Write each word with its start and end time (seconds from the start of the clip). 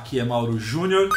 Aqui 0.00 0.18
é 0.18 0.24
Mauro 0.24 0.58
Júnior 0.58 1.10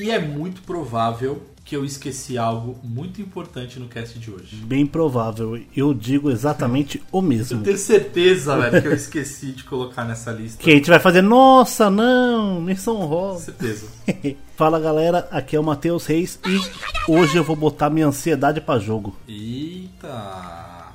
e 0.00 0.10
é 0.10 0.18
muito 0.18 0.62
provável 0.62 1.42
que 1.62 1.76
eu 1.76 1.84
esqueci 1.84 2.38
algo 2.38 2.78
muito 2.82 3.20
importante 3.20 3.78
no 3.78 3.86
cast 3.86 4.18
de 4.18 4.30
hoje. 4.30 4.56
Bem 4.56 4.86
provável, 4.86 5.62
eu 5.76 5.92
digo 5.92 6.30
exatamente 6.30 7.02
o 7.12 7.20
mesmo. 7.20 7.60
Eu 7.60 7.64
tenho 7.64 7.76
certeza, 7.76 8.56
velho, 8.56 8.80
que 8.80 8.88
eu 8.88 8.94
esqueci 8.94 9.52
de 9.52 9.64
colocar 9.64 10.06
nessa 10.06 10.32
lista. 10.32 10.62
Que 10.62 10.70
a 10.70 10.74
gente 10.74 10.88
vai 10.88 10.98
fazer, 10.98 11.20
nossa, 11.20 11.90
não, 11.90 12.62
menção 12.62 12.96
honrosa. 12.96 13.44
Certeza. 13.44 13.88
Fala 14.56 14.80
galera, 14.80 15.28
aqui 15.30 15.54
é 15.54 15.60
o 15.60 15.62
Matheus 15.62 16.06
Reis 16.06 16.38
e 16.46 17.12
hoje 17.12 17.36
eu 17.36 17.44
vou 17.44 17.54
botar 17.54 17.90
minha 17.90 18.06
ansiedade 18.06 18.58
pra 18.62 18.78
jogo. 18.78 19.14
Eita! 19.28 20.94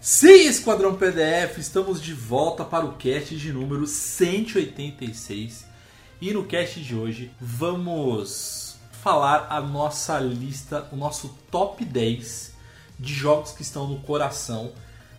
Sim, 0.00 0.48
Esquadrão 0.48 0.96
PDF, 0.96 1.56
estamos 1.56 2.02
de 2.02 2.12
volta 2.12 2.64
para 2.64 2.84
o 2.84 2.94
cast 2.94 3.36
de 3.36 3.52
número 3.52 3.86
186. 3.86 5.72
E 6.24 6.32
no 6.32 6.42
cast 6.42 6.80
de 6.80 6.94
hoje 6.94 7.30
vamos 7.38 8.78
falar 9.02 9.46
a 9.50 9.60
nossa 9.60 10.18
lista, 10.18 10.88
o 10.90 10.96
nosso 10.96 11.36
top 11.50 11.84
10 11.84 12.54
de 12.98 13.12
jogos 13.12 13.52
que 13.52 13.60
estão 13.60 13.86
no 13.86 14.00
coração. 14.00 14.72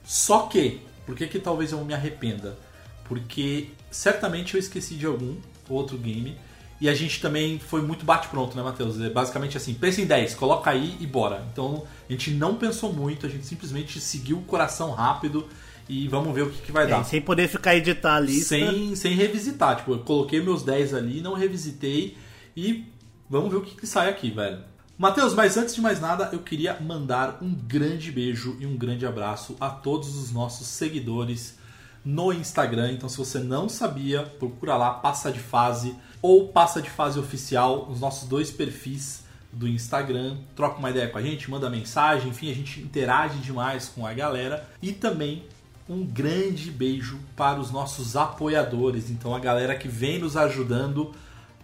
Só 0.04 0.48
que, 0.48 0.82
por 1.06 1.16
que, 1.16 1.28
que 1.28 1.38
talvez 1.38 1.74
eu 1.74 1.86
me 1.86 1.94
arrependa? 1.94 2.58
Porque 3.04 3.70
certamente 3.92 4.56
eu 4.56 4.60
esqueci 4.60 4.96
de 4.96 5.06
algum 5.06 5.38
outro 5.70 5.96
game. 5.96 6.36
E 6.82 6.90
a 6.90 6.96
gente 6.96 7.22
também 7.22 7.60
foi 7.60 7.84
muito 7.84 8.04
bate-pronto, 8.04 8.58
né, 8.58 8.64
Matheus? 8.64 9.00
É 9.00 9.08
basicamente 9.08 9.56
assim, 9.58 9.76
pensa 9.76 10.02
em 10.02 10.08
10, 10.08 10.34
coloca 10.34 10.72
aí 10.72 10.98
e 11.00 11.06
bora. 11.06 11.46
Então 11.54 11.86
a 12.10 12.12
gente 12.12 12.32
não 12.32 12.56
pensou 12.56 12.92
muito, 12.92 13.28
a 13.28 13.30
gente 13.30 13.46
simplesmente 13.46 14.02
seguiu 14.02 14.40
o 14.40 14.44
coração 14.46 14.90
rápido 14.90 15.48
e 15.88 16.08
vamos 16.08 16.34
ver 16.34 16.44
o 16.44 16.50
que, 16.50 16.62
que 16.64 16.72
vai 16.72 16.86
É, 16.86 16.88
dar. 16.88 17.04
sem 17.04 17.22
poder 17.22 17.48
ficar 17.48 17.76
editar 17.76 18.16
a 18.16 18.20
lista. 18.20 18.50
Sem, 18.50 18.96
sem 18.96 19.14
revisitar. 19.16 19.78
Tipo, 19.78 19.94
eu 19.94 20.00
coloquei 20.00 20.42
meus 20.42 20.64
10 20.64 20.94
ali, 20.94 21.22
não 21.22 21.34
revisitei 21.34 22.18
e 22.56 22.86
vamos 23.30 23.52
ver 23.52 23.58
o 23.58 23.62
que, 23.62 23.76
que 23.76 23.86
sai 23.88 24.10
aqui, 24.10 24.32
velho. 24.32 24.60
Matheus, 24.98 25.34
mas 25.34 25.58
antes 25.58 25.76
de 25.76 25.82
mais 25.82 26.00
nada, 26.00 26.30
eu 26.32 26.40
queria 26.40 26.80
mandar 26.80 27.40
um 27.42 27.54
grande 27.54 28.12
beijo 28.12 28.56
e 28.60 28.66
um 28.66 28.78
grande 28.78 29.06
abraço 29.06 29.56
a 29.60 29.70
todos 29.70 30.16
os 30.16 30.32
nossos 30.32 30.68
seguidores 30.68 31.58
no 32.04 32.32
Instagram. 32.32 32.94
Então, 32.94 33.10
se 33.10 33.18
você 33.18 33.40
não 33.40 33.68
sabia, 33.68 34.24
procura 34.24 34.78
lá 34.78 34.92
Passa 34.94 35.32
de 35.32 35.40
Fase 35.40 35.94
ou 36.22 36.48
Passa 36.48 36.82
de 36.82 36.90
Fase 36.90 37.20
Oficial, 37.20 37.90
os 37.92 38.00
nossos 38.00 38.28
dois 38.30 38.52
perfis 38.52 39.26
do 39.52 39.68
Instagram. 39.68 40.38
Troca 40.56 40.80
uma 40.80 40.90
ideia 40.90 41.10
com 41.10 41.18
a 41.18 41.22
gente, 41.22 41.50
manda 41.52 41.70
mensagem, 41.70 42.30
enfim, 42.30 42.50
a 42.50 42.56
gente 42.56 42.80
interage 42.80 43.38
demais 43.40 43.90
com 43.90 44.06
a 44.08 44.14
galera. 44.14 44.66
E 44.82 44.94
também 44.94 45.44
um 45.88 46.04
grande 46.04 46.72
beijo 46.72 47.20
para 47.36 47.60
os 47.60 47.72
nossos 47.72 48.16
apoiadores, 48.16 49.10
então 49.10 49.36
a 49.36 49.40
galera 49.40 49.76
que 49.76 49.88
vem 49.88 50.20
nos 50.20 50.36
ajudando 50.36 51.12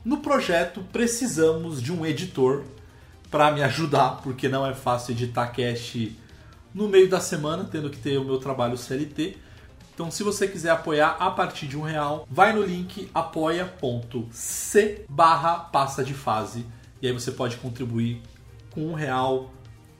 no 0.05 0.17
projeto. 0.17 0.83
Precisamos 0.91 1.81
de 1.81 1.91
um 1.91 2.05
editor 2.05 2.63
para 3.29 3.51
me 3.51 3.63
ajudar, 3.63 4.21
porque 4.21 4.47
não 4.47 4.65
é 4.65 4.73
fácil 4.73 5.13
editar 5.13 5.47
cast 5.47 6.15
no 6.73 6.87
meio 6.87 7.09
da 7.09 7.19
semana, 7.19 7.63
tendo 7.63 7.89
que 7.89 7.97
ter 7.97 8.17
o 8.17 8.23
meu 8.23 8.37
trabalho 8.37 8.77
CLT. 8.77 9.37
Então, 9.93 10.09
se 10.09 10.23
você 10.23 10.47
quiser 10.47 10.71
apoiar 10.71 11.17
a 11.19 11.29
partir 11.29 11.67
de 11.67 11.77
um 11.77 11.81
real, 11.81 12.27
vai 12.29 12.53
no 12.53 12.63
link 12.63 13.09
apoia.c 13.13 15.05
barra 15.09 15.55
passa 15.55 16.03
de 16.03 16.13
fase 16.13 16.65
e 17.01 17.07
aí 17.07 17.13
você 17.13 17.31
pode 17.31 17.57
contribuir 17.57 18.21
com 18.71 18.87
um 18.87 18.93
real 18.93 19.51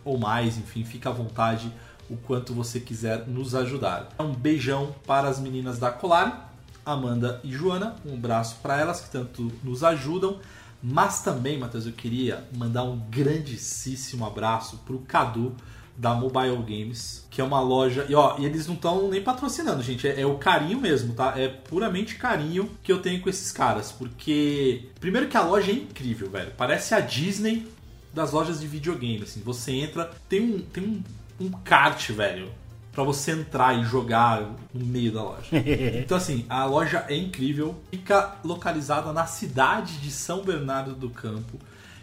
ou 0.04 0.18
mais, 0.18 0.58
enfim, 0.58 0.84
fica 0.84 1.10
à 1.10 1.12
vontade 1.12 1.72
o 2.12 2.18
quanto 2.18 2.54
você 2.54 2.80
quiser 2.80 3.26
nos 3.28 3.56
ajudar. 3.56 4.10
Um 4.20 4.34
beijão 4.34 4.94
para 5.08 5.30
as 5.30 5.40
meninas 5.40 5.80
da 5.80 5.90
Colar, 5.90 6.54
Amanda 6.86 7.40
e 7.44 7.52
Joana, 7.52 7.96
um 8.06 8.14
abraço 8.14 8.58
para 8.62 8.78
elas 8.80 9.00
que 9.00 9.10
tanto 9.10 9.52
nos 9.64 9.84
ajudam. 9.84 10.40
Mas 10.84 11.22
também, 11.22 11.58
Matheus, 11.58 11.86
eu 11.86 11.94
queria 11.94 12.44
mandar 12.58 12.84
um 12.84 12.98
grandíssimo 13.10 14.26
abraço 14.26 14.78
pro 14.86 15.00
Cadu 15.00 15.56
da 15.96 16.16
Mobile 16.16 16.58
Games, 16.58 17.28
que 17.30 17.40
é 17.40 17.44
uma 17.44 17.62
loja. 17.62 18.06
E 18.10 18.16
ó, 18.16 18.36
eles 18.40 18.66
não 18.66 18.74
estão 18.74 19.08
nem 19.08 19.22
patrocinando, 19.22 19.84
gente. 19.84 20.08
É, 20.08 20.22
é 20.22 20.26
o 20.26 20.38
carinho 20.38 20.82
mesmo, 20.82 21.14
tá? 21.14 21.34
É 21.38 21.48
puramente 21.48 22.16
carinho 22.16 22.70
que 22.82 22.92
eu 22.92 23.00
tenho 23.00 23.22
com 23.22 23.30
esses 23.30 23.52
caras. 23.52 23.92
Porque, 23.92 24.90
primeiro 25.00 25.28
que 25.28 25.38
a 25.38 25.44
loja 25.44 25.72
é 25.72 25.76
incrível, 25.76 26.30
velho. 26.30 26.52
Parece 26.58 26.96
a 26.96 27.00
Disney 27.00 27.68
das 28.12 28.32
lojas 28.32 28.60
de 28.60 28.68
videogame. 28.68 29.22
Assim, 29.22 29.42
você 29.42 29.72
entra, 29.74 30.10
tem 30.28 30.42
um, 30.42 30.60
tem 30.60 30.84
um, 30.84 31.04
um 31.42 31.50
kart, 31.50 32.10
velho. 32.12 32.52
Pra 32.92 33.04
você 33.04 33.32
entrar 33.32 33.74
e 33.80 33.86
jogar 33.86 34.42
no 34.74 34.86
meio 34.86 35.12
da 35.12 35.24
loja. 35.24 35.48
Então, 36.04 36.18
assim, 36.18 36.46
a 36.50 36.66
loja 36.66 37.06
é 37.08 37.16
incrível. 37.16 37.76
Fica 37.90 38.36
localizada 38.44 39.14
na 39.14 39.26
cidade 39.26 39.98
de 39.98 40.12
São 40.12 40.44
Bernardo 40.44 40.94
do 40.94 41.10
Campo. 41.10 41.58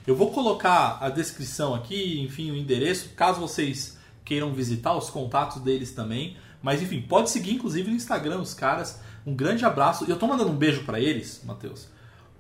Eu 0.07 0.17
vou 0.17 0.31
colocar 0.31 0.99
a 1.01 1.11
descrição 1.11 1.75
aqui, 1.75 2.21
enfim, 2.21 2.51
o 2.51 2.57
endereço, 2.57 3.11
caso 3.11 3.41
vocês 3.41 3.99
queiram 4.25 4.55
visitar, 4.55 4.95
os 4.95 5.11
contatos 5.11 5.61
deles 5.63 5.93
também. 5.93 6.37
Mas, 6.63 6.81
enfim, 6.83 7.03
pode 7.03 7.29
seguir, 7.29 7.55
inclusive, 7.55 7.91
no 7.91 7.97
Instagram 7.97 8.39
os 8.39 8.55
caras. 8.55 9.01
Um 9.27 9.35
grande 9.35 9.65
abraço. 9.67 10.07
E 10.07 10.11
eu 10.11 10.19
tô 10.19 10.27
mandando 10.27 10.51
um 10.51 10.57
beijo 10.57 10.85
para 10.85 10.99
eles, 10.99 11.43
Matheus, 11.45 11.89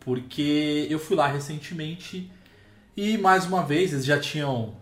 porque 0.00 0.87
eu 0.88 0.98
fui 0.98 1.14
lá 1.14 1.26
recentemente 1.26 2.31
e, 2.97 3.16
mais 3.16 3.47
uma 3.47 3.62
vez, 3.62 3.92
eles 3.92 4.04
já 4.04 4.19
tinham 4.19 4.75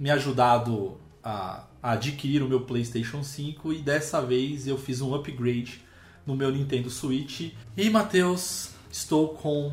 me 0.00 0.10
ajudado 0.10 0.95
a 1.26 1.64
a 1.86 1.92
adquirir 1.92 2.42
o 2.42 2.48
meu 2.48 2.62
PlayStation 2.62 3.22
5 3.22 3.72
e 3.72 3.78
dessa 3.78 4.20
vez 4.20 4.66
eu 4.66 4.76
fiz 4.76 5.00
um 5.00 5.14
upgrade 5.14 5.80
no 6.26 6.34
meu 6.34 6.50
Nintendo 6.50 6.90
Switch. 6.90 7.52
E 7.76 7.88
Matheus, 7.88 8.70
estou 8.90 9.28
com 9.28 9.72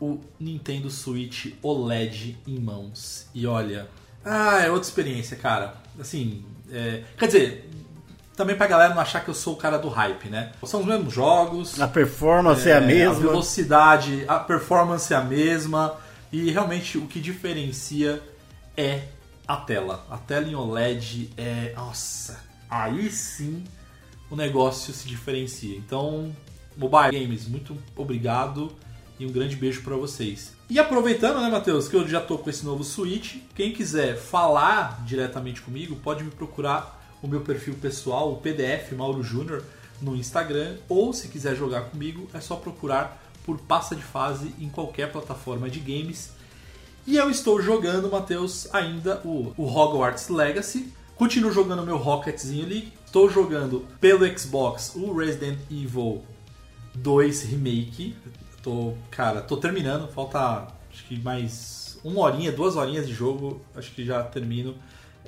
o 0.00 0.18
Nintendo 0.38 0.88
Switch 0.88 1.52
OLED 1.62 2.38
em 2.46 2.58
mãos. 2.58 3.26
E 3.34 3.46
olha, 3.46 3.90
ah, 4.24 4.60
é 4.60 4.70
outra 4.70 4.88
experiência, 4.88 5.36
cara. 5.36 5.74
Assim, 6.00 6.42
é... 6.72 7.02
quer 7.18 7.26
dizer, 7.26 7.70
também 8.34 8.56
pra 8.56 8.66
galera 8.66 8.94
não 8.94 9.02
achar 9.02 9.22
que 9.22 9.28
eu 9.28 9.34
sou 9.34 9.52
o 9.52 9.58
cara 9.58 9.76
do 9.76 9.90
hype, 9.90 10.30
né? 10.30 10.52
São 10.64 10.80
os 10.80 10.86
mesmos 10.86 11.12
jogos. 11.12 11.78
A 11.78 11.86
performance 11.86 12.66
é, 12.66 12.72
a 12.72 12.78
A 12.78 12.80
mesma. 12.80 13.14
velocidade, 13.16 14.24
a 14.26 14.38
performance 14.38 15.12
é 15.12 15.16
a 15.18 15.22
mesma. 15.22 15.94
E 16.32 16.50
realmente 16.50 16.96
o 16.96 17.06
que 17.06 17.20
diferencia 17.20 18.22
é 18.74 19.02
a 19.50 19.56
tela. 19.56 20.06
A 20.08 20.16
tela 20.16 20.46
em 20.46 20.54
OLED 20.54 21.30
é. 21.36 21.72
Nossa, 21.74 22.40
aí 22.68 23.10
sim 23.10 23.64
o 24.30 24.36
negócio 24.36 24.94
se 24.94 25.08
diferencia. 25.08 25.76
Então, 25.76 26.34
Mobile 26.76 27.20
Games, 27.20 27.48
muito 27.48 27.76
obrigado 27.96 28.70
e 29.18 29.26
um 29.26 29.32
grande 29.32 29.56
beijo 29.56 29.82
para 29.82 29.96
vocês. 29.96 30.54
E 30.68 30.78
aproveitando, 30.78 31.40
né, 31.40 31.50
Matheus, 31.50 31.88
que 31.88 31.96
eu 31.96 32.06
já 32.06 32.20
tô 32.20 32.38
com 32.38 32.48
esse 32.48 32.64
novo 32.64 32.84
Switch, 32.84 33.38
quem 33.56 33.72
quiser 33.72 34.16
falar 34.16 35.04
diretamente 35.04 35.60
comigo, 35.62 35.96
pode 35.96 36.22
me 36.22 36.30
procurar 36.30 37.18
o 37.20 37.26
meu 37.26 37.40
perfil 37.40 37.74
pessoal, 37.74 38.32
o 38.32 38.36
PDF 38.36 38.92
Mauro 38.92 39.20
Júnior, 39.20 39.64
no 40.00 40.14
Instagram, 40.14 40.76
ou 40.88 41.12
se 41.12 41.26
quiser 41.26 41.56
jogar 41.56 41.90
comigo, 41.90 42.28
é 42.32 42.40
só 42.40 42.54
procurar 42.54 43.20
por 43.44 43.58
Passa 43.58 43.96
de 43.96 44.02
Fase 44.02 44.54
em 44.60 44.68
qualquer 44.68 45.10
plataforma 45.10 45.68
de 45.68 45.80
games. 45.80 46.30
E 47.06 47.16
eu 47.16 47.30
estou 47.30 47.60
jogando, 47.60 48.10
Matheus, 48.10 48.68
ainda 48.72 49.20
o, 49.24 49.52
o 49.56 49.64
Hogwarts 49.66 50.28
Legacy. 50.28 50.92
Continuo 51.16 51.52
jogando 51.52 51.84
meu 51.84 51.96
Rocketzinho 51.96 52.64
ali. 52.64 52.92
Estou 53.04 53.28
jogando 53.28 53.86
pelo 54.00 54.26
Xbox 54.38 54.94
o 54.94 55.12
Resident 55.12 55.58
Evil 55.70 56.22
2 56.94 57.42
Remake. 57.42 58.14
Tô, 58.62 58.94
cara, 59.10 59.40
tô 59.40 59.56
terminando. 59.56 60.08
Falta 60.08 60.68
acho 60.92 61.04
que 61.06 61.18
mais 61.18 61.98
uma 62.04 62.20
horinha, 62.20 62.52
duas 62.52 62.76
horinhas 62.76 63.06
de 63.06 63.14
jogo. 63.14 63.60
Acho 63.74 63.90
que 63.92 64.04
já 64.04 64.22
termino. 64.22 64.74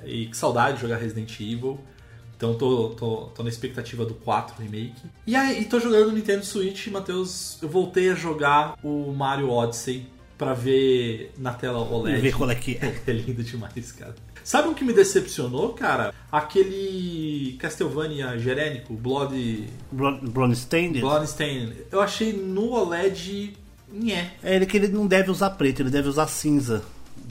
E 0.05 0.27
que 0.27 0.37
saudade 0.37 0.75
de 0.75 0.81
jogar 0.81 0.97
Resident 0.97 1.39
Evil. 1.39 1.79
Então 2.37 2.55
tô, 2.55 2.89
tô, 2.89 3.17
tô 3.27 3.43
na 3.43 3.49
expectativa 3.49 4.05
do 4.05 4.13
4 4.15 4.61
Remake. 4.61 5.01
E 5.25 5.35
aí, 5.35 5.65
tô 5.65 5.79
jogando 5.79 6.07
no 6.07 6.13
Nintendo 6.13 6.45
Switch, 6.45 6.87
Matheus. 6.87 7.57
Eu 7.61 7.69
voltei 7.69 8.09
a 8.09 8.15
jogar 8.15 8.77
o 8.83 9.11
Mario 9.13 9.49
Odyssey 9.49 10.05
pra 10.43 10.53
ver 10.53 11.31
na 11.37 11.53
tela 11.53 11.79
OLED. 11.79 12.17
E 12.17 12.21
ver 12.21 12.33
qual 12.35 12.49
é 12.51 12.55
que 12.55 12.77
é. 12.81 12.93
É 13.07 13.11
lindo 13.11 13.43
demais, 13.43 13.91
cara. 13.91 14.13
Sabe 14.43 14.67
um 14.67 14.73
que 14.73 14.83
me 14.83 14.91
decepcionou, 14.91 15.69
cara? 15.69 16.13
Aquele 16.31 17.55
Castlevania 17.59 18.37
genérico, 18.37 18.93
Blood... 18.93 19.69
Blonstein? 19.91 20.91
Bloodstain. 20.99 21.71
Eu 21.91 22.01
achei 22.01 22.33
no 22.33 22.71
OLED... 22.71 23.53
Nhé. 23.91 24.31
É 24.43 24.55
ele 24.55 24.65
que 24.65 24.75
ele 24.75 24.87
não 24.87 25.05
deve 25.05 25.29
usar 25.29 25.51
preto, 25.51 25.81
ele 25.81 25.91
deve 25.91 26.09
usar 26.09 26.27
cinza. 26.27 26.83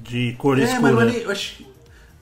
De 0.04 0.34
cor 0.38 0.58
É, 0.58 0.62
escura. 0.62 0.92
mas 0.92 1.08
é 1.08 1.10
nem... 1.12 1.20
Eu 1.22 1.30
acho... 1.30 1.64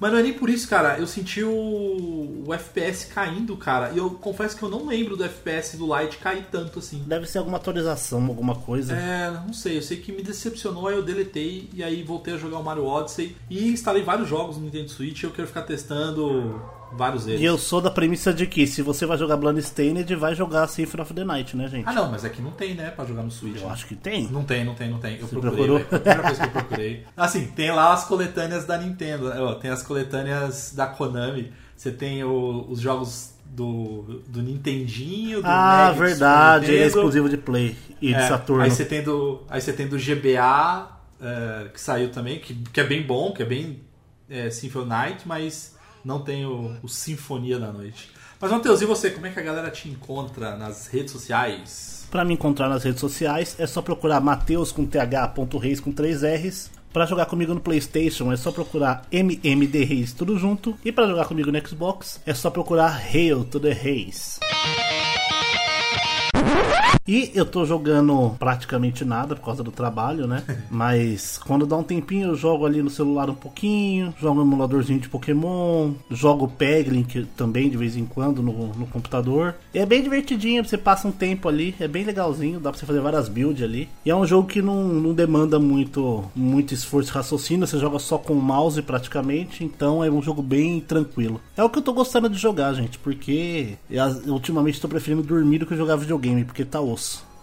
Mas 0.00 0.10
não 0.10 0.18
é 0.18 0.22
nem 0.22 0.32
por 0.32 0.48
isso, 0.48 0.66
cara. 0.66 0.98
Eu 0.98 1.06
senti 1.06 1.44
o... 1.44 2.42
o 2.46 2.54
FPS 2.54 3.06
caindo, 3.06 3.56
cara. 3.56 3.90
E 3.90 3.98
eu 3.98 4.10
confesso 4.10 4.56
que 4.56 4.62
eu 4.62 4.70
não 4.70 4.86
lembro 4.86 5.16
do 5.16 5.24
FPS 5.24 5.76
do 5.76 5.86
Light 5.86 6.16
cair 6.16 6.46
tanto 6.50 6.78
assim. 6.78 7.04
Deve 7.06 7.26
ser 7.26 7.38
alguma 7.38 7.58
atualização, 7.58 8.24
alguma 8.26 8.54
coisa. 8.54 8.96
É, 8.96 9.30
não 9.30 9.52
sei, 9.52 9.76
eu 9.76 9.82
sei 9.82 9.98
que 9.98 10.10
me 10.10 10.22
decepcionou, 10.22 10.88
aí 10.88 10.96
eu 10.96 11.02
deletei 11.02 11.68
e 11.74 11.84
aí 11.84 12.02
voltei 12.02 12.34
a 12.34 12.38
jogar 12.38 12.58
o 12.58 12.64
Mario 12.64 12.86
Odyssey 12.86 13.36
e 13.50 13.68
instalei 13.68 14.02
vários 14.02 14.28
jogos 14.28 14.56
no 14.56 14.64
Nintendo 14.64 14.88
Switch. 14.88 15.22
Eu 15.22 15.30
quero 15.30 15.46
ficar 15.46 15.62
testando 15.62 16.60
vários 16.92 17.24
deles. 17.24 17.40
E 17.40 17.44
eu 17.44 17.56
sou 17.58 17.80
da 17.80 17.90
premissa 17.90 18.32
de 18.32 18.46
que 18.46 18.66
se 18.66 18.82
você 18.82 19.06
vai 19.06 19.16
jogar 19.16 19.36
Bloodstained, 19.36 20.14
vai 20.16 20.34
jogar 20.34 20.66
Symphony 20.68 21.02
of 21.02 21.14
the 21.14 21.24
Night, 21.24 21.56
né, 21.56 21.68
gente? 21.68 21.88
Ah, 21.88 21.92
não, 21.92 22.10
mas 22.10 22.24
aqui 22.24 22.40
não 22.42 22.50
tem, 22.50 22.74
né, 22.74 22.90
pra 22.90 23.04
jogar 23.04 23.22
no 23.22 23.30
Switch. 23.30 23.56
Eu 23.60 23.66
né? 23.66 23.72
acho 23.72 23.86
que 23.86 23.94
tem. 23.94 24.28
Não 24.28 24.44
tem, 24.44 24.64
não 24.64 24.74
tem, 24.74 24.90
não 24.90 24.98
tem. 24.98 25.14
Eu 25.18 25.26
Você 25.26 25.36
procurei, 25.36 25.66
procurou? 25.66 25.80
Foi 25.80 25.96
a 25.96 26.00
primeira 26.00 26.22
coisa 26.22 26.40
que 26.40 26.46
eu 26.46 26.50
procurei. 26.62 27.06
Assim, 27.16 27.46
tem 27.46 27.70
lá 27.70 27.92
as 27.92 28.04
coletâneas 28.04 28.64
da 28.66 28.76
Nintendo. 28.78 29.28
né? 29.30 29.40
Ó, 29.40 29.54
Tem 29.54 29.70
as 29.70 29.82
coletâneas 29.82 30.72
da 30.74 30.86
Konami. 30.86 31.52
Você 31.76 31.90
tem 31.90 32.22
o- 32.24 32.66
os 32.68 32.80
jogos 32.80 33.30
do, 33.46 34.22
do 34.28 34.42
Nintendinho, 34.42 35.40
do 35.42 35.46
Ah, 35.48 35.88
Mega, 35.92 36.04
verdade, 36.04 36.76
é 36.76 36.86
exclusivo 36.86 37.28
de 37.28 37.36
Play 37.36 37.76
e 38.00 38.08
de 38.08 38.14
É, 38.14 38.28
Saturno. 38.28 38.62
Aí 38.62 38.70
você 38.70 38.84
tem 38.84 39.02
do, 39.02 39.42
aí 39.48 39.60
você 39.60 39.72
tem 39.72 39.88
do 39.88 39.96
GBA, 39.98 40.88
é, 41.20 41.68
que 41.72 41.80
saiu 41.80 42.10
também, 42.10 42.38
que, 42.38 42.54
que 42.54 42.80
é 42.80 42.84
bem 42.84 43.02
bom, 43.02 43.32
que 43.32 43.42
é 43.42 43.46
bem 43.46 43.80
é, 44.28 44.50
Symphony 44.50 44.86
Night, 44.88 45.26
mas 45.26 45.76
não 46.04 46.20
tem 46.20 46.44
o, 46.44 46.76
o 46.82 46.88
Sinfonia 46.88 47.58
da 47.58 47.72
Noite. 47.72 48.10
Mas, 48.40 48.50
Matheus, 48.50 48.80
e 48.80 48.86
você? 48.86 49.10
Como 49.10 49.26
é 49.26 49.30
que 49.30 49.38
a 49.38 49.42
galera 49.42 49.70
te 49.70 49.88
encontra 49.88 50.56
nas 50.56 50.86
redes 50.86 51.12
sociais? 51.12 52.06
Pra 52.10 52.24
me 52.24 52.34
encontrar 52.34 52.68
nas 52.68 52.82
redes 52.82 53.00
sociais 53.00 53.54
é 53.58 53.66
só 53.66 53.80
procurar 53.82 54.20
Mateus 54.20 54.72
com 54.72 54.84
th.reis 54.84 55.78
com 55.78 55.92
3 55.92 56.22
R's. 56.22 56.70
Pra 56.92 57.06
jogar 57.06 57.26
comigo 57.26 57.54
no 57.54 57.60
PlayStation 57.60 58.32
é 58.32 58.36
só 58.36 58.50
procurar 58.50 59.06
MMD 59.12 59.84
Reis 59.84 60.12
tudo 60.12 60.36
junto. 60.36 60.76
E 60.84 60.90
pra 60.90 61.06
jogar 61.06 61.26
comigo 61.26 61.52
no 61.52 61.68
Xbox 61.68 62.20
é 62.26 62.34
só 62.34 62.50
procurar 62.50 63.00
Hail 63.14 63.44
to 63.44 63.60
the 63.60 63.72
Reis. 63.72 64.40
E 67.10 67.32
eu 67.34 67.44
tô 67.44 67.66
jogando 67.66 68.36
praticamente 68.38 69.04
nada 69.04 69.34
por 69.34 69.44
causa 69.44 69.64
do 69.64 69.72
trabalho, 69.72 70.28
né? 70.28 70.44
Mas 70.70 71.38
quando 71.38 71.66
dá 71.66 71.76
um 71.76 71.82
tempinho 71.82 72.28
eu 72.28 72.36
jogo 72.36 72.64
ali 72.64 72.80
no 72.80 72.88
celular 72.88 73.28
um 73.28 73.34
pouquinho, 73.34 74.14
jogo 74.16 74.38
um 74.38 74.44
emuladorzinho 74.44 75.00
de 75.00 75.08
Pokémon, 75.08 75.90
jogo 76.08 76.46
Peglin 76.46 77.02
que 77.02 77.24
também 77.36 77.68
de 77.68 77.76
vez 77.76 77.96
em 77.96 78.06
quando 78.06 78.40
no, 78.40 78.68
no 78.68 78.86
computador. 78.86 79.56
E 79.74 79.80
é 79.80 79.84
bem 79.84 80.04
divertidinho, 80.04 80.64
você 80.64 80.78
passa 80.78 81.08
um 81.08 81.10
tempo 81.10 81.48
ali, 81.48 81.74
é 81.80 81.88
bem 81.88 82.04
legalzinho, 82.04 82.60
dá 82.60 82.70
pra 82.70 82.78
você 82.78 82.86
fazer 82.86 83.00
várias 83.00 83.28
builds 83.28 83.64
ali. 83.64 83.88
E 84.06 84.10
é 84.10 84.14
um 84.14 84.24
jogo 84.24 84.46
que 84.46 84.62
não, 84.62 84.86
não 84.86 85.12
demanda 85.12 85.58
muito, 85.58 86.22
muito 86.32 86.72
esforço 86.72 87.10
e 87.10 87.14
raciocínio, 87.14 87.66
você 87.66 87.76
joga 87.76 87.98
só 87.98 88.18
com 88.18 88.34
o 88.34 88.40
mouse 88.40 88.80
praticamente, 88.82 89.64
então 89.64 90.04
é 90.04 90.08
um 90.08 90.22
jogo 90.22 90.42
bem 90.42 90.78
tranquilo. 90.78 91.40
É 91.56 91.64
o 91.64 91.68
que 91.68 91.78
eu 91.78 91.82
tô 91.82 91.92
gostando 91.92 92.28
de 92.28 92.38
jogar, 92.38 92.72
gente, 92.72 93.00
porque 93.00 93.74
eu, 93.90 94.04
ultimamente 94.28 94.80
tô 94.80 94.86
preferindo 94.86 95.24
dormir 95.24 95.58
do 95.58 95.66
que 95.66 95.74
jogar 95.74 95.96
videogame, 95.96 96.44
porque 96.44 96.64
tá 96.64 96.80
osso. 96.80 96.99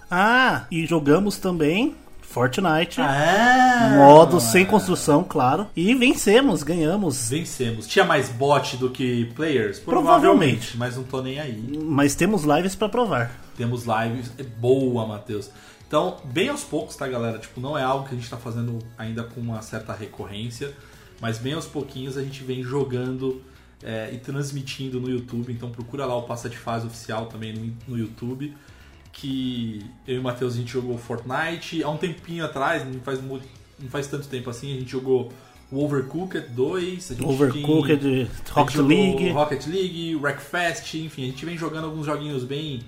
Ah, 0.10 0.66
e 0.72 0.86
jogamos 0.86 1.38
também 1.38 1.96
Fortnite. 2.22 3.00
Ah, 3.02 3.94
Modo 3.96 4.40
sem 4.40 4.66
construção, 4.66 5.24
claro. 5.24 5.68
E 5.76 5.96
vencemos, 5.96 6.62
ganhamos. 6.62 7.30
Vencemos. 7.30 7.88
Tinha 7.88 8.06
mais 8.06 8.30
bot 8.30 8.78
do 8.78 8.90
que 8.90 9.26
players? 9.34 9.80
Provavelmente. 9.80 10.78
Mas 10.78 10.98
não 10.98 11.04
tô 11.04 11.22
nem 11.22 11.40
aí. 11.40 11.80
Mas 11.84 12.16
temos 12.16 12.44
lives 12.44 12.76
pra 12.76 12.90
provar. 12.90 13.32
Temos 13.56 13.86
lives. 13.86 14.32
É 14.38 14.44
boa, 14.44 15.08
Matheus. 15.08 15.50
Então, 15.88 16.18
bem 16.26 16.50
aos 16.50 16.64
poucos, 16.64 16.96
tá, 16.98 17.08
galera? 17.08 17.40
Tipo, 17.40 17.62
não 17.62 17.78
é 17.78 17.82
algo 17.82 18.08
que 18.08 18.14
a 18.14 18.18
gente 18.18 18.30
tá 18.30 18.38
fazendo 18.38 18.78
ainda 18.98 19.24
com 19.24 19.40
uma 19.40 19.62
certa 19.62 19.94
recorrência. 19.94 20.74
Mas 21.22 21.38
bem 21.40 21.54
aos 21.54 21.66
pouquinhos 21.66 22.18
a 22.18 22.24
gente 22.24 22.44
vem 22.44 22.62
jogando 22.62 23.42
é, 23.82 24.12
e 24.14 24.18
transmitindo 24.18 25.00
no 25.00 25.10
YouTube. 25.10 25.52
Então 25.52 25.72
procura 25.72 26.06
lá 26.06 26.16
o 26.16 26.24
Passa 26.24 26.50
de 26.50 26.58
Fase 26.58 26.86
oficial 26.86 27.28
também 27.28 27.54
no, 27.54 27.74
no 27.88 27.98
YouTube. 27.98 28.54
Que 29.20 29.84
eu 30.08 30.16
e 30.16 30.20
o 30.20 30.24
Matheus 30.24 30.54
a 30.54 30.58
gente 30.58 30.72
jogou 30.72 30.98
Fortnite. 30.98 31.84
Há 31.84 31.90
um 31.90 31.98
tempinho 31.98 32.46
atrás, 32.46 32.86
não 32.86 33.00
faz, 33.02 33.20
mu- 33.22 33.42
não 33.80 33.90
faz 33.90 34.06
tanto 34.08 34.28
tempo 34.28 34.50
assim, 34.50 34.76
a 34.76 34.80
gente 34.80 34.92
jogou 34.92 35.32
o 35.72 35.84
Overcooked 35.84 36.50
2. 36.50 37.12
A 37.12 37.14
gente 37.16 37.26
Overcooked, 37.26 37.98
tem- 38.00 38.30
Rocket 38.52 38.76
League. 38.76 39.30
Rocket 39.32 39.66
League, 39.68 40.16
Wreckfest, 40.16 40.94
enfim, 40.96 41.24
a 41.24 41.26
gente 41.32 41.44
vem 41.46 41.58
jogando 41.58 41.86
alguns 41.86 42.06
joguinhos 42.06 42.44
bem 42.44 42.82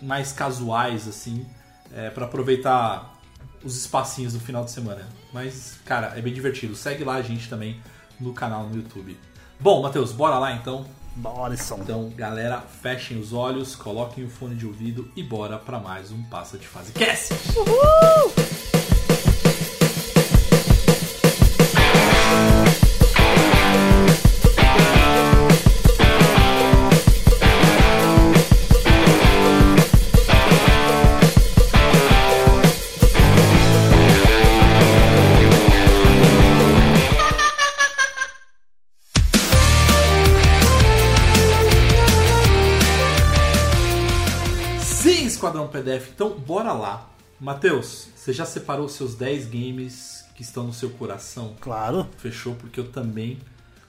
mais 0.00 0.30
casuais, 0.32 1.08
assim, 1.08 1.46
é, 1.94 2.10
para 2.10 2.26
aproveitar 2.26 3.18
os 3.64 3.76
espacinhos 3.76 4.34
do 4.34 4.40
final 4.40 4.64
de 4.64 4.72
semana. 4.72 5.08
Mas, 5.32 5.78
cara, 5.86 6.12
é 6.16 6.20
bem 6.20 6.34
divertido. 6.34 6.74
Segue 6.76 7.02
lá 7.02 7.14
a 7.14 7.22
gente 7.22 7.48
também 7.48 7.80
no 8.20 8.34
canal 8.34 8.68
no 8.68 8.76
YouTube. 8.76 9.16
Bom, 9.58 9.80
Matheus, 9.82 10.12
bora 10.12 10.38
lá 10.38 10.52
então. 10.54 10.84
Bora, 11.14 11.56
som. 11.56 11.78
Então, 11.80 12.10
galera, 12.16 12.60
fechem 12.60 13.18
os 13.18 13.32
olhos, 13.32 13.76
coloquem 13.76 14.24
o 14.24 14.30
fone 14.30 14.54
de 14.54 14.66
ouvido 14.66 15.10
e 15.14 15.22
bora 15.22 15.58
para 15.58 15.78
mais 15.78 16.10
um 16.10 16.22
Passa 16.24 16.56
de 16.56 16.66
Fase 16.66 16.92
Cast! 16.92 17.34
Sim, 17.34 18.71
PDF, 45.72 46.10
então 46.14 46.30
bora 46.38 46.72
lá. 46.72 47.10
Matheus, 47.40 48.08
você 48.14 48.32
já 48.32 48.46
separou 48.46 48.88
seus 48.88 49.16
10 49.16 49.46
games 49.46 50.24
que 50.36 50.42
estão 50.42 50.64
no 50.64 50.72
seu 50.72 50.90
coração? 50.90 51.56
Claro. 51.60 52.08
Fechou, 52.18 52.54
porque 52.54 52.78
eu 52.78 52.88
também 52.88 53.38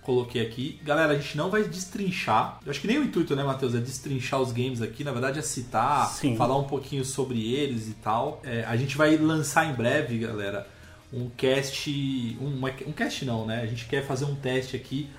coloquei 0.04 0.42
aqui. 0.42 0.80
Galera, 0.84 1.14
a 1.14 1.16
gente 1.16 1.38
não 1.38 1.50
vai 1.50 1.64
destrinchar. 1.64 2.60
Eu 2.66 2.72
acho 2.72 2.82
que 2.82 2.88
nem 2.88 3.00
o 3.00 3.04
intuito, 3.04 3.36
né, 3.36 3.44
Matheus? 3.44 3.74
É 3.76 3.80
destrinchar 3.80 4.42
os 4.42 4.52
games 4.52 4.82
aqui. 4.82 5.04
Na 5.04 5.12
verdade, 5.12 5.40
é 5.40 5.42
citar, 5.42 6.08
Sim. 6.08 6.36
falar 6.36 6.58
um 6.58 6.66
pouquinho 6.66 7.06
sobre 7.06 7.54
eles 7.54 7.88
e 7.88 7.94
tal. 7.94 8.42
É, 8.44 8.64
a 8.66 8.76
gente 8.76 8.98
vai 8.98 9.16
lançar 9.18 9.70
em 9.70 9.74
breve, 9.74 10.18
galera, 10.20 10.68
um 11.12 11.30
cast. 11.30 12.38
Um, 12.42 12.60
um 12.88 12.92
cast 12.92 13.26
não, 13.26 13.46
né? 13.46 13.62
A 13.62 13.66
gente 13.68 13.86
quer 13.86 14.06
fazer 14.06 14.26
um 14.26 14.36
teste 14.36 14.76
aqui. 14.76 15.10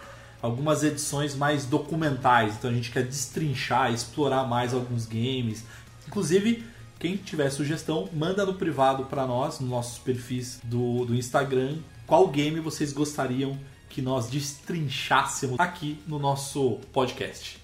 Algumas 0.42 0.84
edições 0.84 1.34
mais 1.34 1.64
documentais. 1.64 2.56
Então 2.56 2.70
a 2.70 2.74
gente 2.74 2.90
quer 2.90 3.04
destrinchar, 3.04 3.92
explorar 3.92 4.44
mais 4.44 4.74
alguns 4.74 5.06
games. 5.06 5.64
Inclusive, 6.06 6.64
quem 6.98 7.16
tiver 7.16 7.50
sugestão, 7.50 8.08
manda 8.12 8.46
no 8.46 8.54
privado 8.54 9.04
para 9.04 9.26
nós, 9.26 9.60
nos 9.60 9.68
nossos 9.68 9.98
perfis 9.98 10.60
do, 10.64 11.04
do 11.04 11.14
Instagram, 11.14 11.78
qual 12.06 12.28
game 12.28 12.60
vocês 12.60 12.92
gostariam 12.92 13.58
que 13.88 14.02
nós 14.02 14.28
destrinchássemos 14.28 15.58
aqui 15.58 16.00
no 16.06 16.18
nosso 16.18 16.80
podcast. 16.92 17.62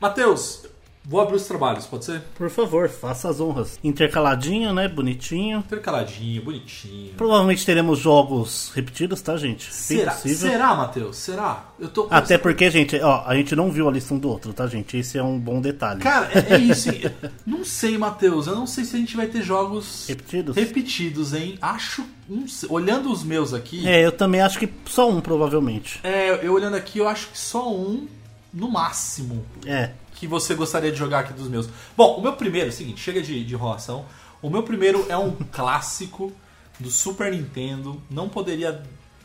Matheus, 0.00 0.66
vou 1.04 1.20
abrir 1.20 1.36
os 1.36 1.46
trabalhos, 1.46 1.86
pode 1.86 2.04
ser? 2.04 2.20
Por 2.34 2.48
favor, 2.50 2.88
faça 2.88 3.28
as 3.28 3.40
honras. 3.40 3.78
Intercaladinho, 3.82 4.72
né? 4.72 4.88
Bonitinho. 4.88 5.58
Intercaladinho, 5.58 6.42
bonitinho. 6.42 7.14
Provavelmente 7.14 7.66
teremos 7.66 7.98
jogos 7.98 8.70
repetidos, 8.74 9.20
tá, 9.20 9.36
gente? 9.36 9.72
Será, 9.72 10.12
possível. 10.12 10.50
será 10.50 10.74
Matheus? 10.74 11.16
Será? 11.16 11.64
Eu 11.78 11.88
tô 11.88 12.06
Até 12.10 12.38
porque, 12.38 12.70
gente, 12.70 12.98
ó, 13.00 13.24
a 13.26 13.34
gente 13.34 13.56
não 13.56 13.70
viu 13.70 13.88
a 13.88 13.92
lista 13.92 14.14
um 14.14 14.18
do 14.18 14.28
outro, 14.28 14.52
tá, 14.52 14.66
gente? 14.66 14.96
Esse 14.96 15.18
é 15.18 15.22
um 15.22 15.38
bom 15.38 15.60
detalhe. 15.60 16.00
Cara, 16.00 16.30
é, 16.32 16.54
é 16.54 16.58
isso. 16.58 16.90
não 17.44 17.64
sei, 17.64 17.98
Matheus. 17.98 18.46
Eu 18.46 18.54
não 18.54 18.66
sei 18.66 18.84
se 18.84 18.96
a 18.96 18.98
gente 18.98 19.16
vai 19.16 19.26
ter 19.26 19.42
jogos 19.42 20.06
Repetidos? 20.08 20.56
repetidos, 20.56 21.34
hein? 21.34 21.58
Acho. 21.60 22.04
sei. 22.46 22.68
Olhando 22.70 23.10
os 23.10 23.24
meus 23.24 23.52
aqui. 23.52 23.86
É, 23.86 24.04
eu 24.04 24.12
também 24.12 24.40
acho 24.40 24.58
que 24.58 24.68
só 24.86 25.10
um, 25.10 25.20
provavelmente. 25.20 26.00
É, 26.02 26.46
eu 26.46 26.52
olhando 26.52 26.76
aqui, 26.76 26.98
eu 26.98 27.08
acho 27.08 27.28
que 27.28 27.38
só 27.38 27.72
um 27.72 28.06
no 28.52 28.70
máximo 28.70 29.44
É. 29.66 29.90
que 30.22 30.26
você 30.28 30.54
gostaria 30.54 30.92
de 30.92 30.96
jogar 30.96 31.18
aqui 31.18 31.32
dos 31.32 31.48
meus. 31.48 31.68
Bom, 31.96 32.16
o 32.16 32.22
meu 32.22 32.34
primeiro, 32.34 32.68
é 32.68 32.70
o 32.70 32.72
seguinte, 32.72 33.00
chega 33.00 33.20
de, 33.20 33.44
de 33.44 33.54
enrolação. 33.54 34.06
O 34.40 34.48
meu 34.48 34.62
primeiro 34.62 35.04
é 35.08 35.18
um 35.18 35.32
clássico 35.50 36.32
do 36.78 36.92
Super 36.92 37.32
Nintendo. 37.32 38.00
Não 38.08 38.28
poderia. 38.28 38.84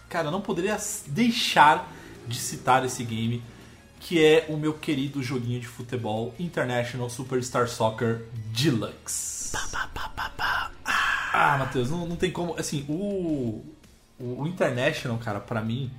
Cara, 0.10 0.32
não 0.32 0.42
poderia 0.42 0.76
deixar 1.06 1.94
de 2.28 2.40
citar 2.40 2.84
esse 2.84 3.04
game. 3.04 3.44
Que 4.00 4.24
é 4.26 4.48
o 4.50 4.58
meu 4.58 4.74
querido 4.74 5.22
joguinho 5.22 5.60
de 5.60 5.68
futebol 5.68 6.34
International 6.40 7.08
Superstar 7.12 7.68
Soccer 7.68 8.26
Deluxe. 8.52 9.52
Ah, 11.32 11.58
Matheus, 11.60 11.92
não, 11.92 12.08
não 12.08 12.16
tem 12.16 12.32
como. 12.32 12.56
Assim, 12.58 12.86
o, 12.90 13.64
o, 14.20 14.42
o 14.42 14.48
International, 14.48 15.20
cara, 15.20 15.40
pra 15.40 15.62
mim, 15.62 15.92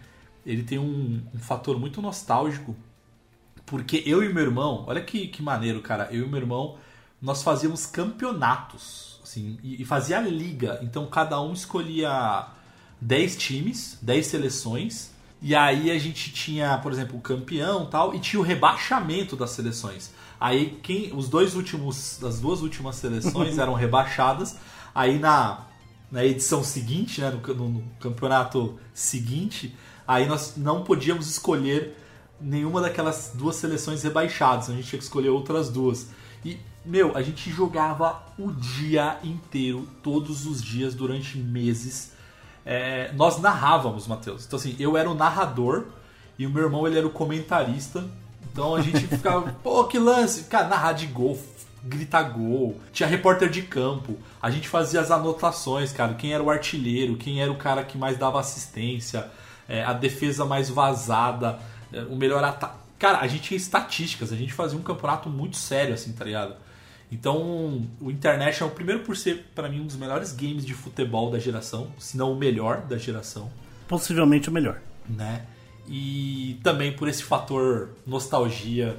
ele 0.45 0.65
tem 0.65 0.77
um, 0.81 1.23
um 1.33 1.39
fator 1.39 1.79
muito 1.79 2.03
nostálgico. 2.03 2.75
Porque 3.69 4.03
eu 4.07 4.23
e 4.23 4.33
meu 4.33 4.43
irmão, 4.45 4.85
olha 4.87 5.01
que, 5.03 5.29
que 5.29 5.43
maneiro, 5.43 5.81
cara. 5.83 6.09
Eu 6.11 6.25
e 6.25 6.29
meu 6.29 6.41
irmão, 6.41 6.77
nós 7.21 7.43
fazíamos 7.43 7.87
campeonatos, 7.87 9.21
assim, 9.23 9.59
e, 9.63 9.83
e 9.83 9.85
fazia 9.85 10.21
liga. 10.21 10.79
Então 10.83 11.07
cada 11.07 11.41
um 11.41 11.53
escolhia 11.53 12.47
10 13.01 13.37
times, 13.37 13.99
10 14.03 14.27
seleções. 14.27 15.11
E 15.41 15.55
aí 15.55 15.91
a 15.91 15.99
gente 15.99 16.33
tinha, 16.33 16.79
por 16.79 16.91
exemplo, 16.93 17.17
o 17.17 17.21
campeão 17.21 17.87
tal, 17.87 18.15
e 18.15 18.19
tinha 18.19 18.41
o 18.41 18.43
rebaixamento 18.43 19.37
das 19.37 19.51
seleções. 19.51 20.11
Aí 20.41 20.79
quem. 20.83 21.13
Os 21.15 21.29
dois 21.29 21.55
últimos. 21.55 22.23
As 22.25 22.41
duas 22.41 22.61
últimas 22.63 22.97
seleções 22.97 23.59
eram 23.59 23.75
rebaixadas. 23.75 24.57
Aí 24.95 25.19
na, 25.19 25.67
na 26.11 26.25
edição 26.25 26.65
seguinte, 26.65 27.21
né, 27.21 27.31
no, 27.31 27.55
no- 27.55 27.69
no 27.69 27.83
campeonato 28.01 28.79
seguinte, 28.93 29.75
aí 30.07 30.27
nós 30.27 30.55
não 30.57 30.83
podíamos 30.83 31.29
escolher 31.29 31.97
nenhuma 32.41 32.81
daquelas 32.81 33.33
duas 33.35 33.57
seleções 33.57 34.03
rebaixadas. 34.03 34.71
A 34.71 34.73
gente 34.73 34.89
tinha 34.89 34.99
que 34.99 35.05
escolher 35.05 35.31
outras 35.31 35.69
duas. 35.69 36.09
E, 36.45 36.59
meu, 36.85 37.17
a 37.17 37.23
gente 37.23 37.51
jogava 37.51 38.23
o 38.39 38.51
dia 38.53 39.19
inteiro, 39.25 39.87
todos 40.03 40.47
os 40.47 40.63
dias, 40.63 40.95
durante 40.95 41.39
meses. 41.39 42.13
É, 42.65 43.13
nós 43.15 43.41
narrávamos, 43.41 44.07
Matheus. 44.07 44.47
Então, 44.47 44.59
assim, 44.59 44.77
eu 44.79 44.97
era 44.97 45.09
o 45.09 45.15
narrador 45.15 45.87
e 46.39 46.47
o 46.47 46.51
meu 46.51 46.65
irmão 46.65 46.87
ele 46.87 46.99
era 46.99 47.07
o 47.07 47.11
comentarista. 47.11 48.05
Então 48.53 48.75
a 48.75 48.81
gente 48.81 49.07
ficava, 49.07 49.55
pô, 49.63 49.85
que 49.85 49.99
lance! 49.99 50.45
Cara, 50.45 50.69
narrar 50.69 50.93
de 50.93 51.07
gol, 51.07 51.39
gritar 51.83 52.23
gol. 52.25 52.79
Tinha 52.93 53.09
repórter 53.09 53.49
de 53.49 53.63
campo. 53.63 54.17
A 54.41 54.51
gente 54.51 54.69
fazia 54.69 55.01
as 55.01 55.11
anotações, 55.11 55.93
cara. 55.93 56.15
Quem 56.15 56.33
era 56.33 56.43
o 56.43 56.51
artilheiro, 56.51 57.17
quem 57.17 57.41
era 57.41 57.51
o 57.51 57.57
cara 57.57 57.83
que 57.85 57.99
mais 57.99 58.17
dava 58.17 58.39
assistência, 58.39 59.29
é, 59.69 59.85
a 59.85 59.93
defesa 59.93 60.45
mais 60.45 60.69
vazada, 60.69 61.59
o 62.11 62.17
melhor 62.17 62.43
ataque. 62.45 62.79
Cara, 62.99 63.19
a 63.19 63.27
gente 63.27 63.43
tinha 63.45 63.57
estatísticas, 63.57 64.33
a 64.33 64.37
gente 64.37 64.53
fazia 64.53 64.79
um 64.79 64.83
campeonato 64.83 65.29
muito 65.29 65.57
sério, 65.57 65.95
assim, 65.95 66.13
tá 66.13 66.25
ligado? 66.25 66.57
Então, 67.11 67.87
o 68.01 68.11
International, 68.11 68.75
primeiro 68.75 69.03
por 69.03 69.17
ser, 69.17 69.47
para 69.55 69.69
mim, 69.69 69.81
um 69.81 69.87
dos 69.87 69.97
melhores 69.97 70.33
games 70.33 70.65
de 70.65 70.75
futebol 70.75 71.31
da 71.31 71.39
geração, 71.39 71.91
se 71.99 72.17
não 72.17 72.33
o 72.33 72.37
melhor 72.37 72.83
da 72.83 72.99
geração. 72.99 73.51
Possivelmente 73.87 74.49
o 74.49 74.53
melhor. 74.53 74.81
Né? 75.09 75.47
E 75.87 76.61
também 76.63 76.93
por 76.93 77.09
esse 77.09 77.23
fator 77.23 77.91
nostalgia, 78.07 78.97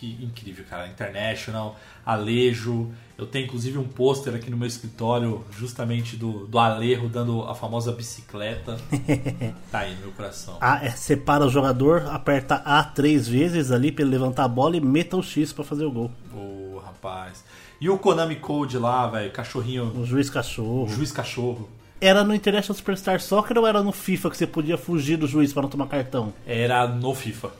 que 0.00 0.18
incrível, 0.24 0.64
cara. 0.68 0.88
International, 0.88 1.76
Alejo. 2.04 2.90
Eu 3.18 3.26
tenho 3.26 3.44
inclusive 3.44 3.76
um 3.76 3.84
pôster 3.86 4.34
aqui 4.34 4.50
no 4.50 4.56
meu 4.56 4.66
escritório, 4.66 5.44
justamente 5.50 6.16
do, 6.16 6.46
do 6.46 6.58
Alejo 6.58 7.06
dando 7.06 7.42
a 7.42 7.54
famosa 7.54 7.92
bicicleta. 7.92 8.78
tá 9.70 9.80
aí 9.80 9.94
no 9.96 10.00
meu 10.00 10.12
coração. 10.12 10.56
Ah, 10.58 10.82
é, 10.82 10.90
separa 10.90 11.44
o 11.44 11.50
jogador, 11.50 12.06
aperta 12.06 12.54
A 12.64 12.82
três 12.82 13.28
vezes 13.28 13.70
ali 13.70 13.92
pra 13.92 14.02
ele 14.02 14.12
levantar 14.12 14.44
a 14.44 14.48
bola 14.48 14.74
e 14.74 14.80
meta 14.80 15.18
o 15.18 15.22
X 15.22 15.52
para 15.52 15.64
fazer 15.64 15.84
o 15.84 15.90
gol. 15.90 16.10
Oh, 16.34 16.78
rapaz. 16.78 17.44
E 17.78 17.90
o 17.90 17.98
Konami 17.98 18.36
Code 18.36 18.78
lá, 18.78 19.06
velho, 19.06 19.30
cachorrinho. 19.30 19.92
O 19.94 20.06
juiz 20.06 20.30
cachorro. 20.30 20.84
O 20.84 20.88
juiz 20.88 21.12
cachorro. 21.12 21.68
Era 22.00 22.24
no 22.24 22.34
International 22.34 22.74
Superstar 22.74 23.20
Soccer 23.20 23.58
ou 23.58 23.66
era 23.66 23.82
no 23.82 23.92
FIFA 23.92 24.30
que 24.30 24.36
você 24.38 24.46
podia 24.46 24.78
fugir 24.78 25.18
do 25.18 25.26
juiz 25.26 25.52
para 25.52 25.62
não 25.62 25.68
tomar 25.68 25.86
cartão? 25.88 26.32
Era 26.46 26.86
no 26.86 27.14
FIFA. 27.14 27.50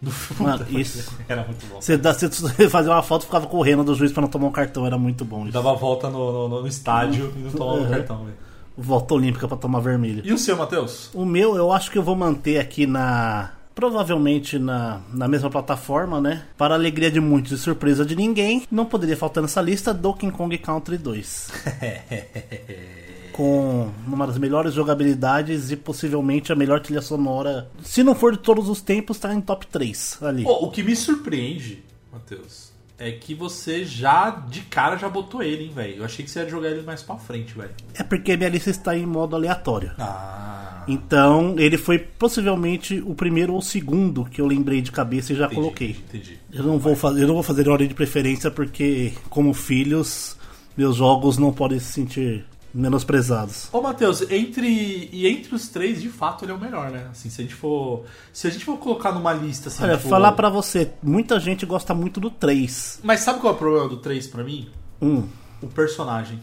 No 0.00 0.10
Mano, 0.38 0.66
isso. 0.70 1.12
Era 1.28 1.44
muito 1.44 1.66
bom. 1.66 1.80
Você, 1.80 1.96
você 2.00 2.68
fazia 2.70 2.90
uma 2.90 3.02
foto 3.02 3.22
e 3.22 3.26
ficava 3.26 3.46
correndo 3.46 3.84
do 3.84 3.94
juiz 3.94 4.12
para 4.12 4.22
não 4.22 4.28
tomar 4.28 4.46
um 4.46 4.52
cartão, 4.52 4.86
era 4.86 4.96
muito 4.96 5.24
bom. 5.24 5.44
Isso. 5.44 5.52
Dava 5.52 5.72
a 5.72 5.74
volta 5.74 6.08
no, 6.08 6.48
no, 6.48 6.60
no 6.62 6.66
estádio 6.66 7.32
e 7.36 7.40
não 7.40 7.52
tomava 7.52 7.80
uhum. 7.80 7.90
cartão, 7.90 8.24
velho. 8.24 8.36
Volta 8.78 9.14
olímpica 9.14 9.46
para 9.46 9.58
tomar 9.58 9.80
vermelho. 9.80 10.22
E 10.24 10.32
o 10.32 10.38
seu, 10.38 10.56
Matheus? 10.56 11.10
O 11.12 11.26
meu, 11.26 11.54
eu 11.54 11.70
acho 11.70 11.90
que 11.90 11.98
eu 11.98 12.02
vou 12.02 12.16
manter 12.16 12.58
aqui 12.58 12.86
na 12.86 13.52
provavelmente 13.74 14.58
na, 14.58 15.00
na 15.12 15.26
mesma 15.26 15.48
plataforma, 15.48 16.20
né? 16.20 16.44
Para 16.56 16.74
alegria 16.74 17.10
de 17.10 17.20
muitos 17.20 17.52
e 17.52 17.58
surpresa 17.58 18.04
de 18.04 18.14
ninguém, 18.14 18.62
não 18.70 18.84
poderia 18.84 19.16
faltar 19.16 19.42
nessa 19.42 19.62
lista 19.62 19.94
Donkey 19.94 20.30
Kong 20.30 20.56
Country 20.58 20.98
2. 20.98 21.50
com 23.32 23.90
uma 24.06 24.26
das 24.26 24.38
melhores 24.38 24.74
jogabilidades 24.74 25.70
e 25.70 25.76
possivelmente 25.76 26.52
a 26.52 26.56
melhor 26.56 26.80
trilha 26.80 27.02
sonora. 27.02 27.70
Se 27.82 28.02
não 28.02 28.14
for 28.14 28.32
de 28.32 28.38
todos 28.38 28.68
os 28.68 28.80
tempos, 28.80 29.18
tá 29.18 29.34
em 29.34 29.40
top 29.40 29.66
3 29.66 30.18
ali. 30.22 30.44
Oh, 30.46 30.66
o 30.66 30.70
que 30.70 30.82
me 30.82 30.94
surpreende, 30.94 31.82
Matheus, 32.12 32.70
é 32.98 33.10
que 33.10 33.34
você 33.34 33.84
já 33.84 34.30
de 34.30 34.60
cara 34.62 34.96
já 34.96 35.08
botou 35.08 35.42
ele, 35.42 35.64
hein, 35.64 35.72
velho. 35.74 35.96
Eu 35.96 36.04
achei 36.04 36.24
que 36.24 36.30
você 36.30 36.40
ia 36.40 36.48
jogar 36.48 36.68
ele 36.68 36.82
mais 36.82 37.02
pra 37.02 37.16
frente, 37.16 37.54
velho. 37.56 37.70
É 37.94 38.02
porque 38.02 38.32
a 38.32 38.36
minha 38.36 38.50
lista 38.50 38.70
está 38.70 38.96
em 38.96 39.06
modo 39.06 39.34
aleatório. 39.34 39.92
Ah. 39.98 40.84
Então, 40.86 41.54
ele 41.58 41.78
foi 41.78 41.98
possivelmente 41.98 43.02
o 43.06 43.14
primeiro 43.14 43.54
ou 43.54 43.62
segundo 43.62 44.24
que 44.24 44.40
eu 44.40 44.46
lembrei 44.46 44.82
de 44.82 44.92
cabeça 44.92 45.32
e 45.32 45.36
já 45.36 45.46
entendi, 45.46 45.60
coloquei. 45.60 45.90
Entendi. 45.90 46.38
Eu 46.52 46.64
não 46.64 46.78
vou 46.78 46.94
fazer, 46.94 47.22
eu 47.22 47.26
não 47.26 47.34
vou 47.34 47.42
fazer 47.42 47.68
ordem 47.68 47.88
de 47.88 47.94
preferência 47.94 48.50
porque 48.50 49.12
como 49.28 49.54
filhos, 49.54 50.36
meus 50.76 50.96
jogos 50.96 51.38
não 51.38 51.52
podem 51.52 51.78
se 51.78 51.92
sentir 51.92 52.44
menosprezados. 52.72 53.68
Ô, 53.72 53.80
Matheus, 53.80 54.22
entre 54.30 55.08
e 55.12 55.26
entre 55.26 55.54
os 55.54 55.68
três, 55.68 56.00
de 56.00 56.08
fato, 56.08 56.44
ele 56.44 56.52
é 56.52 56.54
o 56.54 56.58
melhor, 56.60 56.90
né? 56.90 57.08
Assim, 57.10 57.28
se 57.30 57.40
a 57.40 57.44
gente 57.44 57.54
for, 57.54 58.04
se 58.32 58.46
a 58.46 58.50
gente 58.50 58.64
for 58.64 58.76
colocar 58.78 59.12
numa 59.12 59.32
lista 59.32 59.68
assim, 59.68 59.82
Olha, 59.82 59.96
tipo... 59.96 60.08
falar 60.08 60.32
para 60.32 60.48
você, 60.48 60.92
muita 61.02 61.38
gente 61.40 61.66
gosta 61.66 61.94
muito 61.94 62.20
do 62.20 62.30
3. 62.30 63.00
Mas 63.02 63.20
sabe 63.20 63.40
qual 63.40 63.52
é 63.52 63.56
o 63.56 63.58
problema 63.58 63.88
do 63.88 63.96
3 63.98 64.26
para 64.26 64.44
mim? 64.44 64.68
Hum. 65.00 65.26
O 65.62 65.66
personagem. 65.66 66.40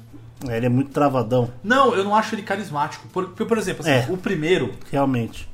É, 0.48 0.58
ele 0.58 0.68
é 0.68 0.70
muito 0.70 0.92
travadão. 0.92 1.52
Não, 1.64 1.96
eu 1.96 2.04
não 2.04 2.16
acho 2.16 2.36
ele 2.36 2.44
carismático. 2.44 3.08
Por, 3.08 3.30
por 3.30 3.58
exemplo, 3.58 3.82
assim, 3.82 3.92
É. 3.92 4.14
o 4.14 4.18
primeiro. 4.18 4.72
Realmente. 4.92 5.50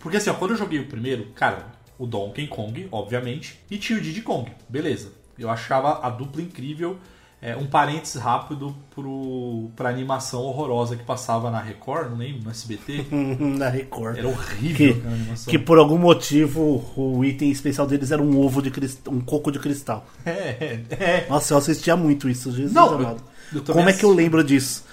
Porque 0.00 0.18
assim, 0.18 0.30
ó, 0.30 0.34
quando 0.34 0.52
eu 0.52 0.56
joguei 0.56 0.78
o 0.78 0.86
primeiro, 0.86 1.28
cara, 1.34 1.66
o 1.98 2.06
Donkey 2.06 2.46
Kong, 2.46 2.86
obviamente, 2.92 3.58
e 3.70 3.78
tinha 3.78 3.98
o 3.98 4.02
Diddy 4.02 4.22
Kong, 4.22 4.52
beleza. 4.68 5.12
Eu 5.38 5.50
achava 5.50 6.06
a 6.06 6.10
dupla 6.10 6.42
incrível. 6.42 6.98
É, 7.40 7.54
um 7.54 7.66
parênteses 7.66 8.20
rápido 8.20 8.74
pro, 8.94 9.70
pra 9.76 9.90
animação 9.90 10.40
horrorosa 10.40 10.96
que 10.96 11.04
passava 11.04 11.50
na 11.50 11.60
Record, 11.60 12.10
não 12.10 12.16
lembro, 12.16 12.44
no 12.44 12.50
SBT. 12.50 13.06
Na 13.38 13.68
Record. 13.68 14.16
Era 14.18 14.26
horrível 14.26 14.94
Que, 14.94 15.06
animação. 15.06 15.50
que 15.50 15.58
por 15.58 15.78
algum 15.78 15.98
motivo 15.98 16.82
o 16.96 17.22
item 17.24 17.50
especial 17.50 17.86
deles 17.86 18.10
era 18.10 18.22
um 18.22 18.40
ovo 18.40 18.62
de 18.62 18.70
cristal, 18.70 19.12
um 19.12 19.20
coco 19.20 19.52
de 19.52 19.58
cristal. 19.58 20.06
É, 20.24 20.80
é. 20.90 21.26
Nossa, 21.28 21.52
eu 21.54 21.58
assistia 21.58 21.94
muito 21.94 22.28
isso, 22.28 22.50
Jesus 22.50 22.72
Não, 22.72 23.00
eu- 23.00 23.16
eu 23.54 23.62
Como 23.64 23.80
é 23.88 23.92
que 23.92 24.04
eu 24.04 24.10
assisti. 24.10 24.16
lembro 24.16 24.42
disso? 24.42 24.84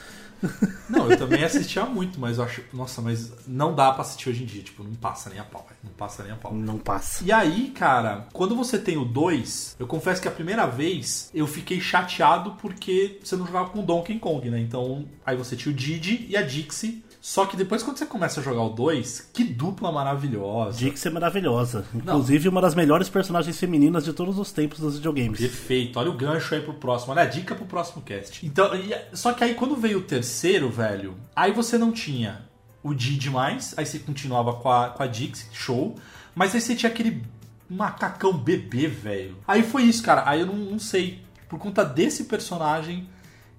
Não, 0.89 1.09
eu 1.09 1.17
também 1.17 1.43
assistia 1.43 1.85
muito, 1.85 2.19
mas 2.19 2.37
eu 2.37 2.43
acho. 2.43 2.61
Nossa, 2.73 3.01
mas 3.01 3.31
não 3.47 3.73
dá 3.73 3.91
pra 3.91 4.01
assistir 4.01 4.29
hoje 4.29 4.43
em 4.43 4.45
dia. 4.45 4.61
Tipo, 4.61 4.83
não 4.83 4.95
passa 4.95 5.29
nem 5.29 5.39
a 5.39 5.43
pau, 5.43 5.65
velho. 5.67 5.79
Não 5.83 5.91
passa 5.91 6.23
nem 6.23 6.31
a 6.31 6.35
pau. 6.35 6.53
Não 6.53 6.77
passa. 6.77 7.23
E 7.23 7.31
aí, 7.31 7.71
cara, 7.71 8.27
quando 8.33 8.55
você 8.55 8.77
tem 8.77 8.97
o 8.97 9.05
2, 9.05 9.77
eu 9.79 9.87
confesso 9.87 10.21
que 10.21 10.27
a 10.27 10.31
primeira 10.31 10.65
vez 10.65 11.29
eu 11.33 11.47
fiquei 11.47 11.79
chateado 11.79 12.51
porque 12.61 13.19
você 13.23 13.35
não 13.35 13.45
jogava 13.45 13.69
com 13.69 13.83
Donkey 13.83 14.19
Kong, 14.19 14.49
né? 14.49 14.59
Então, 14.59 15.05
aí 15.25 15.35
você 15.35 15.55
tinha 15.55 15.71
o 15.71 15.75
Didi 15.75 16.25
e 16.29 16.37
a 16.37 16.41
Dixie. 16.41 17.03
Só 17.23 17.45
que 17.45 17.55
depois, 17.55 17.81
quando 17.81 17.95
você 17.95 18.05
começa 18.05 18.41
a 18.41 18.43
jogar 18.43 18.63
o 18.63 18.69
2, 18.71 19.29
que 19.31 19.45
dupla 19.45 19.93
maravilhosa. 19.93 20.77
Dix 20.77 21.05
é 21.05 21.09
maravilhosa. 21.09 21.85
Inclusive, 21.95 22.49
uma 22.49 22.59
das 22.59 22.75
melhores 22.75 23.07
personagens 23.07 23.57
femininas 23.57 24.03
de 24.03 24.11
todos 24.11 24.37
os 24.37 24.51
tempos 24.51 24.81
dos 24.81 24.97
videogames. 24.97 25.39
Perfeito, 25.39 25.97
olha 25.97 26.09
o 26.09 26.17
gancho 26.17 26.53
aí 26.53 26.59
pro 26.59 26.73
próximo, 26.73 27.13
olha 27.13 27.21
a 27.21 27.25
dica 27.25 27.55
pro 27.55 27.65
próximo 27.65 28.01
cast. 28.01 28.45
Então, 28.45 28.69
só 29.13 29.31
que 29.31 29.41
aí 29.41 29.55
quando 29.55 29.73
veio 29.77 29.99
o 29.99 30.01
terceiro, 30.01 30.69
velho, 30.69 31.15
aí 31.33 31.53
você 31.53 31.77
não 31.77 31.93
tinha 31.93 32.41
o 32.83 32.93
Didi 32.93 33.29
mais, 33.29 33.73
aí 33.77 33.85
você 33.85 33.99
continuava 33.99 34.55
com 34.55 34.69
a, 34.69 34.89
com 34.89 35.01
a 35.01 35.07
Dix, 35.07 35.47
show, 35.53 35.95
mas 36.35 36.53
aí 36.53 36.59
você 36.59 36.75
tinha 36.75 36.91
aquele 36.91 37.23
macacão 37.69 38.33
bebê, 38.33 38.87
velho. 38.87 39.37
Aí 39.47 39.63
foi 39.63 39.83
isso, 39.83 40.03
cara, 40.03 40.29
aí 40.29 40.41
eu 40.41 40.47
não, 40.47 40.55
não 40.57 40.79
sei, 40.79 41.23
por 41.47 41.57
conta 41.57 41.85
desse 41.85 42.25
personagem, 42.25 43.07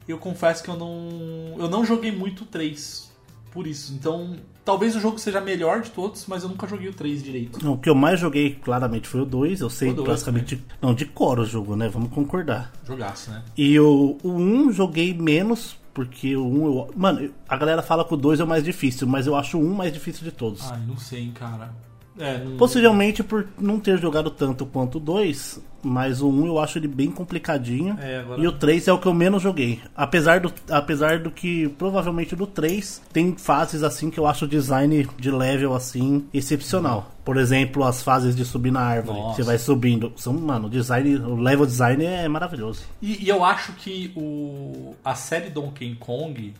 eu 0.06 0.18
confesso 0.18 0.62
que 0.62 0.68
eu 0.68 0.76
não, 0.76 1.56
eu 1.58 1.70
não 1.70 1.82
joguei 1.82 2.12
muito 2.12 2.42
o 2.42 2.46
3, 2.46 3.13
por 3.54 3.66
isso. 3.68 3.94
Então, 3.94 4.36
talvez 4.64 4.96
o 4.96 5.00
jogo 5.00 5.18
seja 5.18 5.40
melhor 5.40 5.80
de 5.80 5.90
todos, 5.90 6.26
mas 6.26 6.42
eu 6.42 6.48
nunca 6.48 6.66
joguei 6.66 6.88
o 6.88 6.92
3 6.92 7.22
direito. 7.22 7.70
O 7.70 7.78
que 7.78 7.88
eu 7.88 7.94
mais 7.94 8.18
joguei, 8.18 8.56
claramente, 8.56 9.06
foi 9.06 9.20
o 9.20 9.24
2. 9.24 9.60
Eu 9.60 9.70
sei 9.70 9.94
dois 9.94 10.08
basicamente. 10.08 10.62
Não, 10.82 10.92
de 10.92 11.06
cor 11.06 11.38
o 11.38 11.46
jogo, 11.46 11.76
né? 11.76 11.88
Vamos 11.88 12.10
concordar. 12.10 12.72
Jogaço, 12.84 13.30
né? 13.30 13.42
E 13.56 13.78
o, 13.78 14.18
o 14.22 14.32
1 14.32 14.72
joguei 14.72 15.14
menos, 15.14 15.78
porque 15.94 16.36
o 16.36 16.44
1 16.44 16.66
eu. 16.66 16.90
Mano, 16.96 17.30
a 17.48 17.56
galera 17.56 17.82
fala 17.82 18.04
que 18.04 18.12
o 18.12 18.16
2 18.16 18.40
é 18.40 18.44
o 18.44 18.48
mais 18.48 18.64
difícil, 18.64 19.06
mas 19.06 19.26
eu 19.28 19.36
acho 19.36 19.56
o 19.56 19.62
1 19.64 19.74
mais 19.74 19.92
difícil 19.92 20.24
de 20.24 20.32
todos. 20.32 20.70
Ai, 20.70 20.80
não 20.86 20.98
sei, 20.98 21.20
hein, 21.20 21.32
cara. 21.32 21.72
É, 22.18 22.38
não... 22.38 22.56
Possivelmente 22.56 23.22
por 23.22 23.46
não 23.58 23.78
ter 23.78 23.98
jogado 23.98 24.30
tanto 24.30 24.66
quanto 24.66 24.98
o 24.98 25.00
2, 25.00 25.60
mas 25.84 26.20
o 26.22 26.28
1 26.28 26.46
eu 26.46 26.58
acho 26.58 26.78
ele 26.78 26.88
bem 26.88 27.10
complicadinho. 27.10 27.96
É, 28.00 28.18
agora- 28.20 28.40
E 28.42 28.46
o 28.46 28.52
3 28.52 28.88
é 28.88 28.92
o 28.92 28.98
que 28.98 29.06
eu 29.06 29.14
menos 29.14 29.42
joguei. 29.42 29.80
Apesar 29.94 30.40
do, 30.40 30.52
apesar 30.70 31.18
do 31.20 31.30
que 31.30 31.68
provavelmente 31.70 32.34
do 32.34 32.46
3 32.46 33.02
tem 33.12 33.36
fases 33.36 33.82
assim 33.82 34.10
que 34.10 34.18
eu 34.18 34.26
acho 34.26 34.44
o 34.44 34.48
design 34.48 35.06
de 35.18 35.30
level 35.30 35.74
assim 35.74 36.26
excepcional. 36.32 37.10
Por 37.24 37.36
exemplo, 37.36 37.84
as 37.84 38.02
fases 38.02 38.36
de 38.36 38.44
subir 38.44 38.70
na 38.70 38.80
árvore. 38.80 39.18
Nossa. 39.18 39.36
Você 39.36 39.42
vai 39.42 39.58
subindo. 39.58 40.12
São, 40.16 40.32
mano, 40.34 40.66
o 40.66 40.70
design, 40.70 41.16
o 41.16 41.36
level 41.36 41.64
design 41.64 42.04
é 42.04 42.28
maravilhoso. 42.28 42.82
E, 43.00 43.24
e 43.24 43.28
eu 43.28 43.42
acho 43.44 43.72
que 43.72 44.12
o, 44.14 44.94
a 45.04 45.14
série 45.14 45.48
Donkey 45.48 45.94
Kong, 45.94 46.52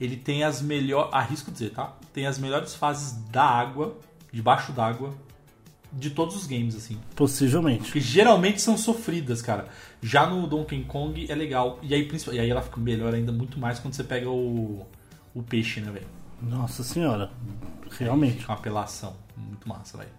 ele 0.00 0.16
tem 0.16 0.42
as 0.44 0.62
melhores. 0.62 1.12
Arrisco 1.12 1.50
dizer, 1.50 1.70
tá? 1.70 1.92
Tem 2.14 2.26
as 2.26 2.38
melhores 2.38 2.74
fases 2.74 3.12
da 3.30 3.44
água, 3.44 3.94
debaixo 4.32 4.72
d'água, 4.72 5.10
de 5.96 6.10
todos 6.10 6.36
os 6.36 6.46
games, 6.46 6.76
assim. 6.76 6.98
Possivelmente. 7.14 7.90
Que 7.90 8.00
geralmente 8.00 8.60
são 8.60 8.76
sofridas, 8.76 9.40
cara. 9.40 9.66
Já 10.02 10.26
no 10.26 10.46
Donkey 10.46 10.84
Kong 10.84 11.26
é 11.28 11.34
legal. 11.34 11.78
E 11.82 11.94
aí, 11.94 12.08
e 12.32 12.38
aí 12.38 12.50
ela 12.50 12.62
fica 12.62 12.78
melhor 12.78 13.14
ainda 13.14 13.32
muito 13.32 13.58
mais 13.58 13.78
quando 13.78 13.94
você 13.94 14.04
pega 14.04 14.28
o, 14.28 14.86
o 15.34 15.42
peixe, 15.42 15.80
né, 15.80 15.90
velho? 15.90 16.06
Nossa 16.42 16.84
senhora. 16.84 17.30
Realmente. 17.98 18.40
Fica 18.40 18.52
uma 18.52 18.58
apelação. 18.58 19.16
Muito 19.36 19.68
massa, 19.68 19.98
velho. 19.98 20.10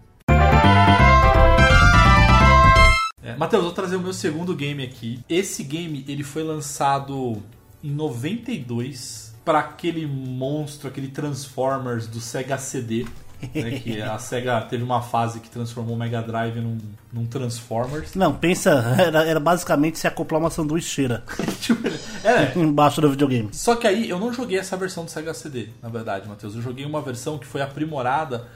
É, 3.22 3.36
Matheus, 3.36 3.64
vou 3.64 3.72
trazer 3.72 3.96
o 3.96 4.00
meu 4.00 4.12
segundo 4.12 4.54
game 4.54 4.82
aqui. 4.82 5.20
Esse 5.28 5.62
game 5.62 6.04
ele 6.08 6.22
foi 6.24 6.42
lançado 6.42 7.42
em 7.82 7.90
92 7.90 9.34
para 9.44 9.60
aquele 9.60 10.06
monstro, 10.06 10.88
aquele 10.88 11.08
Transformers 11.08 12.06
do 12.06 12.20
Sega 12.20 12.58
CD. 12.58 13.06
Né, 13.54 13.78
que 13.78 14.00
a 14.02 14.18
SEGA 14.18 14.60
teve 14.62 14.82
uma 14.82 15.00
fase 15.00 15.40
que 15.40 15.48
transformou 15.48 15.94
o 15.94 15.98
Mega 15.98 16.20
Drive 16.20 16.56
num, 16.56 16.78
num 17.12 17.26
Transformers. 17.26 18.14
Não, 18.14 18.34
pensa, 18.34 18.70
era, 18.98 19.24
era 19.24 19.40
basicamente 19.40 19.98
se 19.98 20.06
acoplar 20.06 20.40
uma 20.40 20.50
sanduicheira 20.50 21.24
Tipo, 21.60 21.88
é, 22.24 22.52
embaixo 22.58 23.00
do 23.00 23.10
videogame. 23.10 23.48
Só 23.52 23.76
que 23.76 23.86
aí 23.86 24.08
eu 24.08 24.18
não 24.18 24.32
joguei 24.32 24.58
essa 24.58 24.76
versão 24.76 25.04
do 25.04 25.10
Sega 25.10 25.32
CD, 25.34 25.68
na 25.82 25.88
verdade, 25.88 26.28
Matheus. 26.28 26.54
Eu 26.54 26.62
joguei 26.62 26.84
uma 26.84 27.00
versão 27.00 27.38
que 27.38 27.46
foi 27.46 27.62
aprimorada 27.62 28.48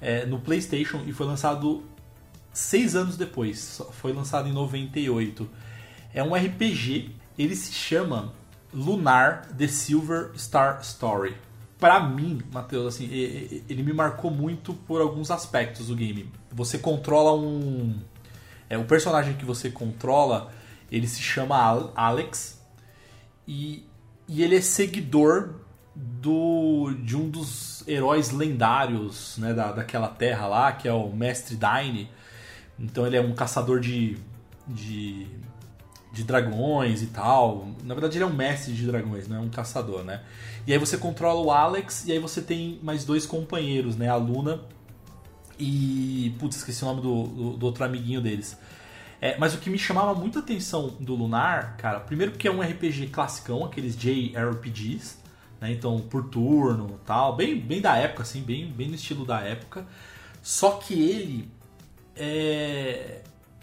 é, 0.00 0.24
no 0.26 0.38
PlayStation 0.38 1.02
e 1.06 1.12
foi 1.12 1.26
lançado 1.26 1.82
seis 2.52 2.94
anos 2.94 3.16
depois. 3.16 3.80
Foi 3.92 4.12
lançado 4.12 4.48
em 4.48 4.52
98. 4.52 5.48
É 6.14 6.22
um 6.22 6.34
RPG. 6.34 7.14
Ele 7.38 7.54
se 7.54 7.72
chama 7.72 8.32
Lunar 8.72 9.48
The 9.56 9.68
Silver 9.68 10.30
Star 10.36 10.80
Story. 10.82 11.36
Pra 11.78 12.00
mim, 12.00 12.40
Matheus, 12.52 12.94
assim, 12.94 13.08
ele 13.68 13.82
me 13.84 13.92
marcou 13.92 14.30
muito 14.30 14.74
por 14.74 15.00
alguns 15.00 15.30
aspectos 15.30 15.86
do 15.86 15.94
game. 15.94 16.28
Você 16.50 16.78
controla 16.78 17.32
um. 17.38 17.96
É, 18.68 18.76
o 18.76 18.84
personagem 18.84 19.34
que 19.34 19.44
você 19.44 19.70
controla, 19.70 20.52
ele 20.90 21.06
se 21.06 21.20
chama 21.22 21.56
Al- 21.56 21.92
Alex 21.94 22.60
e, 23.46 23.86
e 24.26 24.42
ele 24.42 24.56
é 24.56 24.60
seguidor 24.60 25.54
do 25.94 26.94
de 27.02 27.16
um 27.16 27.28
dos 27.30 27.86
heróis 27.88 28.30
lendários 28.30 29.36
né, 29.38 29.54
da, 29.54 29.72
daquela 29.72 30.08
terra 30.08 30.46
lá, 30.46 30.72
que 30.72 30.86
é 30.88 30.92
o 30.92 31.10
Mestre 31.12 31.56
Daine. 31.56 32.10
Então 32.78 33.06
ele 33.06 33.16
é 33.16 33.20
um 33.20 33.34
caçador 33.34 33.80
de, 33.80 34.18
de, 34.66 35.26
de 36.12 36.24
dragões 36.24 37.02
e 37.02 37.06
tal. 37.06 37.68
Na 37.82 37.94
verdade 37.94 38.18
ele 38.18 38.24
é 38.24 38.26
um 38.26 38.34
mestre 38.34 38.72
de 38.74 38.86
dragões, 38.86 39.26
não 39.28 39.38
é 39.38 39.40
um 39.40 39.48
caçador, 39.48 40.04
né? 40.04 40.22
E 40.68 40.72
aí 40.74 40.78
você 40.78 40.98
controla 40.98 41.40
o 41.40 41.50
Alex 41.50 42.04
e 42.06 42.12
aí 42.12 42.18
você 42.18 42.42
tem 42.42 42.78
mais 42.82 43.02
dois 43.02 43.24
companheiros, 43.24 43.96
né? 43.96 44.06
A 44.10 44.16
Luna 44.16 44.60
e... 45.58 46.36
Putz, 46.38 46.56
esqueci 46.56 46.82
o 46.82 46.86
nome 46.88 47.00
do, 47.00 47.22
do, 47.22 47.56
do 47.56 47.64
outro 47.64 47.82
amiguinho 47.84 48.20
deles. 48.20 48.54
É, 49.18 49.38
mas 49.38 49.54
o 49.54 49.58
que 49.58 49.70
me 49.70 49.78
chamava 49.78 50.12
muita 50.12 50.40
atenção 50.40 50.88
do 51.00 51.14
Lunar, 51.14 51.78
cara, 51.78 52.00
primeiro 52.00 52.32
porque 52.32 52.46
é 52.46 52.50
um 52.50 52.60
RPG 52.60 53.06
classicão, 53.06 53.64
aqueles 53.64 53.96
JRPGs, 53.96 55.16
né? 55.58 55.72
Então, 55.72 56.00
por 56.00 56.28
turno 56.28 57.00
tal, 57.06 57.34
bem, 57.34 57.58
bem 57.58 57.80
da 57.80 57.96
época, 57.96 58.22
assim, 58.22 58.42
bem, 58.42 58.70
bem 58.70 58.88
no 58.88 58.94
estilo 58.94 59.24
da 59.24 59.40
época. 59.40 59.86
Só 60.42 60.72
que 60.72 60.92
ele 60.92 61.50
é 62.14 63.22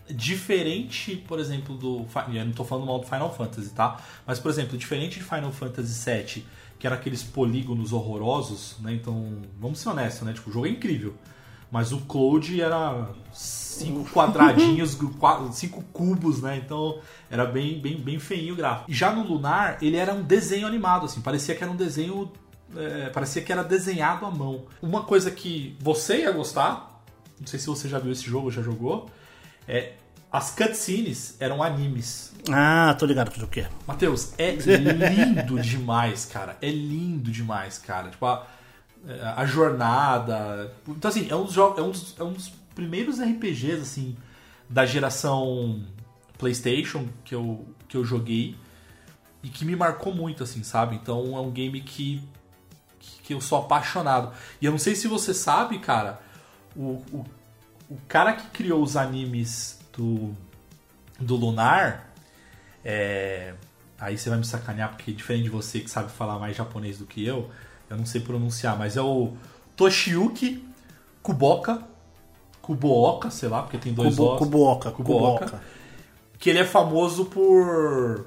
diferente, 0.10 1.16
por 1.28 1.38
exemplo, 1.40 1.78
do. 1.78 2.08
Eu 2.34 2.46
não 2.46 2.52
tô 2.52 2.64
falando 2.64 2.88
mal 2.88 2.98
do 2.98 3.06
Final 3.06 3.32
Fantasy, 3.32 3.70
tá? 3.70 4.02
Mas, 4.26 4.40
por 4.40 4.50
exemplo, 4.50 4.76
diferente 4.76 5.20
de 5.20 5.24
Final 5.24 5.52
Fantasy 5.52 6.10
VII, 6.10 6.46
que 6.80 6.86
era 6.88 6.96
aqueles 6.96 7.24
polígonos 7.24 7.94
horrorosos, 7.94 8.76
né? 8.80 8.94
Então, 8.94 9.38
vamos 9.60 9.80
ser 9.80 9.90
honestos, 9.90 10.24
né? 10.28 10.34
Tipo, 10.34 10.50
o 10.50 10.54
jogo 10.54 10.66
é 10.68 10.70
incrível. 10.70 11.14
Mas 11.72 11.92
o 11.92 12.00
Cloud 12.02 12.62
era 12.62 13.10
cinco 13.34 14.10
quadradinhos, 14.12 14.96
qua- 15.20 15.52
cinco 15.52 15.84
cubos, 15.92 16.42
né? 16.42 16.62
Então 16.64 17.00
era 17.30 17.46
bem, 17.46 17.80
bem, 17.82 17.98
bem 17.98 18.20
feinho 18.20 18.54
o 18.54 18.58
gráfico. 18.58 18.90
E 18.90 18.94
já 18.94 19.12
no 19.14 19.24
Lunar, 19.24 19.78
ele 19.82 19.98
era 19.98 20.14
um 20.14 20.22
desenho 20.22 20.68
animado, 20.68 21.06
assim. 21.06 21.22
Parecia 21.22 21.56
que 21.56 21.64
era 21.64 21.72
um 21.72 21.76
desenho. 21.76 22.32
é, 22.76 23.10
parecia 23.10 23.42
que 23.42 23.52
era 23.52 23.64
desenhado 23.64 24.26
à 24.26 24.32
mão. 24.32 24.66
Uma 24.82 25.04
coisa 25.04 25.32
que 25.32 25.76
você 25.82 26.20
ia 26.22 26.32
gostar, 26.32 27.04
não 27.40 27.48
sei 27.48 27.60
se 27.60 27.68
você 27.68 27.90
já 27.90 28.00
viu 28.00 28.12
esse 28.12 28.24
jogo, 28.24 28.52
já 28.52 28.62
jogou, 28.62 29.10
é. 29.68 29.94
As 30.36 30.52
cutscenes 30.52 31.38
eram 31.40 31.64
animes. 31.64 32.34
Ah, 32.52 32.94
tô 33.00 33.06
ligado 33.06 33.32
que 33.32 33.42
o 33.42 33.48
que 33.48 33.62
é. 33.62 33.70
Matheus, 33.88 34.34
é 34.38 34.52
lindo 34.52 35.58
demais, 35.62 36.26
cara. 36.26 36.58
É 36.62 36.70
lindo 36.70 37.32
demais, 37.32 37.78
cara. 37.78 38.10
Tipo, 38.10 38.26
a, 38.26 38.46
a 39.38 39.46
jornada. 39.46 40.76
Então, 40.90 41.08
assim, 41.08 41.30
é 41.30 41.36
um, 41.38 41.46
dos 41.46 41.56
é, 41.56 41.62
um 41.62 41.90
dos, 41.90 42.16
é 42.20 42.24
um 42.26 42.34
dos 42.34 42.50
primeiros 42.76 43.22
RPGs, 43.22 43.82
assim, 43.82 44.18
da 44.70 44.86
geração 44.86 45.82
PlayStation 46.38 47.08
que 47.24 47.34
eu, 47.34 47.66
que 47.88 47.96
eu 47.96 48.04
joguei 48.04 48.58
e 49.42 49.48
que 49.48 49.64
me 49.64 49.74
marcou 49.74 50.14
muito, 50.14 50.44
assim, 50.44 50.64
sabe? 50.64 50.98
Então, 50.98 51.38
é 51.38 51.40
um 51.40 51.50
game 51.50 51.80
que, 51.80 52.22
que 53.24 53.34
eu 53.34 53.40
sou 53.40 53.60
apaixonado. 53.60 54.34
E 54.62 54.66
eu 54.66 54.72
não 54.74 54.80
sei 54.80 54.96
se 54.96 55.08
você 55.08 55.34
sabe, 55.34 55.80
cara, 55.80 56.20
o, 56.76 57.02
o, 57.14 57.26
o 57.90 57.98
cara 58.06 58.34
que 58.34 58.48
criou 58.48 58.84
os 58.84 58.98
animes 58.98 59.80
do, 59.98 60.34
do 61.20 61.36
Lunar. 61.36 62.10
É, 62.84 63.54
aí 64.00 64.18
você 64.18 64.30
vai 64.30 64.38
me 64.38 64.46
sacanear, 64.46 64.90
porque 64.90 65.12
diferente 65.12 65.44
de 65.44 65.50
você 65.50 65.80
que 65.80 65.90
sabe 65.90 66.12
falar 66.12 66.38
mais 66.40 66.56
japonês 66.56 66.98
do 66.98 67.06
que 67.06 67.26
eu, 67.26 67.50
eu 67.90 67.98
não 67.98 68.06
sei 68.06 68.22
pronunciar, 68.22 68.78
mas 68.78 68.98
é 68.98 69.02
o 69.02 69.34
Toshiyuki 69.76 70.64
Kuboka. 71.22 71.82
Kubooka, 72.62 73.30
sei 73.30 73.48
lá, 73.48 73.62
porque 73.62 73.78
tem 73.78 73.94
dois 73.94 74.16
Kubo, 74.16 74.38
Kubuoka. 74.38 74.92
Kubuoka. 74.92 75.62
Que 76.40 76.50
ele 76.50 76.60
é 76.60 76.66
famoso 76.66 77.26
por 77.26 78.26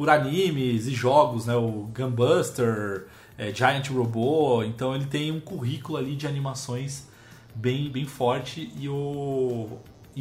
por 0.00 0.08
animes 0.08 0.86
e 0.86 0.94
jogos, 0.94 1.44
né? 1.44 1.54
O 1.54 1.90
Gunbuster, 1.94 3.06
é, 3.36 3.52
Giant 3.52 3.88
Robot. 3.90 4.66
Então 4.66 4.94
ele 4.94 5.04
tem 5.04 5.30
um 5.30 5.40
currículo 5.40 5.98
ali 5.98 6.16
de 6.16 6.26
animações 6.26 7.06
bem, 7.54 7.90
bem 7.90 8.06
forte 8.06 8.72
e 8.78 8.88
o 8.88 9.68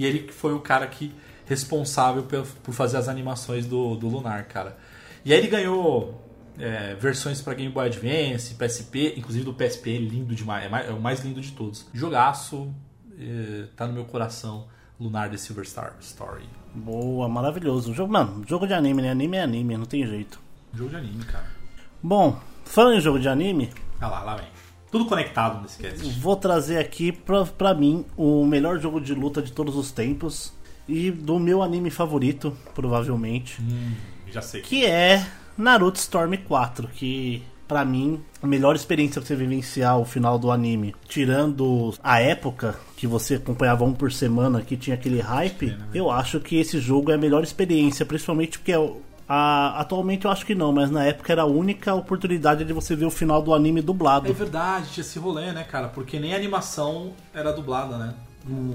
e 0.02 0.06
ele 0.06 0.20
que 0.20 0.34
foi 0.34 0.54
o 0.54 0.60
cara 0.60 0.88
que 0.88 1.12
responsável 1.46 2.24
por, 2.24 2.74
fazer 2.74 2.98
as 2.98 3.08
animações 3.10 3.66
do, 3.66 3.96
do 3.96 4.08
Lunar, 4.08 4.46
cara. 4.48 4.78
E 5.26 5.34
aí 5.34 5.40
ele 5.40 5.48
ganhou 5.48 6.24
é, 6.58 6.96
versões 6.96 7.42
para 7.42 7.54
Game 7.56 7.72
Boy 7.74 7.88
Advance, 7.88 8.54
PSP, 8.56 9.16
inclusive 9.18 9.44
do 9.46 9.54
PSP, 9.54 9.98
lindo 9.98 10.34
demais, 10.36 10.66
é, 10.66 10.70
mais- 10.70 10.88
é 10.88 10.92
o 10.92 11.00
mais 11.02 11.20
lindo 11.24 11.42
de 11.42 11.52
todos. 11.52 11.86
Jogaço, 11.94 12.74
é, 13.20 13.66
tá 13.76 13.88
no 13.88 13.94
meu 13.94 14.06
coração, 14.06 14.68
Lunar 15.00 15.30
The 15.30 15.38
Silver 15.38 15.66
Star 15.68 15.96
Story. 16.02 16.46
Boa, 16.74 17.28
maravilhoso. 17.28 17.94
Jogo, 17.94 18.14
mano, 18.14 18.44
jogo 18.48 18.68
de 18.68 18.74
anime, 18.74 19.02
né? 19.02 19.10
Anime 19.12 19.38
é 19.38 19.42
anime, 19.44 19.76
não 19.78 19.86
tem 19.86 20.06
jeito. 20.06 20.40
Jogo 20.74 20.90
de 20.92 20.96
anime, 20.98 21.24
cara. 21.26 21.46
Bom, 22.02 22.40
falando 22.64 22.98
em 22.98 23.02
jogo 23.02 23.20
de 23.20 23.28
anime, 23.28 23.70
Ah 24.00 24.08
lá, 24.08 24.24
lá 24.24 24.36
vem. 24.36 24.48
Tudo 24.92 25.06
conectado 25.06 25.62
nesse 25.62 25.78
cast. 25.78 26.04
vou 26.20 26.36
trazer 26.36 26.78
aqui 26.78 27.12
pra, 27.12 27.46
pra 27.46 27.74
mim 27.74 28.06
o 28.18 28.46
melhor 28.46 28.80
jogo 28.80 29.00
de 29.00 29.14
luta 29.14 29.42
de 29.42 29.52
todos 29.52 29.76
os 29.76 29.92
tempos 29.92 30.52
e 30.88 31.12
do 31.12 31.38
meu 31.40 31.62
anime 31.62 31.90
favorito, 31.92 32.56
provavelmente, 32.74 33.62
Hum, 33.62 33.92
já 34.32 34.42
sei. 34.42 34.62
que 34.62 34.86
é 34.86 35.26
Naruto 35.58 36.00
Storm 36.00 36.34
4, 36.48 36.88
que 36.88 37.44
pra 37.68 37.86
mim 37.86 38.20
a 38.42 38.48
melhor 38.48 38.76
experiência 38.76 39.22
pra 39.22 39.28
você 39.28 39.36
vivenciar 39.36 40.00
o 40.00 40.06
final 40.06 40.40
do 40.40 40.50
anime, 40.50 40.96
tirando 41.08 41.94
a 42.04 42.20
época 42.20 42.76
que 42.98 43.06
você 43.06 43.36
acompanhava 43.36 43.84
um 43.84 43.94
por 43.94 44.12
semana, 44.12 44.62
que 44.64 44.76
tinha 44.76 44.96
aquele 44.96 45.20
hype, 45.22 45.68
né? 45.68 45.86
eu 45.94 46.10
acho 46.10 46.40
que 46.40 46.56
esse 46.56 46.80
jogo 46.80 47.12
é 47.12 47.14
a 47.14 47.18
melhor 47.18 47.44
experiência, 47.44 48.04
principalmente 48.08 48.58
porque 48.58 48.72
é 49.30 49.34
o- 49.34 49.40
a- 49.40 49.80
atualmente 49.80 50.26
eu 50.26 50.32
acho 50.32 50.46
que 50.46 50.56
não, 50.56 50.72
mas 50.72 50.90
na 50.92 51.04
época 51.06 51.32
era 51.32 51.44
a 51.44 51.46
única 51.46 51.94
oportunidade 51.94 52.66
de 52.66 52.74
você 52.74 52.96
ver 52.96 53.06
o 53.06 53.12
final 53.12 53.42
do 53.42 53.54
anime 53.54 53.82
dublado. 53.82 54.28
É 54.30 54.34
verdade, 54.34 54.90
tinha 54.90 55.02
esse 55.02 55.20
rolê, 55.20 55.52
né, 55.52 55.64
cara? 55.64 55.88
Porque 55.88 56.20
nem 56.20 56.34
a 56.34 56.38
animação 56.38 57.12
era 57.34 57.52
dublada, 57.52 57.98
né? 57.98 58.14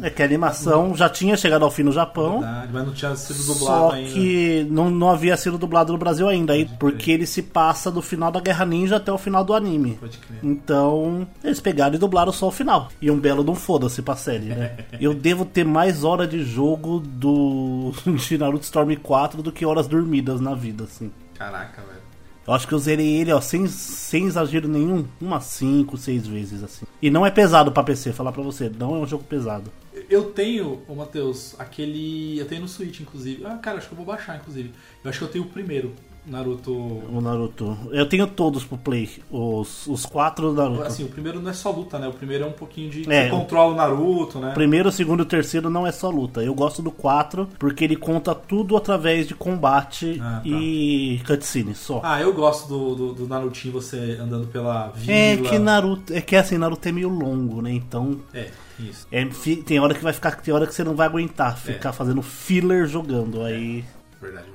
É 0.03 0.11
que 0.11 0.23
a 0.23 0.25
animação 0.25 0.95
já 0.97 1.09
tinha 1.09 1.37
chegado 1.37 1.65
ao 1.65 1.71
fim 1.71 1.83
no 1.83 1.93
Japão. 1.93 2.41
Verdade, 2.41 2.71
mas 2.73 2.87
não 2.87 2.93
tinha 2.93 3.17
sido 3.17 3.39
dublado 3.55 3.81
Só 3.81 3.91
ainda. 3.93 4.11
que 4.11 4.67
não, 4.71 4.91
não 4.91 5.11
havia 5.11 5.37
sido 5.37 5.59
dublado 5.59 5.93
no 5.93 5.99
Brasil 5.99 6.29
ainda, 6.29 6.53
aí, 6.53 6.69
porque 6.79 7.11
ele 7.11 7.27
se 7.27 7.43
passa 7.43 7.91
do 7.91 8.03
final 8.03 8.31
da 8.31 8.41
Guerra 8.41 8.65
Ninja 8.65 8.97
até 8.97 9.13
o 9.13 9.19
final 9.19 9.45
do 9.45 9.55
anime. 9.55 9.97
Pode 10.01 10.19
crer. 10.19 10.41
Então, 10.43 11.27
eles 11.43 11.61
pegaram 11.61 11.95
e 11.95 11.99
dublaram 11.99 12.33
só 12.33 12.49
o 12.49 12.53
final. 12.53 12.89
E 13.01 13.11
um 13.11 13.19
belo 13.19 13.45
um 13.51 13.55
foda-se 13.55 14.03
pra 14.03 14.17
série, 14.17 14.47
né? 14.47 14.77
Eu 15.01 15.15
devo 15.15 15.45
ter 15.45 15.65
mais 15.65 16.05
hora 16.05 16.27
de 16.27 16.43
jogo 16.43 17.01
do 17.01 17.93
de 18.07 18.39
Naruto 18.39 18.65
Storm 18.65 18.95
4 18.97 19.43
do 19.43 19.53
que 19.53 19.67
horas 19.67 19.87
dormidas 19.87 20.41
na 20.41 20.55
vida, 20.55 20.85
assim. 20.85 21.11
Caraca, 21.35 21.83
velho. 21.83 22.04
Eu 22.47 22.53
acho 22.53 22.69
que 22.69 22.75
eu 22.75 22.79
zerei 22.79 23.21
ele, 23.21 23.33
ó, 23.33 23.41
sem, 23.41 23.67
sem 23.67 24.27
exagero 24.27 24.69
nenhum, 24.69 25.07
umas 25.21 25.45
5, 25.45 25.97
6 25.97 26.27
vezes, 26.27 26.63
assim. 26.63 26.85
E 27.01 27.11
não 27.11 27.25
é 27.25 27.31
pesado 27.31 27.73
pra 27.73 27.83
PC, 27.83 28.13
falar 28.13 28.33
pra 28.33 28.43
você, 28.43 28.69
não 28.69 28.95
é 28.95 28.99
um 28.99 29.07
jogo 29.07 29.25
pesado. 29.25 29.73
Eu 30.11 30.25
tenho, 30.25 30.83
ô 30.87 30.95
Matheus, 30.95 31.55
aquele. 31.59 32.39
Eu 32.39 32.47
tenho 32.47 32.63
no 32.63 32.69
Switch, 32.69 33.01
inclusive. 33.01 33.47
Ah, 33.47 33.57
cara, 33.57 33.79
acho 33.79 33.89
que 33.89 33.95
eu 33.95 33.97
vou 33.97 34.05
baixar, 34.05 34.37
inclusive. 34.37 34.73
Eu 35.03 35.09
acho 35.09 35.19
que 35.19 35.25
eu 35.25 35.29
tenho 35.29 35.45
o 35.45 35.49
primeiro, 35.49 35.95
Naruto. 36.27 36.73
O 36.73 37.21
Naruto. 37.21 37.77
Eu 37.91 38.09
tenho 38.09 38.27
todos 38.27 38.65
pro 38.65 38.79
Play, 38.79 39.11
os, 39.31 39.87
os 39.87 40.07
quatro 40.07 40.53
do 40.53 40.55
Naruto. 40.55 40.83
Assim, 40.83 41.05
o 41.05 41.09
primeiro 41.09 41.41
não 41.41 41.51
é 41.51 41.53
só 41.53 41.71
luta, 41.71 41.99
né? 41.99 42.09
O 42.09 42.13
primeiro 42.13 42.45
é 42.45 42.47
um 42.47 42.53
pouquinho 42.53 42.91
de. 42.91 43.11
É, 43.13 43.29
controla 43.29 43.73
o 43.73 43.77
Naruto, 43.77 44.39
né? 44.39 44.53
Primeiro, 44.53 44.91
segundo 44.91 45.23
e 45.23 45.27
terceiro 45.27 45.69
não 45.69 45.87
é 45.87 45.93
só 45.93 46.09
luta. 46.09 46.43
Eu 46.43 46.55
gosto 46.55 46.81
do 46.83 46.91
4 46.91 47.49
porque 47.59 47.85
ele 47.85 47.97
conta 47.97 48.35
tudo 48.35 48.77
através 48.77 49.29
de 49.29 49.35
combate 49.35 50.19
Ah, 50.23 50.41
tá. 50.43 50.49
e 50.49 51.21
cutscene 51.27 51.75
só. 51.75 52.01
Ah, 52.03 52.21
eu 52.21 52.33
gosto 52.33 52.69
do, 52.69 52.95
do, 52.95 53.15
do 53.15 53.29
Narutinho 53.29 53.75
você 53.75 54.19
andando 54.21 54.47
pela 54.47 54.89
vila. 54.89 55.13
é 55.13 55.37
que 55.37 55.59
Naruto. 55.59 56.13
É 56.13 56.21
que 56.21 56.37
assim, 56.37 56.57
Naruto 56.57 56.89
é 56.89 56.93
meio 56.93 57.09
longo, 57.09 57.61
né? 57.61 57.71
Então. 57.71 58.19
É, 58.33 58.49
isso. 58.79 59.07
é, 59.13 59.25
tem 59.65 59.79
hora 59.79 59.95
que 59.95 60.03
vai 60.03 60.13
ficar. 60.13 60.41
Tem 60.41 60.55
hora 60.55 60.67
que 60.67 60.75
você 60.75 60.83
não 60.83 60.95
vai 60.95 61.07
aguentar 61.07 61.57
ficar 61.59 61.93
fazendo 61.93 62.23
filler 62.23 62.87
jogando. 62.87 63.43
Aí 63.43 63.85
Verdade, 64.21 64.47
verdade. 64.47 64.54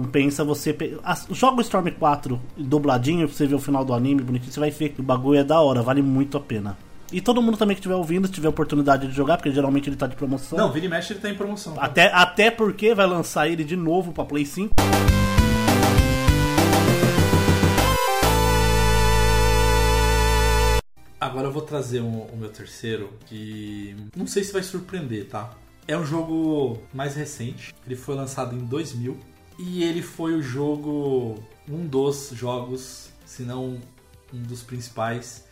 Compensa 0.00 0.44
você. 0.44 0.72
pe- 0.72 0.98
As- 1.02 1.26
Joga 1.30 1.58
o 1.58 1.60
Storm 1.62 1.88
4 1.90 2.40
dubladinho 2.56 3.26
pra 3.26 3.36
você 3.36 3.46
ver 3.46 3.54
o 3.54 3.58
final 3.58 3.84
do 3.84 3.94
anime 3.94 4.22
bonitinho. 4.22 4.52
Você 4.52 4.60
vai 4.60 4.70
ver 4.70 4.90
que 4.90 5.00
o 5.00 5.04
bagulho 5.04 5.38
é 5.40 5.44
da 5.44 5.60
hora, 5.60 5.82
vale 5.82 6.02
muito 6.02 6.36
a 6.36 6.40
pena. 6.40 6.76
E 7.12 7.20
todo 7.20 7.40
mundo 7.40 7.56
também 7.56 7.74
que 7.74 7.80
estiver 7.80 7.94
ouvindo, 7.94 8.26
se 8.26 8.32
tiver 8.32 8.48
oportunidade 8.48 9.06
de 9.06 9.14
jogar, 9.14 9.36
porque 9.36 9.52
geralmente 9.52 9.88
ele 9.88 9.96
tá 9.96 10.06
de 10.06 10.16
promoção. 10.16 10.58
Não, 10.58 10.76
e 10.76 10.88
mexe 10.88 11.12
ele 11.12 11.20
tá 11.20 11.30
em 11.30 11.34
promoção. 11.34 11.74
Até, 11.78 12.12
até 12.12 12.50
porque 12.50 12.94
vai 12.94 13.06
lançar 13.06 13.48
ele 13.48 13.62
de 13.64 13.76
novo 13.76 14.12
pra 14.12 14.24
Play 14.24 14.44
5. 14.44 14.74
Agora 21.18 21.46
eu 21.48 21.52
vou 21.52 21.62
trazer 21.62 22.00
um- 22.00 22.22
o 22.32 22.36
meu 22.36 22.50
terceiro, 22.50 23.10
que 23.26 23.96
não 24.14 24.26
sei 24.26 24.44
se 24.44 24.52
vai 24.52 24.62
surpreender, 24.62 25.26
tá? 25.26 25.50
É 25.88 25.96
um 25.96 26.04
jogo 26.04 26.78
mais 26.92 27.14
recente, 27.16 27.74
ele 27.86 27.96
foi 27.96 28.14
lançado 28.14 28.54
em 28.54 28.58
2000 28.58 29.16
e 29.58 29.82
ele 29.82 30.02
foi 30.02 30.34
o 30.34 30.42
jogo, 30.42 31.42
um 31.68 31.86
dos 31.86 32.30
jogos, 32.34 33.10
se 33.24 33.42
não 33.42 33.78
um 34.32 34.42
dos 34.42 34.62
principais, 34.62 35.46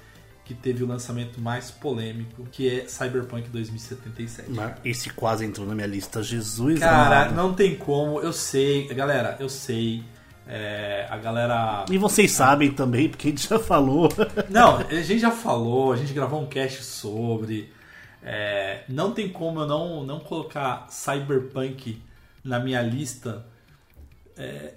que 0.45 0.53
teve 0.53 0.85
o 0.85 0.87
lançamento 0.87 1.41
mais 1.41 1.71
polêmico, 1.71 2.45
que 2.53 2.69
é 2.69 2.87
Cyberpunk 2.87 3.49
2077. 3.49 4.51
Esse 4.85 5.09
quase 5.11 5.45
entrou 5.45 5.67
na 5.67 5.75
minha 5.75 5.87
lista. 5.87 6.23
Jesus 6.23 6.81
Cara, 6.81 7.23
amado. 7.23 7.35
não 7.35 7.55
tem 7.55 7.77
como, 7.77 8.21
eu 8.21 8.33
sei, 8.33 8.87
galera, 8.89 9.37
eu 9.41 9.49
sei. 9.49 10.05
é, 10.47 11.07
a 11.09 11.17
galera 11.17 11.87
E 11.91 11.97
vocês 11.97 12.31
sabem 12.31 12.71
também, 12.73 13.09
porque 13.09 13.29
a 13.29 13.31
gente 13.31 13.49
já 13.49 13.59
falou. 13.59 14.11
Não, 14.51 14.77
a 14.77 15.03
gente 15.03 15.19
já 15.19 15.31
falou, 15.31 15.93
a 15.93 15.97
gente 15.97 16.13
gravou 16.13 16.43
um 16.43 16.47
cast 16.47 16.85
sobre. 16.85 17.73
é, 18.23 18.85
não 18.89 19.13
tem 19.13 19.29
como 19.31 19.61
eu 19.61 19.67
não, 19.67 20.05
não 20.05 20.21
colocar 20.21 20.87
Cyberpunk 20.91 22.03
na 22.43 22.59
minha 22.59 22.83
lista. 22.83 23.47
É, 24.37 24.75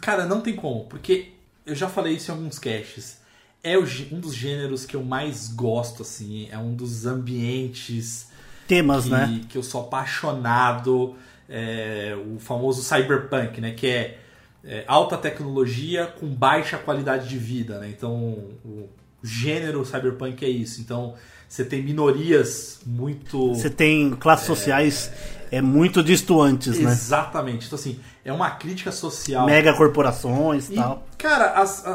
cara, 0.00 0.26
não 0.26 0.40
tem 0.40 0.54
como, 0.54 0.84
porque 0.84 1.32
eu 1.64 1.74
já 1.74 1.88
falei 1.88 2.14
isso 2.14 2.30
em 2.30 2.34
alguns 2.34 2.58
casts. 2.58 3.18
É 3.62 3.76
o 3.76 3.82
um 3.82 4.20
dos 4.20 4.34
gêneros 4.34 4.84
que 4.84 4.94
eu 4.94 5.02
mais 5.02 5.48
gosto, 5.48 6.02
assim. 6.02 6.48
É 6.50 6.58
um 6.58 6.74
dos 6.74 7.06
ambientes 7.06 8.28
Temas, 8.66 9.04
que, 9.04 9.10
né? 9.10 9.40
que 9.48 9.58
eu 9.58 9.62
sou 9.62 9.82
apaixonado. 9.82 11.16
é, 11.48 12.14
o 12.34 12.38
famoso 12.38 12.82
cyberpunk, 12.82 13.60
né? 13.60 13.72
Que 13.72 13.86
é, 13.86 14.18
é, 14.64 14.84
alta 14.86 15.16
tecnologia 15.16 16.06
com 16.06 16.26
baixa 16.28 16.76
qualidade 16.76 17.28
de 17.28 17.38
vida, 17.38 17.78
né? 17.78 17.88
Então, 17.88 18.38
o 18.64 18.88
gênero 19.22 19.84
cyberpunk 19.84 20.44
é 20.44 20.48
isso. 20.48 20.80
Então, 20.80 21.14
você 21.48 21.64
tem 21.64 21.82
minorias 21.82 22.80
muito... 22.84 23.54
Você 23.54 23.70
tem 23.70 24.10
classes 24.10 24.46
sociais 24.46 25.10
é, 25.50 25.60
muito 25.60 26.02
distantes, 26.02 26.78
né? 26.78 26.90
Exatamente. 26.90 27.66
Então, 27.66 27.78
assim, 27.78 27.98
é 28.24 28.32
uma 28.32 28.50
crítica 28.50 28.92
social. 28.92 29.46
Mega 29.46 29.74
corporações 29.74 30.68
e 30.70 30.74
tal. 30.74 31.06
cara, 31.16 31.52
as, 31.60 31.86
a- 31.86 31.90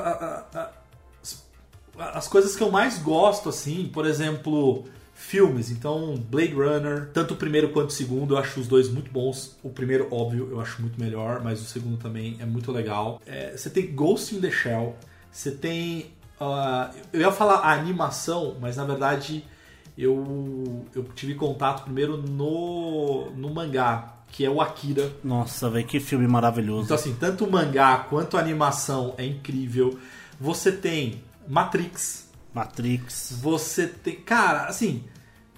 a- 0.54 0.60
a- 0.60 0.72
as, 1.22 1.44
as 2.16 2.28
coisas 2.28 2.56
que 2.56 2.64
eu 2.64 2.72
mais 2.72 2.98
gosto, 2.98 3.50
assim, 3.50 3.90
por 3.94 4.06
exemplo, 4.06 4.86
filmes. 5.14 5.70
Então, 5.72 6.16
Blade 6.30 6.54
Runner, 6.54 7.10
tanto 7.14 7.34
o 7.34 7.38
primeiro 7.38 7.70
quanto 7.70 7.90
o 7.90 7.94
segundo, 7.94 8.34
eu 8.34 8.38
acho 8.38 8.60
os 8.60 8.68
dois 8.68 8.90
muito 8.90 9.12
bons. 9.12 9.56
O 9.64 9.70
primeiro, 9.70 10.08
óbvio, 10.12 10.50
eu 10.52 10.60
acho 10.60 10.82
muito 10.82 11.00
melhor, 11.00 11.42
mas 11.44 11.62
o 11.62 11.66
segundo 11.66 11.98
também 11.98 12.38
é 12.40 12.46
muito 12.46 12.72
legal. 12.72 13.22
É, 13.26 13.56
você 13.56 13.70
tem 13.70 13.94
Ghost 13.94 14.36
in 14.36 14.42
the 14.42 14.52
Shell, 14.52 14.96
você 15.32 15.52
tem. 15.52 16.12
ah, 16.40 16.92
eu 17.14 17.22
ia 17.22 17.32
falar 17.32 17.60
a 17.60 17.72
animação, 17.72 18.56
mas 18.60 18.76
na 18.78 18.84
verdade 18.86 19.46
eu, 19.98 20.86
eu 20.96 21.04
tive 21.16 21.36
contato 21.36 21.84
primeiro 21.84 22.18
no, 22.18 23.30
no 23.32 23.54
mangá, 23.54 24.16
que 24.32 24.44
é 24.44 24.50
o 24.50 24.60
Akira. 24.60 25.12
Nossa, 25.24 25.70
velho, 25.70 25.86
que 25.86 26.00
filme 26.00 26.28
maravilhoso. 26.28 26.86
Então, 26.86 26.96
assim, 26.96 27.16
tanto 27.20 27.46
o 27.46 27.52
mangá 27.52 27.98
quanto 28.10 28.38
a 28.38 28.40
animação 28.40 29.14
é 29.18 29.26
incrível. 29.26 29.98
Você 30.40 30.72
tem 30.72 31.22
Matrix, 31.48 32.30
Matrix. 32.54 33.38
você 33.40 33.88
tem. 33.88 34.16
Cara, 34.16 34.66
assim, 34.66 35.04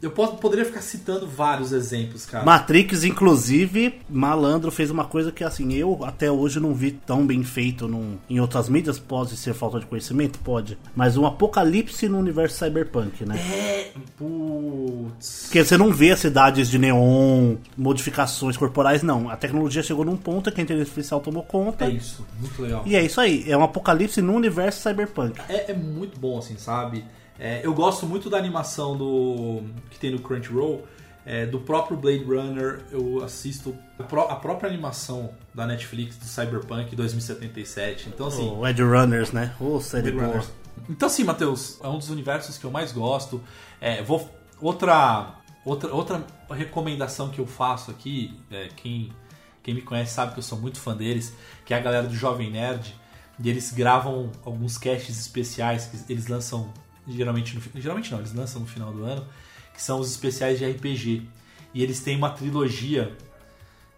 eu 0.05 0.11
posso, 0.11 0.35
poderia 0.37 0.65
ficar 0.65 0.81
citando 0.81 1.27
vários 1.27 1.71
exemplos, 1.71 2.25
cara. 2.25 2.45
Matrix, 2.45 3.03
inclusive, 3.03 3.99
Malandro 4.09 4.71
fez 4.71 4.89
uma 4.91 5.05
coisa 5.05 5.31
que, 5.31 5.43
assim, 5.43 5.73
eu 5.73 6.03
até 6.03 6.31
hoje 6.31 6.59
não 6.59 6.73
vi 6.73 6.91
tão 6.91 7.25
bem 7.25 7.43
feito 7.43 7.87
num- 7.87 8.17
em 8.29 8.39
outras 8.39 8.69
mídias. 8.69 8.99
Pode 8.99 9.35
ser 9.37 9.53
falta 9.53 9.79
de 9.79 9.85
conhecimento? 9.85 10.39
Pode. 10.39 10.77
Mas 10.95 11.17
um 11.17 11.25
apocalipse 11.25 12.07
no 12.07 12.17
universo 12.19 12.57
cyberpunk, 12.63 13.25
né? 13.25 13.35
É. 13.37 13.91
Putz. 14.17 15.43
Porque 15.45 15.63
você 15.63 15.77
não 15.77 15.91
vê 15.93 16.15
cidades 16.15 16.69
de 16.69 16.77
neon, 16.77 17.55
modificações 17.77 18.57
corporais, 18.57 19.01
não. 19.03 19.29
A 19.29 19.37
tecnologia 19.37 19.81
chegou 19.83 20.03
num 20.05 20.17
ponto 20.17 20.51
que 20.51 20.59
a 20.59 20.63
inteligência 20.63 20.91
artificial 20.91 21.19
tomou 21.19 21.43
conta. 21.43 21.85
É 21.85 21.89
isso, 21.89 22.25
muito 22.39 22.61
legal. 22.61 22.83
E 22.85 22.95
é 22.95 23.03
isso 23.03 23.19
aí. 23.21 23.45
É 23.47 23.57
um 23.57 23.63
apocalipse 23.63 24.21
no 24.21 24.33
universo 24.33 24.81
cyberpunk. 24.81 25.39
É, 25.49 25.71
é 25.71 25.73
muito 25.73 26.19
bom, 26.19 26.37
assim, 26.37 26.57
sabe? 26.57 27.03
É, 27.39 27.61
eu 27.65 27.73
gosto 27.73 28.05
muito 28.05 28.29
da 28.29 28.37
animação 28.37 28.95
do 28.97 29.63
que 29.89 29.99
tem 29.99 30.11
no 30.11 30.19
Crunchyroll, 30.19 30.87
é, 31.25 31.45
do 31.45 31.59
próprio 31.59 31.97
Blade 31.97 32.23
Runner. 32.23 32.81
Eu 32.91 33.23
assisto 33.23 33.75
a, 33.99 34.03
pró- 34.03 34.27
a 34.29 34.35
própria 34.35 34.69
animação 34.69 35.31
da 35.53 35.65
Netflix 35.65 36.17
do 36.17 36.25
Cyberpunk 36.25 36.95
2077. 36.95 38.09
Então, 38.09 38.27
assim. 38.27 38.49
O 38.49 38.65
Edge 38.65 38.81
Runners, 38.83 39.31
né? 39.31 39.53
Ô, 39.59 39.79
série. 39.81 40.11
Runners. 40.11 40.49
Então, 40.89 41.09
sim, 41.09 41.23
Matheus, 41.23 41.79
é 41.83 41.87
um 41.87 41.97
dos 41.97 42.09
universos 42.09 42.57
que 42.57 42.65
eu 42.65 42.71
mais 42.71 42.91
gosto. 42.91 43.41
É, 43.81 44.01
vou, 44.03 44.29
outra, 44.61 45.33
outra, 45.65 45.93
outra 45.93 46.23
recomendação 46.49 47.29
que 47.29 47.39
eu 47.39 47.47
faço 47.47 47.91
aqui, 47.91 48.37
é, 48.51 48.69
quem, 48.75 49.11
quem 49.63 49.73
me 49.73 49.81
conhece 49.81 50.13
sabe 50.13 50.33
que 50.33 50.39
eu 50.39 50.43
sou 50.43 50.57
muito 50.59 50.79
fã 50.79 50.95
deles, 50.95 51.33
que 51.65 51.73
é 51.73 51.77
a 51.77 51.79
galera 51.81 52.07
do 52.07 52.15
Jovem 52.15 52.51
Nerd. 52.51 52.95
E 53.39 53.49
eles 53.49 53.71
gravam 53.73 54.31
alguns 54.45 54.77
casts 54.77 55.19
especiais 55.19 55.85
que 55.87 56.11
eles 56.13 56.27
lançam 56.27 56.71
geralmente 57.07 57.55
no, 57.55 57.81
geralmente 57.81 58.11
não, 58.11 58.19
eles 58.19 58.33
lançam 58.33 58.61
no 58.61 58.67
final 58.67 58.91
do 58.91 59.03
ano, 59.03 59.25
que 59.73 59.81
são 59.81 59.99
os 59.99 60.09
especiais 60.09 60.59
de 60.59 60.65
RPG. 60.65 61.27
E 61.73 61.83
eles 61.83 61.99
têm 61.99 62.15
uma 62.15 62.29
trilogia 62.29 63.15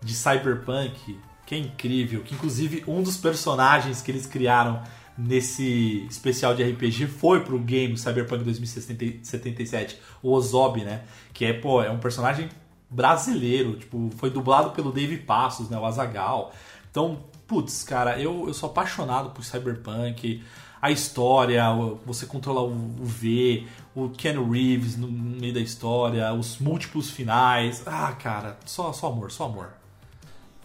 de 0.01 0.13
Cyberpunk 0.13 1.17
que 1.45 1.55
é 1.55 1.57
incrível, 1.57 2.23
que 2.23 2.35
inclusive 2.35 2.83
um 2.85 3.01
dos 3.01 3.15
personagens 3.15 4.01
que 4.01 4.11
eles 4.11 4.25
criaram 4.25 4.83
nesse 5.17 6.05
especial 6.09 6.53
de 6.53 6.61
RPG 6.61 7.07
foi 7.07 7.39
pro 7.39 7.57
game 7.57 7.97
Cyberpunk 7.97 8.43
2077, 8.43 9.99
o 10.21 10.33
Ozob, 10.33 10.83
né? 10.83 11.03
Que 11.33 11.45
é, 11.45 11.53
pô, 11.53 11.81
é 11.81 11.89
um 11.89 11.99
personagem 11.99 12.49
brasileiro, 12.89 13.77
tipo, 13.77 14.11
foi 14.17 14.29
dublado 14.29 14.71
pelo 14.71 14.91
Dave 14.91 15.17
Passos, 15.17 15.69
né, 15.69 15.77
o 15.77 15.85
Azagal. 15.85 16.53
Então, 16.91 17.23
putz, 17.47 17.83
cara, 17.83 18.19
eu, 18.19 18.45
eu 18.47 18.53
sou 18.53 18.69
apaixonado 18.69 19.31
por 19.31 19.43
Cyberpunk, 19.43 20.43
a 20.87 20.91
história, 20.91 21.63
você 22.05 22.25
controla 22.25 22.61
o, 22.61 22.71
o 22.71 23.05
V, 23.05 23.65
o 23.95 24.09
Ken 24.09 24.35
Reeves 24.49 24.97
no 24.97 25.07
meio 25.07 25.53
da 25.53 25.59
história, 25.59 26.31
os 26.33 26.57
múltiplos 26.59 27.09
finais. 27.09 27.81
Ah, 27.85 28.11
cara, 28.13 28.57
só, 28.65 28.91
só 28.93 29.07
amor, 29.07 29.31
só 29.31 29.45
amor. 29.45 29.69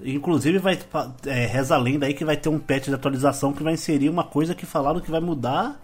Inclusive, 0.05 0.59
vai, 0.59 0.79
é, 1.27 1.47
reza 1.47 1.75
a 1.75 1.79
lenda 1.79 2.07
aí 2.07 2.15
que 2.15 2.25
vai 2.25 2.37
ter 2.37 2.49
um 2.49 2.59
patch 2.59 2.87
de 2.87 2.95
atualização 2.95 3.53
que 3.53 3.63
vai 3.63 3.75
inserir 3.75 4.09
uma 4.09 4.25
coisa 4.25 4.55
que 4.55 4.67
falaram 4.67 5.01
que 5.01 5.11
vai 5.11 5.21
mudar 5.21 5.81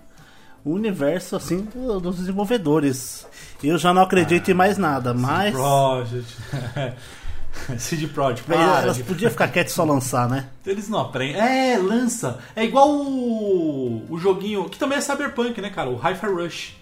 o 0.64 0.72
universo 0.72 1.36
assim 1.36 1.68
do- 1.72 2.00
dos 2.00 2.16
desenvolvedores. 2.16 3.26
Eu 3.62 3.78
já 3.78 3.94
não 3.94 4.02
acredito 4.02 4.50
em 4.50 4.54
mais 4.54 4.76
nada, 4.76 5.14
mas. 5.14 5.54
Project. 5.54 6.36
CD 7.78 8.06
Projekt, 8.08 8.44
para. 8.44 8.82
elas 8.82 8.96
de- 8.96 9.02
podiam 9.04 9.30
ficar 9.30 9.48
quietas 9.48 9.72
só 9.72 9.84
lançar, 9.84 10.28
né? 10.28 10.48
Eles 10.64 10.88
não 10.88 11.00
aprendem. 11.00 11.40
É, 11.40 11.76
lança. 11.78 12.38
É 12.56 12.64
igual 12.64 12.88
o, 12.90 14.06
o 14.08 14.18
joguinho, 14.18 14.68
que 14.68 14.78
também 14.78 14.98
é 14.98 15.00
Cyberpunk, 15.00 15.60
né, 15.60 15.70
cara? 15.70 15.90
O 15.90 15.96
Hi-Fi 15.96 16.26
Rush. 16.26 16.76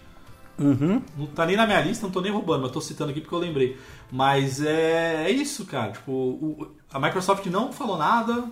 Uhum. 0.59 1.03
Não 1.19 1.27
tá 1.27 1.45
nem 1.45 1.55
na 1.57 1.67
minha 1.67 1.81
lista, 1.83 2.07
não 2.07 2.11
tô 2.13 2.21
nem 2.21 2.33
roubando, 2.33 2.63
mas 2.63 2.71
tô 2.71 2.81
citando 2.81 3.11
aqui 3.11 3.21
porque 3.21 3.35
eu 3.35 3.39
lembrei. 3.39 3.79
Mas 4.11 4.63
é, 4.63 5.25
é 5.27 5.31
isso, 5.31 5.65
cara. 5.67 5.93
Tipo, 5.93 6.11
o- 6.13 6.75
a 6.93 6.99
Microsoft 6.99 7.45
não 7.47 7.73
falou 7.73 7.99
nada, 7.99 8.45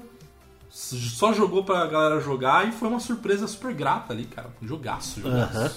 só 0.69 1.33
jogou 1.33 1.65
pra 1.65 1.87
galera 1.87 2.21
jogar 2.21 2.69
e 2.69 2.73
foi 2.73 2.89
uma 2.89 3.01
surpresa 3.01 3.47
super 3.47 3.73
grata 3.73 4.13
ali, 4.13 4.25
cara. 4.25 4.49
Um 4.63 4.67
jogaço, 4.67 5.21
jogaço. 5.21 5.57
Aham. 5.57 5.71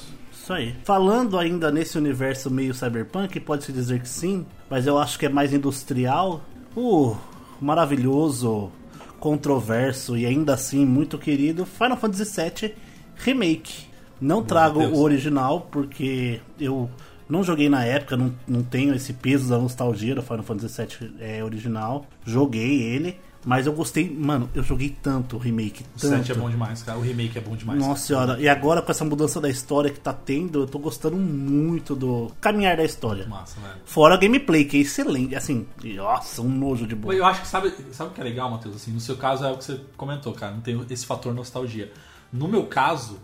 Isso 0.48 0.54
aí. 0.54 0.74
Falando 0.86 1.38
ainda 1.38 1.70
nesse 1.70 1.98
universo 1.98 2.50
meio 2.50 2.74
cyberpunk, 2.74 3.38
pode-se 3.42 3.74
dizer 3.74 4.00
que 4.00 4.08
sim, 4.08 4.46
mas 4.70 4.88
eu 4.88 4.98
acho 4.98 5.20
que 5.20 5.26
é 5.26 5.30
mais 5.30 5.52
industrial. 5.52 6.42
O 6.74 7.18
maravilhoso, 7.60 8.72
controverso 9.20 10.16
e 10.16 10.26
ainda 10.26 10.54
assim 10.54 10.86
muito 10.86 11.18
querido 11.18 11.66
Final 11.66 11.98
Fantasy 11.98 12.24
VII 12.24 12.74
Remake. 13.18 13.88
Não 14.22 14.42
trago 14.42 14.80
Deus. 14.80 14.98
o 14.98 15.02
original 15.02 15.68
porque 15.70 16.40
eu 16.58 16.90
não 17.28 17.44
joguei 17.44 17.68
na 17.68 17.84
época, 17.84 18.16
não, 18.16 18.34
não 18.48 18.64
tenho 18.64 18.96
esse 18.96 19.12
peso 19.12 19.50
da 19.50 19.58
nostalgia 19.58 20.16
do 20.16 20.22
Final 20.22 20.44
Fantasy 20.44 20.82
VII 20.82 21.12
é, 21.20 21.44
original. 21.44 22.06
Joguei 22.26 22.84
ele, 22.84 23.20
mas 23.48 23.66
eu 23.66 23.72
gostei, 23.72 24.14
mano, 24.14 24.50
eu 24.54 24.62
joguei 24.62 24.90
tanto 25.02 25.38
o 25.38 25.40
remake, 25.40 25.86
O 25.96 26.00
tanto. 26.02 26.18
7 26.18 26.34
é 26.34 26.36
bom 26.36 26.50
demais, 26.50 26.84
cara. 26.84 27.00
O 27.00 27.02
remake 27.02 27.38
é 27.38 27.42
bom 27.42 27.56
demais. 27.56 27.80
Nossa 27.80 28.08
senhora, 28.08 28.38
e 28.42 28.50
agora 28.50 28.82
com 28.82 28.92
essa 28.92 29.06
mudança 29.06 29.40
da 29.40 29.50
história 29.50 29.90
que 29.90 30.02
tá 30.02 30.12
tendo, 30.12 30.64
eu 30.64 30.68
tô 30.68 30.78
gostando 30.78 31.16
muito 31.16 31.96
do 31.96 32.30
caminhar 32.42 32.76
da 32.76 32.84
história. 32.84 33.26
Massa, 33.26 33.58
velho. 33.62 33.76
Fora 33.86 34.16
a 34.16 34.18
gameplay, 34.18 34.66
que 34.66 34.76
é 34.76 34.82
excelente, 34.82 35.34
assim, 35.34 35.66
nossa, 35.96 36.42
um 36.42 36.50
nojo 36.50 36.86
de 36.86 36.94
boa. 36.94 37.16
Eu 37.16 37.26
acho 37.26 37.40
que 37.40 37.48
sabe, 37.48 37.74
sabe 37.94 38.12
o 38.12 38.14
que 38.14 38.20
é 38.20 38.24
legal, 38.26 38.52
Matheus? 38.52 38.76
Assim, 38.76 38.92
no 38.92 39.00
seu 39.00 39.16
caso 39.16 39.46
é 39.46 39.52
o 39.54 39.58
que 39.58 39.64
você 39.64 39.80
comentou, 39.96 40.34
cara. 40.34 40.52
Não 40.52 40.60
tem 40.60 40.78
esse 40.90 41.06
fator 41.06 41.34
nostalgia. 41.34 41.90
No 42.34 42.50
meu 42.50 42.66
caso, 42.66 43.18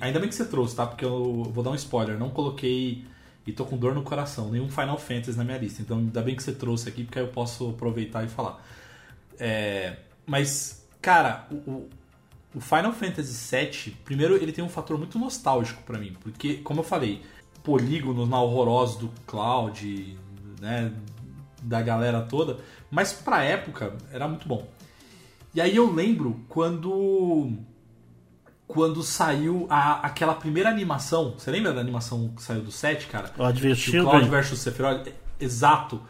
ainda 0.00 0.20
bem 0.20 0.28
que 0.28 0.36
você 0.36 0.44
trouxe, 0.44 0.76
tá? 0.76 0.86
Porque 0.86 1.04
eu 1.04 1.50
vou 1.52 1.64
dar 1.64 1.70
um 1.70 1.74
spoiler. 1.74 2.16
Não 2.16 2.30
coloquei 2.30 3.04
E 3.46 3.52
tô 3.52 3.64
com 3.64 3.76
dor 3.76 3.94
no 3.94 4.02
coração, 4.02 4.50
nenhum 4.50 4.70
Final 4.70 4.96
Fantasy 4.96 5.36
na 5.36 5.44
minha 5.44 5.58
lista. 5.58 5.82
Então 5.82 5.98
ainda 5.98 6.22
bem 6.22 6.34
que 6.34 6.42
você 6.42 6.52
trouxe 6.52 6.88
aqui, 6.88 7.04
porque 7.04 7.18
aí 7.18 7.24
eu 7.24 7.30
posso 7.30 7.70
aproveitar 7.70 8.24
e 8.24 8.28
falar. 8.28 8.64
É, 9.38 9.96
mas, 10.26 10.86
cara, 11.00 11.46
o, 11.50 11.88
o 12.54 12.60
Final 12.60 12.92
Fantasy 12.92 13.56
VII, 13.56 13.96
primeiro 14.04 14.36
ele 14.36 14.52
tem 14.52 14.64
um 14.64 14.68
fator 14.68 14.96
muito 14.96 15.18
nostálgico 15.18 15.82
para 15.82 15.98
mim, 15.98 16.14
porque, 16.20 16.54
como 16.58 16.80
eu 16.80 16.84
falei, 16.84 17.22
polígonos 17.62 18.28
na 18.28 18.40
horrorosos 18.40 18.96
do 18.96 19.10
Cloud, 19.26 20.18
né, 20.60 20.92
da 21.62 21.82
galera 21.82 22.22
toda, 22.22 22.58
mas 22.90 23.12
pra 23.12 23.42
época 23.42 23.96
era 24.12 24.28
muito 24.28 24.46
bom. 24.46 24.68
E 25.54 25.60
aí 25.60 25.74
eu 25.74 25.92
lembro 25.92 26.40
quando 26.48 27.52
quando 28.66 29.02
saiu 29.02 29.66
a, 29.68 30.06
aquela 30.06 30.34
primeira 30.34 30.68
animação, 30.68 31.34
você 31.38 31.50
lembra 31.50 31.72
da 31.72 31.80
animação 31.80 32.28
que 32.34 32.42
saiu 32.42 32.62
do 32.62 32.72
7, 32.72 33.06
cara? 33.06 33.30
O 33.38 33.44
Adventure 33.44 34.00
o 34.00 34.04
Cloud 34.04 34.28
versus 34.28 34.58
Sephiroth, 34.60 35.08
exato. 35.38 36.02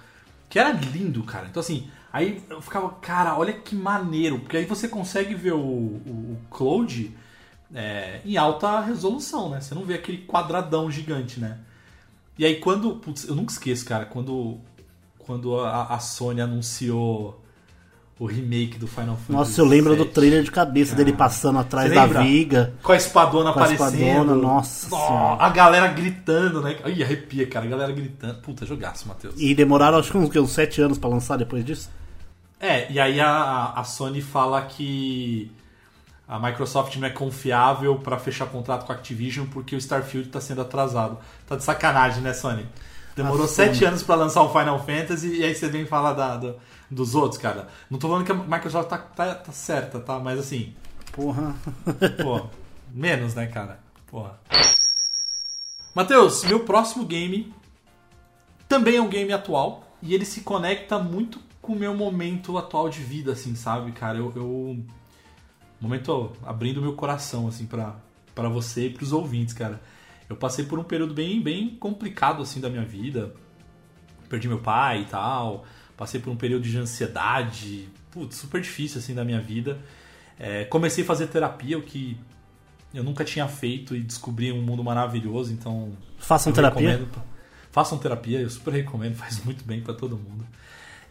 Que 0.49 0.59
era 0.59 0.71
lindo, 0.71 1.23
cara. 1.25 1.47
Então 1.47 1.61
assim, 1.61 1.91
aí 2.15 2.41
eu 2.49 2.61
ficava, 2.61 2.89
cara, 2.91 3.37
olha 3.37 3.53
que 3.53 3.75
maneiro, 3.75 4.39
porque 4.39 4.57
aí 4.57 4.65
você 4.65 4.87
consegue 4.87 5.35
ver 5.35 5.53
o, 5.53 5.59
o, 5.59 6.37
o 6.37 6.39
Cloud 6.49 7.13
é, 7.75 8.21
em 8.25 8.37
alta 8.37 8.81
resolução, 8.81 9.51
né? 9.51 9.61
Você 9.61 9.75
não 9.75 9.85
vê 9.85 9.95
aquele 9.95 10.19
quadradão 10.19 10.89
gigante, 10.89 11.41
né? 11.41 11.59
E 12.39 12.45
aí 12.45 12.61
quando, 12.61 12.95
putz, 12.97 13.27
eu 13.27 13.35
nunca 13.35 13.53
esqueço, 13.53 13.85
cara, 13.85 14.05
quando 14.05 14.61
quando 15.19 15.59
a, 15.59 15.95
a 15.95 15.99
Sony 15.99 16.41
anunciou 16.41 17.43
o 18.17 18.27
remake 18.27 18.79
do 18.79 18.87
Final 18.87 19.17
Fantasy. 19.17 19.33
Nossa, 19.33 19.61
eu 19.61 19.65
lembro 19.65 19.97
7. 19.97 20.05
do 20.05 20.13
trailer 20.13 20.45
de 20.45 20.53
cabeça 20.53 20.93
Cara, 20.93 21.05
dele 21.05 21.17
passando 21.17 21.59
atrás 21.59 21.93
da 21.93 22.07
viga. 22.07 22.75
Com 22.81 22.93
a 22.93 22.97
espadona 22.97 23.53
com 23.53 23.59
aparecendo. 23.59 23.83
A 23.83 23.91
espadona, 23.91 24.35
nossa. 24.37 24.97
A 25.41 25.49
galera 25.49 25.89
gritando, 25.89 26.63
né? 26.63 26.77
Ih, 26.87 27.03
arrepia, 27.03 27.47
cara. 27.49 27.67
A 27.67 27.69
galera 27.69 27.93
gritando. 27.93 28.41
Puta, 28.41 28.65
jogaço, 28.65 29.09
Matheus. 29.09 29.35
E 29.37 29.53
demoraram 29.53 29.99
acho 29.99 30.13
que 30.13 30.19
uns, 30.19 30.31
uns 30.37 30.53
7 30.53 30.81
anos 30.83 30.99
para 30.99 31.11
lançar 31.11 31.37
depois 31.37 31.65
disso? 31.65 31.91
É, 32.65 32.91
e 32.91 32.99
aí 32.99 33.21
a, 33.21 33.75
a 33.77 33.85
Sony 33.85 34.23
fala 34.23 34.63
que 34.63 35.53
a 36.27 36.39
Microsoft 36.39 36.97
não 36.97 37.07
é 37.07 37.11
confiável 37.11 37.97
para 37.97 38.19
fechar 38.19 38.47
contrato 38.47 38.87
com 38.87 38.93
a 38.93 38.95
Activision 38.95 39.47
porque 39.49 39.77
o 39.77 39.79
Starfield 39.79 40.31
tá 40.31 40.41
sendo 40.41 40.63
atrasado. 40.63 41.19
Tá 41.47 41.57
de 41.57 41.63
sacanagem, 41.63 42.23
né, 42.23 42.33
Sony? 42.33 42.67
Demorou 43.15 43.47
sete 43.47 43.85
anos 43.85 44.03
para 44.03 44.15
lançar 44.15 44.43
o 44.43 44.49
Final 44.49 44.83
Fantasy 44.83 45.41
e 45.41 45.45
aí 45.45 45.55
você 45.55 45.69
vem 45.69 45.85
falar 45.85 46.15
da, 46.15 46.39
da, 46.39 46.55
dos 46.91 47.15
outros, 47.15 47.39
cara. 47.39 47.69
Não 47.91 47.99
tô 47.99 48.09
falando 48.09 48.25
que 48.25 48.33
a 48.33 48.35
Microsoft 48.35 48.89
tá, 48.89 48.97
tá, 48.97 49.35
tá 49.35 49.53
certa, 49.53 50.01
tá? 50.01 50.19
Mas 50.19 50.39
assim. 50.39 50.75
Porra. 51.13 51.55
Pô, 52.23 52.47
menos, 52.91 53.35
né, 53.35 53.47
cara? 53.47 53.79
Porra. 54.07 54.41
Matheus, 55.95 56.45
meu 56.45 56.61
próximo 56.61 57.05
game 57.05 57.53
também 58.67 58.97
é 58.97 59.03
um 59.03 59.09
game 59.09 59.35
atual 59.35 59.85
e 60.01 60.15
ele 60.15 60.25
se 60.25 60.41
conecta 60.41 60.99
muito 60.99 61.44
com 61.65 61.73
o 61.73 61.79
meu 61.79 61.95
momento 61.95 62.57
atual 62.59 62.89
de 62.89 63.01
vida, 63.01 63.33
assim, 63.33 63.55
sabe, 63.55 63.93
cara? 63.93 64.19
Eu. 64.19 64.33
eu 64.37 64.85
momento 65.81 66.33
abrindo 66.45 66.81
meu 66.81 66.95
coração, 66.95 67.47
assim, 67.47 67.67
pra, 67.67 67.97
pra 68.35 68.49
você 68.49 68.87
e 68.87 68.91
pros 68.91 69.13
ouvintes, 69.13 69.53
cara 69.53 69.81
eu 70.29 70.37
passei 70.37 70.65
por 70.65 70.79
um 70.79 70.85
período 70.85 71.13
bem, 71.15 71.41
bem 71.41 71.71
complicado 71.71 72.43
assim 72.43 72.61
da 72.61 72.71
minha 72.71 72.85
vida. 72.85 73.35
Perdi 74.29 74.49
meu 74.49 74.59
pai 74.59 75.03
e 75.03 75.05
tal. 75.05 75.65
Passei 75.97 76.21
por 76.21 76.31
um 76.31 76.37
período 76.37 76.63
de 76.63 76.77
ansiedade, 76.77 77.89
putz, 78.11 78.37
super 78.37 78.61
difícil 78.61 78.99
assim 78.99 79.15
da 79.15 79.25
minha 79.25 79.41
vida. 79.41 79.79
É, 80.39 80.65
comecei 80.65 81.05
a 81.05 81.07
fazer 81.07 81.29
terapia, 81.29 81.79
o 81.79 81.83
que 81.83 82.19
eu 82.93 83.05
nunca 83.05 83.25
tinha 83.25 83.47
feito 83.47 83.95
e 83.95 84.01
descobri 84.01 84.51
um 84.51 84.61
mundo 84.61 84.83
maravilhoso, 84.83 85.53
então 85.53 85.93
façam 86.19 86.53
terapia. 86.53 86.91
Recomendo. 86.91 87.23
Façam 87.71 87.99
terapia, 87.99 88.41
eu 88.41 88.51
super 88.51 88.73
recomendo, 88.73 89.15
faz 89.17 89.45
muito 89.45 89.65
bem 89.65 89.81
para 89.81 89.95
todo 89.95 90.17
mundo. 90.17 90.45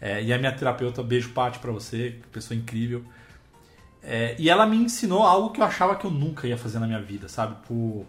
É, 0.06 0.22
e 0.22 0.34
a 0.34 0.38
minha 0.38 0.52
terapeuta, 0.52 1.02
beijo 1.02 1.30
Paty 1.30 1.60
para 1.60 1.72
você, 1.72 2.20
pessoa 2.30 2.60
incrível. 2.60 3.06
É, 4.04 4.36
e 4.38 4.50
ela 4.50 4.66
me 4.66 4.76
ensinou 4.76 5.24
algo 5.24 5.52
que 5.52 5.62
eu 5.62 5.66
achava 5.66 5.96
que 5.96 6.04
eu 6.04 6.12
nunca 6.12 6.46
ia 6.46 6.58
fazer 6.58 6.78
na 6.78 6.86
minha 6.86 7.02
vida, 7.02 7.30
sabe? 7.30 7.56
Por 7.66 8.06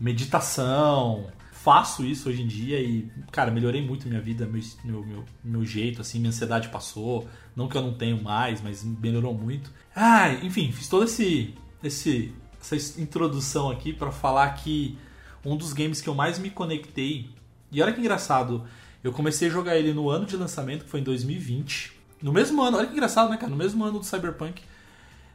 meditação. 0.00 1.26
Faço 1.52 2.06
isso 2.06 2.30
hoje 2.30 2.40
em 2.40 2.46
dia 2.46 2.80
e, 2.80 3.10
cara, 3.30 3.50
melhorei 3.50 3.86
muito 3.86 4.08
minha 4.08 4.20
vida, 4.20 4.46
meu, 4.46 4.62
meu, 4.82 5.04
meu, 5.04 5.24
meu 5.44 5.64
jeito, 5.66 6.00
assim, 6.00 6.20
minha 6.20 6.30
ansiedade 6.30 6.70
passou. 6.70 7.28
Não 7.54 7.68
que 7.68 7.76
eu 7.76 7.82
não 7.82 7.92
tenho 7.92 8.22
mais, 8.22 8.62
mas 8.62 8.82
melhorou 8.82 9.34
muito. 9.34 9.70
Ah, 9.94 10.32
enfim, 10.42 10.72
fiz 10.72 10.88
toda 10.88 11.04
esse, 11.04 11.54
esse, 11.84 12.32
essa 12.58 12.98
introdução 12.98 13.70
aqui 13.70 13.92
para 13.92 14.10
falar 14.10 14.48
que 14.54 14.96
um 15.44 15.54
dos 15.54 15.74
games 15.74 16.00
que 16.00 16.08
eu 16.08 16.14
mais 16.14 16.38
me 16.38 16.48
conectei. 16.48 17.28
E 17.70 17.82
olha 17.82 17.92
que 17.92 18.00
engraçado, 18.00 18.66
eu 19.06 19.12
comecei 19.12 19.46
a 19.46 19.50
jogar 19.50 19.76
ele 19.76 19.92
no 19.92 20.10
ano 20.10 20.26
de 20.26 20.36
lançamento, 20.36 20.84
que 20.84 20.90
foi 20.90 20.98
em 20.98 21.04
2020. 21.04 21.92
No 22.20 22.32
mesmo 22.32 22.60
ano, 22.60 22.78
olha 22.78 22.88
que 22.88 22.92
engraçado, 22.92 23.30
né, 23.30 23.36
cara? 23.36 23.50
No 23.50 23.56
mesmo 23.56 23.84
ano 23.84 24.00
do 24.00 24.04
Cyberpunk. 24.04 24.60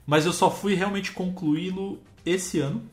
Mas 0.05 0.25
eu 0.25 0.33
só 0.33 0.51
fui 0.51 0.73
realmente 0.73 1.13
concluí-lo 1.13 1.97
esse 2.25 2.59
ano, 2.59 2.83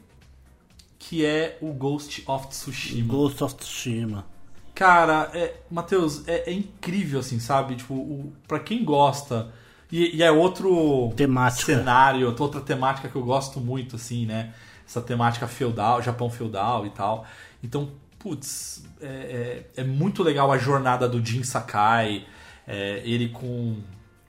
que 0.96 1.24
é 1.24 1.58
o 1.60 1.72
Ghost 1.72 2.22
of 2.28 2.46
Tsushima. 2.46 3.08
Ghost 3.08 3.42
of 3.42 3.56
Tsushima. 3.56 4.24
Cara, 4.72 5.32
é, 5.34 5.56
Matheus, 5.68 6.22
é, 6.28 6.48
é 6.48 6.52
incrível, 6.52 7.18
assim, 7.18 7.40
sabe? 7.40 7.74
Tipo, 7.74 7.94
o, 7.94 8.32
pra 8.46 8.60
quem 8.60 8.84
gosta. 8.84 9.52
E, 9.90 10.16
e, 10.16 10.22
é 10.22 10.30
outro 10.30 11.12
temática. 11.16 11.66
cenário, 11.66 12.32
outra 12.38 12.60
temática 12.60 13.08
que 13.08 13.16
eu 13.16 13.24
gosto 13.24 13.58
muito, 13.58 13.96
assim, 13.96 14.26
né? 14.26 14.54
Essa 14.86 15.00
temática 15.00 15.48
feudal, 15.48 16.00
Japão 16.00 16.30
feudal 16.30 16.86
e 16.86 16.90
tal. 16.90 17.26
Então, 17.64 17.90
putz, 18.18 18.84
é, 19.00 19.64
é, 19.76 19.80
é 19.80 19.84
muito 19.84 20.22
legal 20.22 20.50
a 20.50 20.58
jornada 20.58 21.08
do 21.08 21.24
Jin 21.24 21.42
Sakai, 21.42 22.26
é, 22.66 23.02
ele 23.04 23.28
com 23.28 23.76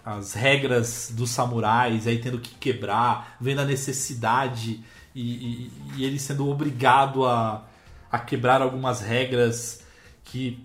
as 0.05 0.33
regras 0.33 1.11
dos 1.13 1.29
samurais, 1.29 2.07
aí 2.07 2.19
tendo 2.19 2.39
que 2.39 2.55
quebrar, 2.55 3.37
vendo 3.39 3.59
a 3.59 3.65
necessidade 3.65 4.83
e, 5.13 5.21
e, 5.21 5.71
e 5.97 6.05
ele 6.05 6.19
sendo 6.19 6.47
obrigado 6.49 7.25
a, 7.25 7.65
a 8.11 8.19
quebrar 8.19 8.61
algumas 8.61 9.01
regras 9.01 9.83
que 10.23 10.63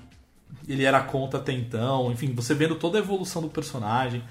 ele 0.69 0.85
era 0.85 1.01
contra 1.03 1.41
até 1.41 1.53
então. 1.53 2.13
Enfim, 2.13 2.35
você 2.35 2.55
vendo 2.55 2.77
toda 2.77 2.99
a 2.99 3.01
evolução 3.01 3.43
do 3.43 3.49
personagem. 3.49 4.23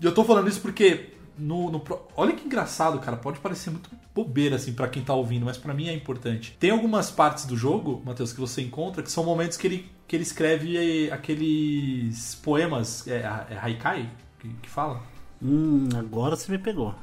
E 0.00 0.04
eu 0.04 0.14
tô 0.14 0.24
falando 0.24 0.48
isso 0.48 0.60
porque 0.60 1.14
no, 1.38 1.70
no, 1.70 1.82
olha 2.16 2.32
que 2.32 2.44
engraçado, 2.46 2.98
cara. 3.00 3.16
Pode 3.16 3.40
parecer 3.40 3.70
muito 3.70 3.90
bobeira 4.16 4.56
assim 4.56 4.72
para 4.72 4.88
quem 4.88 5.04
tá 5.04 5.14
ouvindo, 5.14 5.44
mas 5.44 5.58
para 5.58 5.74
mim 5.74 5.88
é 5.88 5.92
importante. 5.92 6.56
Tem 6.58 6.70
algumas 6.70 7.10
partes 7.10 7.44
do 7.44 7.56
jogo, 7.56 8.02
Matheus, 8.04 8.32
que 8.32 8.40
você 8.40 8.62
encontra 8.62 9.02
que 9.02 9.12
são 9.12 9.22
momentos 9.22 9.58
que 9.58 9.66
ele, 9.66 9.90
que 10.08 10.16
ele 10.16 10.22
escreve 10.22 11.10
aqueles 11.12 12.34
poemas. 12.36 13.06
É, 13.06 13.18
é 13.50 13.58
Haikai 13.60 14.10
que, 14.38 14.48
que 14.62 14.70
fala? 14.70 15.02
Hum, 15.42 15.88
agora 15.96 16.36
você 16.36 16.50
me 16.50 16.58
pegou. 16.58 16.94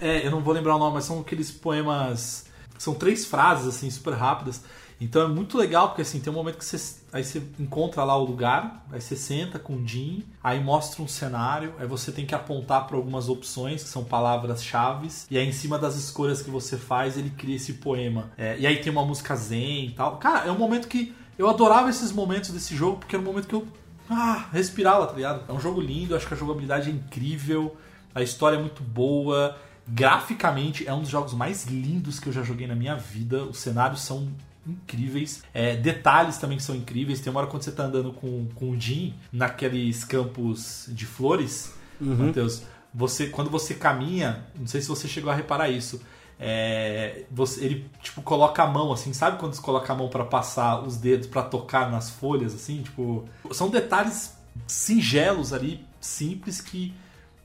É, 0.00 0.24
eu 0.26 0.30
não 0.30 0.40
vou 0.40 0.54
lembrar 0.54 0.76
o 0.76 0.78
nome, 0.78 0.94
mas 0.94 1.04
são 1.04 1.20
aqueles 1.20 1.50
poemas. 1.50 2.46
São 2.78 2.94
três 2.94 3.24
frases, 3.24 3.66
assim, 3.66 3.90
super 3.90 4.14
rápidas. 4.14 4.64
Então 5.00 5.22
é 5.22 5.28
muito 5.28 5.58
legal, 5.58 5.88
porque 5.88 6.02
assim, 6.02 6.20
tem 6.20 6.32
um 6.32 6.36
momento 6.36 6.58
que 6.58 6.64
você. 6.64 7.01
Aí 7.12 7.22
você 7.22 7.42
encontra 7.60 8.02
lá 8.04 8.16
o 8.16 8.24
lugar, 8.24 8.86
aí 8.90 8.98
você 8.98 9.14
senta 9.14 9.58
com 9.58 9.74
o 9.74 9.86
Jim, 9.86 10.24
aí 10.42 10.58
mostra 10.64 11.02
um 11.02 11.08
cenário, 11.08 11.74
aí 11.78 11.86
você 11.86 12.10
tem 12.10 12.24
que 12.24 12.34
apontar 12.34 12.86
para 12.86 12.96
algumas 12.96 13.28
opções, 13.28 13.82
que 13.82 13.88
são 13.90 14.02
palavras-chave, 14.02 15.08
e 15.30 15.36
aí 15.36 15.46
em 15.46 15.52
cima 15.52 15.78
das 15.78 15.94
escolhas 15.94 16.40
que 16.40 16.48
você 16.48 16.78
faz, 16.78 17.18
ele 17.18 17.28
cria 17.28 17.56
esse 17.56 17.74
poema. 17.74 18.30
É, 18.38 18.58
e 18.58 18.66
aí 18.66 18.78
tem 18.78 18.90
uma 18.90 19.04
música 19.04 19.36
zen 19.36 19.88
e 19.88 19.90
tal. 19.90 20.16
Cara, 20.16 20.46
é 20.46 20.50
um 20.50 20.58
momento 20.58 20.88
que. 20.88 21.14
Eu 21.38 21.50
adorava 21.50 21.90
esses 21.90 22.12
momentos 22.12 22.50
desse 22.50 22.74
jogo, 22.74 22.98
porque 22.98 23.14
era 23.14 23.22
um 23.22 23.26
momento 23.26 23.46
que 23.46 23.54
eu. 23.54 23.66
Ah, 24.08 24.48
respirava, 24.50 25.06
tá 25.06 25.12
ligado? 25.12 25.44
É 25.48 25.52
um 25.52 25.60
jogo 25.60 25.82
lindo, 25.82 26.16
acho 26.16 26.26
que 26.26 26.34
a 26.34 26.36
jogabilidade 26.36 26.88
é 26.88 26.92
incrível, 26.92 27.76
a 28.14 28.22
história 28.22 28.56
é 28.56 28.60
muito 28.60 28.82
boa. 28.82 29.56
Graficamente 29.86 30.86
é 30.86 30.94
um 30.94 31.00
dos 31.00 31.10
jogos 31.10 31.34
mais 31.34 31.66
lindos 31.66 32.18
que 32.18 32.28
eu 32.28 32.32
já 32.32 32.42
joguei 32.42 32.66
na 32.66 32.74
minha 32.74 32.94
vida. 32.96 33.44
Os 33.44 33.58
cenários 33.58 34.00
são 34.00 34.28
incríveis. 34.66 35.42
É, 35.52 35.76
detalhes 35.76 36.38
também 36.38 36.56
que 36.56 36.62
são 36.62 36.74
incríveis. 36.74 37.20
Tem 37.20 37.30
uma 37.30 37.40
hora 37.40 37.48
quando 37.48 37.62
você 37.62 37.72
tá 37.72 37.84
andando 37.84 38.12
com, 38.12 38.46
com 38.54 38.70
o 38.70 38.80
Jim 38.80 39.14
naqueles 39.32 40.04
campos 40.04 40.86
de 40.88 41.06
flores, 41.06 41.74
uhum. 42.00 42.26
Matheus, 42.26 42.62
você, 42.94 43.26
quando 43.26 43.50
você 43.50 43.74
caminha, 43.74 44.44
não 44.58 44.66
sei 44.66 44.80
se 44.80 44.88
você 44.88 45.08
chegou 45.08 45.30
a 45.30 45.34
reparar 45.34 45.68
isso. 45.68 46.00
É, 46.38 47.24
você, 47.30 47.64
ele 47.64 47.90
tipo 48.02 48.20
coloca 48.20 48.62
a 48.64 48.66
mão 48.66 48.92
assim, 48.92 49.12
sabe 49.12 49.38
quando 49.38 49.54
você 49.54 49.62
coloca 49.62 49.92
a 49.92 49.96
mão 49.96 50.08
para 50.08 50.24
passar 50.24 50.82
os 50.82 50.96
dedos 50.96 51.28
para 51.28 51.42
tocar 51.42 51.88
nas 51.88 52.10
folhas 52.10 52.52
assim, 52.52 52.82
tipo, 52.82 53.24
são 53.52 53.70
detalhes 53.70 54.36
singelos 54.66 55.52
ali, 55.52 55.86
simples 56.00 56.60
que 56.60 56.92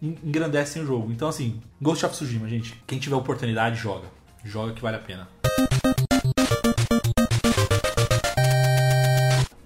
engrandecem 0.02 0.82
o 0.82 0.86
jogo. 0.86 1.12
Então, 1.12 1.30
assim, 1.30 1.62
Ghost 1.82 2.06
of 2.06 2.16
Tsushima, 2.16 2.48
gente, 2.48 2.82
quem 2.86 3.00
tiver 3.00 3.16
oportunidade, 3.16 3.78
joga. 3.78 4.08
Joga 4.44 4.74
que 4.74 4.82
vale 4.82 4.98
a 4.98 5.00
pena. 5.00 5.28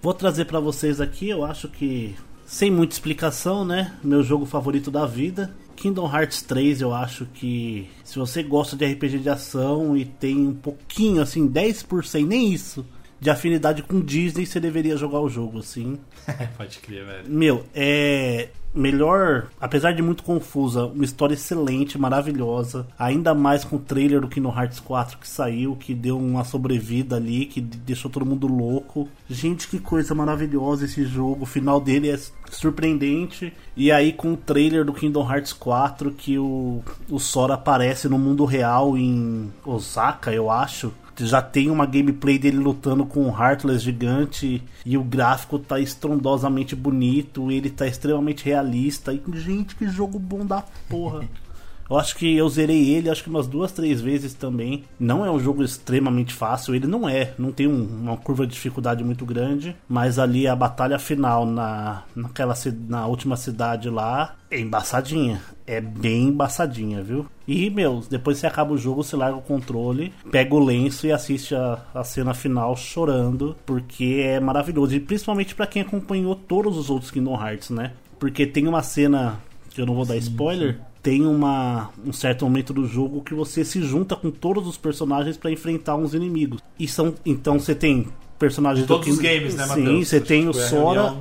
Vou 0.02 0.14
trazer 0.16 0.46
para 0.46 0.60
vocês 0.60 1.00
aqui, 1.00 1.30
eu 1.30 1.46
acho 1.46 1.68
que 1.68 2.16
sem 2.44 2.72
muita 2.72 2.94
explicação, 2.94 3.64
né? 3.64 3.96
Meu 4.04 4.24
jogo 4.24 4.48
favorito 4.48 4.90
da 4.90 5.06
vida. 5.06 5.54
Kingdom 5.76 6.12
Hearts 6.12 6.42
3, 6.42 6.82
eu 6.82 6.94
acho 6.94 7.28
que 7.28 7.88
se 8.04 8.18
você 8.18 8.42
gosta 8.42 8.76
de 8.76 8.86
RPG 8.86 9.20
de 9.20 9.30
ação 9.30 9.96
e 9.96 10.06
tem 10.06 10.48
um 10.48 10.54
pouquinho, 10.54 11.22
assim, 11.22 11.48
10%, 11.48 12.26
nem 12.26 12.52
isso, 12.52 12.86
de 13.20 13.30
afinidade 13.30 13.84
com 13.84 14.02
Disney, 14.02 14.46
você 14.46 14.60
deveria 14.60 14.98
jogar 14.98 15.20
o 15.20 15.30
jogo, 15.30 15.60
assim. 15.60 16.00
Pode 16.58 16.80
crer, 16.80 17.06
velho. 17.06 17.30
Meu, 17.30 17.66
é 17.74 18.50
melhor, 18.74 19.48
apesar 19.60 19.92
de 19.94 20.02
muito 20.02 20.24
confusa, 20.24 20.86
uma 20.86 21.04
história 21.04 21.34
excelente, 21.34 21.98
maravilhosa. 21.98 22.88
Ainda 22.98 23.34
mais 23.34 23.64
com 23.64 23.76
o 23.76 23.80
trailer 23.80 24.22
do 24.22 24.28
Kingdom 24.28 24.54
Hearts 24.58 24.80
4 24.80 25.18
que 25.18 25.28
saiu, 25.28 25.76
que 25.76 25.94
deu 25.94 26.18
uma 26.18 26.44
sobrevida 26.44 27.16
ali, 27.18 27.46
que 27.46 27.62
deixou 27.62 28.10
todo 28.10 28.26
mundo 28.26 28.48
louco. 28.48 29.08
Gente, 29.30 29.68
que 29.68 29.80
coisa 29.80 30.16
maravilhosa 30.16 30.86
esse 30.86 31.06
jogo. 31.06 31.44
O 31.44 31.46
final 31.46 31.80
dele 31.80 32.10
é 32.10 32.20
surpreendente. 32.50 33.54
E 33.76 33.92
aí 33.92 34.14
com 34.14 34.34
o 34.34 34.38
trailer 34.38 34.86
do 34.86 34.94
Kingdom 34.94 35.30
Hearts 35.30 35.54
4 35.54 36.12
que 36.12 36.38
o, 36.38 36.84
o 37.10 37.20
Sora 37.20 37.56
aparece 37.56 38.08
no 38.08 38.20
mundo 38.20 38.46
real 38.46 38.98
em 38.98 39.52
Osaka, 39.66 40.34
eu 40.34 40.50
acho 40.50 40.94
já 41.26 41.42
tem 41.42 41.70
uma 41.70 41.86
gameplay 41.86 42.38
dele 42.38 42.58
lutando 42.58 43.06
com 43.06 43.24
um 43.24 43.30
Heartless 43.30 43.84
gigante 43.84 44.64
e 44.86 44.98
o 44.98 45.04
gráfico 45.04 45.60
tá 45.60 45.80
estrondosamente 45.80 46.76
bonito, 46.76 47.52
ele 47.52 47.70
tá 47.70 47.88
extremamente 47.88 48.46
realista. 48.46 49.14
E, 49.14 49.22
gente, 49.34 49.76
que 49.76 49.88
jogo 49.88 50.18
bom 50.20 50.46
da 50.46 50.64
porra. 50.90 51.28
Eu 51.92 51.98
acho 51.98 52.16
que 52.16 52.38
eu 52.38 52.48
zerei 52.48 52.90
ele, 52.90 53.10
acho 53.10 53.22
que 53.22 53.30
umas 53.30 53.48
duas, 53.48 53.74
três 53.74 54.00
vezes 54.00 54.34
também. 54.34 54.86
Não 54.98 55.26
é 55.26 55.30
um 55.30 55.38
jogo 55.38 55.62
extremamente 55.62 56.34
fácil, 56.34 56.74
ele 56.74 56.88
não 56.88 57.08
é, 57.08 57.34
não 57.38 57.52
tem 57.52 57.68
um, 57.68 57.84
uma 57.84 58.16
curva 58.16 58.48
de 58.48 58.54
dificuldade 58.54 59.04
muito 59.04 59.26
grande, 59.26 59.76
mas 59.90 60.18
ali 60.18 60.48
a 60.48 60.56
batalha 60.56 60.98
final 60.98 61.46
na, 61.46 62.04
naquela 62.16 62.54
na 62.88 63.06
última 63.08 63.36
cidade 63.36 63.90
lá 63.90 64.36
é 64.50 64.58
embaçadinha, 64.58 65.42
é 65.68 65.82
bem 65.82 66.30
embaçadinha, 66.30 67.04
viu? 67.04 67.26
E, 67.46 67.70
meu, 67.70 68.02
depois 68.10 68.38
você 68.38 68.48
acaba 68.48 68.72
o 68.72 68.78
jogo, 68.78 69.04
você 69.04 69.18
larga 69.18 69.36
o 69.36 69.42
controle, 69.42 70.14
pega 70.32 70.56
o 70.56 70.64
lenço 70.64 71.08
e 71.08 71.12
assiste 71.12 71.54
a, 71.54 71.78
a 71.94 72.06
cena 72.06 72.34
final 72.34 72.74
chorando, 72.78 73.58
porque 73.66 74.24
é 74.26 74.40
maravilhoso. 74.40 74.96
E 74.96 75.00
principalmente 75.02 75.54
para 75.54 75.68
quem 75.68 75.82
acompanhou 75.82 76.36
todos 76.36 76.78
os 76.78 76.90
outros 76.90 77.12
Kingdom 77.12 77.36
Hearts, 77.36 77.70
né? 77.70 77.92
Porque 78.18 78.48
tem 78.48 78.66
uma 78.66 78.82
cena 78.82 79.40
que 79.72 79.82
eu 79.82 79.86
não 79.86 79.96
vou 79.96 80.06
dar 80.06 80.16
spoiler, 80.16 80.76
sim 80.76 80.91
tem 81.02 81.26
uma, 81.26 81.90
um 82.06 82.14
certo 82.14 82.46
momento 82.46 82.74
do 82.74 82.86
jogo 82.86 83.22
que 83.22 83.34
você 83.34 83.66
se 83.66 83.82
junta 83.82 84.16
com 84.16 84.30
todos 84.30 84.68
os 84.68 84.78
personagens 84.78 85.36
para 85.36 85.52
enfrentar 85.52 85.96
uns 85.96 86.14
inimigos. 86.14 86.62
E 86.78 86.88
são 86.88 87.14
então 87.26 87.60
você 87.60 87.74
tem 87.74 88.08
personagens 88.38 88.88
todos 88.88 89.08
do... 89.08 89.14
os 89.14 89.20
games, 89.20 89.56
né, 89.56 89.68
Sim, 89.68 90.04
você 90.04 90.20
tem 90.20 90.48
o 90.48 90.54
Sora, 90.54 91.16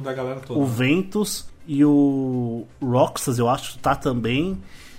o 0.51 0.64
Ventus 0.64 1.47
e 1.66 1.85
o 1.85 2.66
Roxas, 2.83 3.38
eu 3.38 3.49
acho 3.49 3.73
que 3.73 3.79
tá 3.79 3.95
também. 3.95 4.59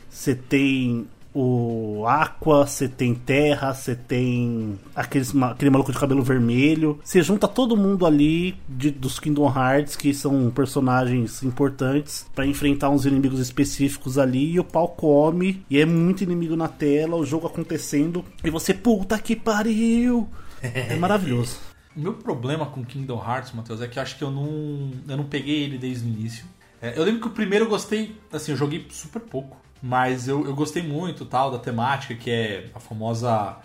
Você 0.09 0.35
tem 0.35 1.07
o 1.33 2.05
Aqua, 2.07 2.65
você 2.65 2.87
tem 2.87 3.15
Terra, 3.15 3.73
você 3.73 3.95
tem 3.95 4.79
aqueles, 4.95 5.33
aquele 5.35 5.71
maluco 5.71 5.91
de 5.91 5.97
cabelo 5.97 6.21
vermelho. 6.21 6.99
Você 7.03 7.21
junta 7.21 7.47
todo 7.47 7.77
mundo 7.77 8.05
ali 8.05 8.59
de, 8.67 8.91
dos 8.91 9.19
Kingdom 9.19 9.47
Hearts, 9.47 9.95
que 9.95 10.13
são 10.13 10.51
personagens 10.51 11.43
importantes, 11.43 12.25
para 12.35 12.45
enfrentar 12.45 12.89
uns 12.89 13.05
inimigos 13.05 13.39
específicos 13.39 14.17
ali. 14.17 14.53
E 14.53 14.59
o 14.59 14.63
pau 14.63 14.89
come, 14.89 15.65
e 15.69 15.79
é 15.79 15.85
muito 15.85 16.23
inimigo 16.23 16.55
na 16.55 16.67
tela, 16.67 17.15
o 17.15 17.25
jogo 17.25 17.47
acontecendo. 17.47 18.25
E 18.43 18.49
você, 18.49 18.73
puta 18.73 19.17
que 19.17 19.35
pariu! 19.35 20.27
É 20.61 20.95
maravilhoso. 20.95 21.59
Meu 21.95 22.13
problema 22.13 22.65
com 22.65 22.85
Kingdom 22.85 23.21
Hearts, 23.21 23.51
Matheus, 23.51 23.81
é 23.81 23.87
que 23.87 23.99
eu 23.99 24.03
acho 24.03 24.17
que 24.17 24.23
eu 24.23 24.31
não, 24.31 24.91
eu 25.07 25.17
não 25.17 25.25
peguei 25.25 25.63
ele 25.63 25.77
desde 25.77 26.07
o 26.07 26.09
início. 26.09 26.45
É, 26.81 26.97
eu 26.97 27.03
lembro 27.03 27.21
que 27.21 27.27
o 27.27 27.31
primeiro 27.31 27.65
eu 27.65 27.69
gostei, 27.69 28.15
assim, 28.31 28.51
eu 28.51 28.57
joguei 28.57 28.87
super 28.89 29.19
pouco. 29.19 29.60
Mas 29.81 30.27
eu, 30.27 30.45
eu 30.45 30.53
gostei 30.53 30.83
muito 30.83 31.25
tal 31.25 31.51
da 31.51 31.57
temática, 31.57 32.13
que 32.13 32.29
é 32.29 32.69
a 32.75 32.79
famosa 32.79 33.57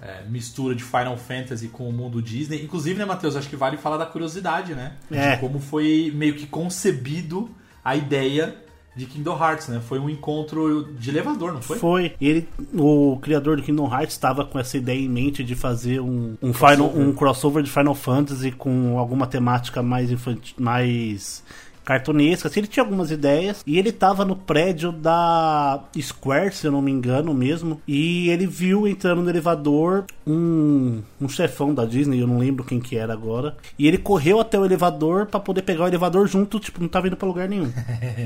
é, 0.00 0.22
mistura 0.28 0.74
de 0.74 0.84
Final 0.84 1.16
Fantasy 1.16 1.68
com 1.68 1.88
o 1.88 1.92
mundo 1.92 2.22
Disney. 2.22 2.62
Inclusive, 2.62 2.98
né, 2.98 3.04
Matheus, 3.04 3.34
acho 3.34 3.48
que 3.48 3.56
vale 3.56 3.76
falar 3.76 3.96
da 3.96 4.06
curiosidade, 4.06 4.74
né? 4.74 4.92
É. 5.10 5.34
De 5.34 5.40
como 5.40 5.58
foi 5.58 6.12
meio 6.14 6.34
que 6.34 6.46
concebido 6.46 7.50
a 7.84 7.96
ideia 7.96 8.56
de 8.96 9.04
Kingdom 9.04 9.38
Hearts, 9.38 9.68
né? 9.68 9.80
Foi 9.80 9.98
um 9.98 10.08
encontro 10.08 10.94
de 10.94 11.10
elevador, 11.10 11.52
não 11.52 11.60
foi? 11.60 11.78
Foi. 11.78 12.14
Ele, 12.18 12.48
o 12.74 13.18
criador 13.20 13.58
de 13.58 13.62
Kingdom 13.62 13.92
Hearts 13.92 14.14
estava 14.14 14.44
com 14.44 14.58
essa 14.58 14.78
ideia 14.78 14.98
em 14.98 15.08
mente 15.08 15.44
de 15.44 15.54
fazer 15.54 16.00
um, 16.00 16.34
um, 16.40 16.52
crossover. 16.52 16.76
Final, 16.76 16.96
um 16.96 17.12
crossover 17.12 17.62
de 17.62 17.70
Final 17.70 17.94
Fantasy 17.94 18.52
com 18.52 18.98
alguma 18.98 19.26
temática 19.26 19.82
mais 19.82 20.10
infantil, 20.10 20.54
mais 20.58 21.44
cartunescas. 21.86 22.56
Ele 22.56 22.66
tinha 22.66 22.82
algumas 22.82 23.12
ideias 23.12 23.62
e 23.64 23.78
ele 23.78 23.92
tava 23.92 24.24
no 24.24 24.34
prédio 24.34 24.90
da 24.90 25.84
Square, 25.98 26.54
se 26.54 26.66
eu 26.66 26.72
não 26.72 26.82
me 26.82 26.90
engano 26.90 27.32
mesmo. 27.32 27.80
E 27.86 28.28
ele 28.28 28.46
viu 28.46 28.86
entrando 28.86 29.22
no 29.22 29.30
elevador 29.30 30.04
um, 30.26 31.00
um 31.20 31.28
chefão 31.28 31.72
da 31.72 31.84
Disney, 31.84 32.20
eu 32.20 32.26
não 32.26 32.38
lembro 32.38 32.64
quem 32.64 32.80
que 32.80 32.96
era 32.96 33.12
agora. 33.12 33.56
E 33.78 33.86
ele 33.86 33.96
correu 33.96 34.40
até 34.40 34.58
o 34.58 34.64
elevador 34.64 35.26
para 35.26 35.38
poder 35.38 35.62
pegar 35.62 35.84
o 35.84 35.88
elevador 35.88 36.26
junto, 36.26 36.58
tipo, 36.58 36.80
não 36.80 36.88
tava 36.88 37.06
indo 37.06 37.16
pra 37.16 37.28
lugar 37.28 37.48
nenhum. 37.48 37.72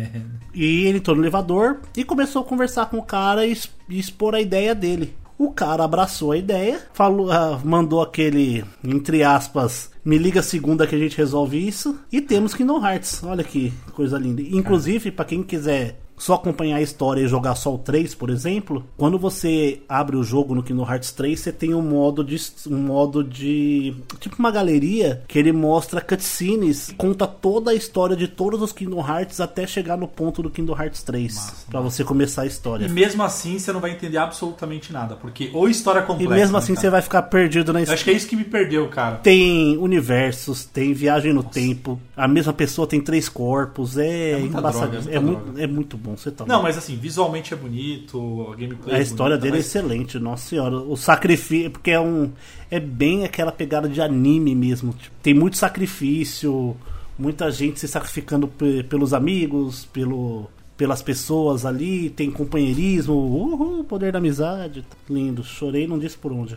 e 0.55 0.87
ele 0.87 0.99
entrou 0.99 1.15
no 1.15 1.23
elevador 1.23 1.81
e 1.95 2.03
começou 2.03 2.41
a 2.43 2.45
conversar 2.45 2.87
com 2.87 2.97
o 2.97 3.03
cara 3.03 3.47
e, 3.47 3.57
e 3.89 3.99
expor 3.99 4.35
a 4.35 4.41
ideia 4.41 4.75
dele. 4.75 5.15
O 5.41 5.51
cara 5.51 5.85
abraçou 5.85 6.33
a 6.33 6.37
ideia, 6.37 6.83
falou, 6.93 7.29
uh, 7.29 7.59
mandou 7.65 8.03
aquele, 8.03 8.63
entre 8.85 9.23
aspas, 9.23 9.91
me 10.05 10.19
liga 10.19 10.43
segunda 10.43 10.87
que 10.87 10.95
a 10.95 10.99
gente 10.99 11.17
resolve 11.17 11.67
isso. 11.67 11.99
E 12.13 12.21
temos 12.21 12.53
Kingdom 12.53 12.87
Hearts. 12.87 13.25
Olha 13.25 13.43
que 13.43 13.73
coisa 13.95 14.19
linda. 14.19 14.43
Inclusive, 14.43 15.11
para 15.11 15.25
quem 15.25 15.43
quiser 15.43 15.99
só 16.21 16.35
acompanhar 16.35 16.77
a 16.77 16.83
história 16.83 17.23
e 17.23 17.27
jogar 17.27 17.55
só 17.55 17.75
o 17.75 17.79
3, 17.79 18.15
por 18.15 18.29
exemplo, 18.29 18.85
quando 18.97 19.19
você 19.19 19.81
abre 19.89 20.17
o 20.17 20.23
jogo 20.23 20.55
no 20.55 20.63
Kingdom 20.63 20.87
Hearts 20.89 21.13
3, 21.13 21.41
você 21.41 21.51
tem 21.51 21.75
um 21.75 21.81
modo 21.81 22.23
de 22.23 22.37
um 22.69 22.77
modo 22.77 23.25
de 23.25 23.95
tipo 24.21 24.37
uma 24.39 24.51
galeria 24.51 25.23
que 25.27 25.39
ele 25.39 25.51
mostra 25.51 25.99
cutscenes, 26.01 26.95
conta 26.99 27.27
toda 27.27 27.71
a 27.71 27.75
história 27.75 28.15
de 28.15 28.29
todos 28.29 28.61
os 28.61 28.71
Kingdom 28.71 29.01
Hearts 29.01 29.41
até 29.41 29.67
chegar 29.67 29.97
no 29.97 30.07
ponto 30.07 30.43
do 30.43 30.51
Kingdom 30.51 30.79
Hearts 30.79 31.03
3, 31.03 31.67
para 31.71 31.81
você 31.81 32.05
começar 32.05 32.43
a 32.43 32.47
história. 32.47 32.85
E 32.85 32.89
mesmo 32.91 33.23
assim 33.23 33.59
você 33.59 33.73
não 33.73 33.81
vai 33.81 33.93
entender 33.93 34.19
absolutamente 34.19 34.93
nada, 34.93 35.17
porque 35.17 35.51
ou 35.55 35.71
história 35.71 36.03
completa. 36.03 36.35
E 36.35 36.37
mesmo 36.37 36.57
assim 36.59 36.73
né, 36.73 36.81
você 36.81 36.91
vai 36.91 37.01
ficar 37.01 37.23
perdido 37.23 37.73
na 37.73 37.81
história. 37.81 37.95
Acho 37.95 38.05
que 38.05 38.11
é 38.11 38.15
isso 38.15 38.29
que 38.29 38.37
me 38.37 38.45
perdeu, 38.45 38.87
cara. 38.89 39.17
Tem 39.17 39.79
universos, 39.79 40.67
tem 40.67 40.93
viagem 40.93 41.33
no 41.33 41.43
Nossa. 41.43 41.55
tempo, 41.55 41.99
a 42.15 42.29
mesma 42.29 42.53
pessoa 42.53 42.87
tem 42.87 43.01
três 43.01 43.27
corpos, 43.27 43.97
é, 43.97 44.33
é 44.33 44.41
embaçado. 44.41 44.99
É, 45.09 45.17
é, 45.17 45.19
muito, 45.19 45.59
é 45.59 45.67
muito 45.67 45.97
bom 45.97 46.10
bom, 46.11 46.17
você 46.17 46.31
tá 46.31 46.45
Não, 46.47 46.63
mas 46.63 46.77
assim, 46.77 46.97
visualmente 46.97 47.55
é 47.55 47.57
bonito, 47.57 48.49
a 48.53 48.57
gameplay. 48.57 48.97
A 48.97 48.99
é 48.99 49.03
história 49.03 49.37
bonita, 49.37 49.43
dele 49.43 49.57
é 49.57 49.59
mas... 49.59 49.77
é 49.77 49.79
excelente, 49.79 50.19
nossa 50.19 50.49
senhora. 50.49 50.77
O 50.77 50.97
sacrifício, 50.97 51.71
porque 51.71 51.91
é 51.91 52.01
um. 52.01 52.33
É 52.71 52.81
bem 52.81 53.25
aquela 53.25 53.53
pegada 53.53 53.89
de 53.89 54.01
anime 54.01 54.55
mesmo. 54.55 54.93
Tipo, 54.93 55.15
tem 55.23 55.35
muito 55.35 55.57
sacrifício, 55.57 56.77
muita 57.19 57.51
gente 57.51 57.81
se 57.81 57.89
sacrificando 57.89 58.49
pelos 58.89 59.13
amigos, 59.13 59.85
pelo, 59.87 60.49
pelas 60.77 61.03
pessoas 61.03 61.65
ali, 61.65 62.11
tem 62.11 62.31
companheirismo, 62.31 63.15
uhul, 63.15 63.85
poder 63.85 64.13
da 64.13 64.19
amizade. 64.19 64.85
Lindo, 65.09 65.43
chorei, 65.43 65.87
não 65.87 65.99
disse 65.99 66.17
por 66.17 66.33
onde. 66.33 66.57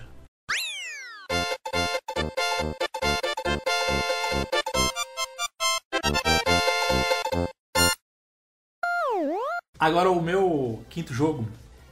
Agora, 9.83 10.09
o 10.09 10.21
meu 10.21 10.81
quinto 10.89 11.13
jogo, 11.13 11.45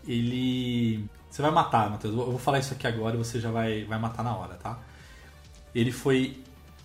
ele. 0.07 1.03
Você 1.29 1.41
vai 1.41 1.51
matar, 1.51 1.89
Matheus. 1.89 2.15
Eu 2.15 2.25
vou 2.25 2.39
falar 2.39 2.59
isso 2.59 2.73
aqui 2.73 2.87
agora 2.87 3.15
e 3.15 3.17
você 3.17 3.37
já 3.37 3.51
vai, 3.51 3.83
vai 3.83 3.99
matar 3.99 4.23
na 4.23 4.33
hora, 4.33 4.53
tá? 4.53 4.79
Ele 5.75 5.91
foi 5.91 6.37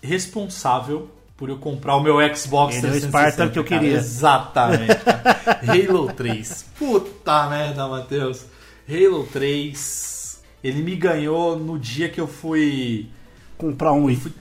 responsável 0.02 1.08
por 1.36 1.48
eu 1.48 1.58
comprar 1.58 1.94
o 1.94 2.00
meu 2.00 2.16
Xbox 2.34 2.74
Ele 2.74 2.88
360. 2.88 3.06
É 3.06 3.06
o 3.06 3.10
Spartan 3.10 3.52
que 3.52 3.58
eu 3.60 3.64
cara. 3.64 3.80
queria. 3.80 3.96
Exatamente. 3.98 4.98
Halo 5.88 6.12
3. 6.12 6.70
Puta 6.76 7.48
merda, 7.50 7.86
Matheus. 7.86 8.44
Halo 8.88 9.28
3. 9.32 10.42
Ele 10.64 10.82
me 10.82 10.96
ganhou 10.96 11.56
no 11.56 11.78
dia 11.78 12.08
que 12.08 12.20
eu 12.20 12.26
fui. 12.26 13.08
Comprar 13.56 13.92
um 13.92 14.06
Wii. 14.06 14.16
Fui, 14.16 14.32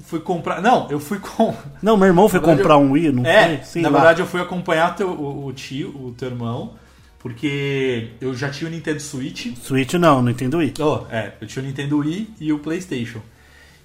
fui 0.00 0.20
comprar. 0.20 0.60
Não, 0.60 0.90
eu 0.90 1.00
fui 1.00 1.18
com. 1.18 1.54
Não, 1.82 1.96
meu 1.96 2.06
irmão 2.06 2.28
foi 2.28 2.40
comprar 2.40 2.74
eu... 2.74 2.80
um 2.80 2.92
Wii, 2.92 3.12
não 3.12 3.24
é, 3.24 3.58
foi? 3.58 3.82
Na 3.82 3.88
lá. 3.88 3.98
verdade, 3.98 4.20
eu 4.20 4.26
fui 4.26 4.40
acompanhar 4.40 4.94
teu, 4.94 5.08
o, 5.08 5.46
o, 5.46 5.52
tio, 5.52 5.88
o 5.88 6.12
teu 6.12 6.28
irmão, 6.28 6.74
porque 7.18 8.10
eu 8.20 8.34
já 8.34 8.50
tinha 8.50 8.68
o 8.68 8.72
Nintendo 8.72 9.00
Switch. 9.00 9.56
Switch 9.58 9.94
não, 9.94 10.22
Nintendo 10.22 10.58
Wii. 10.58 10.74
Oh, 10.80 11.00
é, 11.10 11.32
eu 11.40 11.46
tinha 11.46 11.62
o 11.62 11.66
Nintendo 11.66 11.98
Wii 11.98 12.34
e 12.40 12.52
o 12.52 12.58
PlayStation. 12.58 13.20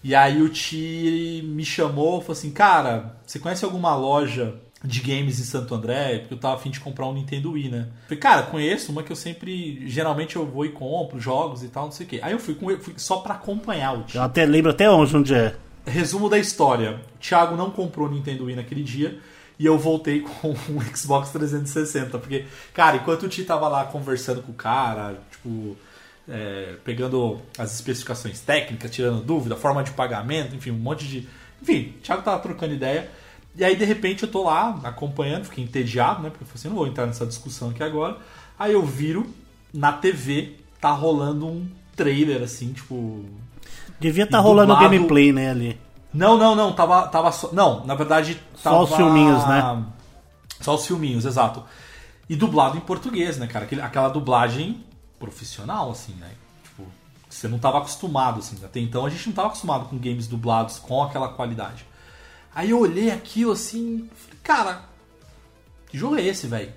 E 0.03 0.15
aí 0.15 0.41
o 0.41 0.49
tio 0.49 1.43
me 1.43 1.63
chamou 1.63 2.19
e 2.19 2.21
falou 2.21 2.33
assim: 2.33 2.51
Cara, 2.51 3.17
você 3.25 3.39
conhece 3.39 3.63
alguma 3.63 3.95
loja 3.95 4.55
de 4.83 4.99
games 4.99 5.39
em 5.39 5.43
Santo 5.43 5.75
André? 5.75 6.19
Porque 6.19 6.33
eu 6.33 6.39
tava 6.39 6.55
afim 6.55 6.71
de 6.71 6.79
comprar 6.79 7.07
um 7.07 7.13
Nintendo 7.13 7.51
Wii, 7.51 7.69
né? 7.69 7.87
Falei, 8.05 8.19
cara, 8.19 8.43
conheço 8.43 8.91
uma 8.91 9.03
que 9.03 9.11
eu 9.11 9.15
sempre. 9.15 9.87
Geralmente 9.87 10.35
eu 10.35 10.45
vou 10.45 10.65
e 10.65 10.69
compro 10.69 11.19
jogos 11.19 11.63
e 11.63 11.67
tal, 11.67 11.85
não 11.85 11.91
sei 11.91 12.05
o 12.05 12.09
quê. 12.09 12.19
Aí 12.23 12.31
eu 12.31 12.39
fui, 12.39 12.55
com, 12.55 12.67
fui 12.79 12.93
só 12.97 13.17
pra 13.17 13.35
acompanhar 13.35 13.99
o 13.99 14.03
tio. 14.03 14.17
Eu 14.17 14.23
até 14.23 14.43
lembro 14.45 14.71
até 14.71 14.89
onde, 14.89 15.15
onde 15.15 15.35
é. 15.35 15.55
Resumo 15.85 16.29
da 16.29 16.37
história: 16.37 17.01
o 17.15 17.17
Thiago 17.19 17.55
não 17.55 17.71
comprou 17.71 18.07
o 18.07 18.11
Nintendo 18.11 18.45
Wii 18.45 18.55
naquele 18.55 18.83
dia 18.83 19.19
e 19.61 19.65
eu 19.65 19.77
voltei 19.77 20.21
com 20.41 20.49
um 20.49 20.95
Xbox 20.95 21.29
360. 21.29 22.17
Porque, 22.17 22.45
cara, 22.73 22.97
enquanto 22.97 23.23
o 23.23 23.29
Ti 23.29 23.43
tava 23.43 23.67
lá 23.67 23.85
conversando 23.85 24.41
com 24.41 24.51
o 24.51 24.55
cara, 24.55 25.21
tipo, 25.29 25.77
é, 26.27 26.75
pegando 26.83 27.39
as 27.57 27.73
especificações 27.75 28.39
técnicas, 28.39 28.89
tirando 28.89 29.21
dúvida, 29.21 29.55
forma 29.55 29.83
de 29.83 29.91
pagamento, 29.91 30.55
enfim, 30.55 30.71
um 30.71 30.79
monte 30.79 31.07
de. 31.07 31.27
Enfim, 31.61 31.93
o 31.97 32.01
Thiago 32.01 32.23
tava 32.23 32.39
trocando 32.41 32.73
ideia. 32.73 33.09
E 33.55 33.63
aí, 33.63 33.75
de 33.75 33.85
repente, 33.85 34.23
eu 34.23 34.29
tô 34.29 34.43
lá 34.43 34.79
acompanhando, 34.83 35.45
fiquei 35.45 35.63
entediado, 35.63 36.23
né? 36.23 36.29
Porque 36.29 36.43
eu 36.43 36.47
falei 36.47 36.59
assim, 36.59 36.69
não 36.69 36.75
vou 36.75 36.87
entrar 36.87 37.05
nessa 37.05 37.25
discussão 37.25 37.69
aqui 37.69 37.83
agora. 37.83 38.17
Aí 38.57 38.73
eu 38.73 38.85
viro, 38.85 39.29
na 39.73 39.91
TV, 39.91 40.55
tá 40.79 40.91
rolando 40.91 41.45
um 41.45 41.69
trailer, 41.95 42.41
assim, 42.41 42.73
tipo. 42.73 43.25
Devia 44.01 44.23
estar 44.23 44.39
tá 44.39 44.43
rolando 44.43 44.73
dublado... 44.73 44.91
gameplay, 44.91 45.31
né, 45.31 45.51
ali. 45.51 45.79
Não, 46.11 46.37
não, 46.37 46.55
não, 46.55 46.73
tava, 46.73 47.07
tava 47.07 47.31
só. 47.31 47.51
Não, 47.53 47.85
na 47.85 47.93
verdade. 47.93 48.41
Tava... 48.61 48.77
Só 48.77 48.83
os 48.83 48.95
filminhos, 48.95 49.47
né? 49.47 49.83
Só 50.59 50.75
os 50.75 50.87
filminhos, 50.87 51.23
exato. 51.23 51.63
E 52.27 52.35
dublado 52.35 52.77
em 52.77 52.81
português, 52.81 53.37
né, 53.37 53.45
cara? 53.45 53.67
Aquela 53.83 54.09
dublagem 54.09 54.83
profissional, 55.19 55.91
assim, 55.91 56.13
né? 56.13 56.31
Tipo, 56.63 56.83
você 57.29 57.47
não 57.47 57.57
estava 57.57 57.77
acostumado, 57.77 58.39
assim. 58.39 58.57
Até 58.65 58.79
então 58.79 59.05
a 59.05 59.09
gente 59.09 59.27
não 59.27 59.31
estava 59.31 59.49
acostumado 59.49 59.85
com 59.85 59.97
games 59.97 60.27
dublados 60.27 60.79
com 60.79 61.03
aquela 61.03 61.29
qualidade. 61.29 61.85
Aí 62.53 62.71
eu 62.71 62.79
olhei 62.79 63.11
aquilo 63.11 63.51
assim, 63.51 64.09
falei, 64.15 64.39
cara, 64.43 64.81
que 65.87 65.97
jogo 65.97 66.17
é 66.17 66.23
esse, 66.23 66.47
velho? 66.47 66.73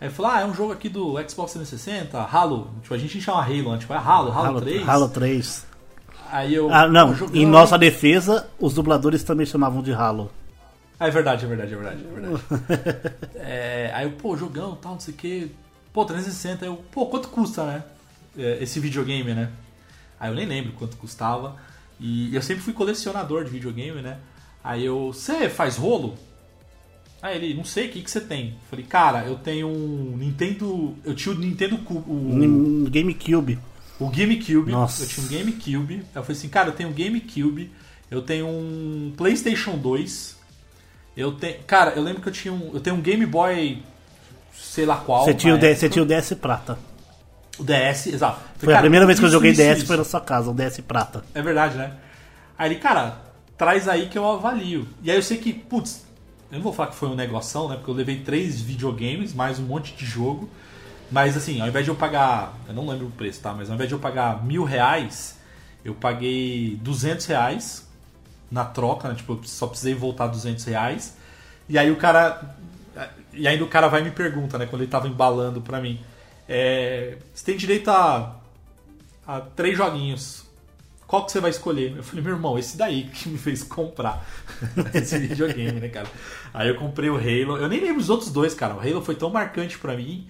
Aí 0.00 0.08
eu 0.08 0.12
falei, 0.12 0.32
ah, 0.32 0.40
é 0.42 0.46
um 0.46 0.54
jogo 0.54 0.72
aqui 0.72 0.88
do 0.88 1.16
Xbox 1.28 1.52
360, 1.52 2.18
Halo. 2.22 2.70
Tipo, 2.82 2.94
a 2.94 2.98
gente 2.98 3.20
chama 3.20 3.42
Halo, 3.42 3.72
né? 3.72 3.78
Tipo, 3.78 3.92
é 3.92 3.96
Halo, 3.98 4.32
Halo, 4.32 4.46
Halo 4.46 4.60
3. 4.60 4.88
Halo 4.88 5.08
3. 5.08 5.69
Aí 6.30 6.54
eu. 6.54 6.72
Ah, 6.72 6.88
não, 6.88 7.14
em 7.34 7.46
nossa 7.46 7.76
defesa, 7.76 8.48
os 8.58 8.74
dubladores 8.74 9.22
também 9.22 9.44
chamavam 9.44 9.82
de 9.82 9.92
Halo. 9.92 10.30
Ah, 10.98 11.08
é 11.08 11.10
verdade, 11.10 11.44
é 11.44 11.48
verdade, 11.48 11.72
é 11.72 11.76
verdade, 11.76 12.04
é 12.04 12.20
verdade. 12.20 12.44
é, 13.36 13.90
aí 13.94 14.04
eu, 14.06 14.12
pô, 14.12 14.36
jogão 14.36 14.76
tal, 14.76 14.92
não 14.92 15.00
sei 15.00 15.14
o 15.14 15.16
que. 15.16 15.50
Pô, 15.92 16.04
360, 16.04 16.66
eu, 16.66 16.76
pô, 16.92 17.06
quanto 17.06 17.28
custa, 17.28 17.64
né? 17.64 17.84
É, 18.38 18.62
esse 18.62 18.78
videogame, 18.78 19.34
né? 19.34 19.50
Aí 20.20 20.30
eu 20.30 20.34
nem 20.34 20.46
lembro 20.46 20.72
quanto 20.72 20.96
custava. 20.96 21.56
E 21.98 22.34
eu 22.34 22.42
sempre 22.42 22.62
fui 22.62 22.72
colecionador 22.72 23.44
de 23.44 23.50
videogame, 23.50 24.00
né? 24.02 24.18
Aí 24.62 24.84
eu, 24.84 25.06
você 25.12 25.48
faz 25.48 25.76
rolo? 25.76 26.16
Aí 27.22 27.36
ele, 27.36 27.54
não 27.54 27.64
sei, 27.64 27.88
o 27.88 27.90
que, 27.90 28.02
que 28.02 28.10
você 28.10 28.20
tem? 28.20 28.54
falei, 28.70 28.84
cara, 28.84 29.24
eu 29.24 29.36
tenho 29.36 29.68
um 29.68 30.16
Nintendo. 30.16 30.94
Eu 31.04 31.14
tinha 31.14 31.34
o 31.34 31.38
Nintendo 31.38 31.78
Cube. 31.78 32.10
O 32.10 32.90
GameCube. 32.90 33.58
O 34.00 34.08
GameCube. 34.08 34.72
Nossa. 34.72 35.04
Eu 35.04 35.08
tinha 35.08 35.26
um 35.26 35.28
GameCube. 35.28 36.04
Eu 36.14 36.22
falei 36.22 36.38
assim, 36.38 36.48
cara, 36.48 36.70
eu 36.70 36.72
tenho 36.72 36.88
um 36.88 36.92
GameCube. 36.92 37.70
Eu 38.10 38.22
tenho 38.22 38.48
um 38.48 39.12
PlayStation 39.16 39.76
2. 39.76 40.36
Eu 41.16 41.32
tenho. 41.32 41.62
Cara, 41.64 41.92
eu 41.92 42.02
lembro 42.02 42.22
que 42.22 42.28
eu 42.28 42.32
tinha 42.32 42.52
um. 42.52 42.70
Eu 42.74 42.80
tenho 42.80 42.96
um 42.96 43.00
Game 43.00 43.24
Boy 43.26 43.82
sei 44.60 44.86
lá 44.86 44.96
qual. 44.96 45.24
Você 45.24 45.34
tinha, 45.34 45.54
o 45.54 45.58
DS, 45.58 45.78
você 45.78 45.88
tinha 45.88 46.02
o 46.02 46.06
DS 46.06 46.34
Prata. 46.34 46.78
O 47.58 47.64
DS, 47.64 48.06
exato. 48.06 48.40
Falei, 48.56 48.58
foi 48.58 48.74
a 48.74 48.80
primeira 48.80 49.06
vez 49.06 49.18
que 49.18 49.24
eu 49.24 49.30
joguei 49.30 49.50
isso, 49.50 49.60
DS 49.60 49.78
isso. 49.78 49.86
foi 49.86 49.96
na 49.96 50.04
sua 50.04 50.20
casa, 50.20 50.50
o 50.50 50.54
DS 50.54 50.80
Prata. 50.80 51.24
É 51.34 51.42
verdade, 51.42 51.76
né? 51.76 51.92
Aí 52.56 52.70
ele, 52.70 52.80
cara, 52.80 53.18
traz 53.56 53.88
aí 53.88 54.08
que 54.08 54.16
eu 54.16 54.26
avalio. 54.26 54.86
E 55.02 55.10
aí 55.10 55.16
eu 55.16 55.22
sei 55.22 55.38
que, 55.38 55.52
putz, 55.52 56.04
eu 56.50 56.56
não 56.56 56.62
vou 56.62 56.72
falar 56.72 56.90
que 56.90 56.96
foi 56.96 57.08
um 57.08 57.14
negoção, 57.14 57.68
né? 57.68 57.76
Porque 57.76 57.90
eu 57.90 57.94
levei 57.94 58.20
três 58.20 58.60
videogames, 58.60 59.34
mais 59.34 59.58
um 59.58 59.64
monte 59.64 59.94
de 59.94 60.04
jogo. 60.04 60.48
Mas 61.10 61.36
assim, 61.36 61.60
ao 61.60 61.68
invés 61.68 61.84
de 61.84 61.90
eu 61.90 61.96
pagar. 61.96 62.54
Eu 62.68 62.74
não 62.74 62.86
lembro 62.86 63.06
o 63.06 63.10
preço, 63.10 63.40
tá? 63.40 63.52
Mas 63.52 63.68
ao 63.68 63.74
invés 63.74 63.88
de 63.88 63.94
eu 63.94 63.98
pagar 63.98 64.44
mil 64.44 64.64
reais, 64.64 65.38
eu 65.84 65.94
paguei 65.94 66.78
duzentos 66.82 67.26
reais 67.26 67.88
na 68.50 68.64
troca, 68.64 69.08
né? 69.08 69.14
Tipo, 69.14 69.34
eu 69.34 69.40
só 69.44 69.66
precisei 69.66 69.94
voltar 69.94 70.26
duzentos 70.28 70.64
reais. 70.64 71.16
E 71.68 71.78
aí 71.78 71.90
o 71.90 71.96
cara 71.96 72.56
e 73.32 73.46
ainda 73.46 73.64
o 73.64 73.68
cara 73.68 73.88
vai 73.88 74.00
e 74.00 74.04
me 74.04 74.10
pergunta, 74.10 74.58
né, 74.58 74.66
quando 74.66 74.82
ele 74.82 74.90
tava 74.90 75.08
embalando 75.08 75.60
pra 75.60 75.80
mim, 75.80 76.00
é, 76.48 77.16
você 77.32 77.44
tem 77.44 77.56
direito 77.56 77.90
a, 77.90 78.36
a 79.26 79.40
três 79.40 79.76
joguinhos. 79.76 80.44
Qual 81.06 81.24
que 81.24 81.32
você 81.32 81.40
vai 81.40 81.50
escolher? 81.50 81.96
Eu 81.96 82.04
falei, 82.04 82.22
meu 82.22 82.34
irmão, 82.34 82.56
esse 82.56 82.76
daí 82.76 83.04
que 83.04 83.28
me 83.28 83.38
fez 83.38 83.64
comprar 83.64 84.24
esse 84.94 85.18
videogame, 85.18 85.80
né, 85.80 85.88
cara? 85.88 86.06
Aí 86.54 86.68
eu 86.68 86.76
comprei 86.76 87.10
o 87.10 87.16
Halo. 87.16 87.56
Eu 87.56 87.68
nem 87.68 87.80
lembro 87.80 88.00
os 88.00 88.08
outros 88.08 88.30
dois, 88.30 88.54
cara. 88.54 88.74
O 88.74 88.80
Halo 88.80 89.02
foi 89.02 89.16
tão 89.16 89.28
marcante 89.28 89.76
pra 89.76 89.96
mim 89.96 90.28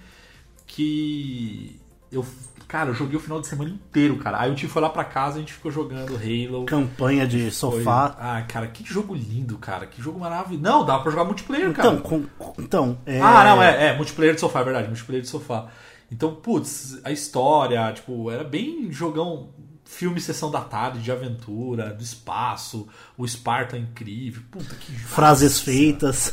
que 0.70 1.80
eu 2.10 2.24
Cara, 2.70 2.90
eu 2.90 2.94
joguei 2.94 3.16
o 3.16 3.20
final 3.20 3.40
de 3.40 3.48
semana 3.48 3.68
inteiro, 3.68 4.16
cara. 4.18 4.40
Aí 4.40 4.48
o 4.48 4.54
tio 4.54 4.68
foi 4.68 4.80
lá 4.80 4.88
pra 4.88 5.02
casa 5.02 5.34
e 5.34 5.36
a 5.38 5.40
gente 5.40 5.54
ficou 5.54 5.72
jogando 5.72 6.14
Halo. 6.14 6.66
Campanha 6.66 7.26
de 7.26 7.50
sofá. 7.50 8.10
Foi... 8.10 8.24
Ah, 8.24 8.42
cara, 8.42 8.68
que 8.68 8.84
jogo 8.84 9.12
lindo, 9.12 9.58
cara. 9.58 9.88
Que 9.88 10.00
jogo 10.00 10.20
maravilhoso. 10.20 10.62
Não, 10.62 10.84
dá 10.84 10.96
pra 11.00 11.10
jogar 11.10 11.24
multiplayer, 11.24 11.68
então, 11.68 11.96
cara. 11.96 12.00
Com... 12.00 12.24
Então, 12.60 12.96
é... 13.04 13.20
Ah, 13.20 13.42
não, 13.42 13.60
é, 13.60 13.88
é. 13.88 13.96
Multiplayer 13.96 14.36
de 14.36 14.40
sofá, 14.40 14.60
é 14.60 14.64
verdade. 14.64 14.86
Multiplayer 14.86 15.20
de 15.20 15.28
sofá. 15.28 15.66
Então, 16.12 16.36
putz, 16.36 17.00
a 17.02 17.10
história, 17.10 17.92
tipo, 17.92 18.30
era 18.30 18.44
bem 18.44 18.92
jogão. 18.92 19.48
Filme 19.84 20.20
Sessão 20.20 20.48
da 20.48 20.60
Tarde, 20.60 21.00
de 21.00 21.10
aventura, 21.10 21.92
do 21.92 22.04
espaço, 22.04 22.86
o 23.18 23.26
Sparta 23.26 23.76
incrível. 23.76 24.44
Puta 24.48 24.76
que 24.76 24.92
Frases 24.92 25.58
feitas. 25.58 26.32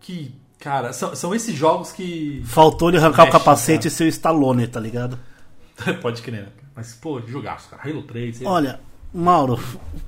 que 0.00 0.34
Cara, 0.58 0.92
são, 0.92 1.14
são 1.14 1.34
esses 1.34 1.54
jogos 1.54 1.92
que. 1.92 2.42
Faltou 2.44 2.88
ele 2.88 2.98
arrancar 2.98 3.24
Mexe, 3.24 3.36
o 3.36 3.38
capacete 3.38 3.78
cara. 3.78 3.88
e 3.88 3.90
ser 3.90 4.04
o 4.04 4.08
Stallone, 4.08 4.66
tá 4.66 4.80
ligado? 4.80 5.18
pode 6.02 6.22
crer, 6.22 6.42
né? 6.42 6.48
Mas, 6.74 6.94
pô, 6.94 7.20
jogaço, 7.20 7.70
cara. 7.70 7.82
Halo 7.88 8.02
3. 8.02 8.42
Olha, 8.44 8.80
Mauro, 9.12 9.58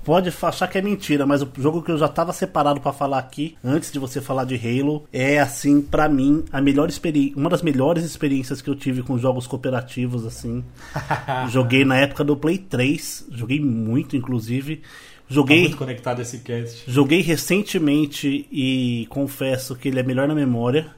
pode 0.05 0.33
achar 0.43 0.69
que 0.69 0.77
é 0.77 0.83
mentira, 0.83 1.25
mas 1.25 1.41
o 1.41 1.49
jogo 1.57 1.83
que 1.83 1.91
eu 1.91 1.97
já 1.97 2.07
tava 2.07 2.33
separado 2.33 2.81
para 2.81 2.93
falar 2.93 3.19
aqui, 3.19 3.57
antes 3.65 3.91
de 3.91 3.99
você 3.99 4.21
falar 4.21 4.45
de 4.45 4.57
Halo, 4.57 5.05
é 5.13 5.41
assim, 5.41 5.81
para 5.81 6.09
mim, 6.09 6.45
a 6.53 6.61
melhor 6.61 6.89
experiência, 6.89 7.37
uma 7.37 7.49
das 7.49 7.63
melhores 7.63 8.05
experiências 8.05 8.61
que 8.61 8.69
eu 8.69 8.75
tive 8.75 9.03
com 9.03 9.17
jogos 9.19 9.47
cooperativos 9.47 10.27
assim. 10.27 10.63
joguei 11.49 11.85
na 11.85 11.97
época 11.97 12.23
do 12.23 12.37
Play 12.37 12.59
3, 12.59 13.29
joguei 13.31 13.59
muito 13.59 14.17
inclusive. 14.17 14.83
Joguei. 15.31 15.59
Tá 15.59 15.63
muito 15.63 15.77
conectado 15.77 16.21
esse 16.21 16.39
cast. 16.39 16.83
Joguei 16.91 17.23
recentemente 17.23 18.49
e 18.51 19.07
confesso 19.09 19.77
que 19.77 19.89
ele 19.89 20.01
é 20.01 20.03
melhor 20.03 20.27
na 20.27 20.35
memória. 20.35 20.93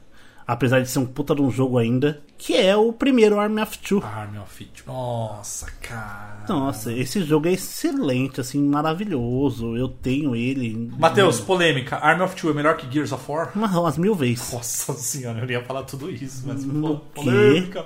Apesar 0.45 0.81
de 0.81 0.89
ser 0.89 0.99
um 0.99 1.05
puta 1.05 1.33
de 1.33 1.41
um 1.41 1.49
jogo 1.49 1.77
ainda. 1.77 2.21
Que 2.37 2.57
é 2.57 2.75
o 2.75 2.91
primeiro 2.91 3.39
Army 3.39 3.61
of 3.61 3.77
Two. 3.77 4.03
Army 4.03 4.39
of 4.39 4.65
Two. 4.65 4.91
Nossa, 4.91 5.67
cara. 5.81 6.43
Nossa, 6.49 6.91
esse 6.91 7.23
jogo 7.23 7.47
é 7.47 7.53
excelente, 7.53 8.41
assim, 8.41 8.59
maravilhoso. 8.59 9.77
Eu 9.77 9.87
tenho 9.87 10.35
ele. 10.35 10.91
Matheus, 10.97 11.39
polêmica. 11.39 11.95
Army 11.97 12.23
of 12.23 12.35
Two 12.35 12.49
é 12.49 12.53
melhor 12.53 12.75
que 12.75 12.91
Gears 12.91 13.13
of 13.13 13.23
War? 13.31 13.51
Mas, 13.55 13.73
umas 13.73 13.97
mil 13.97 14.15
vezes. 14.15 14.51
Nossa 14.51 14.93
senhora, 14.93 15.39
eu 15.39 15.49
ia 15.49 15.63
falar 15.63 15.83
tudo 15.83 16.11
isso, 16.11 16.43
mas. 16.45 16.65
No 16.65 16.97
polêmica. 16.97 17.85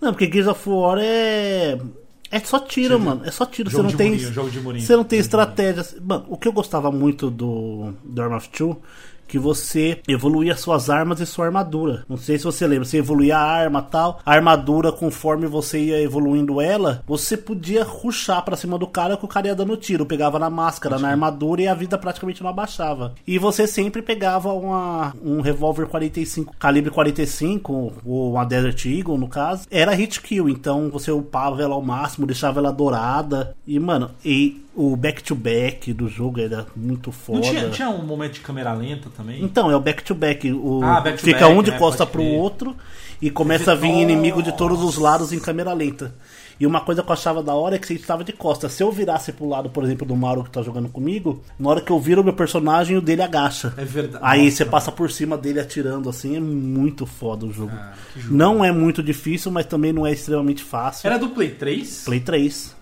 Não, 0.00 0.12
porque 0.12 0.30
Gears 0.32 0.46
of 0.46 0.66
War 0.66 0.96
é 0.98 1.78
é 2.30 2.40
só 2.40 2.58
tiro, 2.58 2.98
mano. 3.00 3.22
É 3.24 3.30
só 3.30 3.46
tiro. 3.46 3.70
Jogo 3.70 3.84
você 3.84 3.90
não 3.90 3.96
tem. 3.96 4.10
Murinho, 4.10 4.32
jogo 4.32 4.50
de 4.50 4.60
murinho. 4.60 4.84
Você 4.84 4.96
não 4.96 5.04
tem 5.04 5.18
estratégia. 5.18 5.84
Mano, 6.00 6.26
o 6.28 6.36
que 6.36 6.46
eu 6.48 6.52
gostava 6.52 6.90
muito 6.90 7.30
do, 7.30 7.92
do 8.04 8.22
Arm 8.22 8.34
of 8.34 8.48
Two 8.50 8.80
que 9.28 9.38
você 9.38 10.00
evoluía 10.08 10.56
suas 10.56 10.90
armas 10.90 11.20
e 11.20 11.26
sua 11.26 11.46
armadura. 11.46 12.04
Não 12.08 12.16
sei 12.16 12.38
se 12.38 12.44
você 12.44 12.66
lembra, 12.66 12.86
você 12.86 12.98
evoluía 12.98 13.36
a 13.36 13.42
arma 13.42 13.82
tal, 13.82 14.20
a 14.24 14.32
armadura 14.32 14.90
conforme 14.90 15.46
você 15.46 15.78
ia 15.78 16.02
evoluindo 16.02 16.60
ela, 16.60 17.02
você 17.06 17.36
podia 17.36 17.84
ruxar 17.84 18.44
para 18.44 18.56
cima 18.56 18.78
do 18.78 18.86
cara 18.86 19.16
que 19.16 19.24
o 19.24 19.28
cara 19.28 19.48
ia 19.48 19.54
dando 19.54 19.76
tiro, 19.76 20.06
pegava 20.06 20.38
na 20.38 20.48
máscara, 20.48 20.96
Acho 20.96 21.02
na 21.02 21.10
armadura 21.10 21.62
e 21.62 21.68
a 21.68 21.74
vida 21.74 21.98
praticamente 21.98 22.42
não 22.42 22.50
abaixava. 22.50 23.14
E 23.26 23.38
você 23.38 23.66
sempre 23.66 24.00
pegava 24.00 24.52
uma, 24.52 25.14
um 25.22 25.40
revólver 25.40 25.86
45, 25.86 26.54
calibre 26.58 26.90
45, 26.90 27.92
ou 28.04 28.32
uma 28.32 28.44
Desert 28.44 28.86
Eagle 28.86 29.18
no 29.18 29.28
caso, 29.28 29.66
era 29.70 29.92
hit 29.92 30.20
kill, 30.22 30.48
então 30.48 30.88
você 30.90 31.10
upava 31.10 31.62
ela 31.62 31.74
ao 31.74 31.82
máximo, 31.82 32.26
deixava 32.26 32.60
ela 32.60 32.72
dourada 32.72 33.54
e 33.66 33.78
mano, 33.78 34.10
e 34.24 34.62
o 34.78 34.94
back-to-back 34.94 35.90
-back 35.90 35.92
do 35.92 36.08
jogo 36.08 36.40
era 36.40 36.64
muito 36.76 37.10
foda. 37.10 37.40
Não 37.40 37.50
tinha, 37.50 37.68
tinha 37.70 37.90
um 37.90 38.06
momento 38.06 38.34
de 38.34 38.40
câmera 38.40 38.72
lenta 38.72 39.10
também? 39.10 39.42
Então, 39.42 39.68
é 39.68 39.74
o 39.74 39.80
back-to-back. 39.80 40.48
-back. 40.48 40.84
Ah, 40.84 41.00
back 41.00 41.20
fica 41.20 41.40
back, 41.40 41.58
um 41.58 41.62
de 41.64 41.72
né? 41.72 41.78
costa 41.78 42.06
pro 42.06 42.22
outro 42.22 42.76
e 43.20 43.28
começa 43.28 43.72
a 43.72 43.74
vir 43.74 43.88
Nossa. 43.88 44.02
inimigo 44.02 44.40
de 44.40 44.52
todos 44.52 44.80
os 44.84 44.96
lados 44.96 45.32
em 45.32 45.40
câmera 45.40 45.72
lenta. 45.72 46.14
E 46.60 46.66
uma 46.66 46.80
coisa 46.80 47.02
que 47.02 47.08
eu 47.08 47.12
achava 47.12 47.42
da 47.42 47.54
hora 47.54 47.74
é 47.74 47.78
que 47.78 47.88
você 47.88 47.94
estava 47.94 48.22
de 48.22 48.32
costa. 48.32 48.68
Se 48.68 48.80
eu 48.80 48.92
virasse 48.92 49.32
pro 49.32 49.48
lado, 49.48 49.68
por 49.68 49.82
exemplo, 49.82 50.06
do 50.06 50.14
Mauro 50.14 50.44
que 50.44 50.50
tá 50.50 50.62
jogando 50.62 50.88
comigo, 50.88 51.42
na 51.58 51.70
hora 51.70 51.80
que 51.80 51.90
eu 51.90 51.98
viro 51.98 52.20
o 52.20 52.24
meu 52.24 52.32
personagem, 52.32 52.96
o 52.96 53.00
dele 53.00 53.22
agacha. 53.22 53.74
É 53.76 53.84
verdade. 53.84 54.24
Aí 54.24 54.44
Nossa, 54.44 54.56
você 54.58 54.64
passa 54.64 54.92
por 54.92 55.10
cima 55.10 55.36
dele 55.36 55.58
atirando 55.58 56.08
assim, 56.08 56.36
é 56.36 56.40
muito 56.40 57.04
foda 57.04 57.46
o 57.46 57.52
jogo. 57.52 57.72
Ah, 57.74 57.94
jogo. 58.16 58.34
Não 58.34 58.64
é 58.64 58.70
muito 58.70 59.02
difícil, 59.02 59.50
mas 59.50 59.66
também 59.66 59.92
não 59.92 60.06
é 60.06 60.12
extremamente 60.12 60.62
fácil. 60.62 61.06
Era 61.06 61.18
do 61.18 61.30
Play 61.30 61.50
3? 61.50 62.04
Play 62.04 62.20
3. 62.20 62.77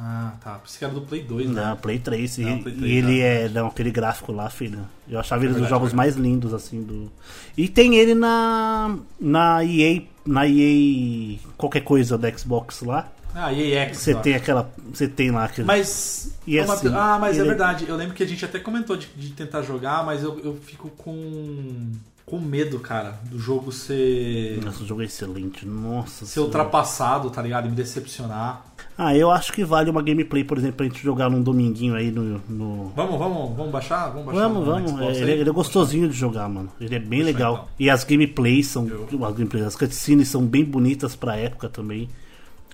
Ah, 0.00 0.32
tá. 0.40 0.54
Por 0.54 0.68
isso 0.68 0.78
que 0.78 0.84
era 0.84 0.94
do 0.94 1.00
Play 1.00 1.24
2, 1.24 1.50
né? 1.50 1.64
Não, 1.64 1.76
Play 1.76 1.98
3. 1.98 2.38
Não, 2.38 2.56
e, 2.56 2.62
Play 2.62 2.74
3 2.76 2.88
e 2.88 2.96
ele 2.96 3.20
é. 3.20 3.48
Não, 3.48 3.66
aquele 3.66 3.90
gráfico 3.90 4.30
lá, 4.30 4.48
filho. 4.48 4.86
Eu 5.08 5.18
achava 5.18 5.44
ele 5.44 5.56
é 5.56 5.58
dos 5.58 5.68
jogos 5.68 5.92
mais 5.92 6.14
lindos, 6.14 6.54
assim, 6.54 6.82
do. 6.82 7.10
E 7.56 7.68
tem 7.68 7.96
ele 7.96 8.14
na. 8.14 8.96
Na 9.20 9.64
EA. 9.64 10.02
Na 10.24 10.46
EA. 10.46 11.38
qualquer 11.56 11.80
coisa 11.80 12.16
da 12.16 12.30
Xbox 12.30 12.82
lá. 12.82 13.08
Ah, 13.34 13.52
EA 13.52 13.92
Você 13.92 14.14
tem 14.14 14.36
aquela. 14.36 14.70
Você 14.92 15.08
tem 15.08 15.32
lá 15.32 15.46
aquele. 15.46 15.66
Mas. 15.66 16.32
E 16.46 16.60
assim, 16.60 16.88
ah, 16.94 17.18
mas 17.20 17.36
é 17.36 17.42
verdade. 17.42 17.86
Eu 17.88 17.96
lembro 17.96 18.14
que 18.14 18.22
a 18.22 18.26
gente 18.26 18.44
até 18.44 18.60
comentou 18.60 18.96
de, 18.96 19.08
de 19.16 19.30
tentar 19.30 19.62
jogar, 19.62 20.04
mas 20.04 20.22
eu, 20.22 20.38
eu 20.40 20.54
fico 20.54 20.90
com 20.90 21.90
com 22.24 22.38
medo, 22.38 22.78
cara, 22.78 23.18
do 23.24 23.38
jogo 23.38 23.72
ser. 23.72 24.62
Nossa, 24.62 24.82
o 24.82 24.86
jogo 24.86 25.02
é 25.02 25.06
excelente. 25.06 25.66
Nossa. 25.66 26.26
Ser 26.26 26.40
ultrapassado, 26.40 27.30
tá 27.30 27.40
ligado? 27.40 27.66
E 27.66 27.70
me 27.70 27.76
decepcionar. 27.76 28.64
Ah, 29.00 29.16
eu 29.16 29.30
acho 29.30 29.52
que 29.52 29.64
vale 29.64 29.88
uma 29.88 30.02
gameplay, 30.02 30.42
por 30.42 30.58
exemplo, 30.58 30.78
pra 30.78 30.86
gente 30.86 31.00
jogar 31.00 31.30
num 31.30 31.40
dominguinho 31.40 31.94
aí 31.94 32.10
no. 32.10 32.42
no... 32.48 32.92
Vamos, 32.96 33.16
vamos, 33.16 33.56
vamos 33.56 33.70
baixar? 33.70 34.08
Vamos 34.08 34.26
baixar. 34.26 34.48
Vamos, 34.48 34.66
vamos. 34.66 35.00
É, 35.00 35.20
ele, 35.22 35.30
ele, 35.30 35.48
é 35.48 35.52
gostosinho 35.52 36.08
de 36.08 36.16
jogar, 36.16 36.48
mano. 36.48 36.68
Ele 36.80 36.96
é 36.96 36.98
bem 36.98 37.22
legal. 37.22 37.54
Então. 37.54 37.68
E 37.78 37.88
as 37.88 38.02
gameplays 38.02 38.66
são. 38.66 38.88
Eu... 38.88 39.06
As, 39.24 39.34
gameplays, 39.34 39.66
as 39.66 39.76
cutscenes 39.76 40.26
são 40.26 40.44
bem 40.44 40.64
bonitas 40.64 41.14
pra 41.14 41.36
época 41.36 41.68
também. 41.68 42.08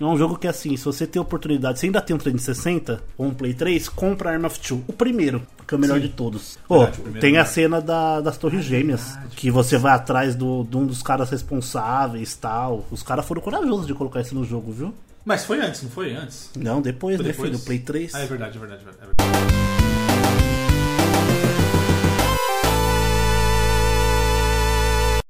É 0.01 0.03
um 0.03 0.17
jogo 0.17 0.35
que, 0.35 0.47
assim, 0.47 0.75
se 0.75 0.83
você 0.83 1.05
tem 1.05 1.21
oportunidade, 1.21 1.79
você 1.79 1.85
ainda 1.85 2.01
tem 2.01 2.15
um 2.15 2.19
360 2.19 3.01
ou 3.17 3.27
um 3.27 3.33
Play 3.33 3.53
3, 3.53 3.87
compra 3.87 4.31
Arm 4.31 4.45
of 4.45 4.59
Two. 4.59 4.83
O 4.87 4.93
primeiro, 4.93 5.43
que 5.67 5.75
é 5.75 5.77
o 5.77 5.79
melhor 5.79 6.01
Sim. 6.01 6.07
de 6.07 6.09
todos. 6.09 6.57
Oh, 6.67 6.87
tem 7.21 7.37
a 7.37 7.45
cena 7.45 7.79
da, 7.79 8.19
das 8.19 8.37
Torres 8.37 8.65
Gêmeas, 8.65 9.11
verdade, 9.11 9.35
que 9.35 9.51
você 9.51 9.77
vai 9.77 9.93
atrás 9.93 10.35
do, 10.35 10.63
de 10.63 10.75
um 10.75 10.87
dos 10.87 11.03
caras 11.03 11.29
responsáveis 11.29 12.35
tal. 12.35 12.83
Os 12.89 13.03
caras 13.03 13.25
foram 13.25 13.41
corajosos 13.41 13.85
de 13.85 13.93
colocar 13.93 14.21
isso 14.21 14.33
no 14.33 14.43
jogo, 14.43 14.71
viu? 14.71 14.93
Mas 15.25 15.43
foi 15.43 15.59
antes, 15.59 15.81
não 15.81 15.89
foi 15.89 16.13
antes? 16.13 16.51
Não, 16.55 16.79
depois, 16.79 17.15
foi 17.15 17.25
né, 17.25 17.31
depois? 17.31 17.49
filho? 17.49 17.63
Play 17.65 17.79
3. 17.79 18.13
Ah, 18.13 18.19
é 18.19 18.25
verdade, 18.27 18.57
é 18.57 18.59
verdade. 18.59 18.83
É 18.83 19.05
verdade. 19.05 19.15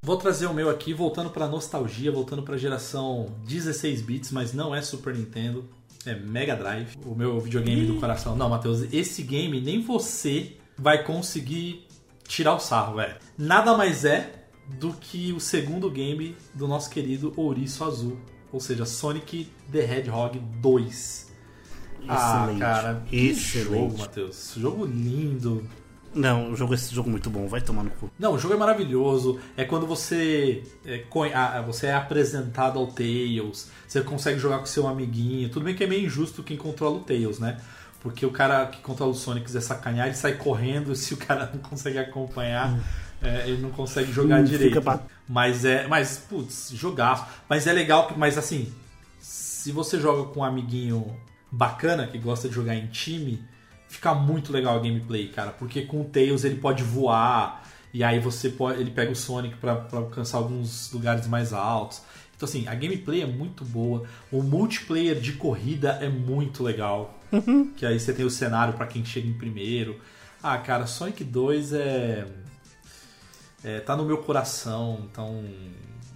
Vou 0.03 0.17
trazer 0.17 0.47
o 0.47 0.53
meu 0.53 0.69
aqui, 0.69 0.93
voltando 0.93 1.29
para 1.29 1.47
nostalgia, 1.47 2.11
voltando 2.11 2.43
para 2.43 2.55
a 2.55 2.57
geração 2.57 3.27
16 3.47 4.01
bits, 4.01 4.31
mas 4.33 4.53
não 4.53 4.75
é 4.75 4.81
Super 4.81 5.15
Nintendo, 5.15 5.65
é 6.05 6.13
Mega 6.13 6.57
Drive, 6.57 6.97
o 7.05 7.15
meu 7.15 7.39
videogame 7.39 7.85
do 7.87 7.95
coração. 7.95 8.35
Não, 8.35 8.49
Matheus, 8.49 8.81
esse 8.93 9.23
game 9.23 9.61
nem 9.61 9.81
você 9.81 10.57
vai 10.77 11.05
conseguir 11.05 11.87
tirar 12.27 12.53
o 12.53 12.59
sarro, 12.59 12.97
velho. 12.97 13.15
Nada 13.37 13.77
mais 13.77 14.03
é 14.03 14.43
do 14.77 14.91
que 14.91 15.31
o 15.31 15.39
segundo 15.39 15.89
game 15.89 16.35
do 16.53 16.67
nosso 16.67 16.89
querido 16.89 17.33
Ouriço 17.37 17.83
Azul, 17.85 18.17
ou 18.55 18.61
seja, 18.61 18.85
Sonic 18.85 19.51
the 19.71 19.79
Hedgehog 19.79 20.39
2. 20.39 21.31
Ah, 22.07 22.15
Excelente. 22.15 22.63
Ah, 22.63 22.65
cara, 22.65 23.03
que 23.05 23.15
Excelente. 23.15 23.69
jogo, 23.69 23.97
Matheus. 23.97 24.53
Jogo 24.57 24.85
lindo, 24.85 25.67
não, 26.15 26.53
o 26.53 26.55
jogo, 26.55 26.73
esse 26.73 26.95
jogo 26.95 27.09
é 27.09 27.11
muito 27.11 27.29
bom, 27.29 27.45
vai 27.45 27.59
tomar 27.59 27.83
no 27.83 27.89
cu. 27.89 28.09
Não, 28.17 28.35
o 28.35 28.39
jogo 28.39 28.53
é 28.53 28.57
maravilhoso. 28.57 29.37
É 29.57 29.65
quando 29.65 29.85
você 29.85 30.63
é, 30.85 31.03
você 31.61 31.87
é 31.87 31.93
apresentado 31.93 32.79
ao 32.79 32.87
Tails, 32.87 33.69
você 33.85 34.01
consegue 34.01 34.39
jogar 34.39 34.59
com 34.59 34.65
seu 34.65 34.87
amiguinho. 34.87 35.49
Tudo 35.49 35.65
bem 35.65 35.75
que 35.75 35.83
é 35.83 35.87
meio 35.87 36.05
injusto 36.05 36.41
quem 36.41 36.55
controla 36.55 36.97
o 36.97 36.99
Tails, 37.01 37.37
né? 37.37 37.59
Porque 37.99 38.25
o 38.25 38.31
cara 38.31 38.65
que 38.67 38.81
controla 38.81 39.11
o 39.11 39.15
Sonic 39.15 39.45
quiser 39.45 39.59
sacanear, 39.61 40.07
ele 40.07 40.15
sai 40.15 40.35
correndo. 40.35 40.95
Se 40.95 41.13
o 41.13 41.17
cara 41.17 41.51
não 41.53 41.59
consegue 41.59 41.97
acompanhar, 41.97 42.71
hum. 42.71 42.79
É, 43.25 43.47
ele 43.47 43.61
não 43.61 43.71
consegue 43.71 44.11
jogar 44.11 44.41
hum, 44.41 44.43
direito. 44.43 44.81
Mas 45.27 45.65
é. 45.65 45.87
Mas, 45.87 46.17
putz, 46.29 46.71
jogar. 46.73 47.43
Mas 47.49 47.67
é 47.67 47.73
legal, 47.73 48.13
mas 48.15 48.37
assim, 48.37 48.71
se 49.19 49.71
você 49.71 49.99
joga 49.99 50.31
com 50.31 50.41
um 50.41 50.43
amiguinho 50.43 51.15
bacana 51.51 52.05
que 52.05 52.17
gosta 52.17 52.47
de 52.47 52.55
jogar 52.55 52.75
em 52.75 52.87
time 52.87 53.43
fica 53.87 54.13
muito 54.13 54.51
legal 54.51 54.75
a 54.75 54.79
gameplay, 54.79 55.27
cara, 55.29 55.51
porque 55.51 55.83
com 55.83 56.01
o 56.01 56.03
Tails 56.03 56.43
ele 56.43 56.55
pode 56.55 56.83
voar 56.83 57.63
e 57.93 58.03
aí 58.03 58.19
você 58.19 58.49
pode, 58.49 58.81
ele 58.81 58.91
pega 58.91 59.11
o 59.11 59.15
Sonic 59.15 59.55
para 59.55 59.87
alcançar 59.93 60.37
alguns 60.37 60.91
lugares 60.91 61.27
mais 61.27 61.53
altos. 61.53 62.01
Então 62.35 62.47
assim, 62.47 62.67
a 62.67 62.75
gameplay 62.75 63.21
é 63.21 63.25
muito 63.25 63.63
boa, 63.63 64.03
o 64.31 64.43
multiplayer 64.43 65.19
de 65.19 65.33
corrida 65.33 65.97
é 66.01 66.09
muito 66.09 66.61
legal, 66.61 67.17
uhum. 67.31 67.71
que 67.75 67.85
aí 67.85 67.97
você 67.97 68.11
tem 68.11 68.25
o 68.25 68.29
cenário 68.29 68.73
para 68.73 68.85
quem 68.85 69.05
chega 69.05 69.27
em 69.27 69.33
primeiro. 69.33 69.99
Ah, 70.43 70.57
cara, 70.57 70.85
Sonic 70.85 71.23
2 71.23 71.73
é, 71.73 72.27
é 73.65 73.79
tá 73.79 73.95
no 73.95 74.05
meu 74.05 74.19
coração, 74.19 75.07
então 75.11 75.43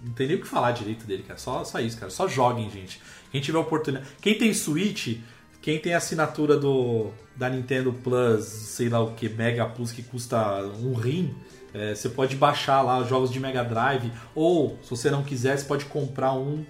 não 0.02 0.12
tem 0.12 0.28
nem 0.28 0.36
o 0.36 0.40
que 0.40 0.46
falar 0.46 0.70
direito 0.70 1.04
dele, 1.04 1.24
cara. 1.24 1.38
Só, 1.38 1.64
só 1.64 1.80
isso, 1.80 1.98
cara. 1.98 2.10
Só 2.10 2.28
joguem, 2.28 2.70
gente. 2.70 3.02
Quem 3.30 3.40
tiver 3.40 3.58
oportunidade. 3.58 4.08
Quem 4.20 4.38
tem 4.38 4.54
Switch, 4.54 5.18
quem 5.60 5.78
tem 5.78 5.94
assinatura 5.94 6.56
do, 6.56 7.10
da 7.36 7.50
Nintendo 7.50 7.92
Plus, 7.92 8.44
sei 8.44 8.88
lá 8.88 9.00
o 9.00 9.14
que, 9.14 9.28
Mega 9.28 9.66
Plus, 9.66 9.92
que 9.92 10.02
custa 10.02 10.62
um 10.80 10.94
rim, 10.94 11.34
é, 11.74 11.94
você 11.94 12.08
pode 12.08 12.36
baixar 12.36 12.82
lá 12.82 13.02
jogos 13.04 13.30
de 13.30 13.38
Mega 13.38 13.62
Drive, 13.62 14.10
ou 14.34 14.78
se 14.82 14.90
você 14.90 15.10
não 15.10 15.22
quiser, 15.22 15.58
você 15.58 15.64
pode 15.64 15.84
comprar 15.86 16.32
um 16.32 16.64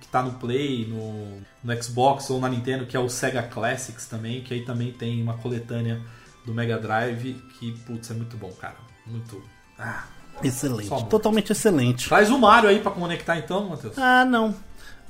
que 0.00 0.06
está 0.06 0.22
no 0.22 0.32
Play, 0.34 0.86
no, 0.86 1.40
no 1.62 1.82
Xbox 1.82 2.30
ou 2.30 2.40
na 2.40 2.48
Nintendo, 2.48 2.86
que 2.86 2.96
é 2.96 3.00
o 3.00 3.08
Sega 3.08 3.42
Classics 3.42 4.06
também, 4.06 4.42
que 4.42 4.54
aí 4.54 4.64
também 4.64 4.92
tem 4.92 5.22
uma 5.22 5.36
coletânea 5.36 6.00
do 6.46 6.54
Mega 6.54 6.78
Drive, 6.78 7.34
que, 7.58 7.72
putz, 7.80 8.10
é 8.10 8.14
muito 8.14 8.36
bom, 8.36 8.50
cara. 8.52 8.76
Muito. 9.06 9.42
Ah, 9.78 10.06
excelente. 10.42 11.04
Totalmente 11.06 11.52
excelente. 11.52 12.08
Traz 12.08 12.30
o 12.30 12.38
Mario 12.38 12.68
aí 12.68 12.80
para 12.80 12.92
conectar 12.92 13.38
então, 13.38 13.68
Matheus. 13.68 13.98
Ah, 13.98 14.24
não. 14.24 14.54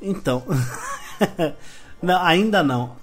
Então. 0.01 0.43
não, 2.03 2.22
ainda 2.22 2.62
não 2.62 2.97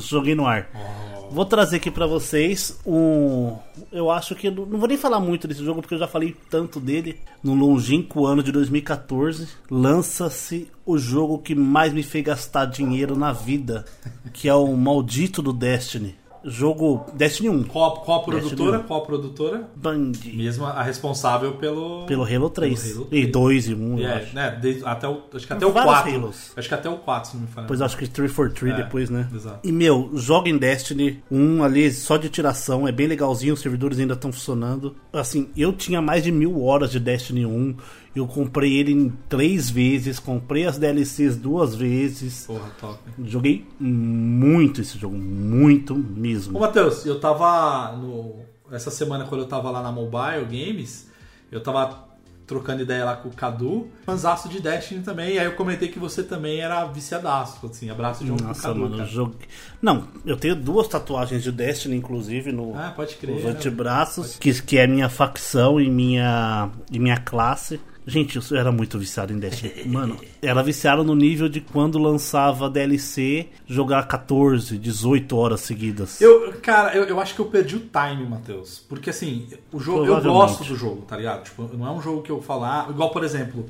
joguei 0.00 0.34
no 0.34 0.46
ar. 0.46 0.68
Oh. 0.74 1.30
Vou 1.32 1.46
trazer 1.46 1.76
aqui 1.76 1.90
para 1.90 2.06
vocês 2.06 2.78
um. 2.84 3.56
Eu 3.90 4.10
acho 4.10 4.34
que. 4.34 4.50
Não 4.50 4.78
vou 4.78 4.88
nem 4.88 4.98
falar 4.98 5.20
muito 5.20 5.48
desse 5.48 5.64
jogo 5.64 5.80
porque 5.80 5.94
eu 5.94 5.98
já 5.98 6.08
falei 6.08 6.36
tanto 6.50 6.78
dele. 6.78 7.20
No 7.42 7.54
longínquo 7.54 8.26
ano 8.26 8.42
de 8.42 8.52
2014, 8.52 9.48
lança-se 9.70 10.70
o 10.84 10.98
jogo 10.98 11.38
que 11.38 11.54
mais 11.54 11.92
me 11.92 12.02
fez 12.02 12.24
gastar 12.24 12.66
dinheiro 12.66 13.16
na 13.16 13.32
vida, 13.32 13.84
que 14.32 14.48
é 14.48 14.54
o 14.54 14.76
Maldito 14.76 15.40
do 15.40 15.52
Destiny 15.52 16.21
jogo 16.44 17.06
Destiny 17.14 17.48
1. 17.48 17.64
Qual, 17.64 18.00
qual 18.00 18.20
a 18.20 18.24
produtora? 18.24 18.78
Qual 18.80 19.02
a 19.02 19.06
produtora? 19.06 19.68
Band. 19.76 20.12
Mesmo 20.32 20.64
a 20.66 20.82
responsável 20.82 21.52
pelo. 21.54 22.06
Pelo 22.06 22.24
Halo 22.24 22.50
3. 22.50 22.82
Pelo 22.82 22.94
Halo 22.96 23.04
3. 23.06 23.24
E 23.24 23.26
2 23.26 23.68
e 23.68 23.74
1. 23.74 23.98
É, 24.00 24.28
né? 24.32 24.58
Desde, 24.60 24.84
até 24.84 25.08
o, 25.08 25.22
acho 25.34 25.46
que 25.46 25.52
até 25.52 25.66
o 25.66 25.72
4. 25.72 26.14
Halos. 26.14 26.52
Acho 26.56 26.68
que 26.68 26.74
até 26.74 26.88
o 26.88 26.96
4, 26.98 27.30
se 27.30 27.36
não 27.36 27.42
me 27.42 27.48
falha. 27.48 27.66
Pois 27.66 27.80
acho 27.80 27.96
que 27.96 28.08
343 28.08 28.72
é, 28.72 28.82
depois, 28.84 29.10
né? 29.10 29.28
Exato. 29.34 29.60
E 29.62 29.72
meu, 29.72 30.10
joga 30.14 30.48
em 30.48 30.56
Destiny 30.56 31.22
1 31.30 31.62
ali 31.62 31.90
só 31.92 32.16
de 32.16 32.28
tiração, 32.28 32.86
é 32.86 32.92
bem 32.92 33.06
legalzinho, 33.06 33.54
os 33.54 33.60
servidores 33.60 33.98
ainda 33.98 34.14
estão 34.14 34.32
funcionando. 34.32 34.94
Assim, 35.12 35.48
eu 35.56 35.72
tinha 35.72 36.00
mais 36.00 36.24
de 36.24 36.32
mil 36.32 36.62
horas 36.62 36.90
de 36.90 37.00
Destiny 37.00 37.46
1. 37.46 37.76
Eu 38.14 38.26
comprei 38.26 38.76
ele 38.76 38.92
em 38.92 39.08
três 39.28 39.70
vezes, 39.70 40.18
comprei 40.18 40.66
as 40.66 40.78
DLCs 40.78 41.36
duas 41.36 41.74
vezes. 41.74 42.44
Porra, 42.46 42.70
top. 42.78 42.98
Joguei 43.24 43.66
muito 43.80 44.82
esse 44.82 44.98
jogo, 44.98 45.16
muito 45.16 45.94
mesmo. 45.94 46.58
Ô, 46.58 46.60
Matheus, 46.60 47.06
eu 47.06 47.18
tava 47.18 47.96
no. 47.96 48.40
Essa 48.70 48.90
semana, 48.90 49.24
quando 49.24 49.42
eu 49.42 49.48
tava 49.48 49.70
lá 49.70 49.82
na 49.82 49.92
Mobile 49.92 50.44
Games, 50.44 51.10
eu 51.50 51.62
tava 51.62 52.12
trocando 52.46 52.82
ideia 52.82 53.04
lá 53.04 53.16
com 53.16 53.28
o 53.28 53.32
Cadu, 53.32 53.88
fanzaço 54.04 54.48
de 54.48 54.60
Destiny 54.60 55.02
também, 55.02 55.34
e 55.34 55.38
aí 55.38 55.46
eu 55.46 55.54
comentei 55.54 55.88
que 55.88 55.98
você 55.98 56.22
também 56.22 56.60
era 56.60 56.84
viciadaço, 56.84 57.64
assim, 57.66 57.88
abraço 57.88 58.24
de 58.24 58.32
um 58.32 58.36
Nossa, 58.36 58.62
Cadu, 58.68 58.80
mano, 58.80 59.06
jogo... 59.06 59.34
Não, 59.80 60.06
eu 60.26 60.36
tenho 60.36 60.54
duas 60.54 60.86
tatuagens 60.88 61.42
de 61.42 61.50
Destiny, 61.50 61.96
inclusive, 61.96 62.52
no, 62.52 62.76
ah, 62.76 62.92
pode 62.94 63.16
crer, 63.16 63.36
nos 63.36 63.44
antebraços, 63.44 64.36
que, 64.36 64.60
que 64.62 64.76
é 64.76 64.86
minha 64.86 65.08
facção 65.08 65.80
e 65.80 65.90
minha, 65.90 66.70
e 66.90 66.98
minha 66.98 67.16
classe. 67.18 67.80
Gente, 68.06 68.36
eu 68.36 68.58
era 68.58 68.72
muito 68.72 68.98
viciado 68.98 69.32
em 69.32 69.38
Destiny. 69.38 69.84
Mano, 69.86 70.18
era 70.40 70.62
viciado 70.62 71.04
no 71.04 71.14
nível 71.14 71.48
de 71.48 71.60
quando 71.60 71.98
lançava 71.98 72.68
DLC, 72.68 73.48
jogar 73.66 74.06
14, 74.08 74.76
18 74.76 75.36
horas 75.36 75.60
seguidas. 75.60 76.20
Eu, 76.20 76.52
cara, 76.60 76.96
eu, 76.96 77.04
eu 77.04 77.20
acho 77.20 77.34
que 77.34 77.40
eu 77.40 77.46
perdi 77.46 77.76
o 77.76 77.80
time, 77.80 78.26
Matheus. 78.28 78.84
Porque 78.88 79.10
assim, 79.10 79.48
o 79.72 79.78
jogo, 79.78 80.06
eu 80.06 80.20
gosto 80.20 80.64
do 80.64 80.76
jogo, 80.76 81.02
tá 81.02 81.16
ligado? 81.16 81.44
Tipo, 81.44 81.70
não 81.76 81.86
é 81.86 81.90
um 81.90 82.00
jogo 82.02 82.22
que 82.22 82.30
eu 82.30 82.42
falar. 82.42 82.90
Igual, 82.90 83.10
por 83.10 83.22
exemplo, 83.22 83.66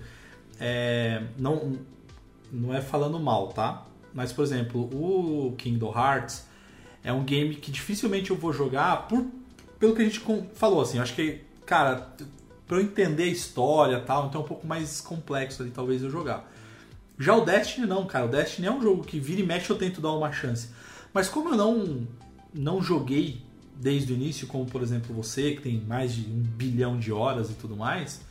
é, 0.59 1.23
não, 1.39 1.79
não 2.51 2.73
é 2.73 2.81
falando 2.81 3.21
mal, 3.21 3.49
tá? 3.49 3.87
Mas, 4.15 4.33
por 4.33 4.45
exemplo, 4.45 4.81
o 4.81 5.55
Kingdom 5.59 5.93
Hearts 5.95 6.47
é 7.05 7.13
um 7.13 7.25
game 7.25 7.55
que 7.55 7.71
dificilmente 7.71 8.31
eu 8.31 8.37
vou 8.37 8.53
jogar 8.53 9.09
por, 9.09 9.27
pelo 9.79 9.95
que 9.95 10.03
a 10.03 10.05
gente 10.05 10.23
falou, 10.55 10.81
assim. 10.81 10.99
Eu 10.99 11.03
acho 11.03 11.15
que, 11.15 11.41
cara, 11.67 12.15
para 12.73 12.81
eu 12.81 12.85
entender 12.87 13.25
a 13.25 13.27
história 13.27 14.01
tal, 14.01 14.29
então 14.29 14.41
é 14.41 14.45
um 14.45 14.49
pouco 14.49 14.67
mais 14.67 14.99
complexo 15.03 15.61
ali, 15.61 15.71
talvez 15.71 16.03
eu 16.03 16.11
jogar. 16.11 16.51
Já 17.19 17.37
o 17.37 17.45
Destiny 17.45 17.87
não, 17.87 18.07
cara. 18.07 18.25
O 18.25 18.29
Destiny 18.29 18.67
é 18.67 18.71
um 18.71 18.81
jogo 18.81 19.05
que 19.05 19.21
vira 19.21 19.43
e 19.43 19.45
mexe 19.45 19.69
eu 19.69 19.77
tento 19.77 20.01
dar 20.01 20.13
uma 20.13 20.33
chance. 20.33 20.71
Mas 21.13 21.29
como 21.29 21.51
eu 21.51 21.57
não, 21.57 22.09
não 22.55 22.81
joguei 22.81 23.43
desde 23.77 24.15
o 24.15 24.17
início, 24.17 24.47
como 24.47 24.65
por 24.65 24.83
exemplo 24.83 25.15
você, 25.15 25.53
que 25.53 25.61
tem 25.61 25.81
mais 25.83 26.15
de 26.15 26.23
um 26.23 26.41
bilhão 26.41 26.99
de 26.99 27.13
horas 27.13 27.51
e 27.51 27.55
tudo 27.55 27.77
mais, 27.77 28.23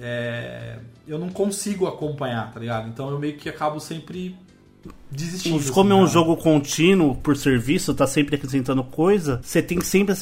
é, 0.00 0.80
eu 1.06 1.16
não 1.16 1.28
consigo 1.28 1.86
acompanhar, 1.86 2.52
tá 2.52 2.58
ligado? 2.58 2.88
Então 2.88 3.08
eu 3.08 3.20
meio 3.20 3.36
que 3.36 3.48
acabo 3.48 3.78
sempre 3.78 4.36
desistindo. 5.10 5.72
Como 5.72 5.92
é 5.92 5.96
um 5.96 6.06
jogo 6.06 6.36
contínuo 6.36 7.14
por 7.16 7.36
serviço, 7.36 7.94
tá 7.94 8.06
sempre 8.06 8.36
acrescentando 8.36 8.82
coisa, 8.84 9.40
você 9.42 9.62
tem 9.62 9.80
sempre 9.80 10.14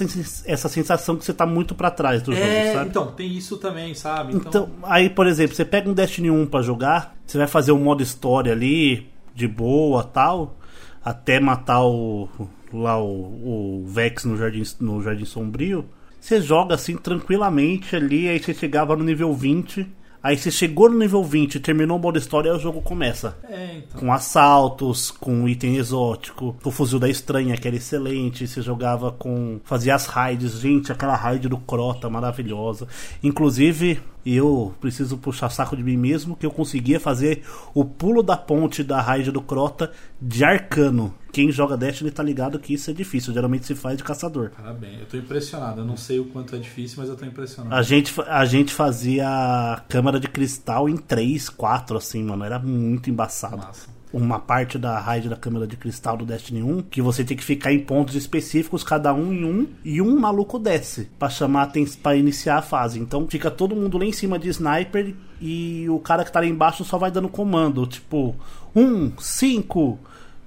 essa 0.47 0.69
sensação 0.69 1.17
que 1.17 1.25
você 1.25 1.33
tá 1.33 1.47
muito 1.47 1.75
para 1.75 1.91
trás 1.91 2.23
do 2.23 2.33
é, 2.33 2.37
jogo, 2.37 2.79
sabe? 2.79 2.91
Então, 2.91 3.07
tem 3.13 3.37
isso 3.37 3.57
também, 3.59 3.95
sabe? 3.95 4.35
Então... 4.35 4.49
então, 4.49 4.71
aí, 4.83 5.11
por 5.11 5.27
exemplo, 5.27 5.55
você 5.55 5.65
pega 5.65 5.89
um 5.89 5.95
Destiny 5.95 6.31
1 6.31 6.47
para 6.47 6.63
jogar, 6.63 7.17
você 7.27 7.39
vai 7.39 7.47
fazer 7.47 7.73
um 7.73 7.83
modo 7.83 8.03
história 8.03 8.53
ali, 8.53 9.07
de 9.35 9.47
boa 9.47 10.03
tal, 10.03 10.57
até 11.05 11.39
matar 11.39 11.83
o 11.85 12.29
lá 12.73 13.01
o, 13.01 13.81
o 13.81 13.85
Vex 13.87 14.25
no 14.25 14.37
Jardim, 14.37 14.63
no 14.81 15.03
Jardim 15.03 15.25
Sombrio. 15.25 15.87
Você 16.21 16.41
joga 16.41 16.75
assim 16.75 16.97
tranquilamente 16.97 17.95
ali, 17.95 18.29
aí 18.29 18.39
você 18.39 18.53
chegava 18.53 18.97
no 18.97 19.05
nível 19.05 19.33
20. 19.33 19.87
Aí 20.23 20.37
você 20.37 20.51
chegou 20.51 20.91
no 20.91 20.99
nível 20.99 21.23
20, 21.23 21.61
terminou 21.61 21.97
o 21.97 22.01
modo 22.01 22.19
história, 22.19 22.55
o 22.55 22.59
jogo 22.59 22.83
começa. 22.83 23.37
É, 23.49 23.77
então. 23.79 24.01
Com 24.01 24.13
assaltos, 24.13 25.11
com 25.11 25.49
item 25.49 25.77
exótico, 25.77 26.57
com 26.63 26.69
o 26.69 26.73
fuzil 26.73 26.99
da 26.99 27.09
estranha, 27.09 27.57
que 27.57 27.69
era 27.69 27.77
excelente. 27.77 28.47
Você 28.47 28.61
jogava 28.61 29.13
com. 29.13 29.61
fazia 29.65 29.95
as 29.95 30.07
raids. 30.07 30.61
Gente, 30.61 30.91
aquela 30.91 31.15
raid 31.15 31.49
do 31.49 31.59
Crota 31.59 32.11
maravilhosa. 32.11 32.89
Inclusive, 33.23 34.01
eu 34.37 34.75
preciso 34.81 35.17
puxar 35.19 35.49
saco 35.51 35.77
de 35.77 35.83
mim 35.83 35.97
mesmo, 35.97 36.37
que 36.37 36.45
eu 36.45 36.51
conseguia 36.51 36.99
fazer 36.99 37.45
o 37.75 37.85
pulo 37.85 38.23
da 38.23 38.37
ponte 38.37 38.83
da 38.83 39.01
raid 39.01 39.31
do 39.31 39.41
Crota 39.41 39.93
de 40.21 40.45
arcano. 40.45 41.15
Quem 41.33 41.53
joga 41.53 41.77
Destiny 41.77 42.11
tá 42.11 42.23
ligado 42.23 42.59
que 42.59 42.75
isso 42.75 42.91
é 42.91 42.95
difícil, 42.95 43.33
geralmente 43.33 43.67
se 43.67 43.75
faz 43.75 43.97
de 43.97 44.05
caçador. 44.05 44.51
Parabéns, 44.51 45.01
eu 45.01 45.07
tô 45.07 45.17
impressionado. 45.17 45.83
Eu 45.83 45.85
não 45.85 45.97
sei 45.97 46.19
o 46.19 46.25
quanto 46.27 46.57
é 46.57 46.59
difícil, 46.59 46.97
mas 46.99 47.09
eu 47.09 47.17
tô 47.17 47.25
impressionado. 47.25 47.75
A 47.75 47.83
gente, 47.83 48.15
a 48.27 48.45
gente 48.45 48.73
fazia 48.73 49.83
câmara 49.89 50.19
de 50.19 50.29
cristal 50.29 50.89
em 50.89 50.97
3, 50.97 51.49
4, 51.51 51.97
assim, 51.97 52.23
mano. 52.23 52.45
Era 52.45 52.59
muito 52.59 53.11
embaçado. 53.11 53.59
Massa. 53.59 53.98
Uma 54.11 54.39
parte 54.39 54.79
da 54.79 54.99
raid 54.99 55.29
da 55.29 55.37
câmara 55.37 55.67
de 55.67 55.77
cristal 55.77 56.17
do 56.17 56.25
Destiny 56.25 56.63
1 56.63 56.83
que 56.83 57.03
você 57.03 57.23
tem 57.23 57.37
que 57.37 57.45
ficar 57.45 57.73
em 57.73 57.79
pontos 57.81 58.15
específicos, 58.15 58.83
cada 58.83 59.13
um 59.13 59.33
em 59.33 59.45
um, 59.45 59.67
e 59.85 60.01
um 60.01 60.19
maluco 60.19 60.59
desce 60.59 61.11
pra 61.19 61.29
chamar 61.29 61.65
aten- 61.65 61.85
pra 62.03 62.17
iniciar 62.17 62.57
a 62.57 62.63
fase. 62.63 62.99
Então 62.99 63.27
fica 63.29 63.51
todo 63.51 63.77
mundo 63.77 63.99
lá 63.99 64.07
em 64.07 64.13
cima 64.13 64.39
de 64.39 64.49
sniper 64.49 65.15
e 65.43 65.87
o 65.91 65.99
cara 65.99 66.25
que 66.25 66.33
tá 66.33 66.41
lá 66.41 66.47
embaixo 66.47 66.85
só 66.85 66.97
vai 66.97 67.11
dando 67.11 67.29
comando, 67.29 67.87
tipo, 67.87 68.35
1, 68.75 69.13
5, 69.19 69.99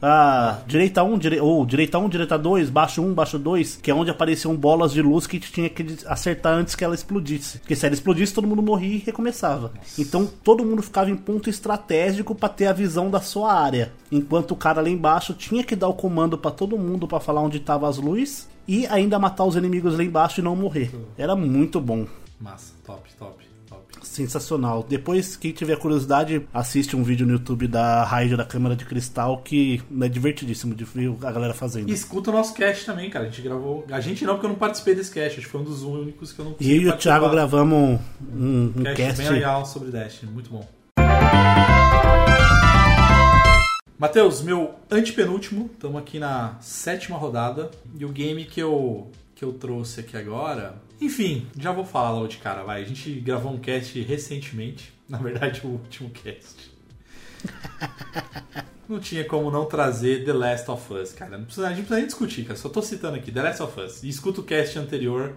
ah, 0.02 0.60
direita 0.66 1.04
1, 1.04 1.18
dire... 1.18 1.40
ou 1.40 1.66
direita 1.66 2.00
1, 2.00 2.10
direita 2.10 2.38
2, 2.38 2.70
baixo 2.70 3.02
1, 3.02 3.14
baixo 3.14 3.38
2, 3.38 3.78
que 3.78 3.92
é 3.92 3.94
onde 3.94 4.10
apareciam 4.10 4.56
bolas 4.56 4.92
de 4.92 5.02
luz 5.02 5.28
que 5.28 5.40
tinha 5.40 5.70
que 5.70 5.98
acertar 6.08 6.54
antes 6.54 6.76
que 6.76 6.84
ela 6.84 6.96
explodisse. 6.96 7.60
Porque 7.60 7.76
se 7.76 7.86
ela 7.86 7.94
explodisse, 7.94 8.34
todo 8.34 8.48
mundo 8.48 8.62
morria 8.62 8.96
e 8.96 9.00
recomeçava. 9.00 9.72
Então 9.98 10.28
todo 10.44 10.66
mundo 10.66 10.82
ficava 10.82 11.12
em 11.12 11.16
ponto 11.16 11.50
estratégico 11.50 12.34
pra 12.34 12.50
ter 12.50 12.68
a 12.68 12.74
visão 12.74 13.10
da 13.12 13.22
sua 13.22 13.54
área. 13.54 13.94
Enquanto 14.12 14.52
o 14.52 14.58
cara 14.58 14.82
lá 14.82 14.90
embaixo 14.90 15.34
tinha 15.34 15.64
que 15.64 15.76
dar 15.76 15.88
o 15.88 15.94
comando 15.94 16.38
pra 16.38 16.52
todo 16.52 16.78
mundo 16.78 17.08
pra 17.08 17.20
falar 17.20 17.42
onde 17.42 17.58
estavam 17.58 17.88
as 17.88 17.98
luzes 17.98 18.50
e 18.68 18.88
ainda 18.88 19.20
matar 19.20 19.46
os 19.46 19.56
inimigos 19.56 19.98
lá 19.98 20.04
embaixo 20.04 20.40
e 20.40 20.44
não 20.44 20.56
morrer. 20.56 20.92
Era 21.18 21.36
muito 21.36 21.80
bom. 21.80 22.08
Massa, 22.40 22.74
top, 22.84 23.14
top. 23.20 23.51
Sensacional. 24.02 24.86
Depois, 24.88 25.36
quem 25.36 25.52
tiver 25.52 25.78
curiosidade, 25.78 26.46
assiste 26.54 26.96
um 26.96 27.04
vídeo 27.04 27.26
no 27.26 27.34
YouTube 27.34 27.68
da 27.68 28.04
raid 28.04 28.36
da 28.36 28.46
câmera 28.46 28.76
de 28.76 28.86
cristal 28.86 29.38
que 29.38 29.82
é 30.02 30.08
divertidíssimo 30.08 30.74
de 30.74 30.84
ver 30.84 31.14
a 31.24 31.32
galera 31.32 31.54
fazendo. 31.54 31.90
E 31.90 31.94
escuta 31.94 32.30
o 32.30 32.34
nosso 32.34 32.54
cast 32.54 32.86
também, 32.86 33.10
cara. 33.10 33.26
A 33.26 33.30
gente 33.30 33.42
gravou. 33.42 33.86
A 33.92 34.00
gente 34.00 34.26
não, 34.26 34.34
porque 34.34 34.46
eu 34.46 34.50
não 34.50 34.58
participei 34.58 34.96
desse 34.96 35.12
cast. 35.12 35.40
Acho 35.40 35.48
que 35.48 35.52
foi 35.52 35.62
um 35.62 35.66
dos 35.66 35.84
únicos 35.84 36.32
que 36.32 36.40
eu 36.40 36.46
não 36.46 36.56
E 36.60 36.72
eu 36.76 36.82
e 36.82 36.90
o. 36.90 36.98
Thiago 36.98 37.30
gravamos 37.30 38.00
um, 38.34 38.74
um 38.76 38.84
cast, 38.84 38.98
cast. 38.98 39.24
bem 39.24 39.32
legal 39.32 39.66
sobre 39.66 39.90
Destiny. 39.90 40.32
Muito 40.32 40.50
bom. 40.50 40.68
Matheus, 43.98 44.42
meu 44.42 44.74
antepenúltimo. 44.90 45.70
Estamos 45.74 46.02
aqui 46.02 46.18
na 46.18 46.58
sétima 46.60 47.18
rodada. 47.18 47.70
E 47.98 48.04
o 48.04 48.10
game 48.10 48.46
que 48.46 48.60
eu, 48.60 49.12
que 49.42 49.46
eu 49.46 49.54
trouxe 49.54 50.02
aqui 50.02 50.16
agora. 50.16 50.76
Enfim, 51.02 51.48
já 51.58 51.72
vou 51.72 51.84
falar 51.84 52.12
logo 52.12 52.28
de 52.28 52.38
cara, 52.38 52.62
vai. 52.62 52.84
A 52.84 52.86
gente 52.86 53.10
gravou 53.22 53.52
um 53.52 53.58
cast 53.58 54.00
recentemente. 54.00 54.94
Na 55.10 55.18
verdade, 55.18 55.62
o 55.64 55.70
último 55.70 56.12
cast. 56.12 56.70
Não 58.88 59.00
tinha 59.00 59.24
como 59.24 59.50
não 59.50 59.66
trazer 59.66 60.26
The 60.26 60.34
Last 60.34 60.70
of 60.70 60.94
Us, 60.94 61.14
cara. 61.14 61.38
Não 61.38 61.46
precisa, 61.46 61.66
a 61.66 61.70
gente 61.70 61.78
não 61.78 61.84
precisa 61.86 61.98
nem 62.00 62.06
discutir, 62.08 62.44
cara. 62.44 62.60
Só 62.60 62.68
tô 62.68 62.82
citando 62.82 63.16
aqui, 63.16 63.32
The 63.32 63.42
Last 63.42 63.64
of 63.64 63.80
Us. 63.80 64.04
E 64.04 64.10
escuta 64.10 64.42
o 64.42 64.44
cast 64.44 64.78
anterior, 64.78 65.32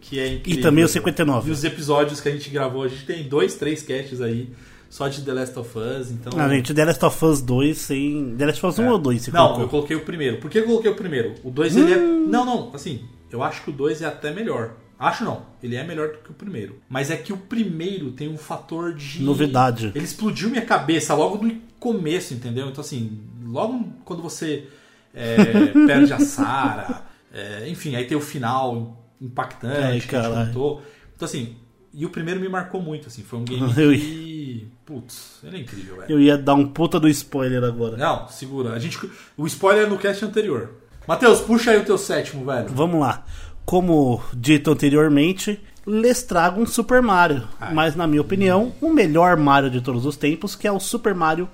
que 0.00 0.18
é 0.18 0.26
E 0.26 0.36
incrível. 0.38 0.62
também 0.62 0.82
o 0.84 0.86
E 0.86 0.88
59. 0.88 1.50
os 1.52 1.62
episódios 1.62 2.20
que 2.20 2.28
a 2.28 2.32
gente 2.32 2.50
gravou, 2.50 2.82
a 2.82 2.88
gente 2.88 3.06
tem 3.06 3.22
dois, 3.28 3.54
três 3.54 3.80
casts 3.84 4.20
aí 4.20 4.52
só 4.88 5.06
de 5.06 5.22
The 5.22 5.32
Last 5.32 5.56
of 5.58 5.70
Us, 5.78 6.10
então. 6.10 6.32
Ah, 6.38 6.48
gente, 6.48 6.74
The 6.74 6.84
Last 6.84 7.04
of 7.04 7.24
Us 7.24 7.40
2 7.40 7.78
sem. 7.78 8.34
The 8.36 8.46
Last 8.46 8.66
of 8.66 8.80
Us 8.80 8.84
1 8.84 8.90
ou 8.90 8.98
2? 8.98 9.22
Você 9.22 9.30
É. 9.30 9.32
Não, 9.34 9.40
colocou? 9.46 9.62
eu 9.62 9.68
coloquei 9.68 9.96
o 9.96 10.00
primeiro. 10.04 10.38
Por 10.38 10.50
que 10.50 10.58
eu 10.58 10.64
coloquei 10.66 10.90
o 10.90 10.96
primeiro? 10.96 11.34
O 11.44 11.50
2 11.50 11.76
ele 11.76 11.92
é. 11.92 11.96
Não, 11.96 12.44
não, 12.44 12.74
assim, 12.74 13.04
eu 13.30 13.42
acho 13.42 13.62
que 13.62 13.70
o 13.70 13.72
2 13.72 14.02
é 14.02 14.06
até 14.06 14.32
melhor. 14.32 14.74
Acho 14.98 15.24
não, 15.24 15.46
ele 15.62 15.76
é 15.76 15.82
melhor 15.82 16.08
do 16.08 16.18
que 16.18 16.30
o 16.30 16.34
primeiro. 16.34 16.76
Mas 16.88 17.10
é 17.10 17.16
que 17.16 17.32
o 17.32 17.36
primeiro 17.36 18.12
tem 18.12 18.28
um 18.28 18.36
fator 18.36 18.92
de. 18.92 19.22
Novidade. 19.22 19.92
Ele 19.94 20.04
explodiu 20.04 20.50
minha 20.50 20.64
cabeça 20.64 21.14
logo 21.14 21.42
no 21.42 21.54
começo, 21.78 22.34
entendeu? 22.34 22.68
Então, 22.68 22.82
assim, 22.82 23.18
logo 23.42 23.88
quando 24.04 24.20
você 24.20 24.66
é, 25.14 25.68
perde 25.86 26.12
a 26.12 26.18
Sarah, 26.18 27.06
é, 27.32 27.66
enfim, 27.68 27.96
aí 27.96 28.04
tem 28.04 28.16
o 28.16 28.20
final 28.20 29.02
impactante 29.20 29.74
Ai, 29.74 30.00
que 30.00 30.16
a 30.16 30.22
gente 30.22 30.46
contou. 30.46 30.82
Então, 31.16 31.26
assim, 31.26 31.56
e 31.94 32.04
o 32.04 32.10
primeiro 32.10 32.38
me 32.38 32.48
marcou 32.48 32.82
muito, 32.82 33.08
assim, 33.08 33.22
foi 33.22 33.38
um 33.38 33.44
game 33.44 33.62
Eu- 33.76 33.92
que. 33.92 34.68
Putz, 34.84 35.38
ele 35.44 35.56
é 35.56 35.60
incrível, 35.60 35.96
velho. 35.96 36.10
Eu 36.10 36.20
ia 36.20 36.36
dar 36.36 36.54
um 36.54 36.66
puta 36.66 36.98
do 36.98 37.08
spoiler 37.08 37.62
agora. 37.62 37.96
Não, 37.96 38.26
segura. 38.26 38.72
A 38.72 38.78
gente, 38.78 38.98
o 39.36 39.46
spoiler 39.46 39.86
é 39.86 39.88
no 39.88 39.96
cast 39.96 40.24
anterior. 40.24 40.74
Matheus, 41.10 41.40
puxa 41.40 41.72
aí 41.72 41.78
o 41.78 41.84
teu 41.84 41.98
sétimo, 41.98 42.44
velho. 42.44 42.68
Vamos 42.68 43.00
lá. 43.00 43.24
Como 43.64 44.22
dito 44.32 44.70
anteriormente, 44.70 45.60
lhes 45.84 46.22
trago 46.22 46.60
um 46.60 46.66
Super 46.66 47.02
Mario. 47.02 47.48
Ai. 47.60 47.74
Mas, 47.74 47.96
na 47.96 48.06
minha 48.06 48.22
opinião, 48.22 48.72
o 48.80 48.92
melhor 48.92 49.36
Mario 49.36 49.68
de 49.68 49.80
todos 49.80 50.06
os 50.06 50.16
tempos, 50.16 50.54
que 50.54 50.68
é 50.68 50.72
o 50.72 50.78
Super 50.78 51.12
Mario 51.12 51.48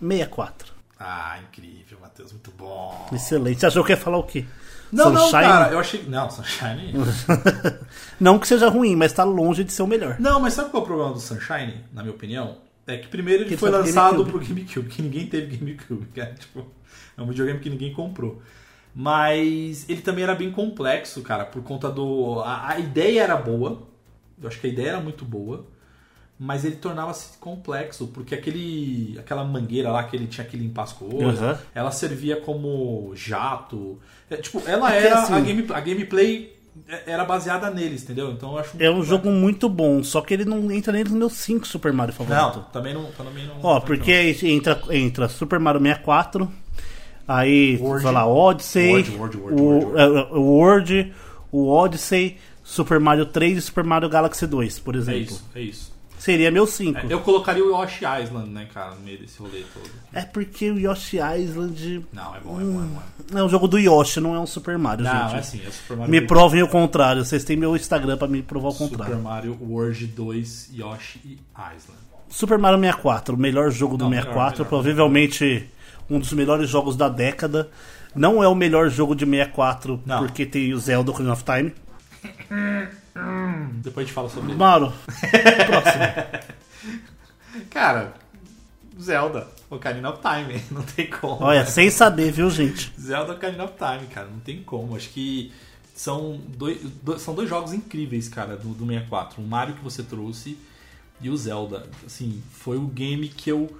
64. 0.00 0.72
Ah, 0.96 1.40
incrível, 1.42 1.98
Matheus, 2.00 2.30
muito 2.30 2.52
bom. 2.56 3.08
Excelente. 3.12 3.58
Você 3.58 3.66
achou 3.66 3.82
que 3.82 3.90
ia 3.90 3.96
falar 3.96 4.18
o 4.18 4.22
quê? 4.22 4.44
Não, 4.92 5.10
não, 5.10 5.22
Sunshine? 5.22 5.42
cara, 5.42 5.72
eu 5.72 5.80
achei. 5.80 6.04
Não, 6.06 6.30
Sunshine. 6.30 6.92
Não 8.20 8.38
que 8.38 8.46
seja 8.46 8.68
ruim, 8.68 8.94
mas 8.94 9.12
tá 9.12 9.24
longe 9.24 9.64
de 9.64 9.72
ser 9.72 9.82
o 9.82 9.88
melhor. 9.88 10.16
não, 10.20 10.38
mas 10.38 10.54
sabe 10.54 10.70
qual 10.70 10.82
é 10.82 10.84
o 10.84 10.86
problema 10.86 11.12
do 11.12 11.18
Sunshine, 11.20 11.84
na 11.92 12.02
minha 12.02 12.14
opinião? 12.14 12.58
É 12.86 12.96
que 12.96 13.08
primeiro 13.08 13.42
ele 13.42 13.50
Que 13.50 13.56
foi 13.56 13.70
pro 13.70 13.78
lançado 13.80 14.18
GameCube. 14.24 14.30
pro 14.30 14.40
GameCube, 14.48 14.88
que 14.88 15.02
ninguém 15.02 15.26
teve 15.26 15.56
GameCube, 15.56 16.06
cara. 16.14 16.32
Tipo, 16.34 16.64
é 17.18 17.22
um 17.22 17.26
videogame 17.26 17.58
que 17.58 17.70
ninguém 17.70 17.92
comprou. 17.92 18.40
Mas 18.94 19.88
ele 19.88 20.00
também 20.02 20.24
era 20.24 20.34
bem 20.34 20.50
complexo, 20.50 21.22
cara, 21.22 21.44
por 21.44 21.62
conta 21.62 21.88
do. 21.90 22.40
A, 22.44 22.70
a 22.72 22.78
ideia 22.78 23.22
era 23.22 23.36
boa. 23.36 23.82
Eu 24.40 24.48
acho 24.48 24.58
que 24.60 24.66
a 24.66 24.70
ideia 24.70 24.88
era 24.90 25.00
muito 25.00 25.24
boa. 25.24 25.64
Mas 26.42 26.64
ele 26.64 26.76
tornava-se 26.76 27.36
complexo, 27.38 28.06
porque 28.08 28.34
aquele, 28.34 29.14
aquela 29.18 29.44
mangueira 29.44 29.90
lá 29.92 30.02
que 30.04 30.16
ele 30.16 30.26
tinha 30.26 30.46
que 30.46 30.56
limpar 30.56 30.84
as 30.84 30.92
coisas, 30.94 31.38
Uhum. 31.38 31.54
ela 31.74 31.90
servia 31.90 32.40
como 32.40 33.12
jato. 33.14 33.98
É, 34.30 34.36
tipo, 34.36 34.62
ela 34.66 34.90
É 34.94 35.04
era. 35.06 35.18
assim- 35.22 35.34
a, 35.34 35.40
game, 35.40 35.66
a 35.70 35.80
gameplay 35.80 36.56
era 37.06 37.26
baseada 37.26 37.68
neles, 37.70 38.04
entendeu? 38.04 38.30
Então 38.32 38.52
eu 38.54 38.58
acho 38.58 38.82
É 38.82 38.90
um 38.90 39.02
jogo 39.02 39.30
muito 39.30 39.68
bom, 39.68 40.02
só 40.02 40.22
que 40.22 40.32
ele 40.32 40.46
não 40.46 40.70
entra 40.72 40.94
nem 40.94 41.04
nos 41.04 41.12
meus 41.12 41.32
5 41.34 41.66
Super 41.68 41.92
Mario 41.92 42.14
Não, 42.18 42.26
favoritos. 42.26 42.72
também 42.72 42.94
não. 42.94 43.04
Também 43.12 43.46
não 43.46 43.56
Ó, 43.62 43.78
porque 43.78 44.34
entra, 44.42 44.80
entra 44.92 45.28
Super 45.28 45.58
Mario 45.60 45.78
64, 45.82 46.50
aí, 47.36 47.76
World. 47.80 48.02
sei 48.02 48.12
lá, 48.12 48.26
Odyssey, 48.26 48.90
World, 48.92 49.10
World, 49.16 49.36
World, 49.38 49.60
o, 49.62 49.64
World, 49.64 50.00
é, 50.00 50.06
o 50.34 50.40
World, 50.40 51.12
o 51.52 51.68
Odyssey, 51.68 52.36
Super 52.64 53.00
Mario 53.00 53.26
3 53.26 53.58
e 53.58 53.60
Super 53.62 53.84
Mario 53.84 54.08
Galaxy 54.08 54.46
2, 54.46 54.78
por 54.78 54.94
É 54.94 54.98
exemplo. 54.98 55.20
isso, 55.22 55.44
é 55.54 55.60
isso. 55.60 56.00
Seria 56.18 56.50
meu 56.50 56.66
5. 56.66 56.98
É, 56.98 57.06
eu 57.08 57.20
colocaria 57.20 57.64
o 57.64 57.70
Yoshi 57.70 58.04
Island, 58.04 58.50
né, 58.50 58.68
cara, 58.74 58.94
no 58.94 59.00
meio 59.00 59.18
desse 59.18 59.38
rolê 59.38 59.64
todo. 59.72 59.88
É 60.12 60.20
porque 60.20 60.70
o 60.70 60.78
Yoshi 60.78 61.16
Island 61.16 62.04
Não, 62.12 62.36
é 62.36 62.40
bom, 62.40 62.60
é 62.60 62.64
bom, 62.64 62.82
é 62.82 63.32
bom. 63.32 63.38
é 63.38 63.42
um 63.42 63.48
jogo 63.48 63.66
do 63.66 63.78
Yoshi, 63.78 64.20
não 64.20 64.34
é 64.34 64.38
um 64.38 64.44
Super 64.46 64.76
Mario, 64.76 65.02
Não, 65.06 65.12
gente. 65.28 65.34
é 65.36 65.38
assim, 65.38 65.60
é 65.66 65.70
Super 65.70 65.96
Mario 65.96 66.10
Me 66.12 66.20
provem 66.20 66.62
o 66.62 66.68
contrário. 66.68 67.24
Vocês 67.24 67.42
têm 67.42 67.56
meu 67.56 67.74
Instagram 67.74 68.18
pra 68.18 68.28
me 68.28 68.42
provar 68.42 68.68
o 68.68 68.72
Super 68.72 68.90
contrário. 68.98 69.22
Mario 69.22 69.58
World 69.62 70.06
2, 70.08 70.70
Yoshi 70.74 71.20
e 71.24 71.38
Island. 71.56 71.98
Super 72.28 72.58
Mario 72.58 72.78
64, 72.78 73.34
o 73.34 73.38
melhor 73.38 73.70
jogo 73.70 73.96
do 73.96 74.04
Não, 74.04 74.10
melhor, 74.10 74.24
64, 74.24 74.58
melhor. 74.58 74.68
provavelmente 74.68 75.66
um 76.10 76.18
dos 76.18 76.32
melhores 76.32 76.68
jogos 76.68 76.96
da 76.96 77.08
década. 77.08 77.70
Não 78.14 78.42
é 78.42 78.48
o 78.48 78.54
melhor 78.54 78.90
jogo 78.90 79.14
de 79.14 79.24
64 79.24 80.02
Não. 80.04 80.18
porque 80.18 80.44
tem 80.44 80.72
o 80.74 80.78
Zelda 80.78 81.10
Ocarina 81.12 81.32
of 81.32 81.44
Time. 81.44 81.72
Depois 83.82 84.04
a 84.04 84.06
gente 84.06 84.12
fala 84.14 84.28
sobre 84.28 84.50
ele. 84.50 84.58
Mauro, 84.58 84.92
próximo. 85.66 87.64
Cara, 87.70 88.14
Zelda, 89.00 89.48
Ocarina 89.68 90.10
of 90.10 90.20
Time, 90.20 90.60
não 90.70 90.82
tem 90.82 91.08
como. 91.08 91.42
Olha, 91.44 91.64
sem 91.66 91.90
saber, 91.90 92.30
viu, 92.32 92.50
gente? 92.50 92.92
Zelda 93.00 93.32
Ocarina 93.32 93.64
of 93.64 93.74
Time, 93.76 94.06
cara, 94.12 94.28
não 94.28 94.40
tem 94.40 94.62
como. 94.62 94.96
Acho 94.96 95.08
que 95.10 95.52
são 95.94 96.40
dois, 96.56 96.78
do- 97.02 97.18
são 97.18 97.34
dois 97.34 97.48
jogos 97.48 97.72
incríveis, 97.72 98.28
cara, 98.28 98.56
do, 98.56 98.68
do 98.70 98.86
64. 98.86 99.40
O 99.40 99.46
Mario 99.46 99.74
que 99.74 99.82
você 99.84 100.02
trouxe 100.02 100.58
e 101.20 101.28
o 101.30 101.36
Zelda. 101.36 101.86
Assim, 102.06 102.42
foi 102.52 102.76
o 102.76 102.86
game 102.86 103.28
que 103.28 103.50
eu. 103.50 103.70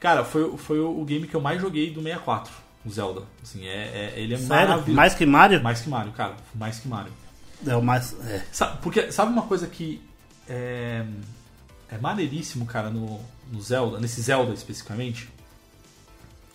Cara, 0.00 0.24
foi, 0.24 0.56
foi 0.56 0.78
o 0.80 1.04
game 1.04 1.26
que 1.26 1.34
eu 1.34 1.40
mais 1.40 1.60
joguei 1.60 1.90
do 1.90 2.00
64, 2.02 2.52
o 2.86 2.90
Zelda. 2.90 3.22
Assim, 3.42 3.66
é, 3.66 4.12
é- 4.16 4.20
ele 4.20 4.34
é 4.34 4.38
Sério? 4.38 4.68
maravilhoso. 4.68 4.92
Mais 4.92 5.14
que 5.14 5.26
Mario? 5.26 5.62
Mais 5.62 5.80
que 5.80 5.88
Mario, 5.88 6.12
cara. 6.12 6.36
Mais 6.54 6.78
que 6.78 6.88
Mario. 6.88 7.12
É 7.66 7.74
o 7.74 7.82
mais. 7.82 8.14
É. 8.26 8.44
Sabe, 8.52 8.78
porque, 8.80 9.10
sabe 9.10 9.32
uma 9.32 9.42
coisa 9.42 9.66
que 9.66 10.00
é, 10.48 11.04
é 11.90 11.98
maneiríssimo, 11.98 12.64
cara, 12.66 12.88
no, 12.90 13.20
no 13.52 13.60
Zelda, 13.60 13.98
nesse 13.98 14.20
Zelda 14.22 14.52
especificamente? 14.54 15.28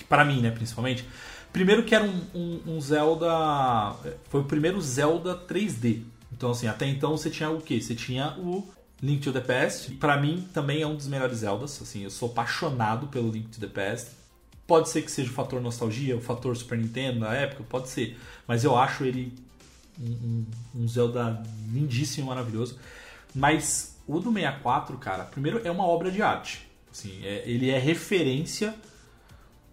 Pra 0.07 0.23
mim, 0.23 0.41
né, 0.41 0.51
principalmente. 0.51 1.05
Primeiro 1.51 1.83
que 1.83 1.93
era 1.93 2.03
um, 2.03 2.21
um- 2.33 2.61
um 2.75 2.81
Zelda. 2.81 3.93
Foi 4.29 4.41
o 4.41 4.45
primeiro 4.45 4.79
Zelda 4.81 5.35
3D. 5.35 6.01
Então, 6.31 6.51
assim, 6.51 6.67
até 6.67 6.87
então 6.87 7.11
você 7.17 7.29
tinha 7.29 7.49
o 7.49 7.61
quê? 7.61 7.79
Você 7.81 7.93
tinha 7.93 8.29
o 8.39 8.67
Link 9.03 9.21
to 9.21 9.33
the 9.33 9.41
Past. 9.41 9.91
Pra 9.95 10.15
mim, 10.15 10.47
também 10.53 10.81
é 10.81 10.87
um 10.87 10.95
dos 10.95 11.07
melhores 11.07 11.39
Zeldas. 11.39 11.81
Assim, 11.81 12.05
eu 12.05 12.09
sou 12.09 12.29
apaixonado 12.29 13.07
pelo 13.07 13.29
Link 13.29 13.49
to 13.49 13.59
the 13.59 13.67
Past. 13.67 14.11
Pode 14.65 14.87
ser 14.87 15.01
que 15.01 15.11
seja 15.11 15.29
o 15.29 15.33
fator 15.33 15.61
nostalgia, 15.61 16.15
o 16.15 16.21
fator 16.21 16.55
Super 16.55 16.77
Nintendo 16.77 17.19
na 17.19 17.33
época, 17.35 17.65
pode 17.67 17.89
ser. 17.89 18.17
Mas 18.47 18.63
eu 18.63 18.77
acho 18.77 19.03
ele 19.03 19.33
um, 19.99 20.09
um, 20.09 20.45
um 20.83 20.87
Zelda 20.87 21.43
lindíssimo, 21.69 22.27
maravilhoso. 22.27 22.79
Mas 23.35 23.97
o 24.07 24.19
do 24.19 24.31
64, 24.31 24.97
cara, 24.97 25.25
primeiro 25.25 25.59
é 25.65 25.69
uma 25.69 25.85
obra 25.85 26.09
de 26.09 26.21
arte. 26.21 26.65
Assim, 26.89 27.19
é, 27.25 27.43
ele 27.45 27.69
é 27.69 27.77
referência 27.77 28.73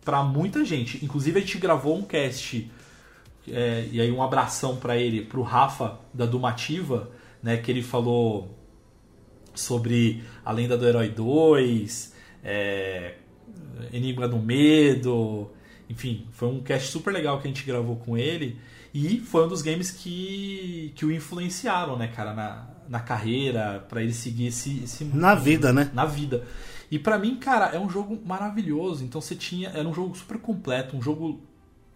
para 0.05 0.25
muita 0.25 0.65
gente. 0.65 1.05
Inclusive 1.05 1.39
a 1.39 1.41
gente 1.41 1.59
gravou 1.59 1.97
um 1.97 2.03
cast 2.03 2.69
é, 3.47 3.89
e 3.93 4.01
aí 4.01 4.11
um 4.11 4.23
abração 4.23 4.77
para 4.77 4.97
ele, 4.97 5.25
pro 5.25 5.43
Rafa 5.43 6.01
da 6.13 6.27
Dumativa, 6.27 7.11
né, 7.41 7.59
que 7.59 7.71
ele 7.71 7.83
falou 7.83 8.59
sobre 9.55 10.23
a 10.45 10.53
lenda 10.53 10.77
do 10.77 10.87
Herói 10.87 11.09
2, 11.09 12.15
é, 12.45 13.15
Enigma 13.93 14.27
do 14.29 14.39
Medo, 14.39 15.51
enfim, 15.89 16.27
foi 16.33 16.49
um 16.49 16.61
cast 16.61 16.89
super 16.89 17.13
legal 17.13 17.41
que 17.41 17.47
a 17.49 17.51
gente 17.51 17.65
gravou 17.65 17.97
com 17.97 18.17
ele 18.17 18.57
e 18.95 19.19
foi 19.21 19.45
um 19.45 19.49
dos 19.49 19.63
games 19.63 19.91
que, 19.91 20.93
que 20.95 21.05
o 21.05 21.13
influenciaram, 21.13 21.97
né, 21.97 22.09
cara, 22.09 22.33
na, 22.35 22.67
na 22.89 23.01
carreira, 23.01 23.85
para 23.89 24.03
ele 24.03 24.13
seguir 24.13 24.47
esse, 24.47 24.83
esse 24.85 25.05
Na 25.05 25.35
vida, 25.35 25.73
né? 25.73 25.91
Na 25.95 26.05
vida. 26.05 26.45
E 26.91 26.99
para 26.99 27.19
mim, 27.19 27.37
cara, 27.37 27.67
é 27.75 27.79
um 27.79 27.89
jogo 27.89 28.21
maravilhoso. 28.25 29.05
Então 29.05 29.21
você 29.21 29.37
tinha, 29.37 29.69
era 29.69 29.87
um 29.89 29.95
jogo 29.95 30.17
super 30.17 30.39
completo, 30.39 30.97
um 30.97 31.03
jogo 31.03 31.41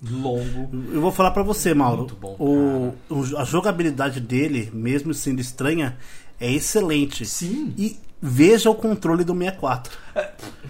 longo. 0.02 0.70
Eu 0.92 1.00
vou 1.00 1.10
falar 1.10 1.32
para 1.32 1.42
você, 1.42 1.74
Mauro. 1.74 1.98
Muito 2.02 2.14
bom, 2.14 2.36
o, 2.38 2.94
o- 3.12 3.36
a 3.38 3.44
jogabilidade 3.44 4.20
dele, 4.20 4.70
mesmo 4.72 5.12
sendo 5.14 5.40
estranha, 5.40 5.96
é 6.40 6.50
excelente. 6.50 7.24
Sim. 7.24 7.74
E 7.76 7.98
veja 8.20 8.70
o 8.70 8.74
controle 8.74 9.22
do 9.22 9.36
64. 9.36 9.98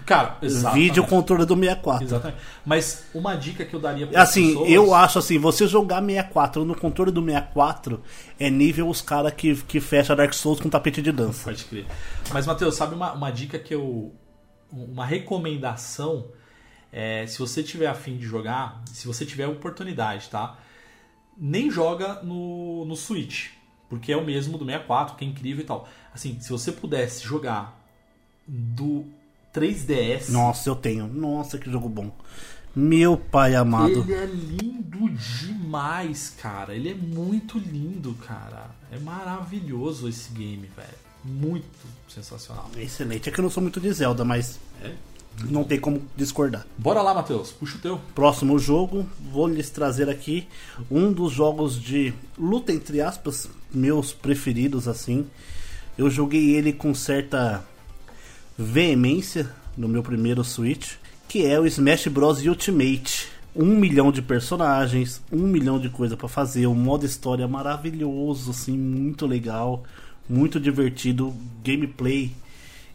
Cara, 0.05 0.39
exatamente. 0.43 0.83
Vídeo 0.83 1.03
o 1.03 1.07
controle 1.07 1.47
do 1.47 1.55
64. 1.55 2.05
Exatamente. 2.05 2.41
Mas 2.67 3.05
uma 3.15 3.37
dica 3.37 3.65
que 3.65 3.75
eu 3.75 3.81
daria 3.81 4.07
para 4.07 4.23
Assim, 4.23 4.49
pessoas... 4.49 4.71
eu 4.71 4.95
acho 4.95 5.19
assim, 5.19 5.39
você 5.39 5.67
jogar 5.67 6.03
64 6.03 6.65
no 6.65 6.75
controle 6.75 7.11
do 7.11 7.25
64 7.25 8.03
é 8.39 8.51
nível 8.51 8.89
os 8.89 9.01
caras 9.01 9.33
que, 9.35 9.55
que 9.55 9.81
fecha 9.81 10.17
Dark 10.17 10.33
Souls 10.35 10.61
com 10.61 10.69
tapete 10.69 11.01
de 11.01 11.13
dança. 11.13 11.45
Pode 11.45 11.65
crer. 11.65 11.87
Mas, 12.33 12.47
Matheus, 12.47 12.75
sabe 12.75 12.95
uma, 12.95 13.13
uma 13.13 13.31
dica 13.31 13.59
que 13.59 13.75
eu... 13.75 14.13
Uma 14.71 15.07
recomendação... 15.07 16.29
É, 16.97 17.27
se 17.27 17.41
você 17.41 17.61
tiver 17.61 17.89
afim 17.89 18.17
de 18.17 18.25
jogar, 18.25 18.81
se 18.93 19.09
você 19.09 19.27
tiver 19.27 19.49
oportunidade, 19.49 20.29
tá? 20.31 20.57
Nem 21.37 21.69
joga 21.69 22.23
no, 22.23 22.85
no 22.85 22.95
Switch. 22.95 23.49
Porque 23.99 24.13
é 24.13 24.17
o 24.17 24.25
mesmo 24.25 24.57
do 24.59 24.65
64, 24.65 25.17
que 25.17 25.25
é 25.25 25.29
incrível 25.29 25.63
e 25.63 25.67
tal. 25.67 25.89
Assim, 26.15 26.39
se 26.41 26.51
você 26.51 26.71
pudesse 26.73 27.25
jogar 27.25 27.81
do 28.47 29.05
3DS... 29.55 30.31
Nossa, 30.31 30.69
eu 30.69 30.75
tenho. 30.77 31.07
Nossa, 31.07 31.59
que 31.59 31.71
jogo 31.71 31.89
bom. 31.89 32.11
Meu 32.75 33.17
pai 33.17 33.55
amado. 33.55 34.01
Ele 34.01 34.15
é 34.15 34.27
lindo 34.27 35.09
demais, 35.11 36.35
cara. 36.41 36.75
Ele 36.75 36.91
é 36.91 36.95
muito 36.95 37.59
lindo, 37.59 38.15
cara. 38.15 38.71
É 38.91 38.99
maravilhoso 38.99 40.09
esse 40.09 40.33
game, 40.33 40.69
velho. 40.77 40.89
Muito 41.25 41.67
sensacional. 42.09 42.69
Excelente. 42.77 43.29
É 43.29 43.33
que 43.33 43.39
eu 43.39 43.43
não 43.43 43.51
sou 43.51 43.63
muito 43.63 43.81
de 43.81 43.93
Zelda, 43.93 44.25
mas 44.25 44.59
É. 44.83 44.93
não 45.49 45.63
tem 45.65 45.79
como 45.81 46.03
discordar. 46.17 46.67
Bora 46.77 47.01
lá, 47.01 47.15
Matheus. 47.15 47.53
Puxa 47.53 47.77
o 47.79 47.81
teu. 47.81 47.99
Próximo 48.15 48.59
jogo, 48.59 49.07
vou 49.33 49.47
lhes 49.47 49.71
trazer 49.71 50.09
aqui 50.11 50.47
um 50.91 51.13
dos 51.13 51.33
jogos 51.33 51.81
de 51.81 52.13
luta, 52.37 52.73
entre 52.73 53.01
aspas, 53.01 53.49
meus 53.75 54.13
preferidos, 54.13 54.89
assim. 54.89 55.27
Eu 55.99 56.09
joguei 56.09 56.55
ele 56.55 56.73
com 56.73 56.95
certa 56.95 57.65
veemência 58.57 59.51
no 59.77 59.89
meu 59.89 60.03
primeiro 60.03 60.45
Switch, 60.45 60.95
que 61.29 61.45
é 61.45 61.59
o 61.59 61.67
Smash 61.67 62.07
Bros. 62.09 62.45
Ultimate. 62.45 63.29
Um 63.55 63.77
milhão 63.77 64.11
de 64.11 64.21
personagens, 64.21 65.23
um 65.31 65.47
milhão 65.47 65.79
de 65.79 65.89
coisa 65.89 66.17
pra 66.17 66.29
fazer, 66.29 66.67
um 66.67 66.75
modo 66.75 67.07
história 67.07 67.47
maravilhoso, 67.47 68.51
assim, 68.51 68.77
muito 68.77 69.27
legal, 69.27 69.85
muito 70.29 70.59
divertido, 70.59 71.33
gameplay 71.63 72.33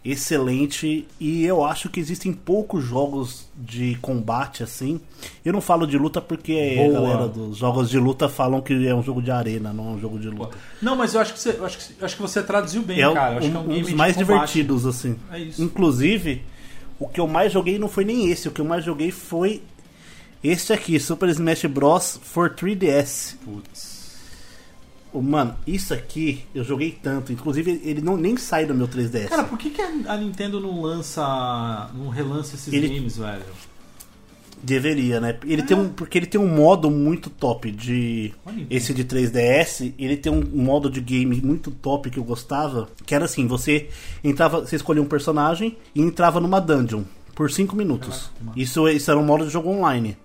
excelente 0.04 1.06
e 1.20 1.43
eu 1.45 1.64
acho 1.64 1.89
que 1.89 2.00
existem 2.00 2.32
poucos 2.32 2.84
jogos 2.84 3.45
de 3.56 3.97
combate 4.02 4.64
assim. 4.64 5.00
Eu 5.43 5.52
não 5.52 5.60
falo 5.62 5.86
de 5.86 5.97
luta 5.97 6.22
porque 6.22 6.78
a 6.80 6.84
Boa. 6.84 6.93
galera 6.93 7.28
dos 7.28 7.58
jogos 7.58 7.89
de 7.89 8.00
luta 8.00 8.30
falam 8.30 8.62
que 8.62 8.88
é 8.88 8.95
um 8.95 9.04
jogo 9.04 9.22
de 9.22 9.30
arena, 9.30 9.74
não 9.74 9.89
é 9.89 9.91
um 9.91 10.00
jogo 10.00 10.18
de 10.18 10.30
luta. 10.30 10.58
Não, 10.82 10.95
mas 10.95 11.14
eu 11.14 11.22
acho 11.22 11.34
que 11.34 11.39
você, 11.39 11.50
eu 11.52 11.66
acho 11.66 11.78
que, 11.78 12.06
acho 12.06 12.16
que 12.16 12.22
você 12.22 12.41
traduziu 12.41 12.82
bem, 12.82 13.02
É 13.02 13.10
um, 13.10 13.14
cara. 13.14 13.34
Eu 13.34 13.38
acho 13.39 13.50
que 13.52 13.56
é 13.56 13.60
um 13.60 13.72
um 13.72 13.82
dos 13.82 13.93
mais 13.93 14.16
divertidos 14.16 14.86
assim. 14.86 15.18
É 15.32 15.39
isso. 15.39 15.62
Inclusive, 15.62 16.43
o 16.97 17.08
que 17.08 17.20
eu 17.20 17.28
mais 17.28 17.52
joguei 17.52 17.78
não 17.78 17.89
foi 17.89 18.06
nem 18.06 18.30
esse, 18.30 18.47
o 18.47 18.52
que 18.52 18.62
eu 18.62 18.66
mais 18.66 18.86
joguei 18.86 19.12
foi 19.12 19.62
este 20.41 20.72
aqui, 20.72 20.97
Super 20.97 21.28
Smash 21.30 21.66
Bros 21.66 22.20
for 22.24 22.50
3DS. 22.52 23.36
Putz. 23.43 23.99
O- 25.12 25.22
Mano, 25.22 25.55
isso 25.66 25.93
aqui 25.93 26.43
eu 26.53 26.64
joguei 26.64 26.91
tanto, 26.91 27.32
inclusive 27.34 27.82
ele 27.84 28.01
não 28.01 28.16
nem 28.16 28.38
sai 28.38 28.66
do 28.66 28.76
meu 28.76 28.88
3DS. 28.88 29.28
Cara, 29.30 29.43
por 29.43 29.57
que, 29.57 29.70
que 29.72 29.82
a 29.82 30.18
Nintendo 30.18 30.60
não 30.60 30.82
lança. 30.82 31.89
não 31.95 32.10
relança 32.10 32.55
esses 32.55 32.72
Ele- 32.74 32.88
games, 32.89 33.18
velho? 33.18 33.43
Deveria, 34.62 35.22
né? 35.22 35.38
Ele 35.45 35.64
tem 35.64 35.78
um, 35.78 35.88
porque 35.88 36.18
ele 36.18 36.26
tem 36.26 36.39
um 36.39 36.53
modo 36.53 36.91
muito 36.91 37.30
top 37.30 37.72
de 37.72 38.34
Olha, 38.45 38.68
esse 38.70 38.93
de 38.93 39.05
3DS, 39.05 39.93
ele 39.97 40.18
tem 40.18 40.30
um 40.30 40.43
modo 40.43 40.89
de 40.89 40.99
game 40.99 41.39
muito 41.41 41.72
top 41.72 42.10
que 42.10 42.20
eu 42.20 42.26
gostava, 42.26 42.89
que 43.05 43.16
era 43.16 43.24
assim, 43.24 43.47
você 43.47 43.88
entrava, 44.22 44.60
você 44.60 44.76
escolhia 44.76 45.01
um 45.01 45.05
personagem 45.05 45.78
e 45.95 46.01
entrava 46.01 46.41
numa 46.41 46.60
dungeon 46.60 47.03
por 47.34 47.49
5 47.49 47.74
minutos. 47.74 48.30
Caraca. 48.38 48.60
Isso, 48.60 48.89
isso 48.89 49.10
era 49.10 49.18
um 49.18 49.24
modo 49.24 49.45
de 49.45 49.49
jogo 49.49 49.70
online. 49.70 50.18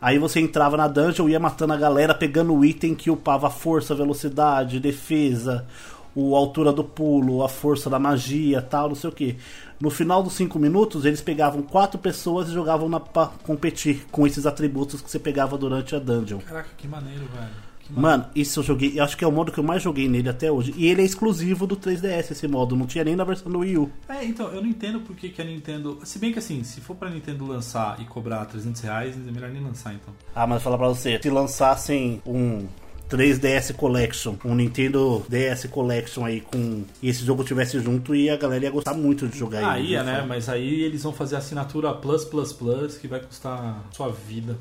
Aí 0.00 0.18
você 0.18 0.40
entrava 0.40 0.76
na 0.76 0.88
dungeon, 0.88 1.28
ia 1.28 1.40
matando 1.40 1.72
a 1.72 1.76
galera, 1.76 2.14
pegando 2.14 2.54
o 2.54 2.64
item 2.64 2.94
que 2.94 3.10
upava 3.10 3.48
força, 3.48 3.94
velocidade, 3.94 4.78
defesa, 4.78 5.66
o 6.14 6.36
altura 6.36 6.72
do 6.72 6.84
pulo, 6.84 7.42
a 7.42 7.48
força 7.48 7.88
da 7.88 7.98
magia, 7.98 8.60
tal, 8.60 8.88
não 8.88 8.94
sei 8.94 9.10
o 9.10 9.12
que. 9.12 9.36
No 9.78 9.90
final 9.90 10.22
dos 10.22 10.32
5 10.34 10.58
minutos, 10.58 11.04
eles 11.04 11.20
pegavam 11.20 11.62
quatro 11.62 11.98
pessoas 11.98 12.48
e 12.48 12.52
jogavam 12.52 12.88
na, 12.88 12.98
pra 12.98 13.26
competir 13.42 14.06
com 14.10 14.26
esses 14.26 14.46
atributos 14.46 15.02
que 15.02 15.10
você 15.10 15.18
pegava 15.18 15.58
durante 15.58 15.94
a 15.94 15.98
dungeon. 15.98 16.38
Caraca, 16.38 16.70
que 16.76 16.88
maneiro, 16.88 17.26
velho. 17.26 17.66
Mano, 17.90 18.26
isso 18.34 18.60
eu 18.60 18.64
joguei, 18.64 18.98
eu 18.98 19.04
acho 19.04 19.16
que 19.16 19.24
é 19.24 19.28
o 19.28 19.32
modo 19.32 19.52
que 19.52 19.58
eu 19.58 19.64
mais 19.64 19.82
joguei 19.82 20.08
nele 20.08 20.28
até 20.28 20.50
hoje. 20.50 20.74
E 20.76 20.86
ele 20.86 21.02
é 21.02 21.04
exclusivo 21.04 21.66
do 21.66 21.76
3DS, 21.76 22.30
esse 22.32 22.48
modo, 22.48 22.74
não 22.76 22.86
tinha 22.86 23.04
nem 23.04 23.14
na 23.16 23.24
versão 23.24 23.50
do 23.50 23.58
Wii 23.60 23.78
U. 23.78 23.90
É, 24.08 24.24
então, 24.24 24.48
eu 24.48 24.60
não 24.60 24.68
entendo 24.68 25.00
por 25.00 25.14
que, 25.16 25.28
que 25.28 25.40
a 25.40 25.44
Nintendo. 25.44 25.98
Se 26.04 26.18
bem 26.18 26.32
que 26.32 26.38
assim, 26.38 26.62
se 26.64 26.80
for 26.80 26.96
pra 26.96 27.10
Nintendo 27.10 27.46
lançar 27.46 28.00
e 28.00 28.04
cobrar 28.04 28.44
300 28.46 28.80
reais, 28.82 29.14
é 29.16 29.30
melhor 29.30 29.50
nem 29.50 29.62
lançar 29.62 29.94
então. 29.94 30.12
Ah, 30.34 30.46
mas 30.46 30.62
falar 30.62 30.78
pra 30.78 30.88
você, 30.88 31.18
se 31.22 31.30
lançassem 31.30 32.20
um 32.26 32.66
3DS 33.08 33.72
Collection, 33.74 34.34
um 34.44 34.54
Nintendo 34.54 35.24
DS 35.28 35.66
Collection 35.70 36.24
aí 36.24 36.40
com 36.40 36.82
e 37.00 37.08
esse 37.08 37.24
jogo 37.24 37.44
tivesse 37.44 37.78
junto 37.78 38.14
e 38.16 38.28
a 38.28 38.36
galera 38.36 38.64
ia 38.64 38.70
gostar 38.70 38.94
muito 38.94 39.28
de 39.28 39.38
jogar 39.38 39.64
Ah, 39.72 39.78
ele. 39.78 39.90
ia, 39.90 40.02
né? 40.02 40.24
Mas 40.26 40.48
aí 40.48 40.82
eles 40.82 41.04
vão 41.04 41.12
fazer 41.12 41.36
a 41.36 41.38
assinatura 41.38 41.92
Plus 41.94 42.24
Plus 42.24 42.52
Plus, 42.52 42.96
que 42.98 43.06
vai 43.06 43.20
custar 43.20 43.80
sua 43.92 44.08
vida. 44.10 44.56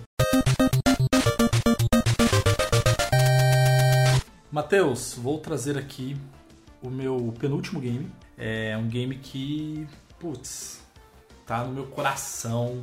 Matheus, 4.55 5.15
vou 5.21 5.37
trazer 5.39 5.77
aqui 5.77 6.15
o 6.81 6.89
meu 6.89 7.33
penúltimo 7.37 7.77
game. 7.81 8.09
É 8.37 8.77
um 8.77 8.87
game 8.87 9.13
que, 9.17 9.85
putz, 10.17 10.81
tá 11.45 11.65
no 11.65 11.73
meu 11.73 11.85
coração. 11.87 12.81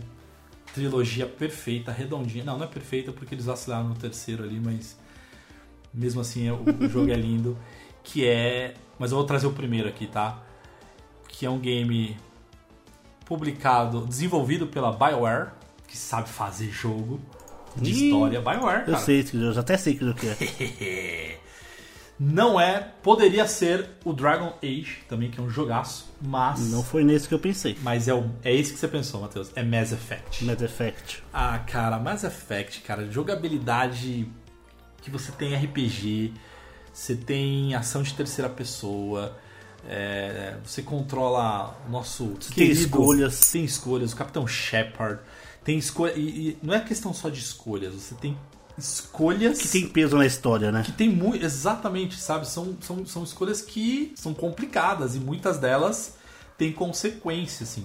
Trilogia 0.74 1.26
perfeita, 1.26 1.90
redondinha. 1.90 2.44
Não, 2.44 2.58
não 2.58 2.64
é 2.66 2.68
perfeita 2.68 3.10
porque 3.10 3.34
eles 3.34 3.46
vacilaram 3.46 3.88
no 3.88 3.94
terceiro 3.94 4.44
ali, 4.44 4.60
mas 4.62 4.98
mesmo 5.94 6.20
assim 6.20 6.46
é- 6.46 6.52
o, 6.52 6.62
o 6.62 6.88
jogo 6.90 7.10
é 7.10 7.14
lindo. 7.14 7.56
Que 8.04 8.26
é. 8.28 8.74
Mas 8.98 9.10
eu 9.10 9.16
vou 9.16 9.24
trazer 9.26 9.46
o 9.46 9.52
primeiro 9.54 9.88
aqui, 9.88 10.06
tá? 10.06 10.42
Que 11.26 11.46
é 11.46 11.50
um 11.50 11.58
game 11.58 12.18
publicado, 13.24 14.06
desenvolvido 14.06 14.66
pela 14.66 14.92
BioWare, 14.92 15.52
que 15.88 15.96
sabe 15.96 16.28
fazer 16.28 16.70
jogo 16.70 17.18
de 17.76 17.90
Ih, 17.92 18.04
história. 18.10 18.42
BioWare, 18.42 18.80
Eu 18.80 18.86
cara. 18.92 18.98
sei, 18.98 19.24
que 19.24 19.38
eu 19.38 19.54
já 19.54 19.62
até 19.62 19.78
sei 19.78 19.94
que 19.94 20.04
jogo 20.04 20.18
que 20.18 20.28
é. 20.28 21.38
Não 22.18 22.60
é, 22.60 22.92
poderia 23.02 23.46
ser 23.48 23.88
o 24.04 24.12
Dragon 24.12 24.52
Age, 24.62 24.98
também 25.08 25.30
que 25.30 25.40
é 25.40 25.42
um 25.42 25.50
jogaço, 25.50 26.08
mas 26.20 26.70
Não 26.70 26.82
foi 26.82 27.02
nesse 27.02 27.26
que 27.26 27.34
eu 27.34 27.38
pensei. 27.38 27.76
mas 27.82 28.06
é, 28.06 28.14
o, 28.14 28.30
é 28.44 28.54
esse 28.54 28.72
que 28.74 28.78
você 28.78 28.86
pensou, 28.86 29.20
Matheus. 29.20 29.50
É 29.56 29.62
Mass 29.62 29.90
Effect. 29.92 30.44
Mass 30.44 30.62
Effect. 30.62 31.22
Ah, 31.32 31.58
cara, 31.60 31.98
Mass 31.98 32.22
Effect, 32.22 32.80
cara, 32.82 33.10
jogabilidade 33.10 34.28
que 35.02 35.10
você 35.10 35.32
tem 35.32 35.52
RPG, 35.54 36.32
você 36.92 37.16
tem 37.16 37.74
ação 37.74 38.02
de 38.04 38.14
terceira 38.14 38.48
pessoa, 38.48 39.36
é, 39.88 40.56
você 40.64 40.80
controla 40.80 41.76
o 41.88 41.90
nosso 41.90 42.36
Você 42.40 42.54
tem 42.54 42.70
escolhas. 42.70 43.50
tem 43.50 43.64
escolhas, 43.64 44.12
o 44.12 44.16
Capitão 44.16 44.46
Shepard 44.46 45.20
tem 45.64 45.76
escolha 45.78 46.12
e, 46.16 46.20
e 46.50 46.58
não 46.62 46.72
é 46.72 46.78
questão 46.80 47.12
só 47.12 47.28
de 47.28 47.40
escolhas, 47.40 47.94
você 47.94 48.14
tem 48.14 48.38
escolhas 48.78 49.60
Que 49.60 49.68
tem 49.68 49.88
peso 49.88 50.16
na 50.16 50.26
história, 50.26 50.72
né? 50.72 50.82
que 50.84 50.92
tem 50.92 51.08
muito. 51.08 51.44
Exatamente, 51.44 52.16
sabe? 52.18 52.46
São, 52.48 52.76
são, 52.80 53.04
são 53.06 53.22
escolhas 53.24 53.60
que 53.62 54.12
são 54.16 54.32
complicadas 54.34 55.14
e 55.14 55.18
muitas 55.20 55.58
delas 55.58 56.16
têm 56.58 56.72
consequência, 56.72 57.64
assim. 57.64 57.84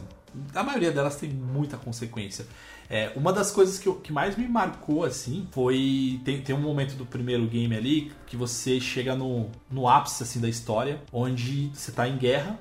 A 0.54 0.64
maioria 0.64 0.92
delas 0.92 1.16
tem 1.16 1.30
muita 1.30 1.78
consequência. 1.78 2.46
É, 2.90 3.12
uma 3.16 3.34
das 3.34 3.52
coisas 3.52 3.78
que, 3.80 3.88
eu- 3.88 3.96
que 3.96 4.14
mais 4.14 4.38
me 4.38 4.48
marcou, 4.48 5.04
assim, 5.04 5.48
foi. 5.52 6.22
Tem, 6.24 6.42
tem 6.42 6.56
um 6.56 6.62
momento 6.62 6.94
do 6.96 7.06
primeiro 7.06 7.46
game 7.48 7.76
ali 7.76 8.12
que 8.26 8.38
você 8.38 8.80
chega 8.80 9.16
no, 9.16 9.50
no 9.70 9.90
ápice 9.90 10.24
assim, 10.24 10.40
da 10.40 10.48
história, 10.48 11.02
onde 11.12 11.70
você 11.74 11.92
tá 11.92 12.08
em 12.08 12.18
guerra, 12.18 12.58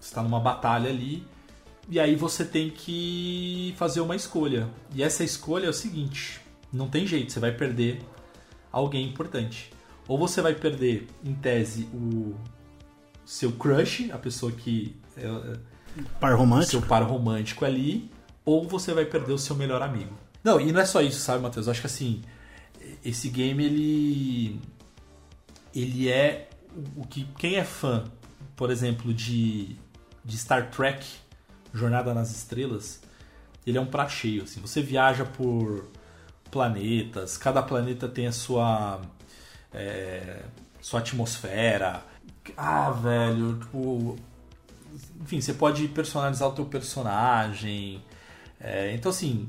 você 0.00 0.14
tá 0.14 0.22
numa 0.22 0.40
batalha 0.40 0.88
ali, 0.88 1.26
e 1.90 1.98
aí 2.00 2.14
você 2.16 2.44
tem 2.44 2.70
que 2.70 3.74
fazer 3.76 4.00
uma 4.00 4.16
escolha. 4.16 4.68
E 4.94 5.02
essa 5.02 5.22
escolha 5.24 5.66
é 5.66 5.70
o 5.70 5.74
seguinte: 5.74 6.40
não 6.72 6.88
tem 6.88 7.06
jeito, 7.06 7.32
você 7.32 7.40
vai 7.40 7.52
perder 7.52 8.00
alguém 8.70 9.06
importante. 9.06 9.72
Ou 10.06 10.18
você 10.18 10.40
vai 10.40 10.54
perder, 10.54 11.06
em 11.24 11.34
tese, 11.34 11.84
o 11.92 12.34
seu 13.24 13.52
crush, 13.52 14.10
a 14.10 14.18
pessoa 14.18 14.50
que 14.52 14.96
é, 15.16 15.26
é 15.26 15.78
Par 16.20 16.30
seu 16.30 16.38
romântico. 16.38 16.86
par 16.86 17.02
romântico 17.02 17.64
ali, 17.64 18.10
ou 18.44 18.66
você 18.66 18.94
vai 18.94 19.04
perder 19.04 19.32
o 19.32 19.38
seu 19.38 19.56
melhor 19.56 19.82
amigo. 19.82 20.16
Não, 20.42 20.60
e 20.60 20.72
não 20.72 20.80
é 20.80 20.86
só 20.86 21.02
isso, 21.02 21.20
sabe, 21.20 21.42
Matheus? 21.42 21.66
Eu 21.66 21.72
acho 21.72 21.80
que 21.80 21.86
assim, 21.86 22.22
esse 23.04 23.28
game 23.28 23.64
ele 23.64 24.60
ele 25.74 26.08
é 26.08 26.48
o 26.96 27.04
que 27.04 27.24
quem 27.36 27.56
é 27.56 27.64
fã, 27.64 28.04
por 28.56 28.70
exemplo, 28.70 29.12
de 29.12 29.76
de 30.24 30.36
Star 30.36 30.70
Trek, 30.70 31.06
Jornada 31.72 32.12
nas 32.14 32.30
Estrelas, 32.30 33.00
ele 33.66 33.78
é 33.78 33.80
um 33.80 33.86
prato 33.86 34.12
cheio, 34.12 34.42
assim. 34.44 34.60
Você 34.60 34.82
viaja 34.82 35.24
por 35.24 35.88
planetas, 36.50 37.36
cada 37.36 37.62
planeta 37.62 38.08
tem 38.08 38.26
a 38.26 38.32
sua 38.32 39.00
é, 39.72 40.42
sua 40.80 41.00
atmosfera. 41.00 42.02
Ah, 42.56 42.90
velho, 42.90 43.58
tipo, 43.58 44.16
enfim, 45.20 45.40
você 45.40 45.52
pode 45.54 45.86
personalizar 45.88 46.48
o 46.48 46.52
teu 46.52 46.64
personagem. 46.64 48.02
É, 48.60 48.92
então, 48.94 49.10
assim, 49.10 49.46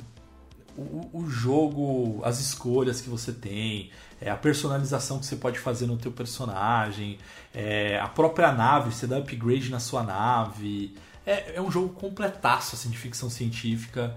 o, 1.14 1.28
jogo, 1.30 2.22
as 2.24 2.40
escolhas 2.40 3.02
que 3.02 3.10
você 3.10 3.32
tem, 3.32 3.92
é, 4.22 4.30
a 4.30 4.36
personalização 4.36 5.20
que 5.20 5.26
você 5.26 5.36
pode 5.36 5.60
fazer 5.60 5.86
no 5.86 5.98
teu 5.98 6.12
personagem, 6.12 7.18
é, 7.54 8.00
a 8.00 8.08
própria 8.08 8.52
nave, 8.52 8.94
você 8.94 9.08
dá 9.08 9.18
upgrade 9.18 9.70
na 9.70 9.80
sua 9.80 10.04
nave. 10.04 10.96
É, 11.26 11.56
é 11.56 11.62
um 11.62 11.70
jogo 11.70 11.90
completaço 11.90 12.76
assim, 12.76 12.90
de 12.90 12.98
ficção 12.98 13.30
científica 13.30 14.16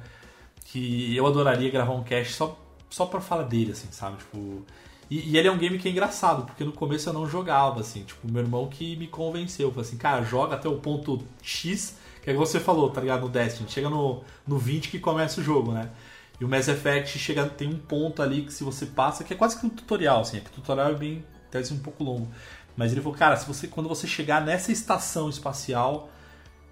que 0.66 1.14
eu 1.16 1.26
adoraria 1.26 1.70
gravar 1.70 1.92
um 1.92 2.02
cast 2.02 2.32
só, 2.32 2.58
só 2.92 3.06
pra 3.06 3.20
falar 3.20 3.44
dele, 3.44 3.72
assim, 3.72 3.88
sabe? 3.90 4.18
Tipo, 4.18 4.62
e, 5.10 5.30
e 5.30 5.38
ele 5.38 5.48
é 5.48 5.50
um 5.50 5.56
game 5.56 5.78
que 5.78 5.88
é 5.88 5.90
engraçado, 5.90 6.44
porque 6.44 6.62
no 6.62 6.72
começo 6.72 7.08
eu 7.08 7.12
não 7.12 7.26
jogava, 7.26 7.80
assim, 7.80 8.04
tipo, 8.04 8.30
meu 8.30 8.42
irmão 8.42 8.68
que 8.68 8.96
me 8.96 9.06
convenceu, 9.06 9.70
falou 9.70 9.82
assim, 9.82 9.96
cara, 9.96 10.22
joga 10.22 10.56
até 10.56 10.68
o 10.68 10.76
ponto 10.76 11.22
X, 11.42 11.96
que 12.22 12.30
é 12.30 12.32
que 12.34 12.38
você 12.38 12.60
falou, 12.60 12.90
tá 12.90 13.00
ligado? 13.00 13.22
No 13.22 13.28
Destiny, 13.28 13.68
chega 13.68 13.88
no, 13.88 14.22
no 14.46 14.58
20 14.58 14.90
que 14.90 14.98
começa 14.98 15.40
o 15.40 15.44
jogo, 15.44 15.72
né? 15.72 15.90
E 16.38 16.44
o 16.44 16.48
Mass 16.48 16.68
Effect 16.68 17.18
chega, 17.18 17.46
tem 17.46 17.68
um 17.68 17.78
ponto 17.78 18.22
ali 18.22 18.42
que 18.42 18.52
se 18.52 18.62
você 18.62 18.84
passa, 18.84 19.24
que 19.24 19.32
é 19.32 19.36
quase 19.36 19.58
que 19.58 19.64
um 19.64 19.70
tutorial, 19.70 20.20
assim, 20.20 20.36
é 20.36 20.40
que 20.40 20.50
o 20.50 20.52
tutorial 20.52 20.90
é 20.90 20.94
bem, 20.94 21.24
deve 21.50 21.66
ser 21.66 21.74
um 21.74 21.78
pouco 21.78 22.04
longo. 22.04 22.28
Mas 22.76 22.92
ele 22.92 23.00
falou, 23.00 23.16
cara, 23.16 23.36
se 23.36 23.46
você, 23.46 23.66
quando 23.68 23.88
você 23.88 24.06
chegar 24.06 24.44
nessa 24.44 24.70
estação 24.70 25.28
espacial, 25.30 26.10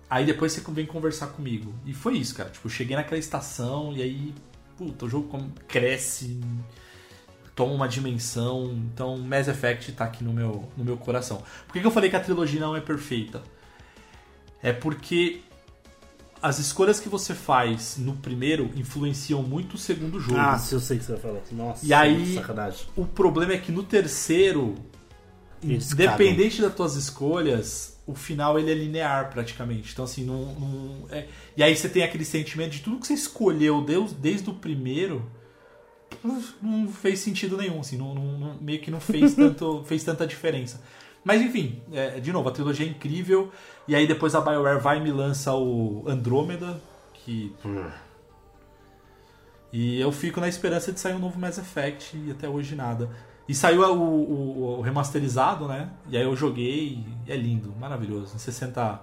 aí 0.09 0.27
depois 0.27 0.53
você 0.53 0.61
vem 0.71 0.87
conversar 0.87 1.29
comigo. 1.29 1.75
E 1.87 1.95
foi 1.95 2.19
isso, 2.19 2.35
cara. 2.35 2.51
Tipo, 2.51 2.67
eu 2.67 2.71
cheguei 2.71 2.97
naquela 2.97 3.19
estação 3.19 3.93
e 3.95 4.03
aí, 4.03 4.35
puta, 4.81 5.05
o 5.05 5.09
jogo 5.11 5.39
cresce, 5.69 6.41
toma 7.55 7.75
uma 7.75 7.87
dimensão. 7.87 8.73
Então, 8.73 9.19
Mass 9.19 9.47
Effect 9.47 9.93
tá 9.93 10.07
aqui 10.07 10.25
no 10.25 10.33
meu, 10.33 10.71
no 10.75 10.83
meu 10.83 10.97
coração. 10.97 11.43
Por 11.67 11.75
que, 11.75 11.81
que 11.81 11.87
eu 11.87 11.91
falei 11.91 12.09
que 12.09 12.17
a 12.17 12.21
trilogia 12.21 12.59
não 12.59 12.75
é 12.75 12.81
perfeita? 12.81 13.43
É 14.63 14.73
porque 14.73 15.43
as 16.41 16.59
escolhas 16.59 16.99
que 16.99 17.11
você 17.11 17.35
faz 17.35 17.99
no 17.99 18.15
primeiro 18.17 18.71
influenciam 18.75 19.43
muito 19.43 19.75
o 19.75 19.79
segundo 19.79 20.19
jogo. 20.19 20.39
Ah, 20.39 20.59
se 20.59 20.75
eu 20.75 20.81
sei 20.81 20.97
que 20.97 21.05
você 21.05 21.13
vai 21.13 21.21
falar. 21.21 21.41
Nossa, 21.53 21.85
E 21.85 21.93
aí- 21.93 22.35
sacanagem. 22.37 22.87
O 22.97 23.05
problema 23.05 23.53
é 23.53 23.59
que 23.59 23.71
no 23.71 23.83
terceiro, 23.83 24.75
Eles 25.63 25.93
independente 25.93 26.63
das 26.63 26.75
tuas 26.75 26.97
escolhas, 26.97 27.99
o 28.07 28.15
final 28.15 28.59
ele 28.59 28.71
é 28.71 28.75
linear 28.75 29.31
praticamente. 29.31 29.93
Então 29.93 30.05
assim, 30.05 30.25
não, 30.25 30.55
não- 30.55 31.07
é- 31.11 31.27
e 31.57 31.63
aí 31.63 31.77
você 31.77 31.89
tem 31.89 32.03
aquele 32.03 32.25
sentimento 32.25 32.71
de 32.73 32.81
tudo 32.81 32.99
que 32.99 33.07
você 33.07 33.15
escolheu 33.15 33.83
desde, 33.83 34.15
desde 34.17 34.49
o 34.51 34.55
primeiro 34.55 35.31
não, 36.61 36.89
fez 36.89 37.21
sentido 37.21 37.57
nenhum, 37.57 37.81
assim, 37.81 37.97
não, 37.97 38.15
não- 38.15 38.57
meio 38.61 38.81
que 38.81 38.91
não 38.91 39.01
fez 39.01 39.35
tanto 39.37 39.83
fez 39.85 40.03
tanta 40.03 40.27
diferença. 40.27 40.81
Mas 41.23 41.43
enfim, 41.43 41.83
é, 41.93 42.19
de 42.19 42.33
novo, 42.33 42.49
a 42.49 42.53
trilogia 42.53 42.87
é 42.87 42.89
incrível. 42.89 43.53
E 43.87 43.95
aí 43.95 44.07
depois 44.07 44.35
a 44.35 44.41
BioWare 44.41 44.81
vai 44.81 44.97
e 44.97 45.01
me 45.01 45.13
lança 45.13 45.55
o 45.55 46.05
Andrômeda, 46.07 46.81
que 47.13 47.55
e 49.73 50.01
eu 50.01 50.11
fico 50.11 50.41
na 50.41 50.49
esperança 50.49 50.91
de 50.93 50.99
sair 50.99 51.15
um 51.15 51.19
novo 51.19 51.39
Mass 51.39 51.59
Effect 51.59 52.17
e 52.17 52.31
até 52.31 52.49
hoje 52.49 52.75
nada. 52.75 53.09
E 53.51 53.55
saiu 53.55 53.83
o, 53.83 53.95
o- 53.99 54.79
o 54.79 54.81
remasterizado, 54.81 55.67
né? 55.67 55.89
E 56.09 56.17
aí 56.17 56.23
eu 56.23 56.37
joguei 56.37 57.05
e 57.27 57.33
é 57.33 57.37
lindo, 57.37 57.75
maravilhoso. 57.81 58.37
Em 58.37 58.39
60 58.39 59.01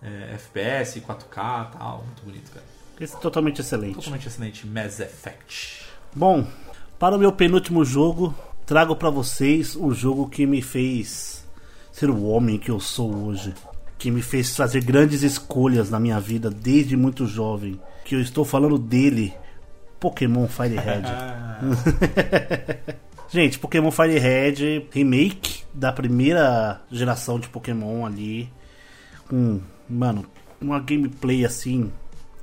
é, 0.00 0.34
FPS, 0.34 1.00
4K 1.00 1.68
e 1.68 1.76
tal. 1.76 2.04
Muito 2.06 2.22
bonito, 2.24 2.52
cara. 2.52 2.64
Esse 3.00 3.16
é 3.16 3.18
totalmente 3.18 3.60
excelente. 3.60 3.94
Totalmente 3.96 4.28
excelente. 4.28 4.64
Mass 4.64 5.00
Effect. 5.00 5.84
Bom, 6.14 6.46
para 7.00 7.16
o 7.16 7.18
meu 7.18 7.32
penúltimo 7.32 7.84
jogo, 7.84 8.32
trago 8.64 8.94
pra 8.94 9.10
vocês 9.10 9.74
o 9.74 9.92
jogo 9.92 10.28
que 10.28 10.46
me 10.46 10.62
fez 10.62 11.44
ser 11.90 12.10
o 12.10 12.24
homem 12.26 12.58
que 12.58 12.70
eu 12.70 12.78
sou 12.78 13.12
hoje. 13.24 13.52
Que 13.98 14.08
me 14.10 14.22
fez 14.22 14.54
fazer 14.56 14.84
grandes 14.84 15.22
escolhas 15.24 15.90
na 15.90 15.98
minha 15.98 16.20
vida 16.20 16.48
desde 16.48 16.96
muito 16.96 17.26
jovem. 17.26 17.80
Que 18.04 18.14
eu 18.14 18.20
estou 18.20 18.44
falando 18.44 18.78
dele, 18.78 19.34
Pokémon 19.98 20.46
Firehead. 20.46 21.08
Gente, 23.30 23.58
Pokémon 23.58 23.90
Firehead, 23.90 24.86
remake 24.90 25.62
da 25.74 25.92
primeira 25.92 26.80
geração 26.90 27.38
de 27.38 27.48
Pokémon 27.48 28.06
ali. 28.06 28.50
Com, 29.28 29.60
mano, 29.88 30.24
uma 30.58 30.80
gameplay 30.80 31.44
assim, 31.44 31.92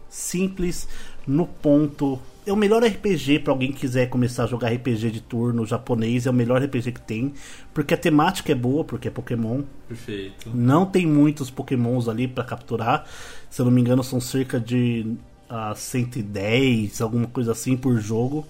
simples, 0.08 0.88
no 1.26 1.48
ponto. 1.48 2.20
É 2.46 2.54
o 2.54 2.56
melhor 2.56 2.84
RPG 2.84 3.40
pra 3.40 3.52
alguém 3.52 3.72
que 3.72 3.80
quiser 3.80 4.08
começar 4.08 4.44
a 4.44 4.48
jogar 4.48 4.72
RPG 4.72 5.10
de 5.10 5.22
turno 5.22 5.66
japonês. 5.66 6.28
É 6.28 6.30
o 6.30 6.34
melhor 6.34 6.64
RPG 6.64 6.92
que 6.92 7.02
tem. 7.02 7.34
Porque 7.74 7.96
a 7.96 7.98
temática 7.98 8.52
é 8.52 8.56
boa, 8.56 8.84
porque 8.84 9.08
é 9.08 9.12
Pokémon. 9.12 9.64
perfeito. 9.88 10.52
Não 10.54 10.86
tem 10.86 11.08
muitos 11.08 11.50
Pokémons 11.50 12.08
ali 12.08 12.28
pra 12.28 12.44
capturar. 12.44 13.08
Se 13.50 13.60
eu 13.60 13.66
não 13.66 13.72
me 13.72 13.82
engano, 13.82 14.04
são 14.04 14.22
cerca 14.22 14.60
de 14.60 15.18
ah, 15.50 15.74
110, 15.76 17.02
alguma 17.02 17.26
coisa 17.26 17.54
assim 17.54 17.76
por 17.76 18.00
jogo. 18.00 18.46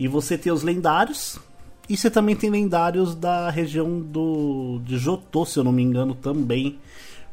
E 0.00 0.08
você 0.08 0.36
tem 0.36 0.50
os 0.50 0.62
lendários. 0.64 1.38
E 1.88 1.96
você 1.96 2.10
também 2.10 2.34
tem 2.34 2.48
lendários 2.50 3.14
da 3.14 3.50
região 3.50 4.00
do 4.00 4.80
de 4.84 4.96
Jotô, 4.96 5.44
se 5.44 5.58
eu 5.58 5.64
não 5.64 5.72
me 5.72 5.82
engano, 5.82 6.14
também. 6.14 6.78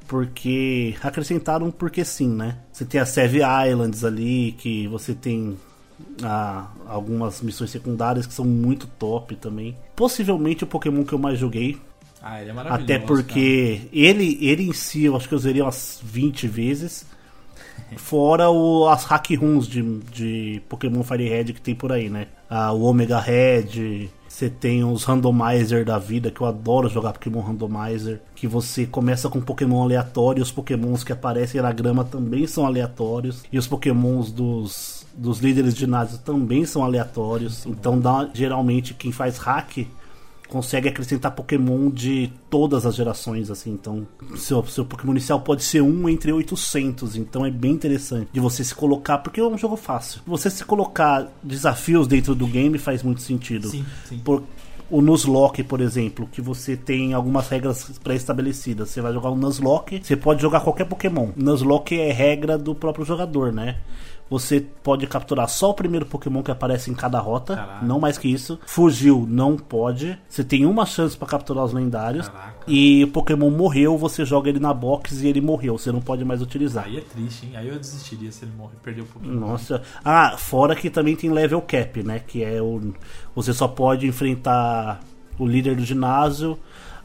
Porque 0.07 0.95
acrescentaram 1.01 1.69
porque 1.71 2.03
sim, 2.05 2.29
né? 2.29 2.57
Você 2.71 2.85
tem 2.85 2.99
as 2.99 3.09
Save 3.09 3.39
Islands 3.69 4.03
ali, 4.05 4.53
que 4.57 4.87
você 4.87 5.13
tem 5.13 5.57
ah, 6.23 6.67
algumas 6.87 7.41
missões 7.41 7.69
secundárias 7.71 8.25
que 8.25 8.33
são 8.33 8.45
muito 8.45 8.87
top 8.99 9.35
também. 9.35 9.75
Possivelmente 9.95 10.63
o 10.63 10.67
Pokémon 10.67 11.03
que 11.03 11.13
eu 11.13 11.19
mais 11.19 11.37
joguei, 11.37 11.77
Ah, 12.21 12.41
ele 12.41 12.51
é 12.51 12.53
maravilhoso. 12.53 12.83
até 12.83 12.99
porque 12.99 13.81
ele, 13.91 14.37
ele 14.41 14.63
em 14.69 14.73
si, 14.73 15.03
eu 15.03 15.15
acho 15.15 15.27
que 15.27 15.33
eu 15.33 15.37
usei 15.37 15.61
umas 15.61 15.99
20 16.03 16.47
vezes. 16.47 17.05
Fora 17.95 18.49
o, 18.49 18.87
as 18.87 19.03
hack 19.05 19.31
runs 19.39 19.67
de, 19.67 19.81
de 20.11 20.61
Pokémon 20.69 21.03
Firehead 21.03 21.53
que 21.53 21.61
tem 21.61 21.75
por 21.75 21.91
aí, 21.91 22.09
né? 22.09 22.27
Ah, 22.49 22.71
o 22.71 22.83
Omega 22.83 23.19
Red, 23.19 24.09
você 24.37 24.49
tem 24.49 24.83
os 24.83 25.03
randomizer 25.03 25.83
da 25.83 25.97
vida, 25.97 26.29
que 26.29 26.41
eu 26.41 26.47
adoro 26.47 26.87
jogar 26.87 27.13
Pokémon 27.13 27.41
Randomizer. 27.41 28.21
Que 28.35 28.47
você 28.47 28.85
começa 28.85 29.29
com 29.29 29.41
Pokémon 29.41 29.81
aleatório, 29.81 30.43
os 30.43 30.51
Pokémons 30.51 31.03
que 31.03 31.11
aparecem 31.11 31.59
na 31.61 31.71
grama 31.71 32.03
também 32.03 32.45
são 32.45 32.65
aleatórios. 32.65 33.43
E 33.51 33.57
os 33.57 33.67
Pokémons 33.67 34.31
dos, 34.31 35.05
dos 35.15 35.39
líderes 35.39 35.73
de 35.73 35.79
ginásio 35.79 36.19
também 36.19 36.65
são 36.65 36.83
aleatórios. 36.83 37.65
Então 37.65 37.99
dá, 37.99 38.29
geralmente 38.33 38.93
quem 38.93 39.11
faz 39.11 39.37
hack 39.37 39.87
consegue 40.47 40.87
acrescentar 40.87 41.31
Pokémon 41.33 41.89
de 41.89 42.31
todas 42.49 42.85
as 42.85 42.95
gerações, 42.95 43.51
assim. 43.51 43.71
Então, 43.71 44.07
seu, 44.35 44.65
seu 44.65 44.85
Pokémon 44.85 45.11
inicial 45.11 45.39
pode 45.41 45.63
ser 45.63 45.81
um 45.81 46.07
entre 46.07 46.31
800. 46.31 47.15
Então, 47.15 47.45
é 47.45 47.51
bem 47.51 47.71
interessante 47.71 48.29
de 48.31 48.39
você 48.39 48.63
se 48.63 48.73
colocar, 48.73 49.17
porque 49.19 49.39
é 49.39 49.43
um 49.43 49.57
jogo 49.57 49.75
fácil. 49.75 50.21
Você 50.25 50.49
se 50.49 50.63
colocar 50.63 51.27
desafios 51.43 52.07
dentro 52.07 52.33
do 52.33 52.47
game 52.47 52.77
faz 52.77 53.03
muito 53.03 53.21
sentido. 53.21 53.69
Sim, 53.69 53.85
sim. 54.07 54.19
Por- 54.19 54.43
o 54.89 55.01
Nuzlocke, 55.01 55.63
por 55.63 55.81
exemplo, 55.81 56.29
que 56.31 56.41
você 56.41 56.77
tem 56.77 57.13
algumas 57.13 57.49
regras 57.49 57.91
pré-estabelecidas. 58.01 58.89
Você 58.89 59.01
vai 59.01 59.11
jogar 59.11 59.29
o 59.31 59.35
Nuzlocke, 59.35 59.99
você 60.01 60.15
pode 60.15 60.41
jogar 60.41 60.61
qualquer 60.61 60.85
Pokémon. 60.85 61.31
Nuzlocke 61.35 61.99
é 61.99 62.11
regra 62.13 62.57
do 62.57 62.73
próprio 62.73 63.03
jogador, 63.03 63.51
né? 63.51 63.79
Você 64.29 64.59
pode 64.59 65.07
capturar 65.07 65.47
só 65.47 65.69
o 65.69 65.73
primeiro 65.73 66.05
Pokémon 66.05 66.43
que 66.43 66.51
aparece 66.51 66.91
em 66.91 66.93
cada 66.93 67.19
rota, 67.19 67.55
Caraca. 67.55 67.85
não 67.85 67.99
mais 67.99 68.17
que 68.17 68.27
isso. 68.27 68.59
Fugiu, 68.65 69.25
não 69.27 69.55
pode. 69.55 70.19
Você 70.27 70.43
tem 70.43 70.65
uma 70.65 70.85
chance 70.85 71.15
pra 71.15 71.27
capturar 71.27 71.63
os 71.63 71.73
lendários. 71.73 72.27
Caraca. 72.27 72.57
E 72.67 73.03
o 73.05 73.07
Pokémon 73.07 73.49
morreu, 73.49 73.97
você 73.97 74.25
joga 74.25 74.49
ele 74.49 74.59
na 74.59 74.73
box 74.73 75.21
e 75.21 75.27
ele 75.27 75.39
morreu. 75.39 75.77
Você 75.77 75.91
não 75.91 76.01
pode 76.01 76.25
mais 76.25 76.41
utilizar. 76.41 76.85
Aí 76.85 76.97
é 76.97 77.01
triste, 77.01 77.45
hein? 77.45 77.53
Aí 77.55 77.67
eu 77.69 77.79
desistiria 77.79 78.31
se 78.31 78.43
ele 78.43 78.51
morrer, 78.57 78.75
perder 78.83 79.01
um 79.03 79.05
pouquinho. 79.05 79.33
Nossa. 79.39 79.81
Ah, 80.03 80.35
fora 80.37 80.75
que 80.75 80.89
também 80.89 81.15
tem 81.15 81.29
level 81.29 81.61
cap, 81.61 82.03
né? 82.03 82.19
Que 82.19 82.43
é 82.43 82.61
o. 82.61 82.93
Você 83.33 83.53
só 83.53 83.67
pode 83.67 84.05
enfrentar 84.05 84.99
o 85.39 85.45
líder 85.45 85.75
do 85.75 85.85
ginásio 85.85 86.57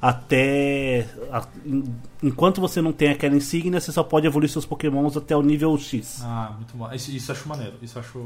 até. 0.03 1.07
a- 1.31 1.47
en- 1.65 1.85
enquanto 2.23 2.61
você 2.61 2.83
não 2.83 2.93
tem 2.93 3.11
aquela 3.11 3.37
insígnia, 3.37 3.81
você 3.81 3.93
só 3.93 4.03
pode 4.03 4.27
evoluir 4.27 4.51
seus 4.51 4.67
pokémons 4.67 5.17
até 5.17 5.37
o 5.37 5.43
nível 5.43 5.79
X. 5.79 6.21
Ah, 6.25 6.53
muito 6.57 6.77
bom. 6.77 6.93
Isso, 6.93 7.13
isso 7.13 7.31
acho 7.31 7.49
maneiro. 7.49 7.75
Isso 7.81 7.97
acho. 7.99 8.21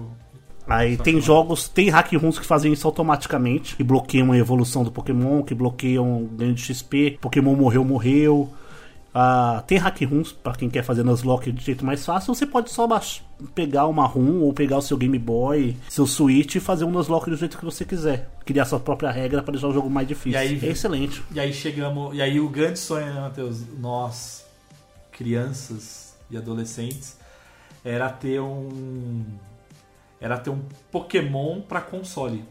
Aí 0.66 0.96
tem 0.96 1.20
jogos, 1.20 1.68
tem 1.68 1.90
hack 1.90 2.12
runs 2.14 2.40
que 2.40 2.46
fazem 2.46 2.72
isso 2.72 2.88
automaticamente, 2.88 3.76
que 3.76 3.84
bloqueiam 3.84 4.32
a 4.32 4.36
evolução 4.38 4.82
do 4.82 4.90
Pokémon, 4.90 5.42
que 5.44 5.54
bloqueiam 5.54 6.24
o 6.24 6.26
ganho 6.26 6.54
de 6.54 6.60
XP, 6.62 7.18
Pokémon 7.20 7.54
morreu, 7.54 7.84
morreu. 7.84 8.52
Ah, 9.18 9.64
tem 9.66 9.78
hack 9.78 10.02
runs 10.02 10.30
pra 10.30 10.52
quem 10.54 10.68
quer 10.68 10.82
fazer 10.82 11.02
Nuzlocke 11.02 11.50
de 11.50 11.64
jeito 11.64 11.86
mais 11.86 12.04
fácil, 12.04 12.34
você 12.34 12.44
pode 12.44 12.70
só 12.70 12.86
pegar 13.54 13.86
uma 13.86 14.06
run 14.06 14.42
ou 14.42 14.52
pegar 14.52 14.76
o 14.76 14.82
seu 14.82 14.94
Game 14.98 15.18
Boy, 15.18 15.74
seu 15.88 16.06
Switch 16.06 16.56
e 16.56 16.60
fazer 16.60 16.84
um 16.84 16.90
Nuzlocke 16.90 17.30
do 17.30 17.36
jeito 17.36 17.56
que 17.56 17.64
você 17.64 17.82
quiser. 17.82 18.28
Criar 18.44 18.66
sua 18.66 18.78
própria 18.78 19.10
regra 19.10 19.42
pra 19.42 19.52
deixar 19.52 19.68
o 19.68 19.72
jogo 19.72 19.88
mais 19.88 20.06
difícil. 20.06 20.38
Aí- 20.38 20.60
é 20.62 20.68
excelente. 20.68 21.22
E 21.32 21.40
aí 21.40 21.50
chegamos. 21.50 22.14
E 22.14 22.20
aí 22.20 22.38
o 22.38 22.46
grande 22.50 22.78
sonho, 22.78 23.06
né, 23.06 23.18
Matheus? 23.18 23.62
Nós, 23.78 24.44
crianças 25.10 26.14
e 26.30 26.36
adolescentes, 26.36 27.16
era 27.82 28.10
ter 28.10 28.38
um. 28.38 29.24
Era 30.20 30.36
ter 30.36 30.50
um 30.50 30.60
Pokémon 30.92 31.62
pra 31.62 31.80
console. 31.80 32.44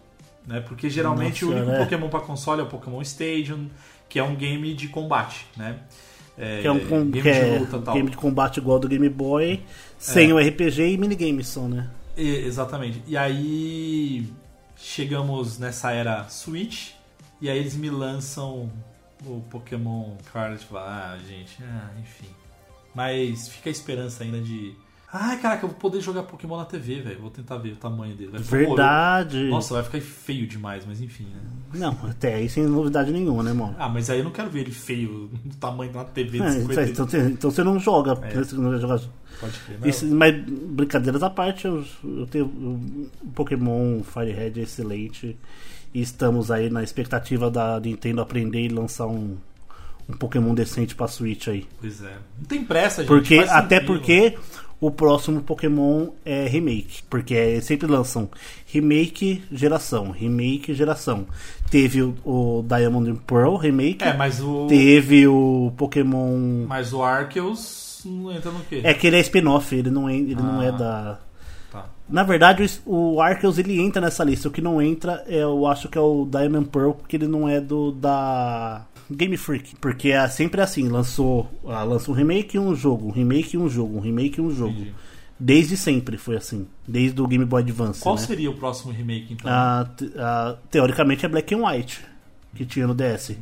Né? 0.47 0.61
Porque 0.61 0.89
geralmente 0.89 1.45
Nossa, 1.45 1.57
o 1.57 1.59
único 1.59 1.71
né? 1.73 1.83
Pokémon 1.83 2.09
pra 2.09 2.21
console 2.21 2.61
é 2.61 2.63
o 2.63 2.67
Pokémon 2.67 3.01
Stadium, 3.03 3.69
que 4.09 4.17
é 4.17 4.23
um 4.23 4.35
game 4.35 4.73
de 4.73 4.87
combate, 4.87 5.45
né? 5.55 5.79
É, 6.37 6.61
Que 6.61 6.67
é 6.67 6.71
um 6.71 6.79
com- 6.87 6.99
game 7.09 7.21
que 7.21 7.29
é 7.29 7.53
de 7.53 7.59
luta 7.59 7.77
e 7.77 7.81
tal. 7.81 7.93
game 7.93 8.09
de 8.09 8.17
combate 8.17 8.57
igual 8.57 8.77
do 8.77 8.87
Game 8.89 9.07
Boy, 9.09 9.61
sem 9.97 10.31
É. 10.31 10.33
o 10.33 10.37
RPG 10.37 10.81
e 10.93 10.97
minigames 10.97 11.47
só, 11.47 11.61
né? 11.67 11.89
E- 12.17 12.45
exatamente. 12.45 13.01
E 13.07 13.15
aí 13.17 14.27
chegamos 14.75 15.57
nessa 15.57 15.91
era 15.91 16.27
Switch 16.29 16.91
e 17.41 17.49
aí 17.49 17.57
eles 17.57 17.75
me 17.75 17.89
lançam 17.89 18.69
o 19.25 19.41
Pokémon 19.49 20.11
Card, 20.31 20.59
tipo, 20.59 20.77
ah, 20.77 21.17
gente, 21.27 21.57
ah, 21.63 21.89
enfim. 21.99 22.27
Mas 22.93 23.47
fica 23.47 23.69
a 23.69 23.71
esperança 23.71 24.23
ainda 24.23 24.39
de 24.39 24.73
Ai, 25.17 25.39
caraca, 25.39 25.63
eu 25.65 25.69
vou 25.69 25.77
poder 25.77 26.01
jogar 26.01 26.23
Pokémon 26.23 26.57
na 26.57 26.65
TV, 26.65 26.99
velho. 27.01 27.19
Vou 27.21 27.29
tentar 27.29 27.57
ver 27.57 27.71
o 27.71 27.75
tamanho 27.77 28.13
dele. 28.15 28.31
Vai. 28.33 28.41
Verdade. 28.41 29.43
Nossa, 29.45 29.73
vai 29.75 29.83
ficar 29.83 30.01
feio 30.01 30.45
demais, 30.45 30.83
mas 30.85 30.99
enfim, 31.01 31.23
né? 31.25 31.39
Não, 31.79 31.97
até 32.09 32.35
aí 32.35 32.49
sem 32.49 32.65
novidade 32.65 33.11
nenhuma, 33.11 33.41
né, 33.43 33.53
mano? 33.53 33.75
Ah, 33.79 33.87
mas 33.87 34.09
aí 34.09 34.19
eu 34.19 34.23
não 34.25 34.31
quero 34.31 34.49
ver 34.49 34.61
ele 34.61 34.71
feio, 34.71 35.29
do 35.45 35.55
tamanho 35.55 35.91
de 35.91 35.97
uma 35.97 36.03
TV 36.05 36.39
de 36.39 36.43
É, 36.43 36.51
50 36.51 36.83
então, 36.83 37.07
você- 37.07 37.19
então 37.29 37.51
você 37.51 37.63
não 37.63 37.79
joga. 37.79 38.11
É. 38.11 38.15
porque 38.15 38.37
Você 38.39 38.55
não 38.55 38.69
vai 38.71 38.79
jogar. 38.79 38.99
Pode 39.39 39.59
crer. 39.59 39.79
Isso- 39.87 40.05
mas 40.07 40.35
brincadeiras 40.45 41.23
à 41.23 41.29
parte, 41.29 41.65
eu, 41.65 41.83
eu 42.03 42.27
tenho 42.27 42.45
o 42.45 43.31
Pokémon 43.33 44.01
Firehead 44.03 44.59
é 44.59 44.63
excelente. 44.63 45.37
E 45.93 46.01
estamos 46.01 46.51
aí 46.51 46.69
na 46.69 46.83
expectativa 46.83 47.49
da 47.49 47.79
Nintendo 47.79 48.19
aprender 48.21 48.65
e 48.65 48.67
lançar 48.67 49.07
um, 49.07 49.37
um 50.09 50.13
Pokémon 50.13 50.53
decente 50.53 50.93
pra 50.93 51.07
Switch 51.07 51.47
aí. 51.47 51.65
Pois 51.79 52.01
é. 52.03 52.17
Não 52.37 52.45
tem 52.45 52.65
pressa, 52.65 53.01
gente. 53.01 53.07
Porque, 53.07 53.37
até 53.49 53.79
porque 53.79 54.37
o 54.79 54.91
próximo 54.91 55.41
Pokémon 55.41 56.09
é 56.25 56.47
remake. 56.47 57.03
Porque 57.09 57.33
é- 57.33 57.61
sempre 57.61 57.87
lançam 57.87 58.29
remake 58.65 59.43
geração, 59.51 60.11
remake 60.11 60.73
geração. 60.73 61.25
Teve 61.69 62.01
o, 62.03 62.15
o 62.23 62.65
Diamond 62.67 63.09
and 63.11 63.15
Pearl 63.27 63.55
remake. 63.55 64.03
É, 64.03 64.13
mas 64.13 64.41
o. 64.41 64.67
Teve 64.67 65.27
o 65.27 65.71
Pokémon. 65.77 66.65
Mas 66.67 66.93
o 66.93 67.01
Arceus 67.03 68.01
não 68.05 68.31
entra 68.31 68.51
no 68.51 68.59
quê? 68.61 68.81
É 68.83 68.93
que 68.93 69.07
ele 69.07 69.15
é 69.17 69.19
spin-off, 69.19 69.73
ele 69.75 69.89
não 69.89 70.07
é, 70.07 70.15
ele 70.15 70.35
não 70.35 70.59
Ah. 70.59 70.65
é 70.65 70.71
da. 70.71 71.19
Na 72.07 72.23
verdade, 72.23 72.63
o 72.85 73.19
Arceus 73.19 73.57
ele 73.57 73.79
entra 73.79 73.99
nessa 73.99 74.23
lista. 74.23 74.47
O 74.47 74.51
que 74.51 74.61
não 74.61 74.81
entra, 74.81 75.23
é, 75.27 75.41
eu 75.41 75.65
acho 75.65 75.89
que 75.89 75.97
é 75.97 76.01
o 76.01 76.27
Diamond 76.29 76.69
Pearl, 76.69 76.91
porque 76.91 77.15
ele 77.15 77.27
não 77.27 77.49
é 77.49 77.59
do 77.59 77.91
da 77.91 78.85
Game 79.09 79.35
Freak. 79.37 79.75
Porque 79.77 80.09
é 80.09 80.27
sempre 80.27 80.61
assim, 80.61 80.87
lançou, 80.87 81.49
ah, 81.65 81.83
lança 81.83 82.11
um 82.11 82.13
remake 82.13 82.57
e 82.57 82.59
um 82.59 82.75
jogo, 82.75 83.07
um 83.07 83.11
remake 83.11 83.55
e 83.55 83.59
um 83.59 83.67
jogo, 83.67 83.97
um 83.97 84.01
remake 84.01 84.39
e 84.39 84.41
um 84.41 84.51
jogo. 84.51 84.73
Entendi. 84.73 84.93
Desde 85.37 85.75
sempre 85.75 86.17
foi 86.17 86.37
assim, 86.37 86.65
desde 86.87 87.21
o 87.21 87.27
Game 87.27 87.43
Boy 87.43 87.61
Advance. 87.61 88.01
Qual 88.01 88.15
né? 88.15 88.21
seria 88.21 88.49
o 88.49 88.53
próximo 88.53 88.93
remake, 88.93 89.33
então? 89.33 89.51
Ah, 89.51 89.89
ah, 90.17 90.55
teoricamente 90.71 91.25
é 91.25 91.29
Black 91.29 91.53
and 91.53 91.65
White 91.65 92.14
que 92.55 92.65
tinha 92.65 92.87
no 92.87 92.95
DS. 92.95 93.35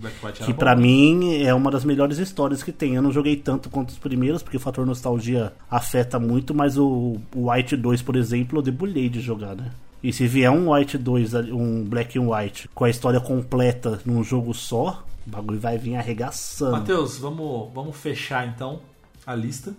Que 0.45 0.53
pra 0.53 0.76
mim 0.76 1.41
é 1.43 1.53
uma 1.53 1.72
das 1.72 1.86
melhores 1.86 2.18
histórias 2.18 2.61
que 2.64 2.72
tem. 2.72 2.95
Eu 2.95 3.01
não 3.01 3.11
joguei 3.11 3.36
tanto 3.38 3.70
quanto 3.70 3.89
os 3.91 3.97
primeiros, 3.97 4.43
porque 4.43 4.57
o 4.57 4.59
fator 4.59 4.86
nostalgia 4.86 5.53
afeta 5.72 6.20
muito, 6.20 6.53
mas 6.53 6.78
o, 6.78 7.18
o 7.36 7.49
White 7.51 7.78
2, 7.78 8.01
por 8.01 8.16
exemplo, 8.16 8.59
eu 8.59 8.64
debulhei 8.64 9.07
de 9.07 9.22
jogar, 9.22 9.55
né? 9.55 9.72
E 10.01 10.11
se 10.11 10.28
vier 10.28 10.51
um 10.51 10.74
White 10.74 10.97
2, 10.97 11.34
ali- 11.36 11.51
um 11.53 11.84
Black 11.86 12.20
and 12.20 12.28
White, 12.30 12.70
com 12.76 12.84
a 12.84 12.89
história 12.89 13.22
completa 13.22 14.01
num 14.05 14.22
jogo 14.24 14.53
só, 14.53 15.05
o 15.26 15.30
bagulho 15.30 15.59
vai 15.59 15.78
vir 15.78 15.95
arregaçando. 15.95 16.74
Matheus, 16.74 17.18
vamos, 17.18 17.72
vamos 17.74 17.95
fechar 17.95 18.45
então 18.47 18.82
a 19.26 19.34
lista. 19.34 19.74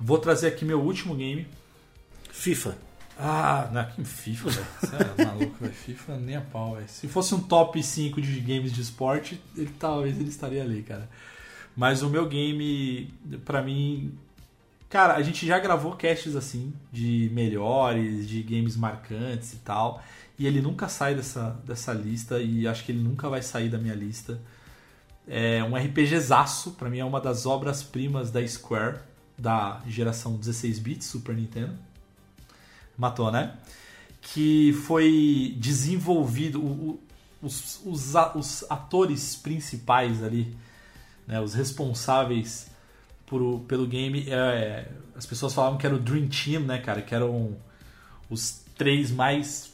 Vou 0.00 0.18
trazer 0.18 0.48
aqui 0.48 0.64
meu 0.64 0.80
último 0.80 1.14
game. 1.14 1.46
FIFA. 2.32 2.76
Ah, 3.20 3.68
não, 3.72 3.84
que 3.84 4.04
FIFA, 4.04 4.50
velho. 4.50 4.66
Você 4.80 4.96
é 4.96 5.24
maluco, 5.24 5.56
velho. 5.60 5.74
FIFA 5.74 6.16
nem 6.18 6.36
a 6.36 6.40
pau, 6.40 6.76
velho. 6.76 6.88
Se 6.88 7.08
fosse 7.08 7.34
um 7.34 7.40
top 7.40 7.82
5 7.82 8.22
de 8.22 8.38
games 8.38 8.72
de 8.72 8.80
esporte, 8.80 9.42
ele, 9.56 9.70
talvez 9.76 10.16
ele 10.20 10.28
estaria 10.28 10.62
ali, 10.62 10.82
cara. 10.82 11.10
Mas 11.76 12.02
o 12.02 12.08
meu 12.08 12.28
game, 12.28 13.12
pra 13.44 13.60
mim. 13.60 14.16
Cara, 14.88 15.16
a 15.16 15.22
gente 15.22 15.44
já 15.44 15.58
gravou 15.58 15.96
casts 15.96 16.34
assim, 16.36 16.72
de 16.92 17.28
melhores, 17.34 18.26
de 18.28 18.42
games 18.42 18.76
marcantes 18.76 19.52
e 19.52 19.56
tal. 19.56 20.02
E 20.38 20.46
ele 20.46 20.60
nunca 20.60 20.88
sai 20.88 21.14
dessa, 21.16 21.60
dessa 21.66 21.92
lista, 21.92 22.40
e 22.40 22.66
acho 22.68 22.84
que 22.84 22.92
ele 22.92 23.02
nunca 23.02 23.28
vai 23.28 23.42
sair 23.42 23.68
da 23.68 23.78
minha 23.78 23.94
lista. 23.94 24.40
É 25.26 25.62
um 25.64 25.76
RPGzaço, 25.76 26.70
pra 26.72 26.88
mim 26.88 27.00
é 27.00 27.04
uma 27.04 27.20
das 27.20 27.44
obras-primas 27.44 28.30
da 28.30 28.46
Square, 28.46 29.00
da 29.36 29.82
geração 29.86 30.36
16 30.36 30.78
bits 30.78 31.06
Super 31.06 31.34
Nintendo. 31.34 31.87
Matou, 32.98 33.30
né? 33.30 33.52
Que 34.20 34.72
foi 34.86 35.54
desenvolvido. 35.58 36.60
o- 36.60 36.90
o- 36.90 37.00
os, 37.40 37.80
os, 37.86 38.14
os 38.34 38.64
atores 38.68 39.36
principais 39.36 40.24
ali, 40.24 40.56
né, 41.24 41.40
os 41.40 41.54
responsáveis 41.54 42.68
por, 43.24 43.60
pelo 43.60 43.86
game, 43.86 44.26
é, 44.28 44.88
as 45.16 45.24
pessoas 45.24 45.54
falavam 45.54 45.78
que 45.78 45.86
era 45.86 45.94
o 45.94 46.00
Dream 46.00 46.26
Team, 46.28 46.62
né, 46.62 46.78
cara? 46.78 47.00
Que 47.00 47.14
eram 47.14 47.56
os 48.28 48.60
três 48.76 49.12
mais 49.12 49.72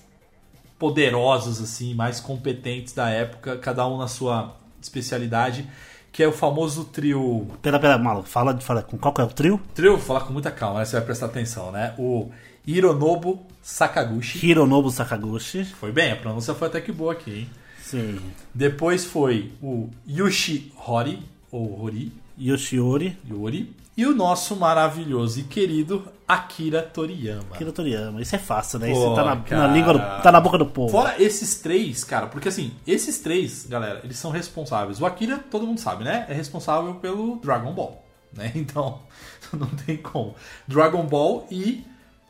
poderosos, 0.78 1.60
assim, 1.62 1.94
mais 1.94 2.20
competentes 2.20 2.92
da 2.92 3.08
época, 3.08 3.56
cada 3.56 3.86
um 3.86 3.96
na 3.96 4.08
sua 4.08 4.54
especialidade, 4.82 5.66
que 6.12 6.22
é 6.22 6.28
o 6.28 6.32
famoso 6.32 6.84
trio 6.84 7.46
Pera, 7.62 7.78
pera, 7.80 7.96
Malo, 7.96 8.22
fala, 8.24 8.60
fala 8.60 8.82
com 8.82 8.98
qual 8.98 9.14
que 9.14 9.20
é 9.20 9.24
o 9.24 9.28
trio? 9.28 9.60
Trio, 9.74 9.92
vou 9.96 10.00
falar 10.00 10.20
com 10.20 10.32
muita 10.32 10.50
calma, 10.50 10.80
né? 10.80 10.84
Você 10.84 10.96
vai 10.96 11.04
prestar 11.04 11.26
atenção, 11.26 11.72
né? 11.72 11.94
O 11.98 12.30
Hironobu 12.66 13.44
Sakaguchi. 13.62 14.46
Hironobu 14.46 14.90
Sakaguchi. 14.90 15.64
Foi 15.64 15.92
bem, 15.92 16.12
a 16.12 16.16
pronúncia 16.16 16.54
foi 16.54 16.68
até 16.68 16.80
que 16.80 16.92
boa 16.92 17.12
aqui, 17.12 17.40
hein? 17.40 17.50
Sim. 17.80 18.18
Depois 18.54 19.04
foi 19.04 19.52
o 19.62 19.88
Yushi 20.08 20.72
Hori, 20.86 21.22
ou 21.52 21.82
Hori, 21.82 22.12
Yoshiori. 22.40 23.16
Yori. 23.30 23.74
E 23.96 24.04
o 24.06 24.14
nosso 24.14 24.56
maravilhoso 24.56 25.38
e 25.38 25.44
querido 25.44 26.04
Akira 26.26 26.82
Toriyama. 26.82 27.44
Akira 27.52 27.70
Toriyama. 27.70 28.20
Isso 28.20 28.34
é 28.34 28.38
fácil, 28.40 28.80
né? 28.80 28.90
Pô, 28.90 28.92
Isso 28.92 29.14
tá 29.14 29.24
na, 29.24 29.34
na 29.36 29.66
língua 29.68 29.92
do, 29.92 29.98
tá 30.20 30.32
na 30.32 30.40
boca 30.40 30.58
do 30.58 30.66
povo. 30.66 30.90
Fora 30.90 31.22
esses 31.22 31.60
três, 31.60 32.02
cara, 32.02 32.26
porque 32.26 32.48
assim, 32.48 32.72
esses 32.84 33.20
três, 33.20 33.66
galera, 33.66 34.00
eles 34.02 34.16
são 34.18 34.32
responsáveis. 34.32 35.00
O 35.00 35.06
Akira, 35.06 35.38
todo 35.48 35.64
mundo 35.64 35.78
sabe, 35.78 36.02
né? 36.02 36.26
É 36.28 36.34
responsável 36.34 36.94
pelo 36.96 37.36
Dragon 37.36 37.72
Ball, 37.72 38.04
né? 38.32 38.50
Então, 38.56 38.98
não 39.52 39.68
tem 39.68 39.96
como. 39.96 40.34
Dragon 40.66 41.06
Ball 41.06 41.46
e 41.48 41.84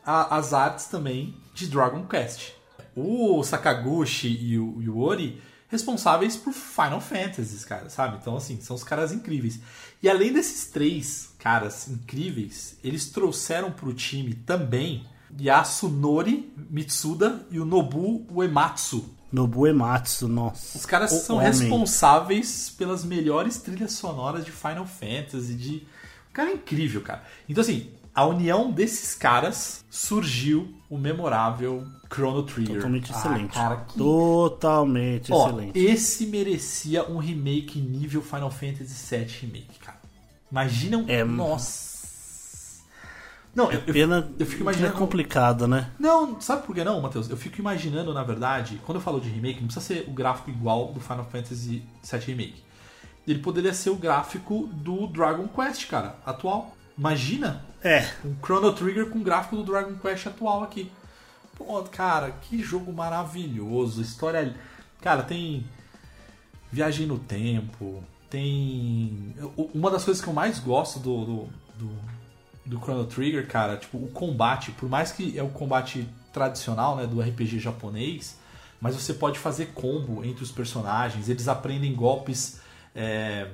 a- 0.05 0.35
as 0.37 0.53
artes 0.53 0.85
também 0.85 1.35
de 1.53 1.67
Dragon 1.67 2.05
Quest. 2.05 2.51
O 2.95 3.43
Sakaguchi 3.43 4.27
e 4.29 4.57
o 4.59 4.81
Yori 4.81 5.41
responsáveis 5.67 6.37
por 6.37 6.53
Final 6.53 7.01
Fantasy, 7.01 7.65
cara, 7.65 7.89
sabe? 7.89 8.17
Então, 8.21 8.37
assim, 8.37 8.59
são 8.61 8.75
os 8.75 8.83
caras 8.83 9.11
incríveis. 9.11 9.59
E 10.01 10.09
além 10.09 10.31
desses 10.31 10.67
três 10.67 11.29
caras 11.39 11.87
incríveis, 11.89 12.77
eles 12.83 13.09
trouxeram 13.09 13.71
pro 13.71 13.93
time 13.93 14.33
também 14.33 15.03
Yasunori 15.37 16.53
Mitsuda 16.69 17.45
e 17.51 17.59
o 17.59 17.65
Nobu 17.65 18.25
Uematsu. 18.31 19.13
Nobu 19.31 19.67
Ematsu, 19.67 20.27
nossa. 20.27 20.77
Os 20.77 20.85
caras 20.85 21.11
O 21.11 21.19
são 21.19 21.37
homem. 21.37 21.47
responsáveis 21.49 22.69
pelas 22.69 23.03
melhores 23.03 23.57
trilhas 23.57 23.93
sonoras 23.93 24.45
de 24.45 24.51
Final 24.51 24.85
Fantasy, 24.85 25.55
de... 25.55 25.75
O 26.29 26.33
cara 26.33 26.51
é 26.51 26.53
incrível, 26.53 27.01
cara. 27.01 27.23
Então, 27.49 27.61
assim, 27.61 27.89
a 28.15 28.25
união 28.25 28.71
desses 28.71 29.13
caras 29.13 29.83
surgiu 29.89 30.73
o 30.89 30.97
memorável 30.97 31.85
Chrono 32.11 32.43
Trigger. 32.43 32.75
Totalmente 32.75 33.11
Ah, 33.13 33.17
excelente. 33.17 33.53
cara, 33.53 33.75
que 33.77 33.97
Totalmente 33.97 35.33
Ó, 35.33 35.47
excelente. 35.47 35.77
esse 35.79 36.25
merecia 36.27 37.09
um 37.09 37.17
remake 37.17 37.79
nível 37.79 38.21
Final 38.21 38.49
Fantasy 38.51 39.15
VII 39.17 39.25
Remake, 39.41 39.79
cara. 39.79 39.97
Imagina 40.51 40.97
um... 40.97 41.05
É- 41.09 41.23
Nossa... 41.23 41.95
Não, 43.53 43.71
eu, 43.71 43.81
eu, 43.87 43.93
Pena 43.93 44.29
eu 44.37 44.45
fico 44.45 44.59
é 44.59 44.61
imaginando... 44.63 44.93
complicado, 44.97 45.65
né? 45.65 45.89
Não, 45.97 46.39
sabe 46.41 46.65
por 46.65 46.75
que 46.75 46.83
não, 46.83 46.99
Matheus? 46.99 47.29
Eu 47.29 47.37
fico 47.37 47.57
imaginando, 47.59 48.13
na 48.13 48.21
verdade, 48.21 48.81
quando 48.85 48.97
eu 48.97 49.01
falo 49.01 49.19
de 49.21 49.29
remake, 49.29 49.61
não 49.61 49.67
precisa 49.67 49.85
ser 49.85 50.05
o 50.09 50.11
gráfico 50.11 50.49
igual 50.49 50.91
do 50.91 50.99
Final 50.99 51.23
Fantasy 51.31 51.81
VII 52.03 52.19
Remake. 52.27 52.63
Ele 53.25 53.39
poderia 53.39 53.73
ser 53.73 53.91
o 53.91 53.95
gráfico 53.95 54.67
do 54.73 55.07
Dragon 55.07 55.47
Quest, 55.47 55.87
cara, 55.87 56.17
atual. 56.25 56.75
Imagina 56.97 57.63
É, 57.83 58.09
um 58.23 58.35
Chrono 58.43 58.73
Trigger 58.73 59.09
com 59.09 59.21
gráfico 59.21 59.57
do 59.57 59.63
Dragon 59.63 59.95
Quest 59.95 60.27
atual 60.27 60.63
aqui. 60.63 60.91
Pô, 61.55 61.81
cara, 61.83 62.31
que 62.31 62.61
jogo 62.61 62.91
maravilhoso. 62.91 64.01
História. 64.01 64.55
Cara, 65.01 65.23
tem 65.23 65.65
viagem 66.71 67.07
no 67.07 67.17
tempo. 67.17 68.03
Tem. 68.29 69.33
Uma 69.73 69.89
das 69.91 70.03
coisas 70.03 70.21
que 70.21 70.29
eu 70.29 70.33
mais 70.33 70.59
gosto 70.59 70.99
do, 70.99 71.25
do, 71.25 71.49
do, 71.75 71.89
do 72.65 72.79
Chrono 72.79 73.05
Trigger, 73.05 73.47
cara, 73.47 73.77
tipo, 73.77 73.97
o 73.97 74.09
combate, 74.09 74.71
por 74.71 74.89
mais 74.89 75.11
que 75.11 75.37
é 75.37 75.43
o 75.43 75.49
combate 75.49 76.07
tradicional, 76.33 76.97
né, 76.97 77.07
do 77.07 77.21
RPG 77.21 77.59
japonês, 77.59 78.37
mas 78.81 78.95
você 78.95 79.13
pode 79.13 79.39
fazer 79.39 79.67
combo 79.67 80.23
entre 80.25 80.43
os 80.43 80.51
personagens, 80.51 81.29
eles 81.29 81.47
aprendem 81.47 81.95
golpes 81.95 82.59
é, 82.93 83.47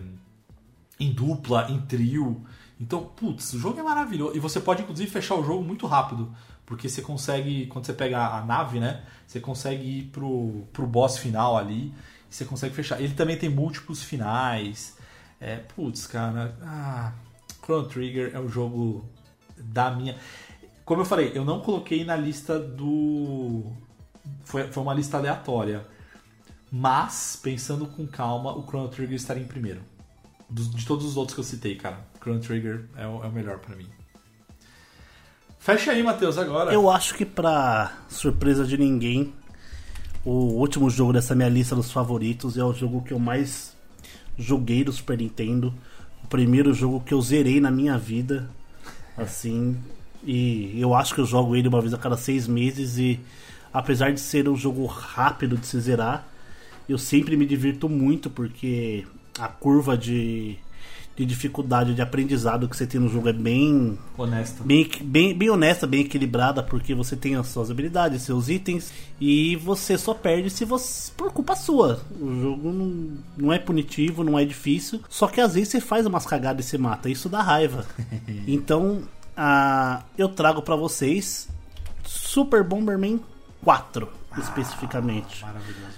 em 1.00 1.12
dupla, 1.12 1.68
em 1.70 1.80
trio. 1.82 2.44
Então, 2.82 3.04
putz, 3.16 3.54
o 3.54 3.60
jogo 3.60 3.80
é 3.80 3.84
maravilhoso. 3.84 4.36
E 4.36 4.40
você 4.40 4.60
pode, 4.60 4.82
inclusive, 4.82 5.10
fechar 5.10 5.36
o 5.36 5.44
jogo 5.44 5.64
muito 5.64 5.86
rápido. 5.86 6.36
Porque 6.66 6.90
você 6.90 7.00
consegue, 7.00 7.68
quando 7.68 7.86
você 7.86 7.94
pega 7.94 8.26
a 8.26 8.44
nave, 8.44 8.80
né? 8.80 9.04
Você 9.28 9.40
consegue 9.40 10.00
ir 10.00 10.04
pro, 10.06 10.64
pro 10.74 10.88
boss 10.88 11.20
final 11.20 11.56
ali. 11.56 11.94
E 12.30 12.34
você 12.36 12.44
consegue 12.44 12.74
fechar. 12.74 13.00
Ele 13.00 13.14
também 13.14 13.38
tem 13.38 13.50
múltiplos 13.50 14.02
finais. 14.02 14.98
É, 15.40 15.58
putz, 15.58 16.08
cara. 16.08 16.58
Ah, 16.64 17.14
Chrono 17.64 17.88
Trigger 17.88 18.32
é 18.34 18.40
o 18.40 18.50
jogo 18.50 19.08
da 19.58 19.92
minha. 19.92 20.18
Como 20.84 21.02
eu 21.02 21.06
falei, 21.06 21.32
eu 21.36 21.46
não 21.46 21.62
coloquei 21.62 22.04
na 22.04 22.16
lista 22.16 22.58
do. 22.58 23.64
Foi, 24.44 24.72
foi 24.72 24.82
uma 24.82 24.94
lista 24.96 25.18
aleatória. 25.18 25.86
Mas, 26.72 27.40
pensando 27.42 27.86
com 27.86 28.08
calma, 28.08 28.58
o 28.58 28.66
Chrono 28.66 28.88
Trigger 28.88 29.16
estaria 29.16 29.44
em 29.44 29.48
primeiro. 29.48 29.82
De 30.52 30.86
todos 30.86 31.06
os 31.06 31.16
outros 31.16 31.34
que 31.34 31.40
eu 31.40 31.46
citei, 31.46 31.76
cara. 31.76 32.00
Chrono 32.22 32.42
Trigger 32.42 32.86
é 32.98 33.08
o, 33.08 33.24
é 33.24 33.28
o 33.28 33.32
melhor 33.32 33.60
pra 33.60 33.76
mim. 33.76 33.88
Fecha 35.58 35.92
aí, 35.92 36.04
Matheus, 36.04 36.38
agora. 36.38 36.74
eu 36.74 36.90
acho 36.90 37.14
que 37.14 37.24
pra 37.24 37.94
surpresa 38.10 38.66
de 38.66 38.78
ninguém, 38.78 39.32
o 40.26 40.32
último 40.32 40.90
jogo 40.90 41.14
dessa 41.14 41.34
minha 41.36 41.48
lista 41.48 41.76
dos 41.76 41.92
favoritos 41.92 42.58
é 42.58 42.64
o 42.64 42.74
jogo 42.74 43.02
que 43.04 43.14
eu 43.14 43.20
mais 43.20 43.76
joguei 44.38 44.84
do 44.84 44.92
Super 44.92 45.18
Nintendo. 45.18 45.74
O 46.24 46.28
primeiro 46.28 46.74
jogo 46.74 47.00
que 47.00 47.14
eu 47.14 47.22
zerei 47.22 47.62
na 47.62 47.72
minha 47.72 47.98
vida. 47.98 48.50
Assim. 49.16 49.78
E 50.24 50.80
eu 50.80 50.94
acho 50.94 51.14
que 51.16 51.22
eu 51.22 51.26
jogo 51.26 51.56
ele 51.56 51.68
uma 51.68 51.80
vez 51.80 51.94
a 51.94 51.98
cada 51.98 52.18
seis 52.18 52.48
meses. 52.48 52.98
E 52.98 53.20
apesar 53.74 54.12
de 54.12 54.20
ser 54.20 54.50
um 54.50 54.56
jogo 54.56 54.86
rápido 54.86 55.58
de 55.58 55.66
se 55.66 55.80
zerar, 55.80 56.28
eu 56.90 56.98
sempre 56.98 57.38
me 57.38 57.46
divirto 57.46 57.88
muito 57.88 58.30
porque 58.30 59.06
a 59.40 59.48
curva 59.48 59.98
de, 59.98 60.58
de 61.16 61.26
dificuldade 61.26 61.94
de 61.94 62.02
aprendizado 62.02 62.68
que 62.68 62.76
você 62.76 62.88
tem 62.88 63.00
no 63.00 63.10
jogo 63.10 63.30
é 63.30 63.34
bem 63.34 63.98
Honesto. 64.18 64.64
bem, 64.64 64.90
bem, 65.02 65.38
bem 65.38 65.50
honesta, 65.50 65.86
bem 65.86 66.02
equilibrada, 66.02 66.64
porque 66.64 66.94
você 66.94 67.16
tem 67.16 67.36
as 67.36 67.48
suas 67.48 67.70
habilidades, 67.70 68.22
seus 68.24 68.50
itens, 68.50 68.92
e 69.20 69.56
você 69.58 69.98
só 69.98 70.14
perde 70.14 70.50
se 70.50 70.66
você 70.66 71.12
por 71.16 71.32
culpa 71.32 71.56
sua. 71.56 72.02
O 72.20 72.42
jogo 72.42 72.72
não, 72.72 73.18
não 73.38 73.54
é 73.54 73.60
punitivo, 73.60 74.24
não 74.24 74.38
é 74.38 74.46
difícil, 74.46 75.02
só 75.10 75.28
que 75.28 75.42
às 75.42 75.54
vezes 75.54 75.70
você 75.70 75.82
faz 75.82 76.06
umas 76.06 76.26
cagadas 76.26 76.66
e 76.66 76.70
você 76.70 76.78
mata, 76.78 77.10
isso 77.10 77.30
dá 77.30 77.42
raiva. 77.42 77.86
então, 78.48 79.04
a, 79.36 80.04
eu 80.18 80.30
trago 80.30 80.62
pra 80.62 80.76
vocês 80.76 81.48
Super 82.04 82.64
Bomberman 82.64 83.22
4, 83.64 84.08
especificamente. 84.38 85.42
Maravilhoso, 85.42 85.91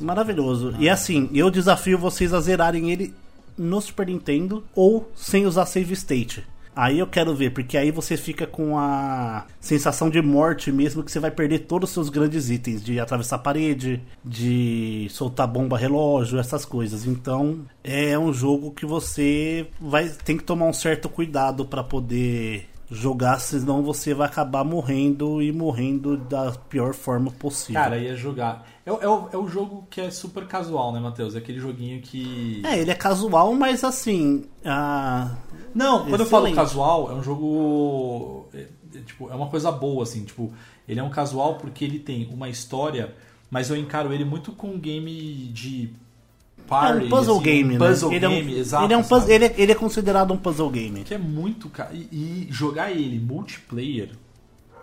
maravilhoso. 0.00 0.74
E 0.78 0.88
assim, 0.88 1.28
eu 1.34 1.50
desafio 1.50 1.98
vocês 1.98 2.32
a 2.34 2.40
zerarem 2.40 2.90
ele 2.90 3.14
no 3.56 3.80
Super 3.80 4.06
Nintendo 4.06 4.64
ou 4.74 5.10
sem 5.14 5.46
usar 5.46 5.66
save 5.66 5.92
state. 5.92 6.44
Aí 6.74 6.98
eu 6.98 7.06
quero 7.06 7.34
ver, 7.34 7.50
porque 7.50 7.76
aí 7.76 7.90
você 7.90 8.16
fica 8.16 8.46
com 8.46 8.78
a 8.78 9.44
sensação 9.60 10.08
de 10.08 10.22
morte 10.22 10.70
mesmo 10.70 11.02
que 11.02 11.10
você 11.10 11.18
vai 11.18 11.30
perder 11.30 11.60
todos 11.60 11.90
os 11.90 11.94
seus 11.94 12.08
grandes 12.08 12.48
itens, 12.48 12.82
de 12.82 12.98
atravessar 13.00 13.36
a 13.36 13.40
parede, 13.40 14.00
de 14.24 15.06
soltar 15.10 15.48
bomba 15.48 15.76
relógio, 15.76 16.38
essas 16.38 16.64
coisas. 16.64 17.04
Então, 17.06 17.66
é 17.82 18.18
um 18.18 18.32
jogo 18.32 18.70
que 18.70 18.86
você 18.86 19.66
vai 19.80 20.08
tem 20.08 20.36
que 20.36 20.44
tomar 20.44 20.66
um 20.66 20.72
certo 20.72 21.08
cuidado 21.08 21.66
para 21.66 21.82
poder 21.82 22.68
jogar, 22.90 23.38
senão 23.38 23.82
você 23.82 24.12
vai 24.12 24.26
acabar 24.26 24.64
morrendo 24.64 25.40
e 25.40 25.52
morrendo 25.52 26.16
da 26.16 26.50
pior 26.52 26.92
forma 26.92 27.30
possível. 27.30 27.80
Cara, 27.80 27.96
ia 27.96 28.16
jogar. 28.16 28.66
É, 28.84 28.90
é, 28.90 29.04
é 29.04 29.36
o 29.36 29.46
jogo 29.46 29.86
que 29.88 30.00
é 30.00 30.10
super 30.10 30.46
casual, 30.46 30.92
né, 30.92 30.98
Matheus? 30.98 31.36
É 31.36 31.38
aquele 31.38 31.60
joguinho 31.60 32.00
que. 32.02 32.60
É, 32.64 32.78
ele 32.78 32.90
é 32.90 32.94
casual, 32.94 33.54
mas 33.54 33.84
assim. 33.84 34.44
A... 34.64 35.36
Não, 35.72 36.06
quando 36.08 36.22
eu 36.22 36.26
falo 36.26 36.46
Excelente. 36.46 36.56
casual, 36.56 37.12
é 37.12 37.14
um 37.14 37.22
jogo. 37.22 38.48
É, 38.52 38.66
é, 38.96 39.00
tipo, 39.02 39.30
é 39.30 39.34
uma 39.34 39.46
coisa 39.46 39.70
boa, 39.70 40.02
assim. 40.02 40.24
Tipo, 40.24 40.52
ele 40.88 40.98
é 40.98 41.02
um 41.02 41.10
casual 41.10 41.54
porque 41.58 41.84
ele 41.84 42.00
tem 42.00 42.28
uma 42.32 42.48
história, 42.48 43.14
mas 43.48 43.70
eu 43.70 43.76
encaro 43.76 44.12
ele 44.12 44.24
muito 44.24 44.50
com 44.52 44.68
um 44.68 44.78
game 44.78 45.48
de. 45.52 45.94
É 46.70 46.80
Party, 46.80 47.04
um 47.06 47.08
puzzle 47.08 47.34
assim, 47.36 47.42
game, 47.44 47.76
um 47.76 47.78
né? 47.78 47.86
puzzle 47.88 48.12
ele 48.12 48.24
é 48.24 48.28
um, 48.28 48.32
game, 48.32 48.58
exato. 48.58 48.84
Ele 48.84 48.94
é, 48.94 48.96
um 48.96 49.02
sabe? 49.02 49.08
puzzle, 49.08 49.34
ele, 49.34 49.44
é, 49.46 49.54
ele 49.58 49.72
é 49.72 49.74
considerado 49.74 50.32
um 50.32 50.36
puzzle 50.36 50.70
game. 50.70 51.02
Que 51.04 51.14
é 51.14 51.18
muito. 51.18 51.68
ca- 51.68 51.90
E, 51.92 51.98
e 52.12 52.48
jogar 52.50 52.90
ele 52.92 53.18
multiplayer 53.18 54.10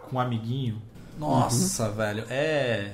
com 0.09 0.17
um 0.17 0.19
amiguinho. 0.19 0.81
Nossa, 1.19 1.89
velho. 1.89 2.25
É. 2.29 2.91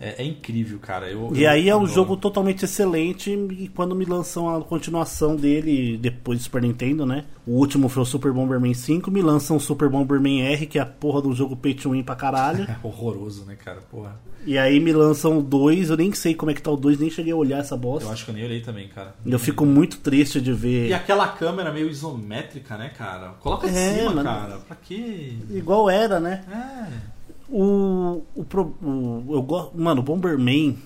É, 0.00 0.22
é 0.22 0.24
incrível, 0.24 0.78
cara. 0.78 1.10
Eu, 1.10 1.30
E 1.34 1.42
eu 1.42 1.50
aí 1.50 1.68
é 1.68 1.74
um 1.74 1.78
adoro. 1.80 1.92
jogo 1.92 2.16
totalmente 2.16 2.64
excelente. 2.64 3.30
E 3.30 3.68
quando 3.68 3.96
me 3.96 4.04
lançam 4.04 4.48
a 4.54 4.60
continuação 4.62 5.34
dele, 5.34 5.96
depois 5.96 6.38
do 6.38 6.42
Super 6.44 6.62
Nintendo, 6.62 7.04
né? 7.04 7.24
O 7.46 7.52
último 7.52 7.88
foi 7.88 8.02
o 8.04 8.06
Super 8.06 8.32
Bomberman 8.32 8.74
5. 8.74 9.10
Me 9.10 9.20
lançam 9.22 9.56
o 9.56 9.60
Super 9.60 9.88
Bomberman 9.88 10.42
R, 10.42 10.66
que 10.66 10.78
é 10.78 10.82
a 10.82 10.86
porra 10.86 11.20
do 11.22 11.34
jogo 11.34 11.56
pay 11.56 11.74
to 11.74 11.90
win 11.90 12.02
pra 12.04 12.14
caralho. 12.14 12.62
É 12.64 12.76
horroroso, 12.86 13.44
né, 13.44 13.56
cara? 13.56 13.80
Porra. 13.90 14.14
e 14.46 14.56
aí 14.56 14.78
me 14.78 14.92
lançam 14.92 15.38
o 15.38 15.42
2. 15.42 15.90
Eu 15.90 15.96
nem 15.96 16.12
sei 16.12 16.32
como 16.34 16.50
é 16.52 16.54
que 16.54 16.62
tá 16.62 16.70
o 16.70 16.76
2, 16.76 17.00
nem 17.00 17.10
cheguei 17.10 17.32
a 17.32 17.36
olhar 17.36 17.58
essa 17.58 17.74
Eu 17.74 17.78
bosta. 17.78 18.08
acho 18.12 18.24
que 18.24 18.30
eu 18.30 18.34
nem 18.36 18.44
olhei 18.44 18.60
também, 18.60 18.86
cara. 18.88 19.14
Eu 19.26 19.38
fico 19.38 19.66
muito 19.66 19.98
triste 19.98 20.40
de 20.40 20.50
E 20.50 20.54
ver. 20.54 20.92
aquela 20.92 21.26
câmera 21.26 21.72
meio 21.72 21.88
isométrica, 21.90 22.76
né, 22.76 22.90
cara? 22.96 23.30
Coloca 23.40 23.66
É, 23.68 23.94
cima, 23.98 24.10
mano. 24.14 24.22
cara. 24.22 24.58
Pra 24.58 24.76
quê? 24.76 25.32
Igual 25.50 25.90
era, 25.90 26.20
né? 26.20 26.44
É. 26.48 27.17
O, 27.50 28.22
o, 28.34 28.42
o- 28.42 29.24
eu 29.30 29.42
gosto, 29.42 29.78
mano, 29.78 30.00
o 30.00 30.04
Bomberman, 30.04 30.76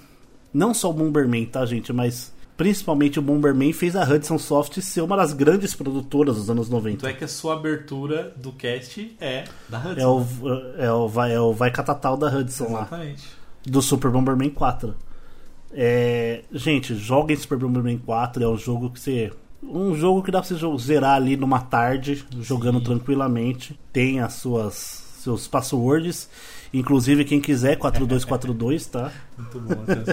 não 0.54 0.72
só 0.72 0.90
o 0.90 0.92
Bomberman, 0.92 1.44
tá, 1.46 1.64
gente, 1.66 1.92
mas 1.92 2.32
principalmente 2.56 3.18
o 3.18 3.22
Bomberman 3.22 3.72
fez 3.72 3.96
a 3.96 4.04
Hudson 4.04 4.38
Soft 4.38 4.80
ser 4.80 5.00
uma 5.00 5.16
das 5.16 5.32
grandes 5.32 5.74
produtoras 5.74 6.36
dos 6.36 6.48
anos 6.48 6.68
Tanto 6.68 6.76
90. 6.76 7.08
é 7.10 7.12
que 7.12 7.24
a 7.24 7.28
sua 7.28 7.54
abertura 7.54 8.32
do 8.36 8.52
cast 8.52 9.16
é 9.20 9.44
da 9.68 9.78
Hudson. 9.78 10.00
É 10.00 10.06
o, 10.06 10.24
é 10.78 10.92
o, 10.92 11.08
vai, 11.08 11.32
é 11.34 11.40
o 11.40 11.52
Vai 11.52 11.70
Catatal 11.72 12.16
da 12.16 12.28
Hudson 12.28 12.64
lá, 12.72 12.80
Exatamente. 12.82 13.24
do 13.64 13.82
Super 13.82 14.10
Bomberman 14.10 14.50
4. 14.50 14.94
É, 15.74 16.44
gente, 16.52 16.94
joguem 16.94 17.34
Super 17.36 17.58
Bomberman 17.58 17.98
4, 17.98 18.44
é 18.44 18.48
um 18.48 18.56
jogo 18.56 18.90
que 18.90 19.00
você. 19.00 19.32
Um 19.62 19.94
jogo 19.94 20.22
que 20.22 20.30
dá 20.30 20.40
pra 20.42 20.48
você 20.48 20.56
zerar 20.84 21.14
ali 21.14 21.36
numa 21.36 21.60
tarde, 21.60 22.24
jogando 22.40 22.78
Sim. 22.78 22.84
tranquilamente. 22.84 23.78
Tem 23.92 24.20
as 24.20 24.34
suas 24.34 25.01
seus 25.22 25.46
passwords. 25.46 26.28
Inclusive, 26.72 27.24
quem 27.24 27.40
quiser, 27.40 27.76
4242, 27.76 28.86
tá? 28.86 29.12
Muito 29.36 29.60
bom, 29.60 29.76
Matheus. 29.76 30.08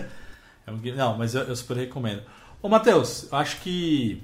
É 0.68 0.72
um 0.72 0.96
Não, 0.96 1.18
mas 1.18 1.36
eu, 1.36 1.44
eu 1.44 1.56
super 1.56 1.78
recomendo. 1.78 2.22
Ô, 2.62 2.70
Matheus, 2.70 3.28
eu 3.32 3.38
acho 3.38 3.60
que. 3.62 4.22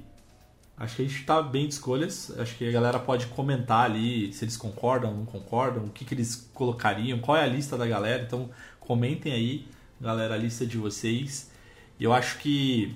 Acho 0.78 0.98
que 0.98 1.02
a 1.03 1.07
gente 1.07 1.24
tá 1.24 1.41
bem 1.41 1.68
de 1.68 1.74
escolhas. 1.74 2.32
Acho 2.38 2.56
que 2.57 2.68
a 2.68 2.72
galera 2.72 2.99
pode 2.99 3.28
comentar 3.28 3.86
ali 3.86 4.32
se 4.34 4.44
eles 4.44 4.57
concordam 4.57 5.14
não 5.14 5.26
concordam, 5.26 5.86
o 5.86 5.90
que, 5.90 6.03
que 6.03 6.14
eles 6.14 6.49
colocariam, 6.53 7.18
qual 7.20 7.38
é 7.38 7.44
a 7.44 7.48
lista 7.48 7.78
da 7.78 7.88
galera. 7.88 8.24
Então, 8.24 8.49
comentem 8.80 9.32
aí, 9.32 9.66
galera, 9.99 10.36
a 10.36 10.38
lista 10.38 10.66
de 10.66 10.78
vocês. 10.78 11.49
E 11.98 12.03
eu 12.03 12.12
acho 12.12 12.38
que, 12.40 12.94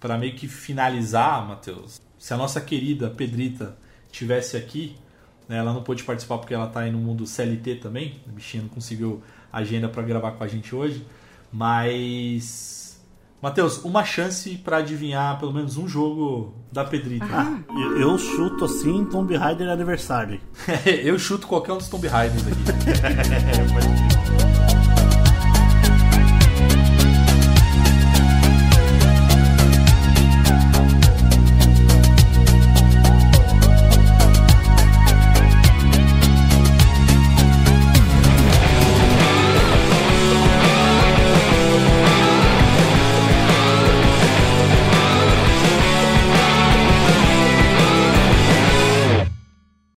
para 0.00 0.18
meio 0.18 0.34
que 0.34 0.48
finalizar, 0.48 1.46
Matheus, 1.46 2.00
se 2.18 2.34
a 2.34 2.36
nossa 2.36 2.60
querida 2.60 3.08
Pedrita 3.08 3.76
tivesse 4.10 4.56
aqui, 4.56 4.96
né, 5.50 5.56
ela 5.56 5.74
não 5.74 5.82
pôde 5.82 6.04
participar 6.04 6.38
porque 6.38 6.54
ela 6.54 6.68
tá 6.68 6.80
aí 6.80 6.92
no 6.92 6.98
mundo 6.98 7.26
CLT 7.26 7.74
também, 7.76 8.20
a 8.28 8.30
bichinha 8.30 8.62
não 8.62 8.70
conseguiu 8.70 9.20
agenda 9.52 9.88
para 9.88 10.00
gravar 10.00 10.30
com 10.30 10.44
a 10.44 10.46
gente 10.46 10.72
hoje. 10.72 11.04
Mas. 11.52 13.02
Matheus, 13.42 13.82
uma 13.82 14.04
chance 14.04 14.56
pra 14.58 14.76
adivinhar 14.76 15.40
pelo 15.40 15.52
menos 15.52 15.76
um 15.76 15.88
jogo 15.88 16.54
da 16.70 16.84
Pedrita. 16.84 17.26
Eu, 17.68 17.98
eu 17.98 18.18
chuto 18.18 18.66
assim 18.66 19.04
Tomb 19.06 19.34
Raider 19.34 19.68
aniversário. 19.68 20.40
eu 20.86 21.18
chuto 21.18 21.48
qualquer 21.48 21.72
um 21.72 21.78
dos 21.78 21.88
Tomb 21.88 22.06
Raiders 22.06 22.44
aqui. 22.46 24.06